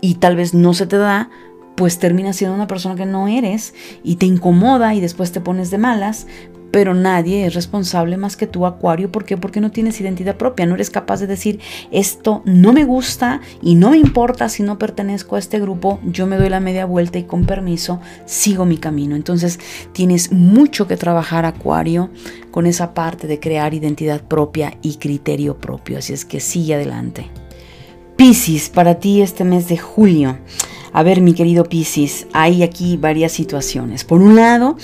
y 0.00 0.16
tal 0.16 0.34
vez 0.34 0.52
no 0.52 0.74
se 0.74 0.88
te 0.88 0.96
da, 0.98 1.30
pues 1.76 2.00
terminas 2.00 2.34
siendo 2.34 2.56
una 2.56 2.66
persona 2.66 2.96
que 2.96 3.06
no 3.06 3.28
eres 3.28 3.72
y 4.02 4.16
te 4.16 4.26
incomoda 4.26 4.96
y 4.96 5.00
después 5.00 5.30
te 5.30 5.40
pones 5.40 5.70
de 5.70 5.78
malas, 5.78 6.26
pero 6.72 6.94
nadie 6.94 7.46
es 7.46 7.54
responsable 7.54 8.16
más 8.16 8.36
que 8.36 8.48
tú, 8.48 8.66
Acuario. 8.66 9.12
¿Por 9.12 9.24
qué? 9.24 9.36
Porque 9.36 9.60
no 9.60 9.70
tienes 9.70 10.00
identidad 10.00 10.36
propia, 10.36 10.66
no 10.66 10.74
eres 10.74 10.90
capaz 10.90 11.20
de 11.20 11.28
decir, 11.28 11.60
esto 11.92 12.42
no 12.46 12.72
me 12.72 12.84
gusta 12.84 13.40
y 13.62 13.76
no 13.76 13.90
me 13.90 13.98
importa 13.98 14.48
si 14.48 14.62
no 14.62 14.78
pertenezco 14.78 15.36
a 15.36 15.38
este 15.38 15.60
grupo, 15.60 16.00
yo 16.02 16.26
me 16.26 16.36
doy 16.36 16.48
la 16.48 16.60
media 16.60 16.86
vuelta 16.86 17.18
y 17.18 17.24
con 17.24 17.44
permiso 17.44 18.00
sigo 18.24 18.64
mi 18.64 18.78
camino. 18.78 19.14
Entonces 19.14 19.60
tienes 19.92 20.32
mucho 20.32 20.88
que 20.88 20.96
trabajar, 20.96 21.44
Acuario, 21.44 22.10
con 22.50 22.66
esa 22.66 22.94
parte 22.94 23.26
de 23.26 23.38
crear 23.38 23.74
identidad 23.74 24.22
propia 24.22 24.78
y 24.80 24.96
criterio 24.96 25.58
propio. 25.58 25.98
Así 25.98 26.14
es 26.14 26.24
que 26.24 26.40
sigue 26.40 26.74
adelante. 26.74 27.30
Piscis, 28.16 28.70
para 28.70 28.94
ti 28.94 29.20
este 29.20 29.44
mes 29.44 29.68
de 29.68 29.76
julio. 29.76 30.38
A 30.94 31.02
ver, 31.02 31.20
mi 31.22 31.32
querido 31.32 31.64
Piscis, 31.64 32.26
hay 32.32 32.62
aquí 32.62 32.96
varias 32.96 33.32
situaciones. 33.32 34.04
Por 34.04 34.20
un 34.20 34.36
lado, 34.36 34.76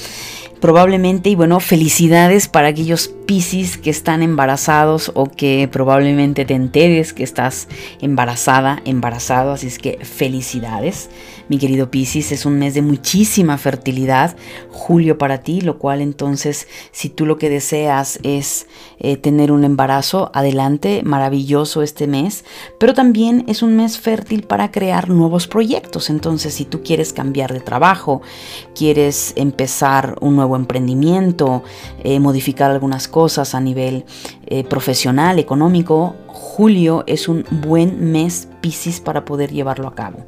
probablemente, 0.61 1.31
y 1.31 1.35
bueno, 1.35 1.61
felicidades 1.61 2.49
para 2.49 2.69
aquellos 2.69 3.15
Piscis 3.29 3.77
que 3.77 3.91
están 3.91 4.23
embarazados 4.23 5.13
o 5.15 5.27
que 5.27 5.69
probablemente 5.71 6.47
te 6.47 6.55
enteres 6.55 7.13
que 7.13 7.23
estás 7.23 7.69
embarazada, 8.01 8.81
embarazado, 8.87 9.53
así 9.53 9.67
es 9.67 9.79
que 9.79 9.99
felicidades. 10.03 11.11
Mi 11.51 11.59
querido 11.59 11.91
Piscis, 11.91 12.33
es 12.33 12.47
un 12.47 12.59
mes 12.59 12.73
de 12.73 12.81
muchísima 12.81 13.59
fertilidad, 13.59 14.35
julio 14.71 15.19
para 15.19 15.39
ti, 15.39 15.61
lo 15.61 15.79
cual 15.79 16.01
entonces 16.01 16.69
si 16.91 17.11
tú 17.11 17.27
lo 17.27 17.37
que 17.37 17.51
deseas 17.51 18.19
es 18.23 18.67
eh, 18.99 19.19
tener 19.19 19.53
un 19.53 19.65
embarazo, 19.65 20.31
adelante, 20.33 21.03
maravilloso 21.05 21.83
este 21.83 22.07
mes, 22.07 22.47
pero 22.79 22.95
también 22.95 23.45
es 23.47 23.63
un 23.63 23.77
mes 23.77 23.99
fértil 23.99 24.43
para 24.43 24.71
crear 24.71 25.11
nuevos 25.11 25.47
proyectos, 25.47 26.09
entonces 26.09 26.55
si 26.55 26.65
tú 26.65 26.83
quieres 26.83 27.13
cambiar 27.13 27.53
de 27.53 27.61
trabajo, 27.61 28.23
quieres 28.75 29.35
empezar 29.37 30.17
un 30.21 30.37
nuevo 30.37 30.48
emprendimiento, 30.57 31.63
eh, 32.03 32.21
modificar 32.21 32.71
algunas 32.71 33.09
cosas 33.09 33.55
a 33.55 33.61
nivel 33.61 34.05
eh, 34.47 34.65
profesional, 34.65 35.39
económico, 35.39 36.15
julio 36.27 37.05
es 37.07 37.29
un 37.29 37.45
buen 37.51 38.13
mes 38.13 38.49
Piscis 38.61 39.01
para 39.01 39.25
poder 39.25 39.53
llevarlo 39.53 39.89
a 39.89 39.95
cabo. 39.95 40.19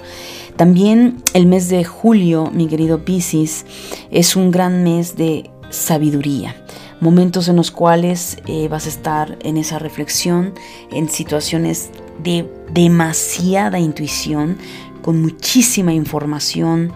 También 0.56 1.22
el 1.34 1.46
mes 1.46 1.68
de 1.68 1.84
julio, 1.84 2.50
mi 2.52 2.66
querido 2.66 3.04
Piscis, 3.04 3.64
es 4.10 4.36
un 4.36 4.50
gran 4.50 4.84
mes 4.84 5.16
de 5.16 5.50
sabiduría 5.70 6.56
momentos 7.00 7.48
en 7.48 7.56
los 7.56 7.70
cuales 7.70 8.36
eh, 8.46 8.68
vas 8.68 8.86
a 8.86 8.90
estar 8.90 9.38
en 9.40 9.56
esa 9.56 9.78
reflexión, 9.78 10.52
en 10.92 11.08
situaciones 11.08 11.90
de 12.22 12.48
demasiada 12.72 13.78
intuición, 13.78 14.58
con 15.02 15.20
muchísima 15.20 15.94
información, 15.94 16.92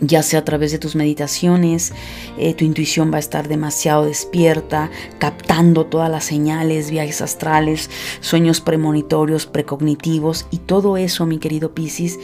ya 0.00 0.22
sea 0.22 0.40
a 0.40 0.44
través 0.44 0.72
de 0.72 0.78
tus 0.78 0.96
meditaciones, 0.96 1.92
eh, 2.38 2.54
tu 2.54 2.64
intuición 2.64 3.12
va 3.12 3.16
a 3.16 3.20
estar 3.20 3.48
demasiado 3.48 4.04
despierta, 4.04 4.90
captando 5.18 5.86
todas 5.86 6.10
las 6.10 6.24
señales, 6.24 6.90
viajes 6.90 7.20
astrales, 7.20 7.90
sueños 8.20 8.60
premonitorios, 8.60 9.46
precognitivos 9.46 10.46
y 10.50 10.58
todo 10.58 10.96
eso, 10.96 11.26
mi 11.26 11.38
querido 11.38 11.74
Piscis, 11.74 12.18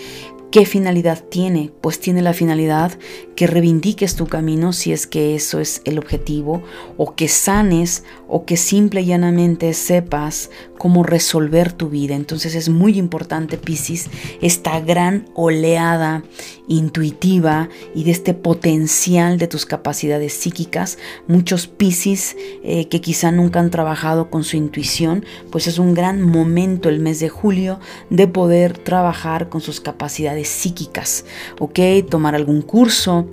¿Qué 0.56 0.64
finalidad 0.64 1.22
tiene? 1.28 1.72
Pues 1.80 1.98
tiene 1.98 2.22
la 2.22 2.32
finalidad 2.32 2.98
que 3.34 3.46
reivindiques 3.48 4.14
tu 4.14 4.26
camino 4.26 4.72
si 4.72 4.92
es 4.92 5.06
que 5.06 5.34
eso 5.34 5.60
es 5.60 5.82
el 5.84 5.98
objetivo, 5.98 6.62
o 6.96 7.14
que 7.14 7.28
sanes, 7.28 8.04
o 8.28 8.44
que 8.44 8.56
simple 8.56 9.02
y 9.02 9.06
llanamente 9.06 9.72
sepas 9.72 10.50
cómo 10.78 11.02
resolver 11.02 11.72
tu 11.72 11.88
vida. 11.88 12.14
Entonces 12.14 12.54
es 12.54 12.68
muy 12.68 12.98
importante, 12.98 13.58
Piscis, 13.58 14.08
esta 14.40 14.80
gran 14.80 15.26
oleada 15.34 16.22
intuitiva 16.68 17.68
y 17.94 18.04
de 18.04 18.10
este 18.10 18.34
potencial 18.34 19.38
de 19.38 19.46
tus 19.46 19.66
capacidades 19.66 20.32
psíquicas. 20.32 20.98
Muchos 21.28 21.66
Piscis 21.66 22.36
eh, 22.64 22.88
que 22.88 23.00
quizá 23.00 23.30
nunca 23.30 23.60
han 23.60 23.70
trabajado 23.70 24.30
con 24.30 24.44
su 24.44 24.56
intuición, 24.56 25.24
pues 25.50 25.66
es 25.66 25.78
un 25.78 25.94
gran 25.94 26.22
momento 26.22 26.88
el 26.88 27.00
mes 27.00 27.20
de 27.20 27.28
julio 27.28 27.80
de 28.10 28.26
poder 28.28 28.76
trabajar 28.78 29.48
con 29.48 29.60
sus 29.60 29.80
capacidades 29.80 30.48
psíquicas, 30.48 31.24
¿ok? 31.58 31.78
Tomar 32.08 32.34
algún 32.34 32.62
curso, 32.62 33.26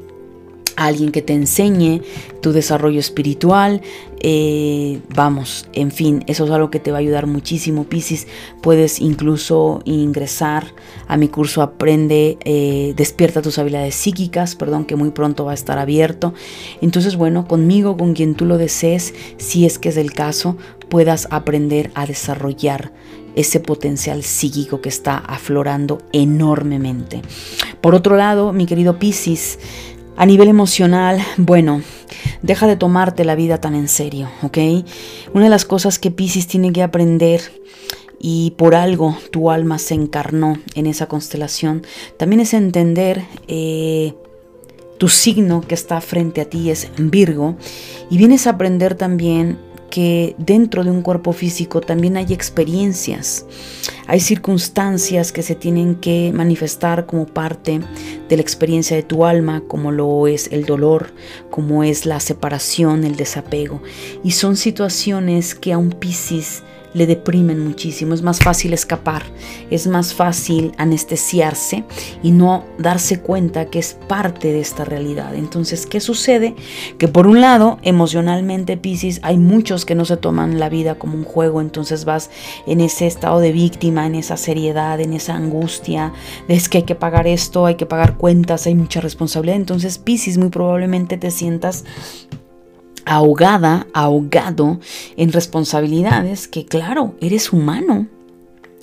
alguien 0.76 1.12
que 1.12 1.22
te 1.22 1.34
enseñe 1.34 2.02
tu 2.42 2.52
desarrollo 2.52 3.00
espiritual. 3.00 3.82
Eh, 4.20 5.02
vamos, 5.14 5.68
en 5.74 5.92
fin, 5.92 6.24
eso 6.28 6.46
es 6.46 6.52
algo 6.52 6.70
que 6.70 6.80
te 6.80 6.92
va 6.92 6.98
a 6.98 7.02
ayudar 7.02 7.28
muchísimo, 7.28 7.84
Piscis. 7.86 8.28
Puedes 8.62 9.00
incluso 9.00 9.82
ingresar 9.86 10.66
a 11.08 11.18
mi 11.18 11.28
curso 11.28 11.62
Aprende, 11.62 12.38
eh, 12.46 12.94
despierta 12.96 13.42
tus 13.42 13.60
habilidades 13.60 13.96
psíquicas, 13.96 14.56
perdón, 14.56 14.86
que 14.86 14.96
muy 14.96 15.12
pronto 15.12 15.46
va 15.46 15.52
a 15.52 15.56
estar 15.56 15.78
abierto. 15.78 16.34
Entonces, 16.82 17.16
bueno, 17.16 17.48
conmigo, 17.48 17.98
con 17.98 18.14
quien 18.14 18.36
tú 18.36 18.46
lo 18.46 18.58
desees, 18.58 19.14
si 19.38 19.66
es 19.66 19.80
que 19.80 19.90
es 19.90 19.98
el 19.98 20.14
caso, 20.14 20.58
puedas 20.90 21.28
aprender 21.32 21.92
a 21.96 22.06
desarrollar 22.06 22.92
ese 23.36 23.60
potencial 23.60 24.24
psíquico 24.24 24.82
que 24.82 24.90
está 24.90 25.18
aflorando 25.18 26.00
enormemente. 26.12 27.22
Por 27.82 27.96
otro 27.96 28.16
lado, 28.16 28.54
mi 28.54 28.66
querido 28.66 29.00
Piscis, 29.00 29.60
a 30.16 30.26
nivel 30.26 30.48
emocional, 30.48 31.20
bueno, 31.38 31.82
deja 32.42 32.68
de 32.68 32.76
tomarte 32.76 33.26
la 33.26 33.36
vida 33.36 33.60
tan 33.60 33.76
en 33.76 33.88
serio, 33.88 34.30
¿ok? 34.44 34.58
Una 35.34 35.46
de 35.46 35.50
las 35.50 35.66
cosas 35.66 36.00
que 36.00 36.12
Pisces 36.12 36.48
tiene 36.48 36.72
que 36.72 36.84
aprender 36.84 37.42
y 38.20 38.52
por 38.58 38.76
algo 38.76 39.18
tu 39.32 39.52
alma 39.52 39.80
se 39.80 39.96
encarnó 39.96 40.58
en 40.76 40.86
esa 40.86 41.08
constelación, 41.08 41.86
también 42.18 42.40
es 42.40 42.54
entender 42.54 43.24
eh, 43.48 44.14
tu 44.98 45.10
signo 45.10 45.62
que 45.62 45.76
está 45.76 46.00
frente 46.00 46.42
a 46.42 46.46
ti 46.46 46.70
es 46.70 46.90
Virgo 46.98 47.58
y 48.10 48.18
vienes 48.18 48.48
a 48.48 48.52
aprender 48.52 48.96
también 48.96 49.58
que 49.94 50.36
dentro 50.40 50.84
de 50.84 50.90
un 50.90 51.04
cuerpo 51.04 51.34
físico 51.34 51.80
también 51.80 52.18
hay 52.18 52.34
experiencias, 52.34 53.46
hay 54.08 54.22
circunstancias 54.22 55.32
que 55.32 55.44
se 55.44 55.54
tienen 55.54 55.94
que 55.94 56.32
manifestar 56.34 57.06
como 57.06 57.28
parte 57.28 57.80
de 58.28 58.36
la 58.36 58.42
experiencia 58.42 58.98
de 58.98 59.04
tu 59.04 59.24
alma, 59.24 59.62
como 59.68 59.92
lo 59.92 60.26
es 60.26 60.52
el 60.52 60.66
dolor, 60.66 61.14
como 61.52 61.84
es 61.84 62.08
la 62.08 62.20
separación, 62.20 63.04
el 63.04 63.18
desapego. 63.18 63.84
Y 64.24 64.32
son 64.32 64.58
situaciones 64.58 65.54
que 65.54 65.74
a 65.74 65.78
un 65.78 65.92
Piscis 65.92 66.64
le 66.94 67.08
deprimen 67.08 67.60
muchísimo. 67.60 68.14
Es 68.14 68.22
más 68.22 68.40
fácil 68.40 68.74
escapar, 68.74 69.24
es 69.70 69.88
más 69.88 70.14
fácil 70.14 70.74
anestesiarse 70.78 71.84
y 72.22 72.32
no 72.32 72.66
darse 72.78 73.20
cuenta 73.20 73.66
que 73.66 73.80
es 73.80 73.98
parte 74.08 74.52
de 74.52 74.60
esta 74.60 74.86
realidad. 74.86 75.36
Entonces, 75.36 75.86
¿qué 75.86 76.00
sucede? 76.00 76.56
Que 76.98 77.08
por 77.08 77.28
un 77.28 77.42
lado, 77.42 77.80
emocionalmente, 77.82 78.78
Pisces, 78.78 79.20
hay 79.24 79.38
muchos 79.38 79.86
que 79.86 79.96
no 79.96 80.06
se 80.06 80.18
toman 80.18 80.60
la 80.60 80.70
vida 80.70 80.96
como 80.96 81.16
un 81.16 81.24
juego, 81.24 81.62
entonces 81.62 82.06
vas 82.06 82.30
en 82.68 82.82
ese 82.82 83.08
estado 83.08 83.40
de 83.40 83.52
víctima, 83.52 84.06
en 84.06 84.16
esa 84.16 84.38
seriedad, 84.38 85.00
en 85.00 85.14
esa 85.14 85.36
angustia, 85.36 86.14
es 86.48 86.70
que 86.70 86.80
hay 86.80 86.84
que 86.84 86.96
pagar 86.96 87.28
esto, 87.28 87.66
hay 87.66 87.76
que 87.76 87.86
pagar 87.86 88.18
cuentas, 88.18 88.68
hay 88.68 88.76
mucha 88.76 89.02
responsabilidad. 89.02 89.58
Entonces, 89.58 89.98
Pisces, 89.98 90.38
muy 90.38 90.50
probablemente 90.50 91.18
te 91.18 91.32
sientas 91.32 91.84
ahogada, 93.06 93.88
ahogado 93.94 94.80
en 95.18 95.32
responsabilidades 95.32 96.48
que 96.48 96.66
claro, 96.66 97.16
eres 97.22 97.54
humano. 97.54 98.08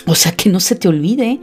O 0.07 0.15
sea, 0.15 0.33
que 0.33 0.49
no 0.49 0.61
se 0.61 0.77
te 0.77 0.89
olvide. 0.89 1.41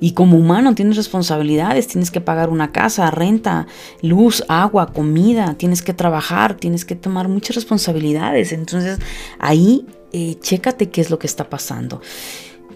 Y 0.00 0.12
como 0.12 0.36
humano 0.36 0.74
tienes 0.74 0.96
responsabilidades, 0.96 1.86
tienes 1.86 2.10
que 2.10 2.20
pagar 2.20 2.50
una 2.50 2.72
casa, 2.72 3.10
renta, 3.10 3.66
luz, 4.02 4.44
agua, 4.48 4.92
comida, 4.92 5.54
tienes 5.54 5.80
que 5.80 5.94
trabajar, 5.94 6.54
tienes 6.54 6.84
que 6.84 6.96
tomar 6.96 7.28
muchas 7.28 7.56
responsabilidades. 7.56 8.52
Entonces 8.52 8.98
ahí, 9.38 9.86
eh, 10.12 10.36
chécate 10.40 10.90
qué 10.90 11.00
es 11.00 11.10
lo 11.10 11.18
que 11.18 11.28
está 11.28 11.48
pasando. 11.48 12.00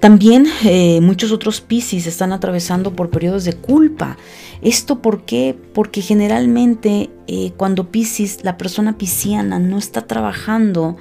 También 0.05 0.47
eh, 0.66 1.01
muchos 1.01 1.32
otros 1.32 1.62
Piscis 1.62 2.06
están 2.06 2.35
atravesando 2.35 2.94
por 2.94 3.09
periodos 3.09 3.44
de 3.44 3.55
culpa. 3.55 4.18
¿Esto 4.60 5.01
por 5.01 5.24
qué? 5.24 5.56
Porque 5.72 6.02
generalmente 6.02 7.09
eh, 7.26 7.52
cuando 7.56 7.90
Piscis, 7.90 8.44
la 8.44 8.59
persona 8.59 8.98
pisciana, 8.98 9.59
no 9.59 9.78
está 9.78 10.06
trabajando 10.06 10.98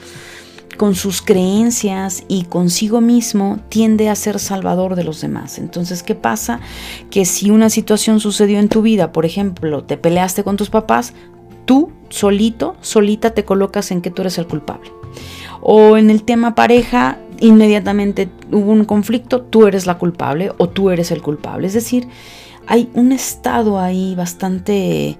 con 0.77 0.95
sus 0.95 1.21
creencias 1.21 2.23
y 2.30 2.45
consigo 2.45 3.01
mismo 3.01 3.59
tiende 3.67 4.07
a 4.07 4.15
ser 4.15 4.39
salvador 4.39 4.95
de 4.95 5.03
los 5.03 5.19
demás. 5.19 5.57
Entonces, 5.57 6.01
¿qué 6.01 6.15
pasa? 6.15 6.61
Que 7.11 7.25
si 7.25 7.51
una 7.51 7.69
situación 7.69 8.21
sucedió 8.21 8.57
en 8.57 8.69
tu 8.69 8.81
vida, 8.81 9.11
por 9.11 9.25
ejemplo, 9.25 9.84
te 9.84 9.97
peleaste 9.97 10.45
con 10.45 10.55
tus 10.55 10.69
papás, 10.69 11.13
tú 11.65 11.91
solito, 12.07 12.77
solita 12.80 13.31
te 13.31 13.43
colocas 13.43 13.91
en 13.91 14.01
que 14.01 14.11
tú 14.11 14.21
eres 14.21 14.38
el 14.38 14.47
culpable. 14.47 14.89
O 15.65 15.95
en 15.95 16.10
el 16.10 16.23
tema 16.23 16.56
pareja, 16.56 17.18
inmediatamente 17.40 18.30
hubo 18.52 18.72
un 18.72 18.84
conflicto, 18.84 19.41
tú 19.41 19.65
eres 19.65 19.85
la 19.85 19.98
culpable 19.98 20.52
o 20.57 20.68
tú 20.68 20.90
eres 20.90 21.10
el 21.10 21.22
culpable. 21.22 21.68
Es 21.68 21.73
decir, 21.73 22.10
hay 22.68 22.90
un 22.94 23.14
estado 23.14 23.80
ahí 23.80 24.14
bastante 24.14 25.18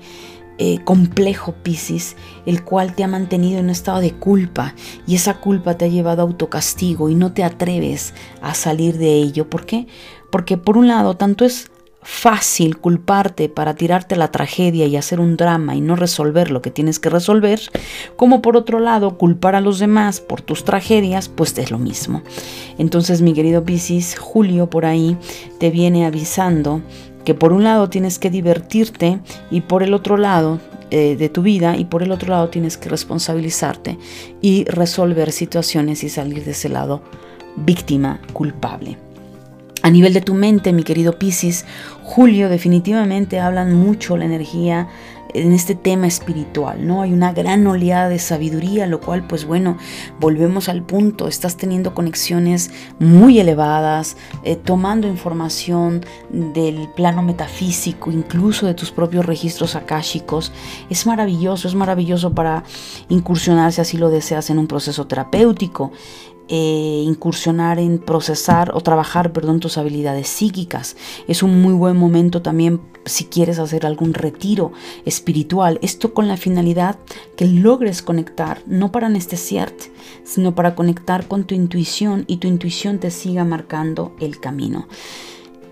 eh, 0.57 0.80
complejo, 0.84 1.53
Piscis, 1.64 2.18
el 2.45 2.65
cual 2.65 2.94
te 2.94 3.06
ha 3.06 3.07
mantenido 3.07 3.60
en 3.60 3.65
un 3.65 3.72
estado 3.72 4.02
de 4.02 4.11
culpa 4.11 4.76
y 5.07 5.15
esa 5.15 5.40
culpa 5.40 5.78
te 5.78 5.86
ha 5.86 5.88
llevado 5.88 6.22
a 6.22 6.26
autocastigo 6.26 7.10
y 7.10 7.15
no 7.15 7.32
te 7.32 7.45
atreves 7.45 8.14
a 8.41 8.53
salir 8.53 8.98
de 8.98 9.14
ello. 9.15 9.49
¿Por 9.49 9.65
qué? 9.65 9.88
Porque 10.30 10.57
por 10.57 10.78
un 10.78 10.90
lado, 10.90 11.15
tanto 11.15 11.45
es 11.45 11.72
fácil 12.03 12.77
culparte 12.77 13.49
para 13.49 13.75
tirarte 13.75 14.15
la 14.15 14.31
tragedia 14.31 14.85
y 14.85 14.95
hacer 14.95 15.19
un 15.19 15.38
drama 15.38 15.75
y 15.75 15.81
no 15.81 15.95
resolver 15.95 16.51
lo 16.51 16.61
que 16.61 16.71
tienes 16.71 16.99
que 16.99 17.09
resolver, 17.09 17.59
como 18.15 18.41
por 18.41 18.57
otro 18.57 18.80
lado 18.80 19.17
culpar 19.17 19.55
a 19.55 19.61
los 19.61 19.80
demás 19.80 20.21
por 20.21 20.41
tus 20.41 20.63
tragedias, 20.63 21.30
pues 21.30 21.57
es 21.57 21.71
lo 21.71 21.80
mismo. 21.80 22.21
Entonces, 22.77 23.21
mi 23.21 23.34
querido 23.34 23.63
Piscis, 23.63 24.17
Julio 24.17 24.69
por 24.69 24.85
ahí 24.85 25.17
te 25.59 25.69
viene 25.69 26.05
avisando 26.05 26.81
que 27.25 27.34
por 27.34 27.53
un 27.53 27.63
lado 27.63 27.89
tienes 27.89 28.19
que 28.19 28.30
divertirte 28.30 29.19
y 29.49 29.61
por 29.61 29.84
el 29.84 29.93
otro 29.93 30.17
lado 30.17 30.59
eh, 30.91 31.15
de 31.15 31.30
tu 31.30 31.41
vida 31.41 31.77
y 31.77 31.85
por 31.85 32.03
el 32.03 32.11
otro 32.11 32.30
lado 32.30 32.49
tienes 32.49 32.77
que 32.77 32.89
responsabilizarte 32.89 33.97
y 34.41 34.65
resolver 34.65 35.31
situaciones 35.31 36.03
y 36.03 36.09
salir 36.09 36.43
de 36.43 36.51
ese 36.51 36.69
lado 36.69 37.01
víctima 37.55 38.19
culpable. 38.34 38.97
A 39.81 39.89
nivel 39.89 40.13
de 40.13 40.21
tu 40.21 40.34
mente, 40.34 40.71
mi 40.71 40.84
querido 40.84 41.19
Piscis, 41.19 41.65
Julio 42.14 42.48
definitivamente 42.48 43.40
hablan 43.40 43.73
mucho 43.73 44.18
la 44.18 44.26
energía 44.26 44.88
en 45.34 45.52
este 45.52 45.73
tema 45.73 46.06
espiritual, 46.06 46.85
¿no? 46.85 47.02
Hay 47.02 47.11
una 47.11 47.34
gran 47.34 47.65
oleada 47.65 48.07
de 48.07 48.19
sabiduría, 48.19 48.85
lo 48.85 48.99
cual, 48.99 49.26
pues 49.26 49.45
bueno, 49.45 49.77
volvemos 50.19 50.69
al 50.69 50.84
punto, 50.84 51.27
estás 51.27 51.57
teniendo 51.57 51.95
conexiones 51.95 52.69
muy 52.99 53.40
elevadas, 53.40 54.15
eh, 54.44 54.56
tomando 54.56 55.07
información 55.07 56.06
del 56.30 56.88
plano 56.95 57.23
metafísico, 57.23 58.11
incluso 58.11 58.68
de 58.68 58.76
tus 58.76 58.91
propios 58.91 59.26
registros 59.26 59.76
akáshicos. 59.76 60.52
Es 60.91 61.07
maravilloso, 61.07 61.68
es 61.68 61.73
maravilloso 61.73 62.35
para 62.35 62.64
incursionar, 63.10 63.73
si 63.73 63.81
así 63.81 63.98
lo 63.98 64.11
deseas, 64.11 64.52
en 64.52 64.60
un 64.60 64.68
proceso 64.68 65.07
terapéutico. 65.07 65.91
Eh, 66.49 67.03
incursionar 67.06 67.80
en 67.80 67.99
procesar 67.99 68.72
o 68.74 68.82
trabajar, 68.82 69.32
perdón, 69.32 69.61
tus 69.61 69.78
habilidades 69.78 70.28
psíquicas. 70.28 70.98
Es 71.30 71.41
un 71.41 71.61
muy 71.61 71.74
buen 71.74 71.95
momento 71.95 72.41
también 72.41 72.82
si 73.06 73.26
quieres 73.26 73.60
hacer 73.60 73.86
algún 73.86 74.14
retiro 74.14 74.74
espiritual. 75.06 75.80
Esto 75.82 76.14
con 76.14 76.28
la 76.28 76.36
finalidad 76.36 76.98
que 77.38 77.45
logres 77.45 78.02
conectar, 78.02 78.61
no 78.68 78.91
para 78.91 79.07
anestesiarte, 79.07 79.94
sino 80.26 80.53
para 80.53 80.76
conectar 80.76 81.30
con 81.30 81.45
tu 81.45 81.56
intuición 81.56 82.26
y 82.28 82.38
tu 82.38 82.49
intuición 82.49 82.99
te 82.99 83.10
siga 83.10 83.45
marcando 83.45 84.14
el 84.20 84.41
camino. 84.41 84.90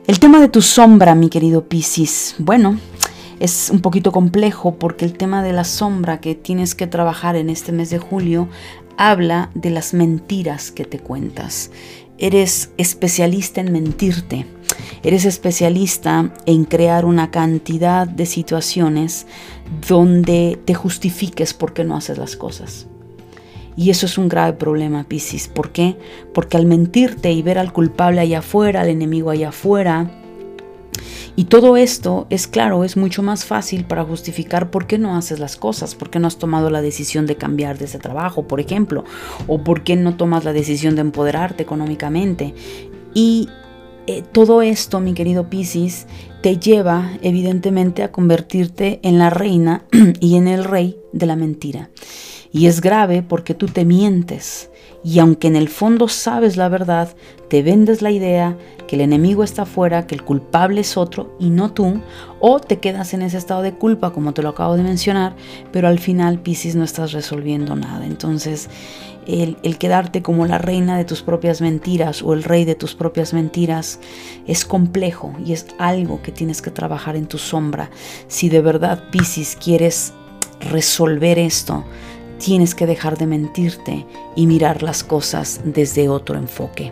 El 0.07 0.19
tema 0.19 0.39
de 0.39 0.47
tu 0.47 0.61
sombra, 0.61 1.15
mi 1.15 1.29
querido 1.29 1.67
Piscis, 1.67 2.35
bueno, 2.39 2.77
es 3.41 3.71
un 3.71 3.81
poquito 3.81 4.11
complejo 4.11 4.75
porque 4.75 5.03
el 5.03 5.13
tema 5.13 5.41
de 5.41 5.51
la 5.51 5.63
sombra 5.63 6.21
que 6.21 6.35
tienes 6.35 6.75
que 6.75 6.85
trabajar 6.85 7.35
en 7.35 7.49
este 7.49 7.71
mes 7.71 7.89
de 7.89 7.97
julio 7.97 8.47
habla 8.97 9.49
de 9.53 9.69
las 9.69 9.93
mentiras 9.93 10.71
que 10.71 10.85
te 10.85 10.99
cuentas. 10.99 11.71
Eres 12.17 12.71
especialista 12.77 13.61
en 13.61 13.71
mentirte. 13.71 14.45
Eres 15.03 15.25
especialista 15.25 16.31
en 16.45 16.65
crear 16.65 17.05
una 17.05 17.31
cantidad 17.31 18.07
de 18.07 18.25
situaciones 18.25 19.25
donde 19.87 20.59
te 20.65 20.73
justifiques 20.73 21.53
por 21.53 21.73
qué 21.73 21.83
no 21.83 21.95
haces 21.95 22.17
las 22.17 22.35
cosas. 22.35 22.87
Y 23.75 23.89
eso 23.89 24.05
es 24.05 24.17
un 24.17 24.29
grave 24.29 24.53
problema, 24.53 25.05
Piscis. 25.05 25.47
¿Por 25.47 25.71
qué? 25.71 25.97
Porque 26.33 26.57
al 26.57 26.65
mentirte 26.65 27.31
y 27.31 27.41
ver 27.41 27.57
al 27.57 27.73
culpable 27.73 28.21
allá 28.21 28.39
afuera, 28.39 28.81
al 28.81 28.89
enemigo 28.89 29.29
allá 29.29 29.49
afuera, 29.49 30.20
y 31.35 31.45
todo 31.45 31.77
esto 31.77 32.27
es 32.29 32.47
claro, 32.47 32.83
es 32.83 32.97
mucho 32.97 33.23
más 33.23 33.45
fácil 33.45 33.85
para 33.85 34.03
justificar 34.03 34.69
por 34.69 34.85
qué 34.85 34.97
no 34.97 35.15
haces 35.15 35.39
las 35.39 35.55
cosas, 35.55 35.95
por 35.95 36.09
qué 36.09 36.19
no 36.19 36.27
has 36.27 36.37
tomado 36.37 36.69
la 36.69 36.81
decisión 36.81 37.25
de 37.25 37.37
cambiar 37.37 37.77
de 37.77 37.85
ese 37.85 37.99
trabajo, 37.99 38.47
por 38.47 38.59
ejemplo, 38.59 39.05
o 39.47 39.63
por 39.63 39.83
qué 39.83 39.95
no 39.95 40.17
tomas 40.17 40.43
la 40.43 40.53
decisión 40.53 40.95
de 40.95 41.01
empoderarte 41.01 41.63
económicamente. 41.63 42.53
Y 43.13 43.47
eh, 44.07 44.23
todo 44.31 44.61
esto, 44.61 44.99
mi 44.99 45.13
querido 45.13 45.49
Piscis, 45.49 46.07
te 46.41 46.57
lleva 46.57 47.11
evidentemente 47.21 48.03
a 48.03 48.11
convertirte 48.11 48.99
en 49.03 49.17
la 49.17 49.29
reina 49.29 49.85
y 50.19 50.35
en 50.35 50.47
el 50.47 50.63
rey 50.63 50.97
de 51.13 51.27
la 51.27 51.35
mentira. 51.35 51.91
Y 52.51 52.65
es 52.65 52.81
grave 52.81 53.23
porque 53.23 53.53
tú 53.53 53.67
te 53.67 53.85
mientes. 53.85 54.70
Y 55.03 55.19
aunque 55.19 55.47
en 55.47 55.55
el 55.55 55.67
fondo 55.67 56.07
sabes 56.07 56.57
la 56.57 56.69
verdad, 56.69 57.15
te 57.47 57.63
vendes 57.63 58.01
la 58.01 58.11
idea 58.11 58.57
que 58.87 58.95
el 58.95 59.01
enemigo 59.01 59.43
está 59.43 59.63
afuera, 59.63 60.05
que 60.05 60.13
el 60.13 60.23
culpable 60.23 60.81
es 60.81 60.95
otro 60.95 61.35
y 61.39 61.49
no 61.49 61.71
tú, 61.73 62.01
o 62.39 62.59
te 62.59 62.79
quedas 62.79 63.13
en 63.13 63.23
ese 63.23 63.37
estado 63.37 63.63
de 63.63 63.73
culpa, 63.73 64.11
como 64.11 64.33
te 64.33 64.43
lo 64.43 64.49
acabo 64.49 64.77
de 64.77 64.83
mencionar, 64.83 65.35
pero 65.71 65.87
al 65.87 65.97
final, 65.97 66.39
Piscis, 66.39 66.75
no 66.75 66.83
estás 66.83 67.13
resolviendo 67.13 67.75
nada. 67.75 68.05
Entonces, 68.05 68.69
el, 69.25 69.57
el, 69.63 69.77
quedarte 69.77 70.21
como 70.21 70.45
la 70.45 70.59
reina 70.59 70.97
de 70.97 71.05
tus 71.05 71.21
propias 71.23 71.61
mentiras 71.61 72.21
o 72.21 72.33
el 72.33 72.43
rey 72.43 72.65
de 72.65 72.75
tus 72.75 72.95
propias 72.95 73.33
mentiras 73.33 73.99
es 74.45 74.65
complejo 74.65 75.33
y 75.43 75.53
es 75.53 75.67
algo 75.79 76.21
que 76.21 76.31
tienes 76.31 76.61
que 76.61 76.71
trabajar 76.71 77.15
en 77.15 77.27
tu 77.27 77.37
sombra. 77.37 77.89
Si 78.27 78.49
de 78.49 78.61
verdad, 78.61 79.03
Piscis, 79.11 79.55
quieres 79.55 80.13
resolver 80.59 81.39
esto, 81.39 81.85
tienes 82.41 82.75
que 82.75 82.87
dejar 82.87 83.17
de 83.17 83.27
mentirte 83.27 84.05
y 84.35 84.47
mirar 84.47 84.83
las 84.83 85.03
cosas 85.03 85.61
desde 85.63 86.09
otro 86.09 86.37
enfoque. 86.37 86.91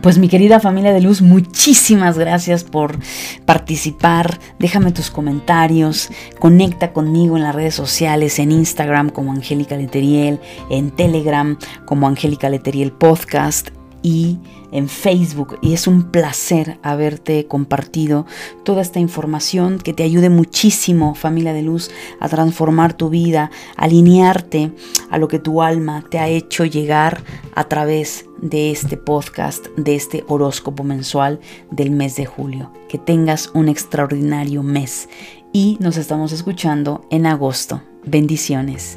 Pues 0.00 0.18
mi 0.18 0.28
querida 0.28 0.58
familia 0.58 0.92
de 0.92 1.02
luz, 1.02 1.20
muchísimas 1.20 2.18
gracias 2.18 2.64
por 2.64 2.98
participar. 3.44 4.38
Déjame 4.58 4.90
tus 4.90 5.10
comentarios, 5.10 6.08
conecta 6.38 6.92
conmigo 6.92 7.36
en 7.36 7.42
las 7.42 7.54
redes 7.54 7.74
sociales, 7.74 8.38
en 8.38 8.52
Instagram 8.52 9.10
como 9.10 9.32
Angélica 9.32 9.76
Leteriel, 9.76 10.40
en 10.70 10.90
Telegram 10.90 11.58
como 11.84 12.08
Angélica 12.08 12.48
Leteriel 12.48 12.90
Podcast 12.90 13.68
y 14.02 14.38
en 14.72 14.88
Facebook 14.88 15.58
y 15.62 15.74
es 15.74 15.86
un 15.86 16.10
placer 16.10 16.78
haberte 16.82 17.46
compartido 17.46 18.26
toda 18.64 18.82
esta 18.82 18.98
información 18.98 19.78
que 19.78 19.92
te 19.92 20.02
ayude 20.02 20.30
muchísimo, 20.30 21.14
familia 21.14 21.52
de 21.52 21.62
luz, 21.62 21.90
a 22.20 22.28
transformar 22.28 22.94
tu 22.94 23.10
vida, 23.10 23.50
alinearte 23.76 24.72
a 25.10 25.18
lo 25.18 25.28
que 25.28 25.38
tu 25.38 25.62
alma 25.62 26.04
te 26.10 26.18
ha 26.18 26.28
hecho 26.28 26.64
llegar 26.64 27.22
a 27.54 27.64
través 27.64 28.26
de 28.40 28.70
este 28.70 28.96
podcast, 28.96 29.66
de 29.76 29.94
este 29.94 30.24
horóscopo 30.26 30.84
mensual 30.84 31.40
del 31.70 31.90
mes 31.90 32.16
de 32.16 32.26
julio. 32.26 32.72
Que 32.88 32.98
tengas 32.98 33.50
un 33.54 33.68
extraordinario 33.68 34.62
mes 34.62 35.08
y 35.52 35.76
nos 35.80 35.96
estamos 35.96 36.32
escuchando 36.32 37.06
en 37.10 37.26
agosto. 37.26 37.82
Bendiciones. 38.04 38.96